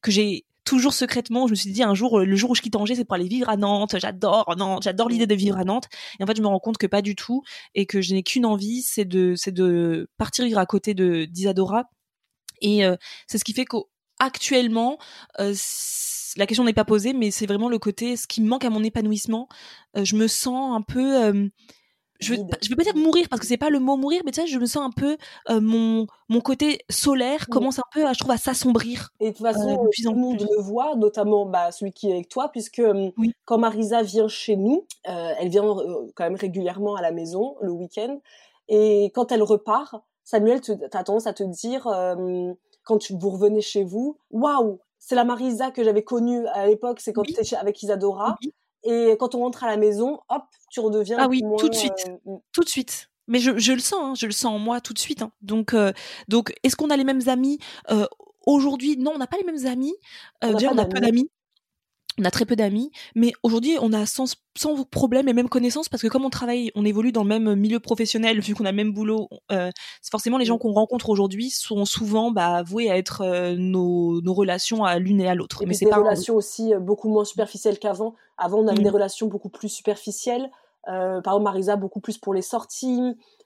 que 0.00 0.10
j'ai 0.10 0.46
toujours 0.64 0.94
secrètement, 0.94 1.46
je 1.46 1.52
me 1.52 1.56
suis 1.56 1.70
dit 1.70 1.82
un 1.82 1.94
jour, 1.94 2.20
euh, 2.20 2.24
le 2.24 2.36
jour 2.36 2.50
où 2.50 2.54
je 2.54 2.62
quitte 2.62 2.76
Angers, 2.76 2.94
c'est 2.94 3.04
pour 3.04 3.16
aller 3.16 3.28
vivre 3.28 3.48
à 3.48 3.56
Nantes. 3.56 3.96
J'adore 3.98 4.54
Nantes, 4.56 4.84
j'adore 4.84 5.08
l'idée 5.08 5.26
de 5.26 5.34
vivre 5.34 5.58
à 5.58 5.64
Nantes. 5.64 5.88
Et 6.18 6.24
en 6.24 6.26
fait, 6.26 6.36
je 6.36 6.42
me 6.42 6.46
rends 6.46 6.60
compte 6.60 6.78
que 6.78 6.86
pas 6.86 7.02
du 7.02 7.14
tout, 7.14 7.42
et 7.74 7.84
que 7.84 8.00
je 8.00 8.14
n'ai 8.14 8.22
qu'une 8.22 8.46
envie, 8.46 8.80
c'est 8.82 9.04
de, 9.04 9.34
c'est 9.36 9.52
de 9.52 10.08
partir 10.18 10.44
vivre 10.44 10.58
à 10.58 10.66
côté 10.66 10.94
de 10.94 11.26
d'Isadora. 11.26 11.84
Et 12.62 12.84
euh, 12.84 12.96
c'est 13.26 13.36
ce 13.36 13.44
qui 13.44 13.52
fait 13.52 13.66
qu'actuellement, 13.66 14.98
euh, 15.38 15.54
la 16.36 16.46
question 16.46 16.64
n'est 16.64 16.72
pas 16.72 16.86
posée, 16.86 17.12
mais 17.12 17.30
c'est 17.30 17.46
vraiment 17.46 17.68
le 17.68 17.78
côté, 17.78 18.16
ce 18.16 18.26
qui 18.26 18.40
me 18.40 18.48
manque 18.48 18.64
à 18.64 18.70
mon 18.70 18.82
épanouissement. 18.82 19.48
Euh, 19.96 20.04
je 20.04 20.16
me 20.16 20.26
sens 20.26 20.74
un 20.74 20.80
peu 20.80 21.50
je 22.22 22.34
veux, 22.34 22.40
je 22.62 22.70
veux 22.70 22.76
pas 22.76 22.84
dire 22.84 22.96
mourir 22.96 23.26
parce 23.28 23.40
que 23.40 23.46
c'est 23.46 23.56
pas 23.56 23.68
le 23.68 23.80
mot 23.80 23.96
mourir, 23.96 24.22
mais 24.24 24.30
tu 24.30 24.40
sais, 24.40 24.46
je 24.46 24.58
me 24.58 24.66
sens 24.66 24.84
un 24.84 24.90
peu 24.90 25.16
euh, 25.50 25.60
mon 25.60 26.06
mon 26.28 26.40
côté 26.40 26.78
solaire 26.88 27.48
commence 27.48 27.78
un 27.78 27.84
peu, 27.92 28.06
à, 28.06 28.12
je 28.12 28.18
trouve, 28.20 28.30
à 28.30 28.36
s'assombrir. 28.36 29.10
Et 29.20 29.32
de 29.32 29.36
toute 29.36 29.44
façon, 29.44 29.70
Euh, 29.70 29.88
tout 29.92 30.12
le 30.12 30.18
monde 30.18 30.40
le 30.40 30.62
voit, 30.62 30.94
notamment 30.96 31.46
bah, 31.46 31.72
celui 31.72 31.92
qui 31.92 32.08
est 32.08 32.12
avec 32.12 32.28
toi, 32.28 32.48
puisque 32.50 32.82
Oui. 33.16 33.32
quand 33.44 33.58
Marisa 33.58 34.02
vient 34.02 34.28
chez 34.28 34.56
nous, 34.56 34.86
euh, 35.08 35.32
elle 35.38 35.48
vient 35.48 35.64
quand 36.14 36.24
même 36.24 36.36
régulièrement 36.36 36.94
à 36.94 37.02
la 37.02 37.10
maison 37.10 37.56
le 37.60 37.72
week-end, 37.72 38.20
et 38.68 39.10
quand 39.14 39.32
elle 39.32 39.42
repart, 39.42 39.96
Samuel, 40.24 40.60
tu 40.60 40.72
as 40.92 41.04
tendance 41.04 41.26
à 41.26 41.32
te 41.32 41.42
dire, 41.42 41.86
euh, 41.86 42.52
quand 42.84 42.98
tu, 42.98 43.14
vous 43.18 43.30
revenez 43.30 43.60
chez 43.60 43.84
vous, 43.84 44.16
waouh, 44.30 44.78
c'est 44.98 45.14
la 45.14 45.24
Marisa 45.24 45.70
que 45.70 45.82
j'avais 45.84 46.04
connue 46.04 46.46
à 46.48 46.66
l'époque, 46.66 47.00
c'est 47.00 47.12
quand 47.12 47.22
Oui. 47.26 47.34
tu 47.34 47.40
étais 47.40 47.56
avec 47.56 47.82
Isadora, 47.82 48.36
Oui. 48.42 48.52
et 48.84 49.16
quand 49.18 49.34
on 49.34 49.40
rentre 49.40 49.64
à 49.64 49.68
la 49.68 49.76
maison, 49.76 50.20
hop, 50.28 50.42
tu 50.70 50.80
redeviens 50.80 51.16
Ah 51.20 51.28
oui, 51.28 51.42
moins, 51.42 51.56
tout 51.58 51.68
de 51.68 51.74
suite. 51.74 51.92
euh, 52.28 52.36
tout 52.52 52.62
de 52.62 52.68
suite. 52.68 53.08
Mais 53.28 53.38
je, 53.38 53.56
je 53.58 53.72
le 53.72 53.78
sens, 53.78 54.00
hein, 54.02 54.12
je 54.16 54.26
le 54.26 54.32
sens 54.32 54.52
en 54.52 54.58
moi 54.58 54.80
tout 54.80 54.92
de 54.92 54.98
suite. 54.98 55.22
hein. 55.22 55.32
Donc, 55.42 55.74
euh, 55.74 55.92
donc, 56.28 56.52
est-ce 56.64 56.76
qu'on 56.76 56.90
a 56.90 56.96
les 56.96 57.04
mêmes 57.04 57.28
amis 57.28 57.58
aujourd'hui? 58.46 58.96
Non, 58.96 59.12
on 59.14 59.18
n'a 59.18 59.26
pas 59.28 59.36
les 59.38 59.44
mêmes 59.44 59.66
amis. 59.66 59.94
On 60.42 60.52
déjà, 60.52 60.70
on 60.72 60.78
a 60.78 60.84
peu 60.86 61.00
d'amis. 61.00 61.30
On 62.20 62.24
a 62.24 62.30
très 62.30 62.44
peu 62.44 62.56
d'amis, 62.56 62.90
mais 63.14 63.32
aujourd'hui, 63.42 63.76
on 63.80 63.92
a 63.92 64.04
sans, 64.04 64.34
sans 64.56 64.84
problème 64.84 65.28
et 65.28 65.32
même 65.32 65.48
connaissances 65.48 65.88
parce 65.88 66.02
que 66.02 66.08
comme 66.08 66.24
on 66.26 66.30
travaille, 66.30 66.70
on 66.74 66.84
évolue 66.84 67.10
dans 67.10 67.22
le 67.22 67.28
même 67.28 67.54
milieu 67.54 67.80
professionnel, 67.80 68.40
vu 68.40 68.54
qu'on 68.54 68.66
a 68.66 68.70
le 68.70 68.76
même 68.76 68.92
boulot, 68.92 69.28
euh, 69.50 69.70
c'est 70.02 70.10
forcément 70.10 70.36
les 70.36 70.44
gens 70.44 70.58
qu'on 70.58 70.72
rencontre 70.72 71.08
aujourd'hui 71.08 71.48
sont 71.48 71.84
souvent 71.86 72.30
bah, 72.30 72.62
voués 72.62 72.90
à 72.90 72.98
être 72.98 73.22
euh, 73.22 73.54
nos, 73.56 74.20
nos 74.20 74.34
relations 74.34 74.84
à 74.84 74.98
l'une 74.98 75.20
et 75.22 75.28
à 75.28 75.34
l'autre. 75.34 75.62
Mais 75.66 75.72
c'est 75.74 75.86
des 75.86 75.92
un- 75.92 75.96
relations 75.96 76.34
aussi 76.36 76.74
euh, 76.74 76.80
beaucoup 76.80 77.08
moins 77.08 77.24
superficielles 77.24 77.78
qu'avant. 77.78 78.14
Avant, 78.36 78.58
on 78.58 78.66
avait 78.68 78.80
Mm. 78.80 78.84
des 78.84 78.90
relations 78.90 79.26
beaucoup 79.28 79.48
plus 79.48 79.68
superficielles. 79.70 80.50
Euh, 80.88 81.20
par 81.22 81.34
exemple, 81.34 81.44
Marisa, 81.44 81.76
beaucoup 81.76 82.00
plus 82.00 82.18
pour 82.18 82.34
les 82.34 82.42
sorties. 82.42 82.88
Il 82.98 83.00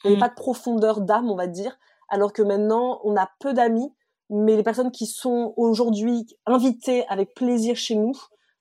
n'y 0.05 0.07
avait 0.07 0.17
Mm. 0.17 0.21
pas 0.21 0.29
de 0.31 0.35
profondeur 0.35 1.01
d'âme, 1.03 1.31
on 1.31 1.37
va 1.37 1.47
dire. 1.47 1.79
Alors 2.09 2.33
que 2.33 2.43
maintenant, 2.43 3.01
on 3.05 3.17
a 3.17 3.29
peu 3.39 3.53
d'amis, 3.53 3.93
mais 4.31 4.57
les 4.57 4.63
personnes 4.65 4.91
qui 4.91 5.07
sont 5.07 5.55
aujourd'hui 5.57 6.27
invitées 6.47 7.05
avec 7.09 7.33
plaisir 7.35 7.77
chez 7.77 7.95
nous 7.95 8.13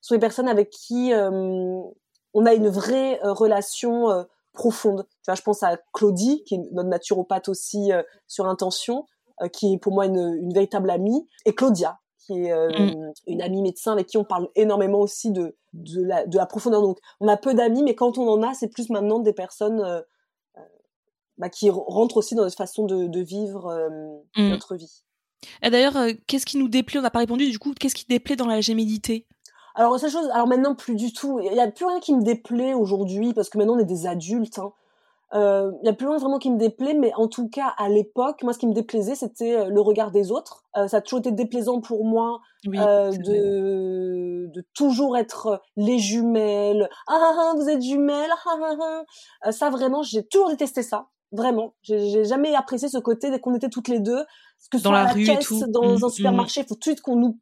sont 0.08 0.14
les 0.16 0.20
personnes 0.20 0.48
avec 0.48 0.70
qui 0.70 1.14
euh, 1.14 1.30
on 2.34 2.46
a 2.46 2.54
une 2.54 2.70
vraie 2.70 3.20
euh, 3.24 3.34
relation 3.34 4.10
euh, 4.10 4.24
profonde. 4.54 5.06
Tu 5.10 5.26
vois, 5.28 5.36
je 5.36 5.42
pense 5.42 5.64
à 5.64 5.78
Claudie, 5.94 6.44
qui 6.46 6.56
est 6.56 6.62
notre 6.72 6.90
naturopathe 6.90 7.50
aussi 7.50 7.92
sur 8.28 8.46
intention, 8.48 9.06
qui 9.52 9.74
est 9.74 9.78
pour 9.78 9.94
moi 9.94 10.06
une, 10.06 10.38
une 10.42 10.54
véritable 10.54 10.90
amie, 10.90 11.28
et 11.46 11.54
Claudia, 11.54 12.00
qui 12.20 12.46
est 12.46 12.52
euh, 12.54 12.70
Mm. 12.70 13.12
une 13.28 13.42
amie 13.42 13.62
médecin 13.62 13.92
avec 13.92 14.08
qui 14.08 14.18
on 14.18 14.24
parle 14.24 14.48
énormément 14.56 15.00
aussi 15.02 15.32
de, 15.32 15.58
de, 15.74 16.02
la, 16.04 16.26
de 16.26 16.38
la 16.38 16.46
profondeur. 16.46 16.82
Donc, 16.82 17.00
on 17.20 17.28
a 17.28 17.36
peu 17.36 17.54
d'amis, 17.54 17.84
mais 17.84 17.96
quand 17.96 18.18
on 18.18 18.28
en 18.30 18.42
a, 18.44 18.54
c'est 18.54 18.70
plus 18.70 18.90
maintenant 18.90 19.20
des 19.20 19.34
personnes 19.34 19.82
euh, 19.82 20.02
bah, 21.38 21.50
qui 21.50 21.70
re- 21.70 21.84
rentrent 21.92 22.18
aussi 22.18 22.34
dans 22.36 22.44
notre 22.44 22.56
façon 22.56 22.86
de, 22.86 23.08
de 23.08 23.20
vivre 23.20 23.68
euh, 23.68 23.90
Mm. 24.38 24.50
notre 24.52 24.76
vie. 24.76 25.04
D'ailleurs, 25.62 25.98
qu'est-ce 26.28 26.46
qui 26.46 26.58
nous 26.58 26.70
déplaît? 26.70 27.00
On 27.00 27.04
n'a 27.04 27.12
pas 27.12 27.20
répondu. 27.20 27.50
Du 27.52 27.60
coup, 27.60 27.74
qu'est-ce 27.78 27.94
qui 27.96 28.06
déplaît 28.08 28.38
dans 28.38 28.48
la 28.48 28.62
gémilité 28.62 29.28
Alors, 29.76 30.00
cette 30.00 30.12
chose, 30.12 30.30
alors 30.34 30.48
maintenant, 30.48 30.76
plus 30.76 30.96
du 30.96 31.14
tout. 31.14 31.40
Il 31.40 31.52
n'y 31.52 31.60
a 31.60 31.70
plus 31.70 31.86
rien 31.86 32.00
qui 32.00 32.16
me 32.16 32.24
déplaît 32.24 32.74
aujourd'hui, 32.74 33.34
parce 33.34 33.50
que 33.50 33.58
maintenant, 33.58 33.76
on 33.76 33.80
est 33.80 33.86
des 33.86 34.08
adultes. 34.08 34.60
Hein. 34.60 34.72
il 35.34 35.86
y 35.86 35.90
a 35.90 35.94
plus 35.94 36.08
loin 36.08 36.18
vraiment 36.18 36.40
qui 36.40 36.50
me 36.50 36.58
déplaît, 36.58 36.94
mais 36.94 37.14
en 37.16 37.28
tout 37.28 37.50
cas 37.50 37.74
à 37.78 37.90
l'époque, 37.90 38.42
moi 38.44 38.54
ce 38.54 38.60
qui 38.60 38.68
me 38.68 38.74
déplaisait 38.74 39.16
c'était 39.16 39.70
le 39.70 39.82
regard 39.82 40.12
des 40.12 40.32
autres. 40.32 40.64
ça 40.88 40.98
a 40.98 41.02
toujours 41.02 41.20
été 41.20 41.32
déplaisant 41.32 41.82
pour 41.82 42.06
moi 42.06 42.40
de, 42.64 44.48
de 44.48 44.66
toujours 44.74 45.18
être 45.18 45.62
les 45.76 46.00
jumelles. 46.00 46.90
Ah, 47.08 47.18
ah, 47.20 47.36
ah 47.38 47.54
vous 47.58 47.68
êtes 47.68 47.82
jumelles. 47.82 48.32
Ah, 48.46 48.58
ah, 48.62 49.04
ah. 49.42 49.52
ça 49.52 49.70
vraiment, 49.70 50.04
j'ai 50.04 50.26
toujours 50.26 50.50
détesté 50.50 50.84
ça. 50.84 51.08
Vraiment, 51.32 51.74
j'ai 51.82 52.24
jamais 52.24 52.56
apprécié 52.56 52.88
ce 52.88 52.98
côté 52.98 53.30
dès 53.30 53.40
qu'on 53.40 53.56
était 53.56 53.70
toutes 53.70 53.90
les 53.90 54.00
deux, 54.00 54.24
que 54.72 54.78
ce 54.78 54.84
dans 54.84 54.92
soit 54.92 55.04
la 55.04 55.10
à 55.10 55.14
rue 55.14 55.24
la 55.26 55.36
caisse, 55.36 55.52
dans 55.68 55.84
Mmh, 55.84 56.04
un 56.04 56.08
mmh. 56.08 56.10
supermarché, 56.10 56.62
il 56.62 56.68
faut 56.68 56.76
tout 56.76 56.80
de 56.80 56.84
suite 56.84 57.02
qu'on 57.02 57.18
nous. 57.18 57.38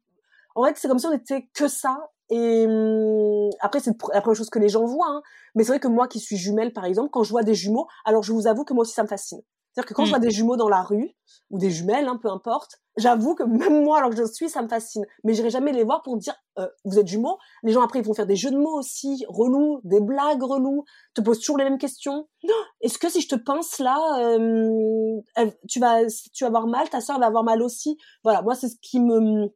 En 0.56 0.64
fait, 0.64 0.76
c'est 0.76 0.88
comme 0.88 0.98
si 0.98 1.06
on 1.06 1.12
était 1.12 1.48
que 1.54 1.68
ça. 1.68 2.10
Et 2.30 2.66
hum, 2.66 3.50
après, 3.60 3.80
c'est 3.80 3.92
la 4.12 4.20
première 4.20 4.36
chose 4.36 4.50
que 4.50 4.58
les 4.58 4.68
gens 4.68 4.84
voient. 4.84 5.06
Hein. 5.08 5.22
Mais 5.54 5.64
c'est 5.64 5.72
vrai 5.72 5.80
que 5.80 5.88
moi, 5.88 6.08
qui 6.08 6.20
suis 6.20 6.36
jumelle, 6.36 6.72
par 6.72 6.84
exemple, 6.84 7.10
quand 7.10 7.22
je 7.22 7.30
vois 7.30 7.42
des 7.42 7.54
jumeaux, 7.54 7.86
alors 8.04 8.22
je 8.22 8.32
vous 8.32 8.46
avoue 8.46 8.64
que 8.64 8.72
moi 8.74 8.82
aussi, 8.82 8.94
ça 8.94 9.02
me 9.02 9.08
fascine. 9.08 9.40
C'est-à-dire 9.72 9.88
que 9.88 9.94
quand 9.94 10.04
je 10.04 10.10
Mm. 10.10 10.12
vois 10.12 10.18
des 10.20 10.30
jumeaux 10.30 10.56
dans 10.56 10.68
la 10.68 10.82
rue 10.82 11.10
ou 11.50 11.58
des 11.58 11.70
jumelles, 11.70 12.06
hein, 12.06 12.16
peu 12.22 12.28
importe, 12.30 12.78
j'avoue 12.96 13.34
que 13.34 13.42
même 13.42 13.82
moi, 13.82 13.98
alors 13.98 14.10
que 14.10 14.16
je 14.16 14.24
suis, 14.24 14.48
ça 14.48 14.62
me 14.62 14.68
fascine. 14.68 15.04
Mais 15.24 15.34
j'irai 15.34 15.50
jamais 15.50 15.72
les 15.72 15.82
voir 15.82 16.02
pour 16.02 16.16
dire 16.16 16.34
euh, 16.60 16.68
vous 16.84 16.98
êtes 17.00 17.08
jumeaux? 17.08 17.38
Les 17.64 17.72
gens 17.72 17.82
après, 17.82 17.98
ils 17.98 18.04
vont 18.04 18.14
faire 18.14 18.26
des 18.26 18.36
jeux 18.36 18.52
de 18.52 18.56
mots 18.56 18.78
aussi, 18.78 19.24
relous, 19.28 19.80
des 19.82 20.00
blagues 20.00 20.42
relous, 20.44 20.84
te 21.14 21.20
posent 21.20 21.40
toujours 21.40 21.58
les 21.58 21.64
mêmes 21.64 21.78
questions. 21.78 22.28
Non, 22.44 22.54
Est-ce 22.82 22.98
que 22.98 23.08
si 23.10 23.20
je 23.20 23.28
te 23.28 23.34
pince 23.34 23.80
là, 23.80 23.98
euh, 24.20 25.20
tu 25.68 25.80
vas, 25.80 26.02
tu 26.32 26.44
vas 26.44 26.48
avoir 26.48 26.68
mal, 26.68 26.88
ta 26.88 27.00
sœur 27.00 27.18
va 27.18 27.26
avoir 27.26 27.42
mal 27.42 27.60
aussi? 27.60 27.98
Voilà, 28.22 28.42
moi 28.42 28.54
c'est 28.54 28.68
ce 28.68 28.76
qui 28.80 29.00
me 29.00 29.48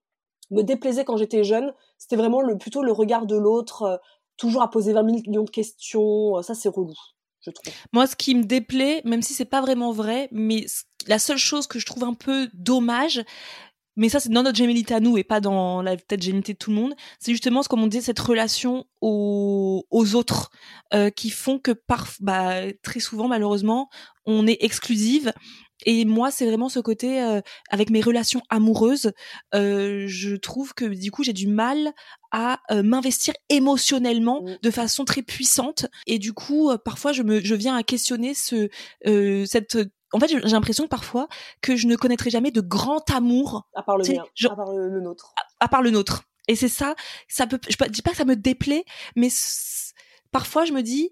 me 0.51 0.63
déplaisait 0.63 1.05
quand 1.05 1.17
j'étais 1.17 1.45
jeune. 1.45 1.73
C'était 1.99 2.17
vraiment 2.17 2.41
le 2.41 2.57
plutôt 2.59 2.83
le 2.83 2.93
regard 2.93 3.27
de 3.27 3.37
l'autre, 3.37 3.83
euh, 3.83 3.97
toujours 4.37 4.63
à 4.63 4.71
poser 4.71 4.93
20 4.93 5.03
millions 5.03 5.45
de 5.45 5.51
questions. 5.51 6.39
euh, 6.39 6.43
Ça 6.43 6.55
c'est 6.55 6.69
relou, 6.69 6.95
je 7.41 7.51
trouve. 7.51 7.73
Moi, 7.93 8.07
ce 8.07 8.17
qui 8.17 8.35
me 8.35 8.45
déplaît, 8.45 9.03
même 9.05 9.23
si 9.23 9.35
c'est 9.35 9.45
pas 9.45 9.61
vraiment 9.61 9.93
vrai, 9.93 10.29
mais 10.33 10.67
la 11.07 11.19
seule 11.19 11.39
chose 11.39 11.67
que 11.67 11.79
je 11.79 11.87
trouve 11.87 12.05
un 12.05 12.15
peu 12.15 12.49
dommage, 12.55 13.23
mais 13.99 14.09
ça 14.09 14.21
c'est 14.21 14.29
dans 14.29 14.45
notre 14.45 14.57
gémilité 14.57 14.95
à 14.95 15.01
nous 15.01 15.19
et 15.19 15.25
pas 15.25 15.41
dans 15.41 15.83
la 15.83 15.97
peut-être 15.97 16.25
de 16.25 16.53
tout 16.53 16.71
le 16.71 16.77
monde, 16.77 16.95
c'est 17.19 17.33
justement 17.33 17.63
ce 17.63 17.69
comme 17.69 17.83
on 17.83 17.89
dit 17.89 18.01
cette 18.01 18.19
relation 18.21 18.87
aux, 19.01 19.85
autres 20.15 20.51
euh, 20.95 21.11
qui 21.11 21.31
font 21.31 21.59
que 21.59 21.73
bah 22.21 22.73
très 22.83 23.01
souvent 23.01 23.27
malheureusement 23.27 23.91
on 24.25 24.47
est 24.47 24.59
exclusive 24.61 25.33
et 25.87 26.05
moi 26.05 26.31
c'est 26.31 26.47
vraiment 26.47 26.69
ce 26.69 26.81
côté 26.81 27.23
euh, 27.23 27.41
avec 27.71 27.91
mes 27.91 28.01
relations 28.01 28.43
amoureuses 28.51 29.13
euh, 29.55 30.05
je 30.07 30.35
trouve 30.37 30.75
que 30.75 30.85
du 30.85 31.11
coup 31.11 31.23
j'ai 31.25 31.33
du 31.33 31.47
mal 31.47 31.93
à 32.33 32.61
euh, 32.71 32.83
m'investir 32.83 33.35
émotionnellement 33.49 34.43
Mm. 34.43 34.57
de 34.63 34.71
façon 34.71 35.05
très 35.05 35.23
puissante 35.23 35.87
et 36.07 36.19
du 36.19 36.33
coup 36.33 36.71
euh, 36.71 36.79
parfois 36.79 37.13
je 37.13 37.23
me 37.23 37.41
je 37.41 37.55
viens 37.55 37.77
à 37.77 37.83
questionner 37.83 38.35
ce 38.35 38.69
euh, 39.07 39.45
cette 39.47 39.79
en 40.13 40.21
fait 40.21 40.29
j'ai 40.29 40.39
l'impression 40.41 40.89
parfois 40.89 41.29
que 41.61 41.77
je 41.77 41.87
ne 41.87 41.97
connaîtrai 41.97 42.31
jamais 42.31 42.51
de 42.51 42.61
grand 42.61 43.09
amour 43.11 43.67
À 43.75 43.83
part 43.83 43.99
le 43.99 44.05
mien, 44.09 44.25
genre- 44.35 44.53
à 44.53 44.57
part 44.57 44.73
le, 44.73 44.89
le 44.89 45.01
nôtre. 45.01 45.35
à 45.61 45.69
part 45.69 45.83
le 45.83 45.91
nôtre. 45.91 46.25
Et 46.51 46.57
c'est 46.57 46.69
ça, 46.69 46.95
ça 47.29 47.47
peut, 47.47 47.61
je 47.69 47.77
dis 47.91 48.01
pas 48.01 48.13
que 48.13 48.17
ça 48.17 48.25
me 48.25 48.35
déplaît, 48.35 48.85
mais 49.17 49.29
parfois 50.33 50.65
je 50.65 50.73
me 50.73 50.83
dis, 50.83 51.11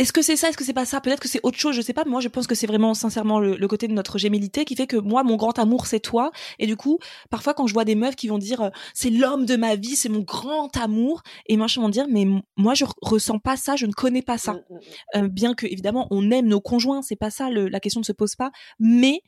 est-ce 0.00 0.12
que 0.14 0.22
c'est 0.22 0.36
ça, 0.36 0.48
est-ce 0.48 0.56
que 0.56 0.64
c'est 0.64 0.72
pas 0.72 0.86
ça? 0.86 1.00
Peut-être 1.02 1.20
que 1.20 1.28
c'est 1.28 1.40
autre 1.42 1.58
chose, 1.58 1.74
je 1.76 1.82
sais 1.82 1.92
pas. 1.92 2.04
mais 2.04 2.10
Moi, 2.10 2.20
je 2.20 2.28
pense 2.28 2.46
que 2.46 2.54
c'est 2.54 2.66
vraiment 2.66 2.94
sincèrement 2.94 3.38
le, 3.38 3.56
le 3.56 3.68
côté 3.68 3.86
de 3.86 3.92
notre 3.92 4.16
gémilité 4.16 4.64
qui 4.64 4.74
fait 4.74 4.86
que 4.86 4.96
moi, 4.96 5.22
mon 5.24 5.36
grand 5.36 5.58
amour, 5.58 5.86
c'est 5.86 6.00
toi. 6.00 6.30
Et 6.58 6.66
du 6.66 6.74
coup, 6.76 6.98
parfois, 7.28 7.52
quand 7.52 7.66
je 7.66 7.74
vois 7.74 7.84
des 7.84 7.94
meufs 7.94 8.16
qui 8.16 8.28
vont 8.28 8.38
dire, 8.38 8.62
euh, 8.62 8.70
c'est 8.94 9.10
l'homme 9.10 9.44
de 9.44 9.56
ma 9.56 9.76
vie, 9.76 9.96
c'est 9.96 10.08
mon 10.08 10.20
grand 10.20 10.74
amour, 10.78 11.22
et 11.46 11.56
moi, 11.58 11.66
je 11.66 11.78
vais 11.80 11.88
dire, 11.90 12.06
mais 12.08 12.26
moi, 12.56 12.72
je 12.74 12.86
re- 12.86 12.92
ressens 13.02 13.38
pas 13.40 13.56
ça, 13.58 13.76
je 13.76 13.84
ne 13.84 13.92
connais 13.92 14.22
pas 14.22 14.38
ça. 14.38 14.54
Mm, 14.54 14.56
mm, 14.70 14.76
mm. 14.76 15.24
Euh, 15.24 15.28
bien 15.28 15.52
que 15.54 15.66
évidemment 15.66 16.06
on 16.10 16.30
aime 16.30 16.46
nos 16.46 16.60
conjoints, 16.62 17.02
c'est 17.02 17.16
pas 17.16 17.30
ça, 17.30 17.50
le- 17.50 17.68
la 17.68 17.80
question 17.80 18.00
ne 18.00 18.04
se 18.06 18.12
pose 18.12 18.36
pas, 18.36 18.50
mais 18.78 19.20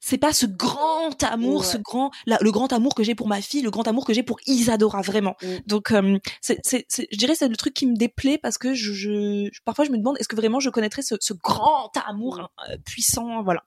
c'est 0.00 0.18
pas 0.18 0.32
ce 0.32 0.46
grand 0.46 1.22
amour, 1.22 1.60
Ouais. 1.60 1.66
ce 1.66 1.76
grand, 1.78 2.10
la- 2.26 2.38
le 2.40 2.50
grand 2.50 2.72
amour 2.72 2.94
que 2.94 3.02
j'ai 3.04 3.14
pour 3.14 3.28
ma 3.28 3.40
fille, 3.42 3.62
le 3.62 3.70
grand 3.70 3.86
amour 3.86 4.06
que 4.06 4.14
j'ai 4.14 4.22
pour 4.22 4.38
Isadora 4.46 5.02
vraiment. 5.02 5.36
Mm. 5.42 5.46
Donc, 5.66 5.92
euh, 5.92 6.18
c'est, 6.40 6.58
c'est, 6.64 6.86
c'est- 6.88 7.06
je 7.12 7.18
dirais 7.18 7.34
c'est 7.34 7.48
le 7.48 7.56
truc 7.56 7.74
qui 7.74 7.86
me 7.86 7.94
déplaît 7.96 8.38
parce 8.38 8.56
que 8.58 8.72
je, 8.74 8.92
je- 8.92 9.50
parfois 9.64 9.84
je 9.84 9.90
me 9.90 9.98
demande 9.98 10.16
est-ce 10.18 10.28
que 10.28 10.36
vraiment 10.36 10.58
je 10.60 10.70
connaîtrais 10.70 11.02
ce, 11.02 11.14
ce 11.20 11.34
grand 11.34 11.90
amour 12.06 12.38
Mm. 12.38 12.40
hein, 12.40 12.48
euh, 12.70 12.76
puissant, 12.84 13.42
voilà. 13.42 13.62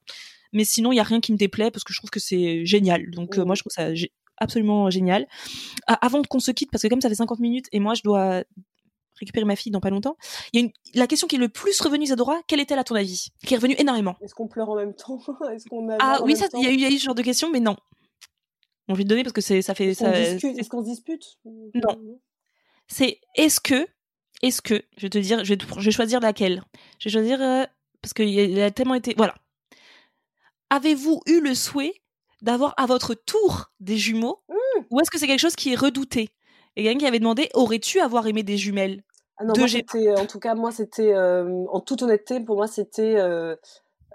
Mais 0.54 0.66
sinon 0.66 0.92
il 0.92 0.96
y 0.98 1.00
a 1.00 1.04
rien 1.04 1.22
qui 1.22 1.32
me 1.32 1.38
déplaît 1.38 1.72
parce 1.72 1.84
que 1.84 1.94
je 1.94 2.00
trouve 2.00 2.10
que 2.10 2.20
c'est 2.20 2.66
génial. 2.66 3.10
Donc 3.12 3.38
euh, 3.38 3.44
Mm. 3.44 3.46
moi 3.46 3.56
je 3.56 3.62
trouve 3.62 3.72
ça 3.74 3.90
absolument 4.38 4.90
génial. 4.90 5.28
Ah, 5.88 6.00
avant 6.02 6.22
qu'on 6.24 6.40
se 6.40 6.52
quitte 6.52 6.72
parce 6.72 6.82
que 6.82 6.88
comme 6.88 7.02
ça 7.02 7.10
fait 7.10 7.16
50 7.16 7.40
minutes 7.40 7.68
et 7.72 7.80
moi 7.80 7.94
je 7.94 8.02
dois 8.04 8.44
récupérer 9.24 9.45
ma 9.45 9.55
fille 9.55 9.71
dans 9.71 9.80
pas 9.80 9.89
longtemps. 9.89 10.15
Il 10.53 10.59
y 10.59 10.63
a 10.63 10.65
une, 10.65 10.71
la 10.93 11.07
question 11.07 11.28
qui 11.28 11.36
est 11.36 11.39
le 11.39 11.49
plus 11.49 11.80
revenue, 11.82 12.03
Isadora, 12.05 12.39
quelle 12.47 12.59
est-elle 12.59 12.80
à 12.80 12.84
ton 12.84 12.95
avis? 12.95 13.28
Qui 13.45 13.53
est 13.53 13.57
revenue 13.57 13.76
énormément. 13.78 14.15
Est-ce 14.21 14.36
qu'on 14.36 14.47
pleure 14.47 14.69
en 14.69 14.76
même 14.76 14.93
temps? 14.95 15.19
Est-ce 15.53 15.65
qu'on 15.67 15.89
a 15.89 15.97
Ah 15.99 16.19
oui, 16.24 16.36
il 16.53 16.63
y 16.63 16.67
a 16.67 16.71
eu, 16.71 16.74
il 16.76 16.80
y 16.82 16.86
a 16.86 16.89
eu 16.89 16.97
ce 16.99 17.05
genre 17.05 17.15
de 17.15 17.21
question, 17.24 17.49
mais 17.51 17.59
non. 17.59 17.76
Bon, 18.88 18.95
je 18.95 18.97
vais 18.97 19.03
te 19.03 19.09
donner 19.09 19.24
parce 19.24 19.34
que 19.34 19.41
c'est, 19.41 19.61
ça 19.61 19.74
fait, 19.76 19.86
Est-ce 19.88 20.03
qu'on 20.03 20.11
discute 20.11 20.59
Est-ce 20.59 20.69
qu'on 20.69 20.84
se 20.84 20.89
dispute? 20.89 21.38
Non. 21.45 22.19
c'est 22.88 23.19
est-ce 23.36 23.59
que, 23.61 23.88
est-ce 24.41 24.61
que, 24.61 24.82
je 24.97 25.03
vais 25.03 25.09
te 25.09 25.17
dire, 25.17 25.43
je 25.45 25.49
vais, 25.53 25.57
te- 25.57 25.65
je 25.80 25.86
vais 25.86 25.91
choisir 25.91 26.19
laquelle. 26.19 26.63
Je 26.99 27.07
vais 27.09 27.13
choisir 27.13 27.41
euh, 27.41 27.63
parce 28.01 28.13
qu'il 28.13 28.30
y 28.30 28.61
a- 28.61 28.71
tellement 28.71 28.95
été, 28.95 29.13
voilà. 29.15 29.36
Avez-vous 30.69 31.21
eu 31.28 31.39
le 31.39 31.53
souhait 31.55 31.93
d'avoir 32.41 32.74
à 32.78 32.86
votre 32.88 33.13
tour 33.13 33.71
des 33.80 33.95
jumeaux, 33.97 34.43
ou 34.89 34.99
est-ce 34.99 35.09
que 35.11 35.17
c'est 35.17 35.28
quelque 35.28 35.39
chose 35.39 35.55
qui 35.55 35.71
est 35.71 35.76
redouté? 35.76 36.30
Et 36.76 36.84
quelqu'un 36.84 36.99
qui 36.99 37.05
avait 37.05 37.19
demandé, 37.19 37.49
aurais-tu 37.53 37.99
avoir 37.99 38.28
aimé 38.28 38.43
des 38.43 38.57
jumelles? 38.57 39.03
Ah 39.38 39.46
non, 39.46 39.54
moi, 39.58 39.68
c'était, 39.68 40.16
en 40.16 40.26
tout 40.26 40.40
cas, 40.40 40.56
moi, 40.56 40.72
c'était, 40.72 41.14
euh, 41.14 41.66
en 41.72 41.80
toute 41.80 42.02
honnêteté, 42.04 42.40
pour 42.40 42.56
moi, 42.56 42.68
c'était 42.68 43.16
euh, 43.18 43.56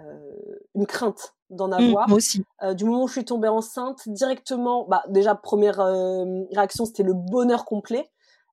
euh, 0.00 0.32
une 0.74 0.86
crainte 0.86 1.34
d'en 1.50 1.68
Mm, 1.68 1.72
avoir. 1.72 2.08
Moi 2.08 2.18
aussi. 2.18 2.44
Euh, 2.62 2.74
du 2.74 2.84
moment 2.84 3.04
où 3.04 3.08
je 3.08 3.14
suis 3.14 3.24
tombée 3.24 3.48
enceinte, 3.48 4.00
directement, 4.06 4.86
bah, 4.88 5.02
déjà, 5.08 5.34
première 5.34 5.80
euh, 5.80 6.24
réaction, 6.52 6.84
c'était 6.84 7.02
le 7.02 7.14
bonheur 7.14 7.64
complet. 7.64 8.08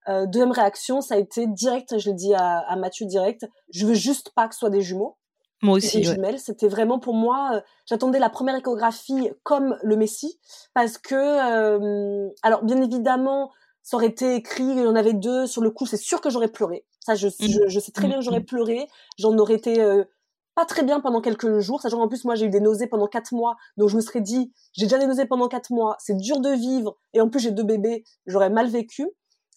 Euh, 0.08 0.26
deuxième 0.28 0.52
réaction, 0.52 1.02
ça 1.02 1.16
a 1.16 1.18
été 1.18 1.48
direct, 1.48 1.98
je 1.98 2.10
l'ai 2.10 2.16
dit 2.16 2.34
à, 2.36 2.60
à 2.60 2.76
Mathieu 2.76 3.06
direct, 3.08 3.48
je 3.72 3.88
veux 3.88 3.96
juste 3.96 4.32
pas 4.36 4.48
que 4.48 4.54
ce 4.54 4.60
soit 4.60 4.70
des 4.70 4.82
jumeaux. 4.82 5.18
Moi 5.64 5.80
des 5.80 5.86
aussi. 5.88 5.98
ouais. 5.98 6.04
jumelles. 6.04 6.40
C'était 6.40 6.68
vraiment 6.68 7.00
pour 7.00 7.16
moi, 7.16 7.52
euh, 7.56 7.62
j'attendais 7.88 8.20
la 8.20 8.30
première 8.30 8.56
échographie 8.56 9.32
comme 9.44 9.78
le 9.82 9.96
Messie, 9.96 10.40
parce 10.76 10.98
que, 11.00 11.16
euh, 11.16 12.30
alors 12.44 12.64
bien 12.64 12.82
évidemment, 12.82 13.52
ça 13.86 13.96
aurait 13.98 14.08
été 14.08 14.36
écrit, 14.36 14.64
il 14.64 14.80
y 14.80 14.88
en 14.88 14.96
avait 14.96 15.14
deux, 15.14 15.48
sur 15.48 15.62
le 15.62 15.70
coup, 15.70 15.86
c'est 15.86 15.96
sûr 15.96 16.20
que 16.20 16.30
j'aurais 16.30 16.50
pleuré. 16.50 16.86
Ça, 17.00 17.16
je, 17.16 17.28
je, 17.40 17.68
je 17.68 17.80
sais 17.80 17.92
très 17.92 18.08
bien 18.08 18.18
que 18.18 18.24
j'aurais 18.24 18.42
pleuré. 18.42 18.88
J'en 19.18 19.38
aurais 19.38 19.54
été 19.54 19.80
euh, 19.80 20.04
pas 20.56 20.66
très 20.66 20.84
bien 20.84 21.00
pendant 21.00 21.22
quelques 21.22 21.60
jours, 21.60 21.82
sachant 21.82 22.00
qu'en 22.00 22.08
plus, 22.08 22.26
moi, 22.26 22.36
j'ai 22.36 22.48
eu 22.48 22.50
des 22.50 22.60
nausées 22.60 22.88
pendant 22.88 23.08
quatre 23.08 23.32
mois, 23.32 23.56
donc 23.78 23.90
je 23.90 23.96
me 23.96 24.02
serais 24.02 24.22
dit, 24.22 24.52
j'ai 24.74 24.88
déjà 24.88 24.98
des 24.98 25.06
nausées 25.08 25.28
pendant 25.28 25.48
quatre 25.48 25.70
mois, 25.70 25.96
c'est 26.00 26.18
dur 26.18 26.42
de 26.42 26.50
vivre, 26.50 26.98
et 27.14 27.22
en 27.22 27.30
plus, 27.30 27.40
j'ai 27.40 27.52
deux 27.52 27.64
bébés, 27.64 28.04
j'aurais 28.26 28.50
mal 28.50 28.68
vécu. 28.68 29.08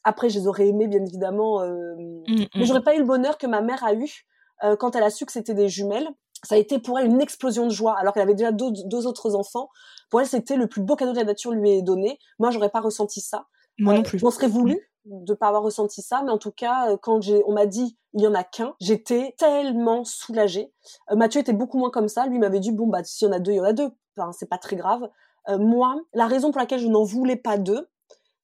Après, 0.04 0.28
je 0.28 0.38
les 0.38 0.46
aurais 0.46 0.68
aimés, 0.68 0.86
bien 0.86 1.04
évidemment, 1.04 1.62
euh, 1.62 1.94
Mm, 2.28 2.44
mais 2.54 2.62
mm. 2.62 2.64
j'aurais 2.64 2.82
pas 2.82 2.94
eu 2.94 2.98
le 2.98 3.04
bonheur 3.04 3.38
que 3.38 3.46
ma 3.46 3.60
mère 3.60 3.82
a 3.82 3.94
eu 3.94 4.26
euh, 4.64 4.76
quand 4.76 4.94
elle 4.94 5.02
a 5.02 5.10
su 5.10 5.26
que 5.26 5.32
c'était 5.32 5.54
des 5.54 5.68
jumelles. 5.68 6.08
Ça 6.44 6.54
a 6.54 6.58
été 6.58 6.78
pour 6.78 6.98
elle 6.98 7.06
une 7.06 7.20
explosion 7.20 7.64
de 7.64 7.72
joie, 7.72 7.98
alors 7.98 8.14
qu'elle 8.14 8.22
avait 8.22 8.34
déjà 8.34 8.52
deux, 8.52 8.70
deux 8.84 9.06
autres 9.06 9.34
enfants. 9.34 9.70
Pour 10.08 10.20
elle, 10.20 10.26
c'était 10.26 10.56
le 10.56 10.68
plus 10.68 10.82
beau 10.82 10.94
cadeau 10.94 11.12
que 11.12 11.18
la 11.18 11.24
nature 11.24 11.50
lui 11.50 11.70
ait 11.70 11.82
donné. 11.82 12.18
Moi, 12.38 12.50
j'aurais 12.50 12.70
pas 12.70 12.80
ressenti 12.80 13.20
ça. 13.20 13.46
Moi 13.78 13.94
non 13.94 14.02
plus. 14.02 14.18
Je 14.18 14.24
m'en 14.24 14.30
serais 14.30 14.48
voulu 14.48 14.80
de 15.04 15.32
pas 15.34 15.48
avoir 15.48 15.62
ressenti 15.62 16.02
ça, 16.02 16.22
mais 16.22 16.30
en 16.30 16.38
tout 16.38 16.50
cas, 16.50 16.90
euh, 16.90 16.96
quand 17.00 17.22
j'ai, 17.22 17.42
on 17.46 17.52
m'a 17.52 17.66
dit 17.66 17.96
il 18.14 18.22
y 18.22 18.26
en 18.26 18.34
a 18.34 18.44
qu'un, 18.44 18.74
j'étais 18.80 19.34
tellement 19.38 20.04
soulagée. 20.04 20.72
Euh, 21.10 21.16
Mathieu 21.16 21.40
était 21.40 21.52
beaucoup 21.52 21.78
moins 21.78 21.90
comme 21.90 22.08
ça. 22.08 22.26
Lui 22.26 22.38
m'avait 22.38 22.60
dit 22.60 22.72
bon 22.72 22.86
bah 22.86 23.02
s'il 23.04 23.26
y 23.26 23.30
en 23.30 23.34
a 23.34 23.38
deux, 23.38 23.52
il 23.52 23.56
y 23.56 23.60
en 23.60 23.64
a 23.64 23.72
deux. 23.72 23.90
Enfin, 24.16 24.32
c'est 24.32 24.48
pas 24.48 24.58
très 24.58 24.76
grave. 24.76 25.08
Euh, 25.48 25.58
moi, 25.58 25.96
la 26.12 26.26
raison 26.26 26.50
pour 26.50 26.60
laquelle 26.60 26.80
je 26.80 26.88
n'en 26.88 27.04
voulais 27.04 27.36
pas 27.36 27.56
deux, 27.56 27.88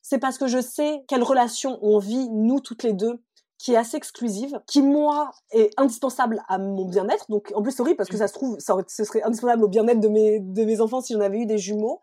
c'est 0.00 0.18
parce 0.18 0.38
que 0.38 0.46
je 0.46 0.60
sais 0.60 1.04
quelle 1.08 1.22
relation 1.22 1.78
on 1.82 1.98
vit 1.98 2.28
nous 2.30 2.60
toutes 2.60 2.82
les 2.82 2.92
deux 2.92 3.20
qui 3.58 3.72
est 3.72 3.76
assez 3.76 3.96
exclusive, 3.96 4.60
qui 4.66 4.82
moi 4.82 5.30
est 5.50 5.70
indispensable 5.78 6.42
à 6.48 6.58
mon 6.58 6.84
bien-être. 6.86 7.26
Donc 7.30 7.52
en 7.54 7.62
plus 7.62 7.72
c'est 7.72 7.80
horrible 7.80 7.96
parce 7.96 8.10
que 8.10 8.16
ça 8.16 8.28
se 8.28 8.34
trouve 8.34 8.58
ça 8.58 8.74
aurait- 8.74 8.84
ce 8.88 9.04
serait 9.04 9.22
indispensable 9.22 9.64
au 9.64 9.68
bien-être 9.68 10.00
de 10.00 10.08
mes 10.08 10.40
de 10.40 10.64
mes 10.64 10.80
enfants 10.80 11.00
si 11.00 11.12
j'en 11.14 11.20
avais 11.20 11.38
eu 11.38 11.46
des 11.46 11.58
jumeaux. 11.58 12.00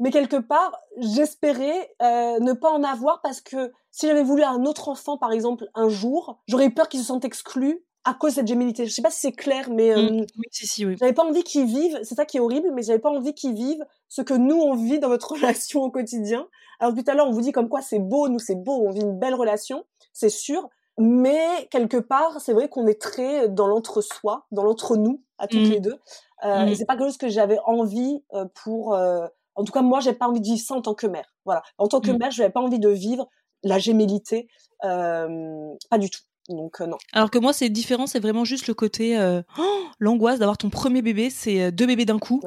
Mais 0.00 0.10
quelque 0.10 0.36
part, 0.36 0.78
j'espérais 0.98 1.94
euh, 2.02 2.38
ne 2.40 2.52
pas 2.52 2.70
en 2.70 2.82
avoir 2.84 3.20
parce 3.22 3.40
que 3.40 3.72
si 3.90 4.06
j'avais 4.06 4.22
voulu 4.22 4.42
un 4.42 4.64
autre 4.64 4.88
enfant, 4.88 5.16
par 5.18 5.32
exemple, 5.32 5.66
un 5.74 5.88
jour, 5.88 6.38
j'aurais 6.48 6.66
eu 6.66 6.74
peur 6.74 6.88
qu'il 6.88 7.00
se 7.00 7.06
sente 7.06 7.24
exclu 7.24 7.82
à 8.04 8.14
cause 8.14 8.32
de 8.32 8.36
cette 8.36 8.46
gémilité. 8.46 8.86
Je 8.86 8.92
sais 8.92 9.02
pas 9.02 9.10
si 9.10 9.20
c'est 9.20 9.32
clair, 9.32 9.70
mais 9.70 9.92
euh, 9.92 10.02
Mm, 10.02 10.20
Oui, 10.36 10.44
si, 10.50 10.66
si, 10.66 10.86
oui. 10.86 10.96
j'avais 11.00 11.12
pas 11.14 11.24
envie 11.24 11.42
qu'ils 11.44 11.66
vivent, 11.66 11.98
c'est 12.02 12.14
ça 12.14 12.24
qui 12.26 12.36
est 12.36 12.40
horrible, 12.40 12.70
mais 12.72 12.82
j'avais 12.82 12.98
pas 12.98 13.10
envie 13.10 13.34
qu'ils 13.34 13.54
vivent 13.54 13.84
ce 14.08 14.22
que 14.22 14.34
nous 14.34 14.56
on 14.56 14.74
vit 14.74 14.98
dans 14.98 15.08
notre 15.08 15.32
relation 15.32 15.82
au 15.82 15.90
quotidien. 15.90 16.46
Alors 16.78 16.94
tout 16.94 17.04
à 17.06 17.14
l'heure 17.14 17.26
on 17.28 17.32
vous 17.32 17.40
dit 17.40 17.52
comme 17.52 17.68
quoi 17.68 17.80
c'est 17.82 17.98
beau, 17.98 18.28
nous 18.28 18.38
c'est 18.38 18.54
beau, 18.54 18.84
on 18.86 18.90
vit 18.90 19.00
une 19.00 19.18
belle 19.18 19.34
relation, 19.34 19.84
c'est 20.12 20.28
sûr, 20.28 20.68
mais 20.98 21.66
quelque 21.70 21.96
part 21.96 22.40
c'est 22.40 22.52
vrai 22.52 22.68
qu'on 22.68 22.86
est 22.86 23.00
très 23.00 23.48
dans 23.48 23.66
l'entre-soi, 23.66 24.46
dans 24.52 24.62
l'entre-nous 24.62 25.22
à 25.38 25.48
toutes 25.48 25.68
Mhm. 25.68 25.72
les 25.74 25.80
deux, 25.80 25.98
euh, 26.44 26.62
Mhm. 26.62 26.68
et 26.68 26.74
c'est 26.76 26.84
pas 26.86 26.94
quelque 26.96 27.06
chose 27.08 27.16
que 27.18 27.28
j'avais 27.28 27.58
envie 27.64 28.22
euh, 28.34 28.44
pour, 28.62 28.94
euh, 28.94 29.26
en 29.56 29.64
tout 29.64 29.72
cas 29.72 29.82
moi 29.82 30.00
j'ai 30.00 30.12
pas 30.12 30.28
envie 30.28 30.40
de 30.40 30.46
vivre 30.46 30.60
ça 30.60 30.74
en 30.74 30.82
tant 30.82 30.94
que 30.94 31.06
mère. 31.06 31.26
Voilà, 31.44 31.62
en 31.78 31.88
tant 31.88 32.00
que 32.00 32.10
Mhm. 32.10 32.18
mère 32.18 32.30
je 32.30 32.40
n'avais 32.42 32.52
pas 32.52 32.60
envie 32.60 32.78
de 32.78 32.88
vivre 32.88 33.28
la 33.62 33.78
gémellité, 33.78 34.48
euh, 34.84 35.74
pas 35.90 35.98
du 35.98 36.10
tout. 36.10 36.20
Donc 36.48 36.78
non. 36.80 36.96
Alors 37.12 37.32
que 37.32 37.38
moi, 37.38 37.52
c'est 37.52 37.68
différent, 37.68 38.06
c'est 38.06 38.20
vraiment 38.20 38.44
juste 38.44 38.68
le 38.68 38.74
côté 38.74 39.18
oh, 39.58 39.62
l'angoisse 39.98 40.38
d'avoir 40.38 40.56
ton 40.56 40.70
premier 40.70 41.02
bébé, 41.02 41.28
c'est 41.28 41.72
deux 41.72 41.86
bébés 41.86 42.04
d'un 42.04 42.20
coup. 42.20 42.40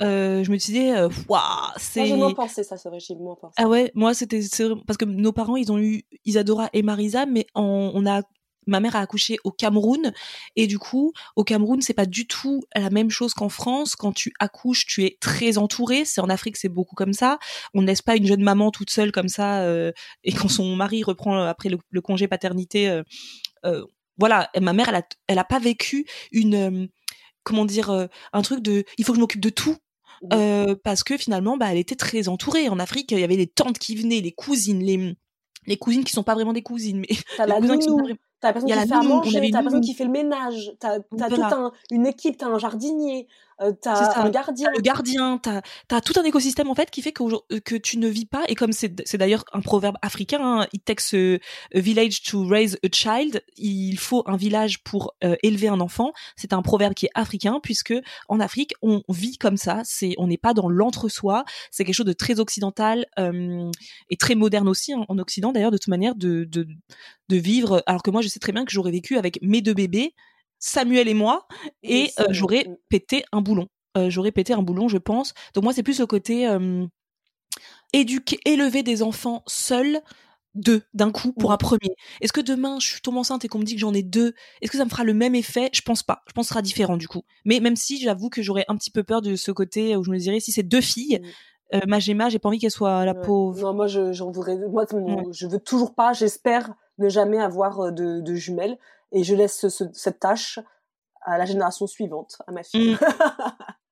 je 0.00 0.50
me 0.50 0.56
disais, 0.56 0.94
waouh, 1.28 1.40
c'est. 1.76 2.06
J'ai 2.06 2.16
moins 2.16 2.32
pensé 2.32 2.64
ça, 2.64 2.78
c'est 2.78 2.88
vrai, 2.88 2.98
j'ai 2.98 3.14
moins 3.14 3.34
pensé. 3.34 3.52
Ah 3.58 3.68
ouais, 3.68 3.92
moi 3.94 4.14
c'était 4.14 4.40
parce 4.86 4.96
que 4.96 5.04
nos 5.04 5.32
parents, 5.32 5.56
ils 5.56 5.70
ont 5.70 5.78
eu 5.78 6.04
Isadora 6.24 6.70
et 6.72 6.82
Marisa, 6.82 7.26
mais 7.26 7.46
on 7.54 8.06
a 8.06 8.22
ma 8.66 8.80
mère 8.80 8.96
a 8.96 9.00
accouché 9.00 9.38
au 9.44 9.50
Cameroun 9.50 10.12
et 10.56 10.66
du 10.66 10.78
coup 10.78 11.12
au 11.36 11.44
Cameroun 11.44 11.80
c'est 11.80 11.94
pas 11.94 12.06
du 12.06 12.26
tout 12.26 12.62
la 12.74 12.90
même 12.90 13.10
chose 13.10 13.34
qu'en 13.34 13.48
France. 13.48 13.96
Quand 13.96 14.12
tu 14.12 14.32
accouches 14.38 14.86
tu 14.86 15.04
es 15.04 15.16
très 15.20 15.58
entouré 15.58 16.04
c'est 16.04 16.20
en 16.20 16.28
Afrique 16.28 16.56
c'est 16.56 16.68
beaucoup 16.68 16.94
comme 16.94 17.12
ça. 17.12 17.38
On 17.74 17.82
ne 17.82 17.86
laisse 17.86 18.02
pas 18.02 18.16
une 18.16 18.26
jeune 18.26 18.42
maman 18.42 18.70
toute 18.70 18.90
seule 18.90 19.12
comme 19.12 19.28
ça 19.28 19.62
euh, 19.62 19.92
et 20.24 20.32
quand 20.32 20.48
son 20.48 20.76
mari 20.76 21.02
reprend 21.02 21.36
euh, 21.36 21.46
après 21.48 21.68
le, 21.68 22.00
congé 22.00 22.28
paternité 22.28 22.88
euh, 22.88 23.02
euh, 23.64 23.84
voilà. 24.18 24.50
Ma 24.60 24.72
mère 24.72 24.88
elle 24.88 24.96
a 24.96 25.02
elle 25.26 25.38
a 25.38 25.44
pas 25.44 25.58
vécu 25.58 26.06
une 26.30 26.88
comment 27.44 27.64
dire 27.64 28.08
un 28.32 28.42
truc 28.42 28.62
de 28.62 28.84
il 28.98 29.04
faut 29.04 29.12
que 29.12 29.16
je 29.16 29.20
m'occupe 29.20 29.40
de 29.40 29.50
tout. 29.50 29.76
Parce 30.84 31.02
que 31.02 31.16
finalement 31.16 31.56
bah 31.56 31.66
elle 31.70 31.78
était 31.78 31.96
très 31.96 32.28
entourée. 32.28 32.68
En 32.68 32.78
Afrique 32.78 33.10
il 33.10 33.18
y 33.18 33.24
avait 33.24 33.36
les 33.36 33.46
tantes 33.46 33.78
qui 33.78 33.96
venaient 33.96 34.20
les 34.20 34.32
cousines 34.32 34.82
les 34.82 35.16
les 35.66 35.76
cousines 35.76 36.04
qui 36.04 36.12
sont 36.12 36.22
pas 36.22 36.34
vraiment 36.34 36.52
des 36.52 36.62
cousines 36.62 37.00
mais 37.00 37.08
les 37.46 37.54
cousins 37.60 37.78
qui 37.78 37.86
sont 37.86 37.98
T'as 38.42 38.48
la 38.48 38.52
personne 38.54 38.70
qui 38.70 38.88
fait 38.88 38.92
à 38.92 39.02
manger, 39.02 39.50
t'as 39.52 39.58
la 39.58 39.62
personne 39.62 39.80
qui 39.80 39.94
fait 39.94 40.04
le 40.04 40.10
ménage, 40.10 40.72
t'as 40.80 40.94
as 40.94 41.28
toute 41.30 41.38
un, 41.38 41.70
une 41.92 42.06
équipe, 42.06 42.36
t'as 42.36 42.48
un 42.48 42.58
jardinier, 42.58 43.28
euh, 43.62 43.72
t'as 43.80 44.22
un 44.22 44.30
gardien. 44.30 44.70
le 44.74 44.80
gardien, 44.80 45.38
t'as 45.38 45.62
as 45.90 46.00
tout 46.00 46.18
un 46.18 46.24
écosystème 46.24 46.68
en 46.68 46.74
fait 46.74 46.90
qui 46.90 47.02
fait 47.02 47.12
que, 47.12 47.22
euh, 47.22 47.60
que 47.60 47.76
tu 47.76 47.98
ne 47.98 48.08
vis 48.08 48.26
pas, 48.26 48.42
et 48.48 48.54
comme 48.54 48.72
c'est 48.72 49.16
d'ailleurs 49.16 49.44
un 49.52 49.60
proverbe 49.60 49.96
africain, 50.02 50.40
hein, 50.42 50.66
it 50.72 50.84
takes 50.84 51.14
a, 51.14 51.38
village 51.74 52.22
to 52.22 52.46
raise 52.46 52.78
a 52.82 52.88
child, 52.92 53.42
il 53.56 53.98
faut 53.98 54.22
un 54.26 54.36
village 54.36 54.82
pour 54.82 55.14
euh, 55.24 55.36
élever 55.42 55.68
un 55.68 55.80
enfant, 55.80 56.12
c'est 56.36 56.52
un 56.52 56.62
proverbe 56.62 56.94
qui 56.94 57.06
est 57.06 57.10
africain, 57.14 57.60
puisque 57.62 57.94
en 58.28 58.40
Afrique, 58.40 58.74
on 58.82 59.02
vit 59.08 59.38
comme 59.38 59.56
ça, 59.56 59.82
c'est 59.84 60.14
on 60.18 60.26
n'est 60.26 60.38
pas 60.38 60.54
dans 60.54 60.68
l'entre-soi, 60.68 61.44
c'est 61.70 61.84
quelque 61.84 61.94
chose 61.94 62.06
de 62.06 62.12
très 62.12 62.40
occidental 62.40 63.06
euh, 63.18 63.70
et 64.10 64.16
très 64.16 64.34
moderne 64.34 64.68
aussi, 64.68 64.92
hein, 64.92 65.04
en 65.08 65.18
Occident 65.18 65.52
d'ailleurs, 65.52 65.70
de 65.70 65.78
toute 65.78 65.88
manière, 65.88 66.14
de, 66.14 66.44
de, 66.44 66.66
de 67.28 67.36
vivre, 67.36 67.82
alors 67.86 68.02
que 68.02 68.10
moi 68.10 68.22
je 68.22 68.28
sais 68.28 68.40
très 68.40 68.52
bien 68.52 68.64
que 68.64 68.72
j'aurais 68.72 68.90
vécu 68.90 69.16
avec 69.16 69.38
mes 69.42 69.62
deux 69.62 69.74
bébés, 69.74 70.14
Samuel 70.64 71.08
et 71.08 71.14
moi, 71.14 71.48
et 71.82 72.12
euh, 72.20 72.26
j'aurais 72.30 72.68
pété 72.88 73.24
un 73.32 73.40
boulon. 73.40 73.66
Euh, 73.98 74.10
j'aurais 74.10 74.30
pété 74.30 74.52
un 74.52 74.62
boulon, 74.62 74.86
je 74.86 74.96
pense. 74.96 75.34
Donc 75.54 75.64
moi, 75.64 75.72
c'est 75.72 75.82
plus 75.82 75.98
le 75.98 76.06
côté 76.06 76.46
euh, 76.48 76.86
éduquer, 77.92 78.38
élever 78.44 78.84
des 78.84 79.02
enfants 79.02 79.42
seuls, 79.48 80.00
deux 80.54 80.82
d'un 80.94 81.10
coup 81.10 81.32
pour 81.32 81.50
un 81.50 81.56
premier. 81.56 81.96
Est-ce 82.20 82.32
que 82.32 82.40
demain 82.40 82.78
je 82.78 83.00
tombe 83.00 83.16
enceinte 83.16 83.44
et 83.44 83.48
qu'on 83.48 83.58
me 83.58 83.64
dit 83.64 83.74
que 83.74 83.80
j'en 83.80 83.92
ai 83.92 84.04
deux, 84.04 84.34
est-ce 84.60 84.70
que 84.70 84.78
ça 84.78 84.84
me 84.84 84.90
fera 84.90 85.02
le 85.02 85.14
même 85.14 85.34
effet? 85.34 85.68
Je 85.72 85.82
pense 85.82 86.04
pas. 86.04 86.22
Je 86.28 86.32
pense 86.32 86.44
que 86.44 86.48
ce 86.50 86.54
sera 86.54 86.62
différent 86.62 86.96
du 86.96 87.08
coup. 87.08 87.22
Mais 87.44 87.58
même 87.58 87.74
si 87.74 88.00
j'avoue 88.00 88.30
que 88.30 88.40
j'aurais 88.40 88.64
un 88.68 88.76
petit 88.76 88.92
peu 88.92 89.02
peur 89.02 89.20
de 89.20 89.34
ce 89.34 89.50
côté 89.50 89.96
où 89.96 90.04
je 90.04 90.12
me 90.12 90.18
dirais 90.18 90.38
si 90.38 90.52
c'est 90.52 90.62
deux 90.62 90.80
filles. 90.80 91.20
Euh, 91.74 91.80
ma 91.88 91.98
Gemma, 91.98 92.28
j'ai 92.28 92.38
pas 92.38 92.50
envie 92.50 92.58
qu'elle 92.58 92.70
soit 92.70 93.04
la 93.04 93.14
pauvre. 93.14 93.62
Non, 93.62 93.72
moi, 93.74 93.86
j'en 93.88 94.30
voudrais. 94.30 94.58
Moi, 94.68 94.84
je 95.32 95.46
veux 95.46 95.58
toujours 95.58 95.94
pas. 95.94 96.12
J'espère 96.12 96.74
ne 96.98 97.08
jamais 97.08 97.38
avoir 97.38 97.92
de, 97.92 98.20
de, 98.20 98.34
jumelles 98.34 98.78
et 99.12 99.24
je 99.24 99.34
laisse 99.34 99.66
cette 99.92 100.20
tâche 100.20 100.58
à 101.22 101.38
la 101.38 101.44
génération 101.44 101.86
suivante, 101.86 102.42
à 102.46 102.52
ma 102.52 102.62
fille. 102.62 102.94
Mm. 102.94 102.98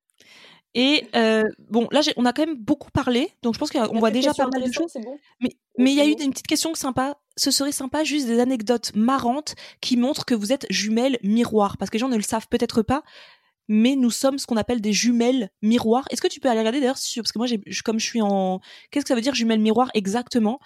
Et 0.74 1.08
euh, 1.16 1.42
bon, 1.68 1.88
là, 1.90 2.00
on 2.16 2.24
a 2.24 2.32
quand 2.32 2.46
même 2.46 2.56
beaucoup 2.56 2.92
parlé, 2.92 3.32
donc 3.42 3.54
je 3.54 3.58
pense 3.58 3.70
qu'on 3.70 3.98
va 3.98 4.12
déjà 4.12 4.32
parler 4.32 4.68
de 4.68 4.72
choses. 4.72 4.96
Mais 5.40 5.50
mais 5.78 5.92
il 5.92 5.96
y 5.96 6.00
a 6.00 6.06
eu 6.06 6.12
une 6.12 6.30
petite 6.30 6.46
question 6.46 6.74
sympa. 6.74 7.16
Ce 7.36 7.50
serait 7.50 7.72
sympa 7.72 8.04
juste 8.04 8.26
des 8.26 8.38
anecdotes 8.38 8.94
marrantes 8.94 9.54
qui 9.80 9.96
montrent 9.96 10.24
que 10.24 10.34
vous 10.34 10.52
êtes 10.52 10.66
jumelles 10.70 11.18
miroirs, 11.24 11.76
parce 11.76 11.90
que 11.90 11.96
les 11.96 12.00
gens 12.00 12.08
ne 12.08 12.16
le 12.16 12.22
savent 12.22 12.46
peut-être 12.48 12.82
pas, 12.82 13.02
mais 13.66 13.96
nous 13.96 14.10
sommes 14.10 14.38
ce 14.38 14.46
qu'on 14.46 14.56
appelle 14.56 14.80
des 14.80 14.92
jumelles 14.92 15.50
miroirs. 15.62 16.04
Est-ce 16.10 16.20
que 16.20 16.28
tu 16.28 16.38
peux 16.38 16.48
aller 16.48 16.60
regarder 16.60 16.80
d'ailleurs 16.80 16.98
parce 17.16 17.32
que 17.32 17.38
moi, 17.38 17.48
comme 17.84 17.98
je 17.98 18.04
suis 18.04 18.22
en, 18.22 18.60
qu'est-ce 18.90 19.04
que 19.04 19.08
ça 19.08 19.14
veut 19.14 19.20
dire 19.22 19.34
jumelles 19.34 19.60
miroirs 19.60 19.90
exactement? 19.94 20.60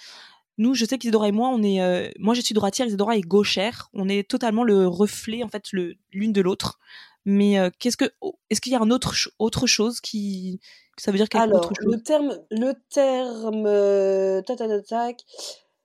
Nous, 0.56 0.74
je 0.74 0.84
sais 0.84 0.98
qu'Isadora 0.98 1.28
et 1.28 1.32
moi, 1.32 1.48
on 1.48 1.62
est, 1.62 1.82
euh, 1.82 2.08
moi 2.18 2.34
je 2.34 2.40
suis 2.40 2.54
droitière, 2.54 2.86
Isadora 2.86 3.16
est 3.16 3.22
gauchère. 3.22 3.90
On 3.92 4.08
est 4.08 4.28
totalement 4.28 4.62
le 4.62 4.86
reflet 4.86 5.42
en 5.42 5.48
fait 5.48 5.64
l'une 6.12 6.32
de 6.32 6.40
l'autre. 6.40 6.78
Mais 7.24 7.58
euh, 7.58 7.70
qu'est-ce 7.78 7.96
que, 7.96 8.12
oh, 8.20 8.38
est-ce 8.50 8.60
qu'il 8.60 8.72
y 8.72 8.76
a 8.76 8.80
un 8.80 8.90
autre 8.90 9.14
autre 9.38 9.66
chose 9.66 10.00
qui, 10.00 10.60
ça 10.98 11.10
veut 11.10 11.16
dire 11.16 11.28
quelque 11.28 11.42
Alors, 11.42 11.64
autre 11.64 11.72
chose? 11.80 11.92
le 11.92 12.02
terme, 12.02 12.38
le 12.50 12.74
terme, 12.90 13.64
euh, 13.66 14.42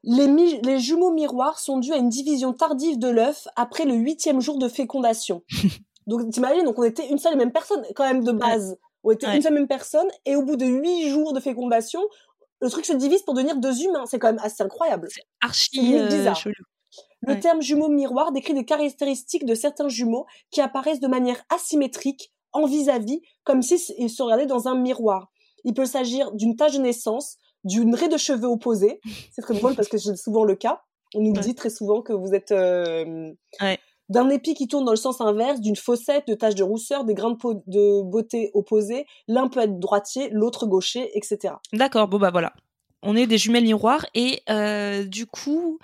les, 0.04 0.62
les 0.62 0.80
jumeaux 0.80 1.12
miroirs 1.12 1.60
sont 1.60 1.78
dus 1.80 1.94
à 1.94 1.98
une 1.98 2.10
division 2.10 2.54
tardive 2.54 3.00
de 3.00 3.08
l'œuf 3.08 3.48
après 3.56 3.86
le 3.86 3.94
huitième 3.94 4.42
jour 4.42 4.60
de 4.60 4.68
fécondation. 4.68 5.44
donc 6.08 6.30
t'imagines, 6.30 6.66
donc 6.66 6.78
on 6.78 6.84
était 6.84 7.08
une 7.10 7.18
seule 7.18 7.34
et 7.34 7.38
même 7.38 7.52
personne 7.52 7.84
quand 7.96 8.06
même 8.06 8.24
de 8.24 8.32
base. 8.32 8.78
On 9.04 9.12
était 9.12 9.34
une 9.34 9.42
seule 9.42 9.54
et 9.54 9.56
même 9.56 9.68
personne 9.68 10.08
et 10.26 10.36
au 10.36 10.44
bout 10.44 10.58
de 10.58 10.66
huit 10.66 11.10
jours 11.10 11.32
de 11.32 11.40
fécondation, 11.40 12.02
le 12.62 12.70
truc 12.70 12.86
se 12.86 12.94
divise 12.94 13.22
pour 13.24 13.34
devenir 13.34 13.58
deux 13.58 13.84
humains. 13.84 14.06
C'est 14.06 14.20
quand 14.20 14.28
même 14.28 14.42
assez 14.44 14.64
incroyable. 14.64 15.08
C'est 15.12 15.24
archi 15.42 15.98
euh, 15.98 16.08
bizarre. 16.08 16.42
Le 17.22 17.40
terme 17.40 17.62
jumeau 17.62 17.90
miroir 17.90 18.32
décrit 18.32 18.54
des 18.54 18.66
caractéristiques 18.66 19.46
de 19.46 19.54
certains 19.54 19.90
jumeaux 19.90 20.26
qui 20.52 20.62
apparaissent 20.62 21.00
de 21.00 21.08
manière 21.08 21.42
asymétrique, 21.50 22.34
en 22.52 22.66
vis-à-vis, 22.66 23.22
comme 23.44 23.62
s'ils 23.62 24.10
se 24.10 24.24
regardaient 24.24 24.48
dans 24.48 24.68
un 24.68 24.76
miroir. 24.76 25.30
Il 25.66 25.74
peut 25.74 25.86
s'agir 25.86 26.32
d'une 26.32 26.56
tache 26.56 26.74
de 26.74 26.80
naissance, 26.80 27.38
d'une 27.64 27.94
raie 27.94 28.08
de 28.08 28.18
cheveux 28.18 28.48
opposée. 28.48 29.02
C'est 29.32 29.42
très 29.42 29.54
drôle 29.54 29.76
parce 29.76 29.88
que 29.88 29.98
c'est 29.98 30.16
souvent 30.16 30.44
le 30.44 30.56
cas. 30.56 30.82
On 31.14 31.22
nous 31.22 31.34
dit 31.34 31.56
très 31.56 31.70
souvent 31.70 32.02
que 32.02 32.14
vous 32.14 32.34
êtes 32.34 32.52
euh, 32.52 33.32
d'un 34.10 34.30
épi 34.30 34.54
qui 34.54 34.68
tourne 34.68 34.86
dans 34.86 34.92
le 34.92 34.98
sens 34.98 35.22
inverse, 35.22 35.62
d'une 35.62 35.76
fossette, 35.76 36.28
de 36.28 36.34
taches 36.34 36.56
de 36.56 36.64
rousseur, 36.64 37.06
des 37.06 37.14
grains 37.14 37.32
de, 37.32 37.62
de 37.68 38.02
beauté 38.02 38.52
opposés. 38.54 39.06
L'un 39.28 39.48
peut 39.48 39.62
être 39.62 39.80
droitier, 39.80 40.30
l'autre 40.32 40.66
gaucher, 40.66 41.10
etc. 41.16 41.56
D'accord, 41.74 42.08
bon 42.08 42.18
bah 42.18 42.32
voilà. 42.32 42.54
On 43.02 43.16
est 43.16 43.28
des 43.28 43.38
jumelles 43.38 43.64
miroirs 43.64 44.06
et 44.14 44.42
euh, 44.50 45.06
du 45.06 45.26
coup, 45.26 45.80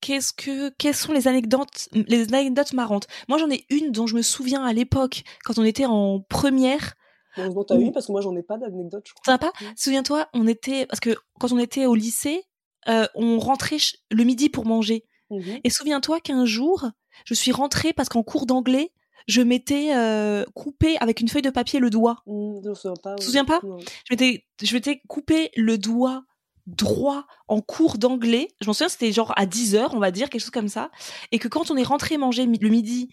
qu'est-ce 0.00 0.32
que 0.32 0.68
quelles 0.78 0.94
sont 0.94 1.12
les 1.12 1.26
anecdotes 1.26 1.88
les 1.92 2.32
anecdotes 2.32 2.72
marrantes? 2.74 3.08
Moi, 3.28 3.38
j'en 3.38 3.50
ai 3.50 3.64
une 3.70 3.90
dont 3.90 4.06
je 4.06 4.14
me 4.14 4.22
souviens 4.22 4.64
à 4.64 4.72
l'époque 4.72 5.24
quand 5.44 5.58
on 5.58 5.64
était 5.64 5.86
en 5.86 6.20
première. 6.20 6.94
Heureusement, 7.36 7.64
t'as 7.64 7.78
eu 7.78 7.90
parce 7.92 8.06
que 8.06 8.12
moi, 8.12 8.20
j'en 8.20 8.36
ai 8.36 8.42
pas 8.42 8.56
d'anecdotes. 8.56 9.04
Je 9.06 9.12
crois. 9.14 9.38
pas? 9.38 9.52
Souviens-toi, 9.76 10.28
on 10.32 10.46
était 10.46 10.86
parce 10.86 11.00
que 11.00 11.16
quand 11.40 11.50
on 11.52 11.58
était 11.58 11.86
au 11.86 11.94
lycée, 11.94 12.44
euh, 12.88 13.06
on 13.14 13.38
rentrait 13.38 13.78
le 14.10 14.24
midi 14.24 14.48
pour 14.48 14.64
manger. 14.66 15.04
Mmh 15.30 15.58
et 15.62 15.70
souviens-toi 15.70 16.18
qu'un 16.20 16.44
jour, 16.44 16.90
je 17.24 17.34
suis 17.34 17.52
rentrée 17.52 17.92
parce 17.92 18.08
qu'en 18.08 18.22
cours 18.22 18.46
d'anglais, 18.46 18.92
je 19.28 19.42
m'étais 19.42 19.94
euh, 19.94 20.44
coupé 20.54 20.96
avec 21.00 21.20
une 21.20 21.28
feuille 21.28 21.42
de 21.42 21.50
papier 21.50 21.78
le 21.78 21.90
doigt. 21.90 22.22
Mmh, 22.26 22.60
je 22.64 22.68
me 22.68 22.74
souviens 22.74 22.94
pas. 23.02 23.14
Tu 23.14 23.20
te 23.20 23.24
souviens 23.24 23.44
pas? 23.44 23.60
Je 23.62 24.12
m'étais, 24.14 24.46
je 24.62 24.74
m'étais 24.74 25.00
coupé 25.08 25.50
le 25.56 25.78
doigt 25.78 26.24
droit 26.66 27.26
en 27.48 27.60
cours 27.60 27.98
d'anglais. 27.98 28.48
Je 28.60 28.66
m'en 28.66 28.72
souviens, 28.72 28.88
c'était 28.88 29.12
genre 29.12 29.32
à 29.36 29.46
10 29.46 29.74
heures, 29.74 29.94
on 29.94 29.98
va 29.98 30.10
dire, 30.10 30.30
quelque 30.30 30.42
chose 30.42 30.50
comme 30.50 30.68
ça. 30.68 30.90
Et 31.32 31.38
que 31.38 31.48
quand 31.48 31.70
on 31.70 31.76
est 31.76 31.82
rentré 31.82 32.16
manger 32.16 32.46
le 32.46 32.68
midi, 32.68 33.08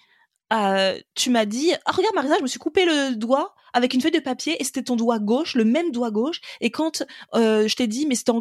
euh, 0.53 0.97
tu 1.15 1.29
m'as 1.29 1.45
dit, 1.45 1.73
ah 1.85 1.91
regarde 1.91 2.15
Marisa, 2.15 2.37
je 2.37 2.43
me 2.43 2.47
suis 2.47 2.59
coupé 2.59 2.85
le 2.85 3.15
doigt 3.15 3.53
avec 3.73 3.93
une 3.93 4.01
feuille 4.01 4.11
de 4.11 4.19
papier 4.19 4.59
et 4.59 4.63
c'était 4.63 4.83
ton 4.83 4.95
doigt 4.95 5.19
gauche, 5.19 5.55
le 5.55 5.65
même 5.65 5.91
doigt 5.91 6.11
gauche. 6.11 6.39
Et 6.61 6.71
quand 6.71 7.03
euh, 7.35 7.67
je 7.67 7.75
t'ai 7.75 7.87
dit, 7.87 8.05
mais 8.07 8.15
c'était 8.15 8.31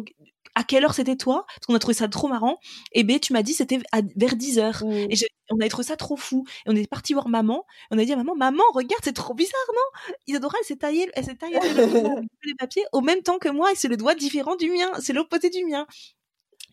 à 0.57 0.63
quelle 0.63 0.83
heure 0.83 0.95
c'était 0.95 1.15
toi? 1.15 1.45
Parce 1.47 1.67
qu'on 1.67 1.75
a 1.75 1.79
trouvé 1.79 1.93
ça 1.93 2.07
trop 2.07 2.27
marrant. 2.27 2.59
Et 2.91 3.03
ben 3.03 3.19
tu 3.19 3.31
m'as 3.31 3.43
dit 3.43 3.53
c'était 3.53 3.79
vers 4.15 4.35
10 4.35 4.57
heures. 4.57 4.83
Mmh. 4.83 5.11
Et 5.11 5.15
on 5.51 5.59
a 5.59 5.69
trouvé 5.69 5.83
ça 5.83 5.95
trop 5.95 6.17
fou. 6.17 6.45
Et 6.65 6.71
on 6.71 6.75
est 6.75 6.89
parti 6.89 7.13
voir 7.13 7.29
maman. 7.29 7.63
Et 7.91 7.95
on 7.95 7.99
a 7.99 8.05
dit 8.05 8.11
à 8.11 8.15
maman, 8.15 8.35
maman, 8.35 8.63
regarde, 8.73 9.01
c'est 9.03 9.13
trop 9.13 9.35
bizarre, 9.35 9.53
non? 9.75 10.15
Isadora, 10.25 10.57
elle 10.59 10.65
s'est 10.65 10.75
taillée, 10.75 11.11
elle 11.13 11.25
s'est 11.25 11.35
taillée 11.35 11.59
les 12.43 12.55
papiers 12.55 12.85
au 12.91 13.01
même 13.01 13.21
temps 13.21 13.37
que 13.37 13.49
moi. 13.49 13.71
Et 13.71 13.75
c'est 13.75 13.87
le 13.87 13.97
doigt 13.97 14.15
différent 14.15 14.55
du 14.55 14.71
mien. 14.71 14.89
C'est 14.99 15.13
l'opposé 15.13 15.51
du 15.51 15.63
mien. 15.63 15.85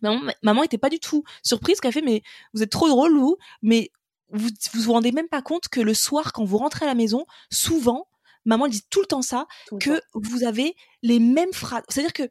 Maman, 0.00 0.32
maman 0.42 0.62
était 0.62 0.78
pas 0.78 0.88
du 0.88 0.98
tout 0.98 1.22
surprise 1.42 1.78
qu'elle 1.80 1.92
fait, 1.92 2.00
mais 2.00 2.22
vous 2.54 2.62
êtes 2.62 2.70
trop 2.70 2.88
drôle, 2.88 3.18
vous. 3.18 3.36
Mais 3.60 3.90
vous, 4.30 4.48
vous 4.72 4.80
vous 4.80 4.92
rendez 4.94 5.12
même 5.12 5.28
pas 5.28 5.42
compte 5.42 5.68
que 5.68 5.82
le 5.82 5.92
soir, 5.92 6.32
quand 6.32 6.44
vous 6.44 6.56
rentrez 6.56 6.86
à 6.86 6.88
la 6.88 6.94
maison, 6.94 7.26
souvent, 7.50 8.08
maman 8.46 8.64
elle 8.64 8.72
dit 8.72 8.86
tout 8.88 9.00
le 9.00 9.06
temps 9.06 9.22
ça, 9.22 9.46
que 9.78 10.00
vous 10.14 10.44
avez 10.44 10.74
les 11.02 11.18
mêmes 11.18 11.52
phrases. 11.52 11.82
C'est-à-dire 11.90 12.14
que 12.14 12.30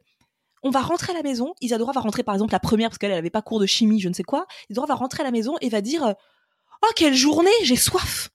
on 0.64 0.70
va 0.70 0.80
rentrer 0.80 1.12
à 1.12 1.14
la 1.14 1.22
maison. 1.22 1.54
Isadora 1.60 1.92
va 1.92 2.00
rentrer 2.00 2.22
par 2.22 2.34
exemple 2.34 2.52
la 2.52 2.58
première 2.58 2.88
parce 2.88 2.98
qu'elle 2.98 3.12
n'avait 3.12 3.30
pas 3.30 3.42
cours 3.42 3.60
de 3.60 3.66
chimie, 3.66 4.00
je 4.00 4.08
ne 4.08 4.14
sais 4.14 4.24
quoi. 4.24 4.46
Isadora 4.68 4.86
va 4.88 4.94
rentrer 4.94 5.20
à 5.20 5.24
la 5.24 5.30
maison 5.30 5.56
et 5.60 5.68
va 5.68 5.82
dire 5.82 6.14
oh 6.82 6.90
quelle 6.96 7.14
journée, 7.14 7.50
j'ai 7.62 7.76
soif. 7.76 8.30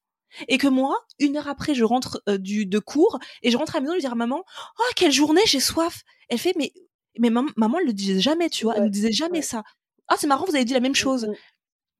Et 0.47 0.59
que 0.59 0.67
moi, 0.67 0.95
une 1.17 1.37
heure 1.37 1.47
après, 1.47 1.73
je 1.73 1.83
rentre 1.83 2.21
euh, 2.29 2.37
du 2.37 2.67
de 2.67 2.79
cours 2.79 3.19
et 3.41 3.49
je 3.49 3.57
rentre 3.57 3.75
à 3.75 3.79
la 3.79 3.81
maison 3.81 3.93
et 3.95 3.97
je 3.97 4.05
dis 4.05 4.11
à 4.11 4.15
maman 4.15 4.43
oh 4.79 4.83
quelle 4.95 5.11
journée, 5.11 5.41
j'ai 5.45 5.59
soif. 5.59 6.03
Elle 6.29 6.37
fait 6.37 6.53
mais 6.55 6.71
mais 7.17 7.31
maman, 7.31 7.49
maman 7.57 7.79
elle 7.79 7.87
le 7.87 7.93
disait 7.93 8.19
jamais, 8.19 8.49
tu 8.49 8.63
vois, 8.63 8.75
elle 8.77 8.83
ne 8.83 8.89
disait 8.89 9.11
jamais 9.11 9.41
ça. 9.41 9.63
Ah 10.07 10.15
c'est 10.17 10.27
marrant, 10.27 10.45
vous 10.45 10.55
avez 10.55 10.65
dit 10.65 10.73
la 10.73 10.79
même 10.79 10.95
chose. 10.95 11.29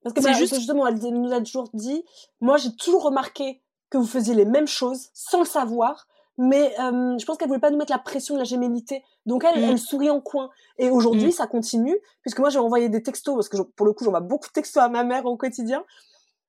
Parce 0.03 0.13
que 0.13 0.21
c'est 0.21 0.32
bah, 0.32 0.38
juste... 0.38 0.55
justement, 0.55 0.88
elle 0.88 0.97
nous 0.97 1.34
a 1.34 1.41
toujours 1.41 1.69
dit, 1.73 2.03
moi 2.39 2.57
j'ai 2.57 2.73
toujours 2.75 3.03
remarqué 3.03 3.61
que 3.89 3.97
vous 3.97 4.05
faisiez 4.05 4.36
les 4.36 4.45
mêmes 4.45 4.67
choses 4.67 5.09
sans 5.13 5.39
le 5.39 5.45
savoir, 5.45 6.07
mais 6.39 6.73
euh, 6.79 7.17
je 7.19 7.25
pense 7.25 7.37
qu'elle 7.37 7.49
voulait 7.49 7.59
pas 7.59 7.69
nous 7.69 7.77
mettre 7.77 7.91
la 7.91 7.99
pression 7.99 8.33
de 8.33 8.39
la 8.39 8.45
gémellité. 8.45 9.03
Donc 9.27 9.43
elle, 9.43 9.59
Mm. 9.61 9.69
elle 9.69 9.77
sourit 9.77 10.09
en 10.09 10.21
coin. 10.21 10.49
Et 10.79 10.89
aujourd'hui, 10.89 11.27
Mm. 11.27 11.31
ça 11.31 11.45
continue, 11.47 11.95
puisque 12.21 12.39
moi 12.39 12.49
j'ai 12.49 12.59
envoyé 12.59 12.87
des 12.89 13.03
textos, 13.03 13.35
parce 13.35 13.49
que 13.49 13.57
je- 13.57 13.61
pour 13.63 13.85
le 13.85 13.91
coup, 13.93 14.05
j'envoie 14.05 14.21
beaucoup 14.21 14.47
de 14.47 14.53
textos 14.53 14.81
à 14.81 14.87
ma 14.89 15.03
mère 15.03 15.25
au 15.25 15.35
quotidien. 15.35 15.83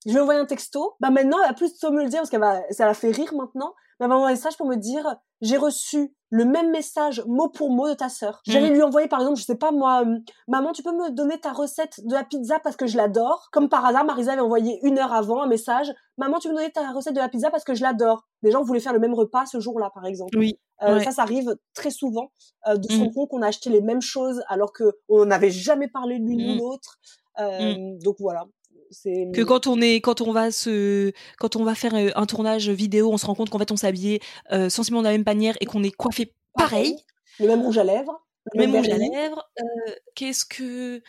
Je 0.06 0.10
lui 0.12 0.18
ai 0.18 0.20
envoyé 0.20 0.40
un 0.40 0.46
texto. 0.46 0.94
Bah 1.00 1.10
maintenant, 1.10 1.36
elle 1.42 1.48
va 1.50 1.54
plus 1.54 1.72
me 1.84 2.02
le 2.02 2.08
dire, 2.08 2.20
parce 2.20 2.30
qu'elle 2.30 2.40
va, 2.40 2.60
ça 2.70 2.86
la 2.86 2.94
fait 2.94 3.10
rire 3.10 3.32
maintenant. 3.34 3.74
Mais 3.98 4.04
elle 4.04 4.08
m'a 4.08 4.16
envoyé 4.16 4.32
un 4.32 4.36
message 4.36 4.56
pour 4.56 4.66
me 4.66 4.76
dire, 4.76 5.04
j'ai 5.42 5.58
reçu 5.58 6.14
le 6.30 6.44
même 6.46 6.70
message 6.70 7.22
mot 7.26 7.48
pour 7.50 7.70
mot 7.70 7.86
de 7.88 7.92
ta 7.94 8.08
sœur. 8.08 8.40
Mm. 8.46 8.50
J'allais 8.52 8.70
lui 8.70 8.82
envoyer 8.82 9.08
par 9.08 9.20
exemple, 9.20 9.38
je 9.38 9.44
sais 9.44 9.56
pas 9.56 9.72
moi, 9.72 10.04
euh, 10.06 10.16
maman, 10.48 10.72
tu 10.72 10.82
peux 10.82 10.92
me 10.92 11.10
donner 11.10 11.38
ta 11.38 11.52
recette 11.52 12.00
de 12.06 12.14
la 12.14 12.24
pizza 12.24 12.58
parce 12.60 12.76
que 12.76 12.86
je 12.86 12.96
l'adore. 12.96 13.48
Comme 13.52 13.68
par 13.68 13.84
hasard, 13.84 14.04
Marisa 14.06 14.32
avait 14.32 14.40
envoyé 14.40 14.78
une 14.84 14.98
heure 14.98 15.12
avant 15.12 15.42
un 15.42 15.46
message, 15.48 15.92
maman, 16.16 16.38
tu 16.38 16.48
peux 16.48 16.54
me 16.54 16.58
donner 16.60 16.72
ta 16.72 16.92
recette 16.92 17.12
de 17.14 17.18
la 17.20 17.28
pizza 17.28 17.50
parce 17.50 17.64
que 17.64 17.74
je 17.74 17.82
l'adore. 17.82 18.26
Les 18.42 18.50
gens 18.52 18.62
voulaient 18.62 18.80
faire 18.80 18.94
le 18.94 19.00
même 19.00 19.12
repas 19.12 19.44
ce 19.44 19.60
jour-là, 19.60 19.90
par 19.92 20.06
exemple. 20.06 20.38
Oui. 20.38 20.58
Euh, 20.82 20.94
Ouais. 20.96 21.04
Ça, 21.04 21.10
ça 21.10 21.22
arrive 21.22 21.54
très 21.74 21.90
souvent 21.90 22.30
euh, 22.68 22.76
de 22.78 22.88
se 22.88 22.94
Mm. 22.96 23.00
rendre 23.00 23.12
compte 23.14 23.28
qu'on 23.28 23.42
a 23.42 23.48
acheté 23.48 23.68
les 23.68 23.82
mêmes 23.82 24.00
choses 24.00 24.42
alors 24.48 24.72
que 24.72 24.84
on 25.10 25.26
n'avait 25.26 25.50
jamais 25.50 25.88
parlé 25.88 26.16
l'une 26.16 26.40
ou 26.52 26.54
Mm. 26.54 26.58
l'autre. 26.58 26.96
Euh, 27.38 27.74
Donc 28.02 28.16
voilà. 28.18 28.44
C'est 28.90 29.28
que 29.32 29.42
quand 29.42 29.66
on 29.66 29.80
est 29.80 30.00
quand 30.00 30.20
on 30.20 30.32
va 30.32 30.50
se 30.50 31.12
quand 31.38 31.54
on 31.56 31.64
va 31.64 31.74
faire 31.74 31.94
euh, 31.94 32.10
un 32.16 32.26
tournage 32.26 32.68
vidéo 32.70 33.12
on 33.12 33.18
se 33.18 33.26
rend 33.26 33.36
compte 33.36 33.48
qu'en 33.48 33.58
fait 33.58 33.70
on 33.70 33.76
habillé 33.84 34.20
euh, 34.50 34.68
sensiblement 34.68 35.02
de 35.02 35.06
la 35.06 35.12
même 35.12 35.22
manière 35.24 35.56
et 35.60 35.66
qu'on 35.66 35.84
est 35.84 35.92
coiffé 35.92 36.34
pareil. 36.54 36.96
le 37.38 37.46
même 37.46 37.62
rouge 37.62 37.78
à 37.78 37.84
lèvres, 37.84 38.26
le 38.52 38.58
même 38.58 38.74
rouge 38.74 38.88
à 38.88 38.98
lèvres 38.98 39.48
euh, 39.60 39.92
qu'est-ce 40.16 40.44
que 40.44 41.02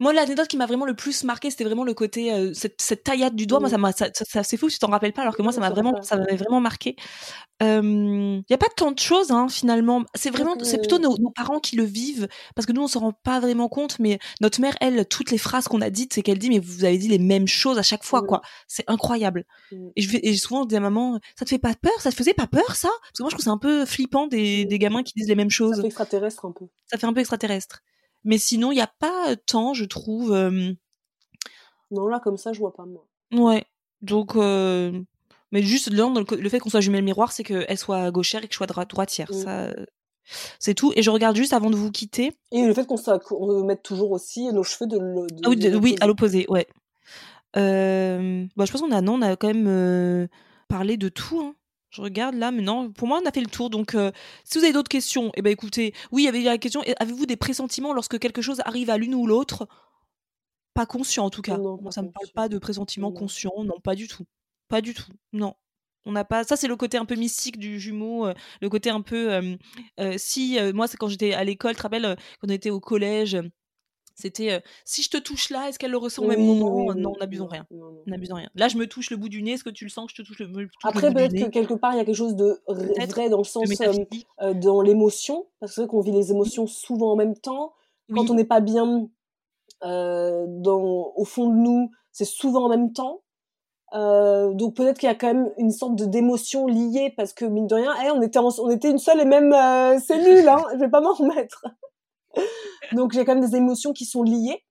moi 0.00 0.12
l'anecdote 0.12 0.48
qui 0.48 0.56
m'a 0.56 0.66
vraiment 0.66 0.86
le 0.86 0.94
plus 0.94 1.24
marqué 1.24 1.50
c'était 1.50 1.64
vraiment 1.64 1.84
le 1.84 1.94
côté 1.94 2.32
euh, 2.32 2.52
cette, 2.54 2.80
cette 2.80 3.04
taillade 3.04 3.34
du 3.36 3.46
doigt. 3.46 3.60
Moi 3.60 3.68
ça 3.70 3.78
m'a 3.78 3.92
ça, 3.92 4.08
ça- 4.14 4.24
ça- 4.24 4.42
c'est 4.42 4.56
fou 4.56 4.68
tu 4.68 4.78
t'en 4.78 4.88
rappelles 4.88 5.12
pas 5.12 5.22
alors 5.22 5.36
que 5.36 5.42
moi 5.42 5.52
ça 5.52 5.60
m'a 5.60 5.70
vraiment 5.70 6.02
ça 6.02 6.16
m'avait 6.16 6.36
vraiment 6.36 6.60
marqué. 6.60 6.96
Il 7.60 8.44
y 8.50 8.54
a 8.54 8.58
pas 8.58 8.66
tant 8.76 8.92
de 8.92 8.98
choses 8.98 9.30
hein, 9.30 9.48
finalement. 9.48 10.04
C'est 10.14 10.30
vraiment 10.30 10.54
c'est 10.62 10.78
plutôt 10.78 10.98
nos, 10.98 11.16
nos 11.18 11.30
parents 11.30 11.60
qui 11.60 11.76
le 11.76 11.84
vivent 11.84 12.28
parce 12.54 12.66
que 12.66 12.72
nous 12.72 12.82
on 12.82 12.88
s'en 12.88 13.00
rend 13.00 13.12
pas 13.12 13.40
vraiment 13.40 13.68
compte 13.68 13.98
mais 13.98 14.18
notre 14.40 14.60
mère 14.60 14.74
elle 14.80 15.06
toutes 15.06 15.30
les 15.30 15.38
phrases 15.38 15.64
qu'on 15.68 15.80
a 15.80 15.88
dites 15.90 16.12
c'est 16.14 16.22
qu'elle 16.22 16.38
dit 16.38 16.50
mais 16.50 16.58
vous 16.58 16.84
avez 16.84 16.98
dit 16.98 17.08
les 17.08 17.18
mêmes 17.18 17.46
choses 17.46 17.78
à 17.78 17.82
chaque 17.82 18.04
fois 18.04 18.22
quoi. 18.22 18.42
C'est 18.68 18.84
incroyable. 18.88 19.44
Mm. 19.72 19.88
et 19.96 20.02
je 20.02 20.18
et 20.22 20.36
souvent 20.36 20.62
je 20.64 20.68
dis 20.68 20.76
à 20.76 20.80
maman 20.80 21.18
ça 21.38 21.44
te 21.44 21.50
fait 21.50 21.58
pas 21.58 21.74
peur? 21.74 21.92
Ça 22.00 22.10
te 22.10 22.16
faisait 22.16 22.34
pas 22.34 22.46
peur 22.46 22.74
ça 22.76 22.88
parce 22.88 23.12
que 23.18 23.22
moi 23.22 23.30
je 23.30 23.34
trouve 23.34 23.38
que 23.38 23.44
c'est 23.44 23.50
un 23.50 23.58
peu 23.58 23.86
flippant 23.86 24.26
des, 24.26 24.64
Mm. 24.64 24.68
des 24.68 24.78
gamins 24.78 25.02
qui 25.02 25.12
disent 25.16 25.28
les 25.28 25.34
mêmes 25.36 25.50
Ça 25.50 25.56
choses. 25.56 25.80
fait 25.80 25.86
extraterrestre 25.86 26.44
un 26.44 26.52
peu. 26.52 26.66
ça 26.86 26.98
fait 26.98 27.06
un 27.06 27.12
peu 27.12 27.20
extraterrestre 27.20 27.80
mais 28.24 28.38
sinon 28.38 28.72
il 28.72 28.78
y 28.78 28.80
a 28.80 28.86
pas 28.86 29.30
euh, 29.30 29.36
tant 29.46 29.74
je 29.74 29.84
trouve 29.84 30.32
euh, 30.32 30.72
Non, 31.90 32.06
là, 32.08 32.20
comme 32.20 32.36
ça, 32.36 32.52
je 32.52 32.58
vois 32.60 32.72
pas 32.74 32.84
moi. 32.86 33.06
ouais 33.32 33.64
donc 34.02 34.36
euh, 34.36 35.00
mais 35.52 35.62
juste 35.62 35.90
le, 35.90 35.96
le- 35.96 36.40
le 36.40 36.48
fait 36.48 36.58
qu'on 36.58 36.68
soit 36.70 36.80
jumelle 36.80 37.04
miroir 37.04 37.32
c'est 37.32 37.44
qu'elle 37.44 37.78
soit 37.78 38.10
gauchère 38.10 38.42
et 38.44 38.48
que 38.48 38.52
je 38.52 38.56
sois 38.58 38.66
dro- 38.66 38.84
droitière 38.84 39.30
Mm. 39.30 39.34
ça 39.34 39.70
c'est 40.58 40.74
tout 40.74 40.92
et 40.96 41.02
je 41.02 41.10
regarde 41.10 41.36
juste 41.36 41.52
avant 41.52 41.70
de 41.70 41.76
vous 41.76 41.90
quitter 41.90 42.32
Et 42.52 42.66
le 42.66 42.72
fait 42.74 42.86
qu'on 42.86 42.96
qu'on 42.96 43.64
mette 43.64 43.82
toujours 43.82 44.10
aussi 44.10 44.50
nos 44.52 44.62
cheveux 44.62 44.86
de, 44.88 44.96
de 44.98 45.26
Ah 45.44 45.48
oui, 45.50 45.56
de- 45.56 45.70
de 45.70 45.76
oui, 45.76 45.96
à 46.00 46.06
l'opposé, 46.06 46.46
ouais. 46.48 46.66
Euh, 47.56 48.46
je 48.58 48.72
pense 48.72 48.80
qu'on 48.80 48.90
a, 48.90 49.00
non, 49.00 49.14
on 49.14 49.22
a 49.22 49.36
quand 49.36 49.52
même 49.52 50.28
parlé 50.68 50.96
de 50.96 51.08
tout. 51.08 51.40
hein. 51.40 51.54
Je 51.94 52.02
regarde 52.02 52.34
là, 52.34 52.50
mais 52.50 52.62
non, 52.62 52.90
pour 52.90 53.06
moi, 53.06 53.20
on 53.22 53.26
a 53.26 53.30
fait 53.30 53.40
le 53.40 53.46
tour. 53.46 53.70
Donc, 53.70 53.94
euh, 53.94 54.10
si 54.44 54.58
vous 54.58 54.64
avez 54.64 54.72
d'autres 54.72 54.88
questions, 54.88 55.30
eh 55.36 55.42
ben, 55.42 55.50
écoutez, 55.50 55.94
oui, 56.10 56.22
il 56.22 56.24
y 56.24 56.28
avait 56.28 56.42
la 56.42 56.58
question 56.58 56.82
avez-vous 56.98 57.24
des 57.26 57.36
pressentiments 57.36 57.92
lorsque 57.92 58.18
quelque 58.18 58.42
chose 58.42 58.60
arrive 58.64 58.90
à 58.90 58.98
l'une 58.98 59.14
ou 59.14 59.26
l'autre? 59.28 59.68
Pas 60.74 60.86
conscient, 60.86 61.24
en 61.26 61.30
tout 61.30 61.40
cas. 61.42 61.56
Non, 61.56 61.78
Moi, 61.80 61.92
ça 61.92 62.02
me 62.02 62.10
parle 62.10 62.26
pas 62.34 62.48
de 62.48 62.58
pressentiments 62.58 63.10
Non. 63.10 63.16
conscients, 63.16 63.62
non, 63.64 63.78
pas 63.78 63.94
du 63.94 64.08
tout. 64.08 64.24
Pas 64.66 64.80
du 64.80 64.92
tout, 64.92 65.12
non. 65.32 65.54
On 66.04 66.10
n'a 66.12 66.24
pas. 66.24 66.42
Ça, 66.42 66.56
c'est 66.56 66.66
le 66.66 66.74
côté 66.76 66.98
un 66.98 67.04
peu 67.04 67.14
mystique 67.14 67.58
du 67.58 67.78
jumeau, 67.78 68.26
euh, 68.26 68.34
le 68.60 68.68
côté 68.68 68.90
un 68.90 69.00
peu. 69.00 69.32
euh, 70.00 70.14
si, 70.18 70.58
moi, 70.74 70.88
c'est 70.88 70.96
quand 70.96 71.08
j'étais 71.08 71.32
à 71.32 71.44
l'école, 71.44 71.72
tu 71.72 71.76
te 71.78 71.82
rappelles, 71.82 72.16
quand 72.40 72.48
on 72.48 72.52
était 72.52 72.70
au 72.70 72.80
collège, 72.80 73.38
c'était 74.14 74.52
euh, 74.52 74.60
si 74.84 75.02
je 75.02 75.10
te 75.10 75.16
touche 75.16 75.50
là, 75.50 75.68
est-ce 75.68 75.78
qu'elle 75.78 75.90
le 75.90 75.96
ressent 75.98 76.22
au 76.22 76.26
même 76.28 76.44
moment 76.44 76.70
oui, 76.72 76.94
Non, 76.96 77.12
n'abusons 77.18 77.46
rien. 77.46 77.66
N'abusons 78.06 78.36
rien. 78.36 78.48
Là, 78.54 78.68
je 78.68 78.76
me 78.76 78.86
touche 78.86 79.10
le 79.10 79.16
bout 79.16 79.28
du 79.28 79.42
nez. 79.42 79.52
Est-ce 79.52 79.64
que 79.64 79.70
tu 79.70 79.84
le 79.84 79.90
sens 79.90 80.06
que 80.06 80.12
je 80.16 80.22
te 80.22 80.26
touche 80.26 80.38
le, 80.38 80.48
me 80.48 80.64
touche 80.66 80.82
le 80.84 80.88
Après, 80.88 81.08
bout 81.08 81.08
du 81.08 81.14
peut-être 81.14 81.32
nez? 81.32 81.40
que 81.46 81.50
quelque 81.50 81.74
part, 81.74 81.92
il 81.94 81.96
y 81.96 82.00
a 82.00 82.04
quelque 82.04 82.14
chose 82.14 82.36
de 82.36 82.60
vrai 82.68 83.28
dans 83.28 83.38
le 83.38 83.44
sens 83.44 83.68
euh, 84.40 84.54
dans 84.54 84.80
l'émotion, 84.80 85.46
parce 85.60 85.74
que 85.76 85.82
qu'on 85.82 86.00
vit 86.00 86.12
les 86.12 86.30
émotions 86.30 86.66
souvent 86.66 87.12
en 87.12 87.16
même 87.16 87.36
temps. 87.36 87.72
Quand 88.14 88.28
on 88.30 88.34
n'est 88.34 88.44
pas 88.44 88.60
bien 88.60 89.08
euh, 89.84 90.44
dans, 90.48 91.12
au 91.16 91.24
fond 91.24 91.48
de 91.50 91.56
nous, 91.56 91.90
c'est 92.12 92.24
souvent 92.24 92.64
en 92.64 92.68
même 92.68 92.92
temps. 92.92 93.22
Euh, 93.94 94.52
donc 94.54 94.74
peut-être 94.74 94.98
qu'il 94.98 95.08
y 95.08 95.12
a 95.12 95.14
quand 95.14 95.28
même 95.32 95.52
une 95.56 95.70
sorte 95.70 95.94
d'émotion 95.96 96.66
liée 96.66 97.12
parce 97.16 97.32
que 97.32 97.44
mine 97.44 97.66
de 97.66 97.74
rien, 97.76 97.94
eh, 98.04 98.10
on 98.10 98.20
était 98.22 98.38
en- 98.40 98.48
on 98.58 98.70
était 98.70 98.90
une 98.90 98.98
seule 98.98 99.20
et 99.20 99.24
même 99.24 99.52
euh, 99.52 99.98
cellule, 100.00 100.48
hein, 100.48 100.62
je 100.74 100.78
vais 100.80 100.90
pas 100.90 101.00
m'en 101.00 101.12
remettre. 101.14 101.64
Donc 102.92 103.12
j'ai 103.12 103.24
quand 103.24 103.34
même 103.34 103.48
des 103.48 103.56
émotions 103.56 103.92
qui 103.92 104.04
sont 104.04 104.22
liées. 104.22 104.64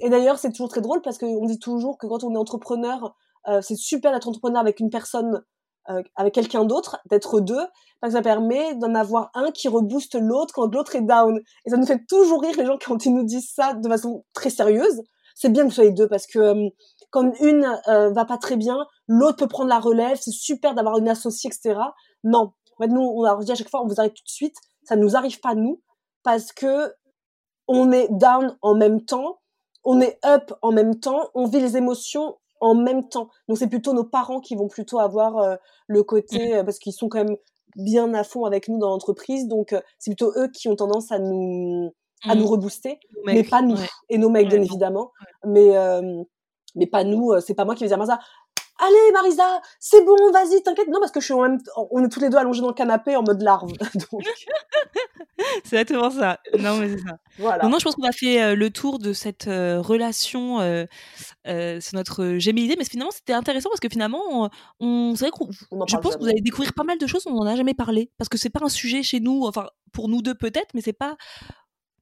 Et 0.00 0.10
d'ailleurs 0.10 0.38
c'est 0.38 0.50
toujours 0.50 0.68
très 0.68 0.80
drôle 0.80 1.00
parce 1.02 1.18
qu'on 1.18 1.46
dit 1.46 1.58
toujours 1.58 1.98
que 1.98 2.06
quand 2.06 2.24
on 2.24 2.34
est 2.34 2.38
entrepreneur, 2.38 3.14
euh, 3.48 3.60
c'est 3.62 3.76
super 3.76 4.12
d'être 4.12 4.28
entrepreneur 4.28 4.60
avec 4.60 4.80
une 4.80 4.90
personne, 4.90 5.42
euh, 5.88 6.02
avec 6.16 6.34
quelqu'un 6.34 6.64
d'autre, 6.64 6.98
d'être 7.08 7.40
deux, 7.40 7.64
parce 8.00 8.12
que 8.12 8.18
ça 8.18 8.22
permet 8.22 8.74
d'en 8.74 8.94
avoir 8.94 9.30
un 9.34 9.50
qui 9.52 9.68
rebooste 9.68 10.16
l'autre 10.20 10.52
quand 10.54 10.72
l'autre 10.74 10.96
est 10.96 11.02
down. 11.02 11.40
Et 11.64 11.70
ça 11.70 11.76
nous 11.76 11.86
fait 11.86 12.04
toujours 12.08 12.42
rire 12.42 12.54
les 12.58 12.66
gens 12.66 12.78
quand 12.84 13.06
ils 13.06 13.14
nous 13.14 13.24
disent 13.24 13.50
ça 13.54 13.74
de 13.74 13.88
façon 13.88 14.24
très 14.32 14.50
sérieuse. 14.50 15.02
C'est 15.34 15.50
bien 15.50 15.62
que 15.62 15.68
vous 15.68 15.74
soyez 15.74 15.92
deux 15.92 16.08
parce 16.08 16.26
que 16.26 16.54
quand 17.10 17.32
une 17.40 17.66
euh, 17.88 18.10
va 18.10 18.24
pas 18.24 18.38
très 18.38 18.56
bien, 18.56 18.86
l'autre 19.06 19.36
peut 19.38 19.48
prendre 19.48 19.68
la 19.68 19.78
relève. 19.78 20.18
C'est 20.20 20.32
super 20.32 20.74
d'avoir 20.74 20.98
une 20.98 21.08
associée, 21.08 21.50
etc. 21.50 21.78
Non, 22.24 22.52
en 22.78 22.82
fait, 22.82 22.88
nous 22.88 23.00
on 23.00 23.22
leur 23.22 23.38
dit 23.38 23.52
à 23.52 23.54
chaque 23.54 23.70
fois, 23.70 23.82
on 23.82 23.86
vous 23.86 24.00
arrête 24.00 24.14
tout 24.14 24.24
de 24.24 24.28
suite. 24.30 24.56
Ça 24.82 24.96
nous 24.96 25.16
arrive 25.16 25.40
pas 25.40 25.54
nous 25.54 25.82
parce 26.22 26.52
que 26.52 26.92
on 27.68 27.92
est 27.92 28.08
down 28.10 28.56
en 28.62 28.74
même 28.74 29.00
temps, 29.02 29.38
on 29.84 30.00
est 30.00 30.18
up 30.24 30.52
en 30.62 30.72
même 30.72 30.98
temps, 31.00 31.30
on 31.34 31.46
vit 31.46 31.60
les 31.60 31.76
émotions 31.76 32.36
en 32.60 32.74
même 32.74 33.08
temps. 33.08 33.28
Donc 33.48 33.58
c'est 33.58 33.68
plutôt 33.68 33.92
nos 33.92 34.04
parents 34.04 34.40
qui 34.40 34.56
vont 34.56 34.68
plutôt 34.68 34.98
avoir 34.98 35.38
euh, 35.38 35.56
le 35.88 36.02
côté 36.02 36.56
euh, 36.56 36.64
parce 36.64 36.78
qu'ils 36.78 36.92
sont 36.92 37.08
quand 37.08 37.22
même 37.24 37.36
bien 37.76 38.14
à 38.14 38.24
fond 38.24 38.44
avec 38.46 38.68
nous 38.68 38.78
dans 38.78 38.88
l'entreprise. 38.90 39.46
Donc 39.48 39.72
euh, 39.72 39.80
c'est 39.98 40.10
plutôt 40.10 40.32
eux 40.36 40.48
qui 40.48 40.68
ont 40.68 40.76
tendance 40.76 41.12
à 41.12 41.18
nous 41.18 41.92
à 42.24 42.34
Mm. 42.34 42.38
nous 42.38 42.46
rebooster, 42.46 42.98
Nos 43.14 43.22
mais 43.26 43.34
mecs, 43.34 43.50
pas 43.50 43.60
nous 43.60 43.76
ouais. 43.76 43.88
et 44.08 44.16
nos 44.18 44.30
mecs 44.30 44.44
Ouais, 44.44 44.48
bien 44.48 44.58
non. 44.60 44.64
évidemment. 44.64 45.12
Mais 45.44 45.76
euh, 45.76 46.22
mais 46.74 46.86
pas 46.86 47.04
nous. 47.04 47.38
C'est 47.40 47.54
pas 47.54 47.64
moi 47.66 47.74
qui 47.74 47.84
vais 47.84 47.88
dire 47.88 47.98
Marisa. 47.98 48.18
Allez 48.78 49.12
Marisa, 49.12 49.60
c'est 49.80 50.04
bon, 50.04 50.14
vas-y, 50.32 50.62
t'inquiète. 50.62 50.88
Non 50.88 50.98
parce 51.00 51.10
que 51.12 51.20
je 51.20 51.24
suis 51.26 51.34
en 51.34 51.40
même, 51.42 51.58
on 51.90 52.04
est 52.04 52.08
tous 52.08 52.20
les 52.20 52.28
deux 52.28 52.36
allongés 52.36 52.60
dans 52.60 52.68
le 52.68 52.74
canapé 52.74 53.16
en 53.16 53.22
mode 53.22 53.40
larve. 53.42 53.72
C'est 55.64 55.76
exactement 55.76 56.10
ça. 56.10 56.38
Non, 56.58 56.78
mais 56.78 56.88
c'est 56.88 56.98
ça. 56.98 57.16
voilà. 57.38 57.64
Non, 57.64 57.70
non, 57.70 57.78
je 57.78 57.84
pense 57.84 57.94
qu'on 57.94 58.06
a 58.06 58.12
fait 58.12 58.42
euh, 58.42 58.54
le 58.54 58.70
tour 58.70 58.98
de 58.98 59.12
cette 59.12 59.48
euh, 59.48 59.80
relation. 59.80 60.60
Euh, 60.60 60.86
euh, 61.46 61.78
c'est 61.80 61.94
notre 61.94 62.36
gémilité, 62.38 62.76
mais 62.78 62.84
finalement 62.84 63.10
c'était 63.10 63.32
intéressant 63.32 63.68
parce 63.68 63.80
que 63.80 63.88
finalement, 63.88 64.22
on, 64.30 64.50
on- 64.80 65.14
c'est 65.14 65.26
vrai 65.28 65.30
qu'on, 65.30 65.50
je 65.50 65.96
pense 65.96 66.14
que 66.16 66.20
vous 66.20 66.28
allez 66.28 66.40
découvrir 66.40 66.72
pas 66.72 66.84
mal 66.84 66.98
de 66.98 67.06
choses, 67.06 67.26
on 67.26 67.32
n'en 67.34 67.46
a 67.46 67.56
jamais 67.56 67.74
parlé 67.74 68.10
parce 68.18 68.28
que 68.28 68.38
c'est 68.38 68.50
pas 68.50 68.60
un 68.62 68.68
sujet 68.68 69.02
chez 69.02 69.20
nous. 69.20 69.44
Enfin, 69.46 69.68
pour 69.92 70.08
nous 70.08 70.22
deux 70.22 70.34
peut-être, 70.34 70.68
mais 70.74 70.80
c'est 70.80 70.92
pas. 70.92 71.16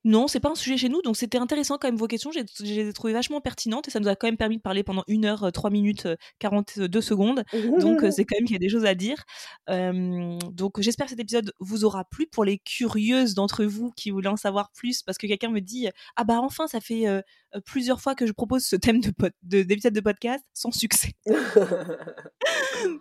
Non, 0.05 0.28
c'est 0.28 0.40
pas 0.40 0.50
un 0.50 0.55
sujet 0.55 0.76
chez 0.76 0.88
nous, 0.90 1.00
donc 1.02 1.16
c'était 1.16 1.38
intéressant 1.38 1.78
quand 1.78 1.88
même 1.88 1.96
vos 1.96 2.07
questions. 2.07 2.30
J'ai, 2.30 2.92
trouvées 2.92 3.14
vachement 3.14 3.40
pertinentes 3.40 3.88
et 3.88 3.90
ça 3.90 4.00
nous 4.00 4.09
a 4.09 4.16
quand 4.16 4.26
même 4.26 4.36
permis 4.36 4.59
de 4.59 4.62
parler 4.62 4.82
pendant 4.82 5.02
une 5.09 5.24
heure, 5.24 5.44
euh, 5.44 5.50
3 5.50 5.70
minutes, 5.70 6.07
euh, 6.07 6.16
42 6.40 7.00
secondes. 7.00 7.42
Donc 7.80 8.05
euh, 8.05 8.11
c'est 8.11 8.24
quand 8.24 8.36
même 8.36 8.44
qu'il 8.44 8.55
y 8.55 8.57
a 8.57 8.59
des 8.59 8.68
choses 8.68 8.84
à 8.84 8.94
dire. 8.94 9.24
Euh, 9.70 10.38
donc 10.52 10.80
j'espère 10.80 11.07
que 11.07 11.11
cet 11.11 11.20
épisode 11.20 11.52
vous 11.59 11.84
aura 11.84 12.05
plu 12.05 12.26
pour 12.26 12.44
les 12.44 12.59
curieuses 12.59 13.34
d'entre 13.34 13.64
vous 13.64 13.90
qui 13.96 14.11
voulaient 14.11 14.28
en 14.28 14.36
savoir 14.36 14.70
plus 14.72 15.02
parce 15.02 15.16
que 15.16 15.26
quelqu'un 15.26 15.50
me 15.50 15.61
dit 15.61 15.88
ah 16.16 16.24
bah 16.24 16.40
enfin 16.42 16.66
ça 16.66 16.80
fait 16.80 17.07
euh, 17.09 17.22
euh, 17.55 17.61
plusieurs 17.64 18.00
fois 18.00 18.14
que 18.14 18.26
je 18.26 18.32
propose 18.32 18.64
ce 18.64 18.76
thème 18.76 19.00
de- 19.00 19.62
d'épisode 19.62 19.92
de, 19.92 20.00
podcast 20.00 20.44
sans 20.52 20.70
succès. 20.70 21.12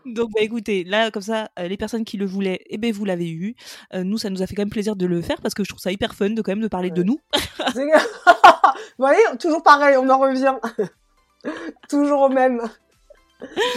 Donc 0.06 0.32
bah 0.32 0.41
écoutez 0.41 0.84
là 0.84 1.12
comme 1.12 1.22
ça 1.22 1.49
euh, 1.60 1.68
les 1.68 1.78
personnes 1.78 2.06
qui 2.06 2.18
le 2.18 2.26
voulaient 2.26 2.62
eh 2.70 2.78
ben 2.78 2.91
vous 2.93 3.06
l'avez 3.06 3.30
eu. 3.30 3.56
Euh, 3.93 4.04
nous 4.04 4.18
ça 4.18 4.30
nous 4.30 4.41
a 4.41 4.47
fait 4.47 4.56
quand 4.56 4.62
même 4.62 4.70
plaisir 4.70 4.95
de 4.95 5.06
le 5.06 5.22
faire 5.22 5.41
parce 5.41 5.54
que 5.54 5.64
je 5.64 5.70
trouve 5.70 5.82
ça 5.82 5.91
hyper 5.91 6.16
fun 6.16 6.30
de 6.32 6.41
quand 6.41 6.51
même 6.51 6.62
de 6.62 6.68
parler 6.68 6.89
de 6.91 7.04
nous. 7.04 7.20
Vous 7.76 9.06
voyez, 9.06 9.20
toujours 9.39 9.64
pareil, 9.64 9.97
on 9.97 10.08
en 10.10 10.20
revient. 10.20 10.54
toujours 11.89 12.22
au 12.22 12.30
même. 12.30 12.62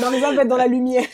Marisa 0.01 0.33
va 0.33 0.43
être 0.43 0.49
dans 0.49 0.57
la 0.57 0.67
lumière. 0.67 1.07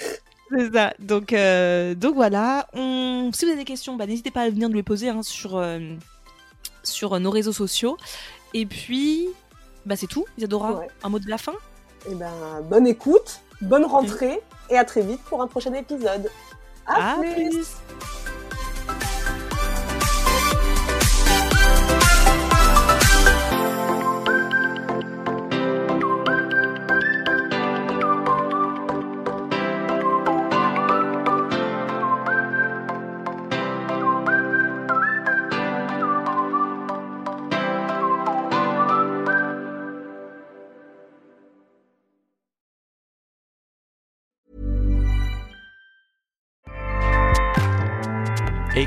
C'est 0.50 0.72
ça. 0.72 0.92
Donc, 0.98 1.32
euh, 1.32 1.94
donc 1.94 2.14
voilà. 2.14 2.66
On... 2.74 3.30
Si 3.32 3.44
vous 3.44 3.50
avez 3.52 3.60
des 3.60 3.64
questions, 3.64 3.96
bah, 3.96 4.06
n'hésitez 4.06 4.30
pas 4.30 4.42
à 4.42 4.50
venir 4.50 4.68
nous 4.68 4.74
les 4.74 4.82
poser 4.82 5.08
hein, 5.08 5.22
sur, 5.22 5.64
sur 6.82 7.18
nos 7.20 7.30
réseaux 7.30 7.52
sociaux. 7.52 7.96
Et 8.54 8.66
puis, 8.66 9.28
bah, 9.86 9.96
c'est 9.96 10.08
tout. 10.08 10.26
Isadora, 10.36 10.72
Ouais. 10.80 10.88
un 11.04 11.08
mot 11.08 11.18
de 11.18 11.28
la 11.28 11.38
fin? 11.38 11.54
Eh 12.10 12.14
ben, 12.14 12.60
bonne 12.68 12.86
écoute, 12.86 13.40
bonne 13.62 13.84
rentrée 13.84 14.40
et 14.70 14.76
à 14.76 14.84
très 14.84 15.02
vite 15.02 15.20
pour 15.24 15.42
un 15.42 15.46
prochain 15.46 15.72
épisode. 15.74 16.30
À, 16.86 17.16
plus. 17.20 17.76